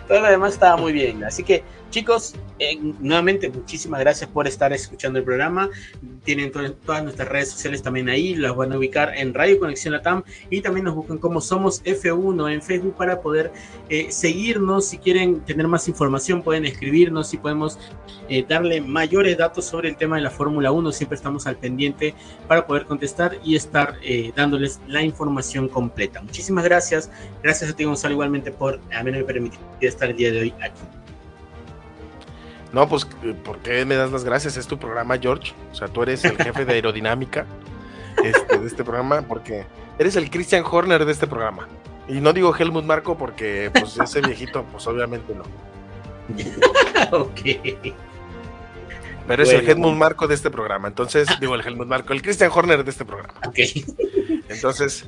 todo 0.07 0.19
lo 0.19 0.27
demás 0.27 0.53
estaba 0.53 0.75
muy 0.75 0.91
bien. 0.91 1.23
Así 1.23 1.43
que, 1.43 1.63
chicos, 1.91 2.33
eh, 2.57 2.79
nuevamente 2.99 3.49
muchísimas 3.49 3.99
gracias 3.99 4.29
por 4.29 4.47
estar 4.47 4.73
escuchando 4.73 5.19
el 5.19 5.25
programa. 5.25 5.69
Tienen 6.23 6.51
to- 6.51 6.73
todas 6.73 7.03
nuestras 7.03 7.27
redes 7.29 7.51
sociales 7.51 7.83
también 7.83 8.09
ahí, 8.09 8.33
las 8.35 8.55
van 8.55 8.71
a 8.71 8.77
ubicar 8.77 9.13
en 9.15 9.33
Radio 9.33 9.59
Conexión 9.59 9.93
Latam 9.93 10.23
y 10.49 10.61
también 10.61 10.85
nos 10.85 10.95
buscan 10.95 11.17
como 11.19 11.41
Somos 11.41 11.83
F1 11.83 12.51
en 12.51 12.61
Facebook 12.61 12.95
para 12.95 13.21
poder 13.21 13.51
eh, 13.89 14.07
seguirnos. 14.11 14.85
Si 14.85 14.97
quieren 14.97 15.41
tener 15.41 15.67
más 15.67 15.87
información, 15.87 16.41
pueden 16.41 16.65
escribirnos 16.65 17.33
y 17.33 17.37
podemos 17.37 17.77
eh, 18.29 18.45
darle 18.47 18.81
mayores 18.81 19.37
datos 19.37 19.65
sobre 19.65 19.89
el 19.89 19.97
tema 19.97 20.15
de 20.15 20.23
la 20.23 20.31
Fórmula 20.31 20.71
1. 20.71 20.91
Siempre 20.93 21.17
estamos 21.17 21.45
al 21.45 21.57
pendiente 21.57 22.15
para 22.47 22.65
poder 22.65 22.85
contestar 22.85 23.37
y 23.43 23.55
estar 23.55 23.97
dándoles 24.35 24.79
la 24.87 25.03
información 25.03 25.67
completa. 25.67 26.21
Muchísimas 26.21 26.63
gracias. 26.63 27.09
Gracias 27.43 27.69
a 27.69 27.75
ti, 27.75 27.83
Gonzalo, 27.83 28.13
igualmente 28.13 28.51
por 28.51 28.79
haberme 28.93 29.23
permitido 29.23 29.61
estar 29.81 30.09
el 30.09 30.15
día 30.15 30.31
de 30.31 30.39
hoy 30.41 30.53
aquí. 30.61 30.81
No, 32.73 32.87
pues, 32.87 33.05
¿por 33.43 33.59
qué 33.59 33.85
me 33.85 33.95
das 33.95 34.11
las 34.11 34.23
gracias? 34.23 34.55
Es 34.57 34.67
tu 34.67 34.77
programa, 34.77 35.17
George. 35.17 35.53
O 35.71 35.75
sea, 35.75 35.87
tú 35.87 36.03
eres 36.03 36.23
el 36.23 36.37
jefe 36.37 36.65
de 36.65 36.73
aerodinámica 36.73 37.45
este, 38.23 38.57
de 38.57 38.67
este 38.67 38.83
programa, 38.83 39.21
porque 39.23 39.65
eres 39.99 40.15
el 40.15 40.29
Christian 40.29 40.63
Horner 40.69 41.05
de 41.05 41.11
este 41.11 41.27
programa. 41.27 41.67
Y 42.07 42.21
no 42.21 42.33
digo 42.33 42.55
Helmut 42.55 42.85
Marco 42.85 43.17
porque, 43.17 43.71
pues, 43.73 43.97
ese 43.97 44.21
viejito, 44.25 44.63
pues, 44.71 44.87
obviamente 44.87 45.33
no. 45.35 45.43
ok. 47.17 47.41
Pero 49.27 49.43
es 49.43 49.53
el 49.53 49.69
Helmut 49.69 49.95
Marco 49.95 50.27
de 50.27 50.35
este 50.35 50.49
programa. 50.49 50.87
Entonces, 50.87 51.27
digo 51.39 51.55
el 51.55 51.65
Helmut 51.65 51.87
Marco, 51.87 52.13
el 52.13 52.21
Christian 52.21 52.51
Horner 52.53 52.83
de 52.83 52.89
este 52.91 53.05
programa. 53.05 53.33
Ok. 53.45 53.59
Entonces, 54.49 55.07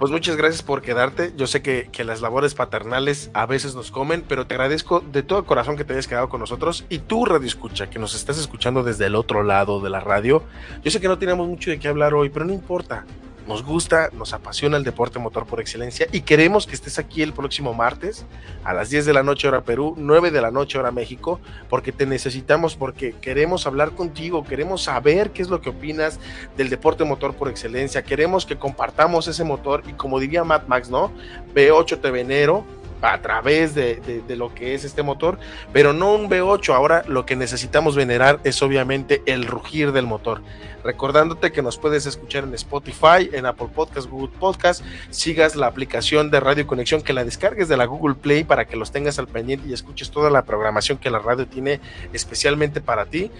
pues 0.00 0.10
muchas 0.10 0.36
gracias 0.36 0.62
por 0.62 0.80
quedarte. 0.80 1.34
Yo 1.36 1.46
sé 1.46 1.60
que, 1.60 1.90
que 1.92 2.04
las 2.04 2.22
labores 2.22 2.54
paternales 2.54 3.30
a 3.34 3.44
veces 3.44 3.74
nos 3.74 3.90
comen, 3.90 4.24
pero 4.26 4.46
te 4.46 4.54
agradezco 4.54 5.00
de 5.00 5.22
todo 5.22 5.44
corazón 5.44 5.76
que 5.76 5.84
te 5.84 5.92
hayas 5.92 6.08
quedado 6.08 6.30
con 6.30 6.40
nosotros. 6.40 6.86
Y 6.88 7.00
tú, 7.00 7.26
Radio 7.26 7.46
Escucha, 7.46 7.90
que 7.90 7.98
nos 7.98 8.14
estás 8.14 8.38
escuchando 8.38 8.82
desde 8.82 9.04
el 9.04 9.14
otro 9.14 9.42
lado 9.42 9.78
de 9.80 9.90
la 9.90 10.00
radio. 10.00 10.42
Yo 10.82 10.90
sé 10.90 11.02
que 11.02 11.08
no 11.08 11.18
tenemos 11.18 11.46
mucho 11.46 11.70
de 11.70 11.78
qué 11.78 11.88
hablar 11.88 12.14
hoy, 12.14 12.30
pero 12.30 12.46
no 12.46 12.54
importa. 12.54 13.04
Nos 13.50 13.64
gusta, 13.64 14.10
nos 14.12 14.32
apasiona 14.32 14.76
el 14.76 14.84
deporte 14.84 15.18
motor 15.18 15.44
por 15.44 15.60
excelencia 15.60 16.06
y 16.12 16.20
queremos 16.20 16.68
que 16.68 16.76
estés 16.76 17.00
aquí 17.00 17.20
el 17.20 17.32
próximo 17.32 17.74
martes 17.74 18.24
a 18.62 18.72
las 18.72 18.90
10 18.90 19.06
de 19.06 19.12
la 19.12 19.24
noche 19.24 19.48
hora 19.48 19.62
Perú, 19.62 19.94
9 19.96 20.30
de 20.30 20.40
la 20.40 20.52
noche 20.52 20.78
hora 20.78 20.92
México, 20.92 21.40
porque 21.68 21.90
te 21.90 22.06
necesitamos, 22.06 22.76
porque 22.76 23.12
queremos 23.20 23.66
hablar 23.66 23.90
contigo, 23.96 24.44
queremos 24.44 24.84
saber 24.84 25.32
qué 25.32 25.42
es 25.42 25.48
lo 25.48 25.60
que 25.60 25.70
opinas 25.70 26.20
del 26.56 26.70
deporte 26.70 27.02
motor 27.02 27.34
por 27.34 27.48
excelencia, 27.48 28.04
queremos 28.04 28.46
que 28.46 28.56
compartamos 28.56 29.26
ese 29.26 29.42
motor 29.42 29.82
y 29.88 29.94
como 29.94 30.20
diría 30.20 30.44
Matt 30.44 30.68
Max, 30.68 30.88
¿no? 30.88 31.10
V8 31.52 32.00
te 32.00 32.12
venero 32.12 32.64
a 33.02 33.20
través 33.22 33.74
de, 33.74 34.22
de, 34.26 34.36
lo 34.36 34.54
que 34.54 34.74
es 34.74 34.84
este 34.84 35.02
motor, 35.02 35.38
pero 35.72 35.92
no 35.92 36.14
un 36.14 36.28
V8. 36.28 36.74
Ahora 36.74 37.04
lo 37.06 37.26
que 37.26 37.36
necesitamos 37.36 37.96
venerar 37.96 38.40
es 38.44 38.62
obviamente 38.62 39.22
el 39.26 39.46
rugir 39.46 39.92
del 39.92 40.06
motor. 40.06 40.42
Recordándote 40.82 41.52
que 41.52 41.62
nos 41.62 41.76
puedes 41.76 42.06
escuchar 42.06 42.44
en 42.44 42.54
Spotify, 42.54 43.28
en 43.32 43.44
Apple 43.44 43.68
Podcast, 43.74 44.08
Google 44.08 44.30
Podcast, 44.38 44.82
sigas 45.10 45.54
la 45.54 45.66
aplicación 45.66 46.30
de 46.30 46.40
Radio 46.40 46.66
Conexión, 46.66 47.02
que 47.02 47.12
la 47.12 47.24
descargues 47.24 47.68
de 47.68 47.76
la 47.76 47.84
Google 47.84 48.14
Play 48.14 48.44
para 48.44 48.64
que 48.64 48.76
los 48.76 48.90
tengas 48.90 49.18
al 49.18 49.28
pendiente 49.28 49.68
y 49.68 49.74
escuches 49.74 50.10
toda 50.10 50.30
la 50.30 50.44
programación 50.44 50.96
que 50.96 51.10
la 51.10 51.18
radio 51.18 51.46
tiene 51.46 51.80
especialmente 52.12 52.80
para 52.80 53.04
ti 53.06 53.30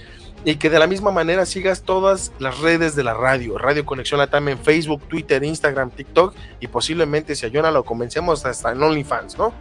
y 0.44 0.56
que 0.56 0.70
de 0.70 0.78
la 0.78 0.86
misma 0.86 1.10
manera 1.10 1.44
sigas 1.44 1.82
todas 1.82 2.32
las 2.38 2.58
redes 2.60 2.96
de 2.96 3.04
la 3.04 3.14
radio, 3.14 3.58
Radio 3.58 3.84
Conexión 3.84 4.18
Latam 4.18 4.48
en 4.48 4.58
Facebook, 4.58 5.02
Twitter, 5.08 5.44
Instagram, 5.44 5.90
TikTok 5.90 6.34
y 6.60 6.66
posiblemente 6.66 7.34
si 7.34 7.46
a 7.46 7.50
Jonah 7.52 7.70
lo 7.70 7.84
convencemos 7.84 8.46
hasta 8.46 8.72
en 8.72 8.82
OnlyFans, 8.82 9.36
¿no? 9.36 9.52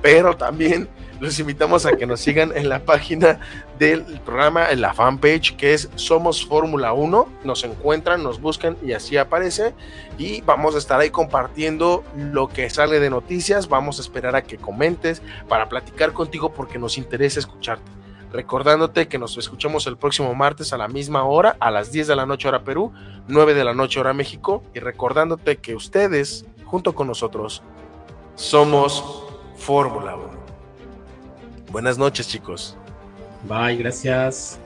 Pero 0.00 0.36
también 0.36 0.88
los 1.20 1.38
invitamos 1.40 1.84
a 1.86 1.96
que 1.96 2.06
nos 2.06 2.20
sigan 2.20 2.56
en 2.56 2.68
la 2.68 2.84
página 2.84 3.40
del 3.78 4.02
programa, 4.20 4.70
en 4.70 4.80
la 4.80 4.94
fanpage 4.94 5.56
que 5.56 5.74
es 5.74 5.90
Somos 5.96 6.46
Fórmula 6.46 6.92
1, 6.92 7.28
nos 7.42 7.64
encuentran, 7.64 8.22
nos 8.22 8.40
buscan 8.40 8.76
y 8.84 8.92
así 8.92 9.16
aparece. 9.16 9.74
Y 10.16 10.40
vamos 10.42 10.76
a 10.76 10.78
estar 10.78 11.00
ahí 11.00 11.10
compartiendo 11.10 12.04
lo 12.16 12.48
que 12.48 12.70
sale 12.70 13.00
de 13.00 13.10
noticias, 13.10 13.68
vamos 13.68 13.98
a 13.98 14.02
esperar 14.02 14.36
a 14.36 14.42
que 14.42 14.56
comentes 14.56 15.22
para 15.48 15.68
platicar 15.68 16.12
contigo 16.12 16.52
porque 16.52 16.78
nos 16.78 16.98
interesa 16.98 17.40
escucharte 17.40 17.98
recordándote 18.32 19.08
que 19.08 19.18
nos 19.18 19.36
escuchamos 19.38 19.86
el 19.86 19.96
próximo 19.96 20.34
martes 20.34 20.72
a 20.72 20.78
la 20.78 20.88
misma 20.88 21.24
hora, 21.24 21.56
a 21.60 21.70
las 21.70 21.92
10 21.92 22.06
de 22.08 22.16
la 22.16 22.26
noche 22.26 22.48
hora 22.48 22.64
Perú, 22.64 22.92
9 23.28 23.54
de 23.54 23.64
la 23.64 23.74
noche 23.74 24.00
hora 24.00 24.12
México, 24.12 24.62
y 24.74 24.80
recordándote 24.80 25.56
que 25.56 25.74
ustedes, 25.74 26.44
junto 26.64 26.94
con 26.94 27.06
nosotros, 27.06 27.62
somos 28.34 29.24
Fórmula 29.56 30.16
1. 30.16 30.28
Buenas 31.70 31.98
noches, 31.98 32.28
chicos. 32.28 32.76
Bye, 33.48 33.76
gracias. 33.76 34.58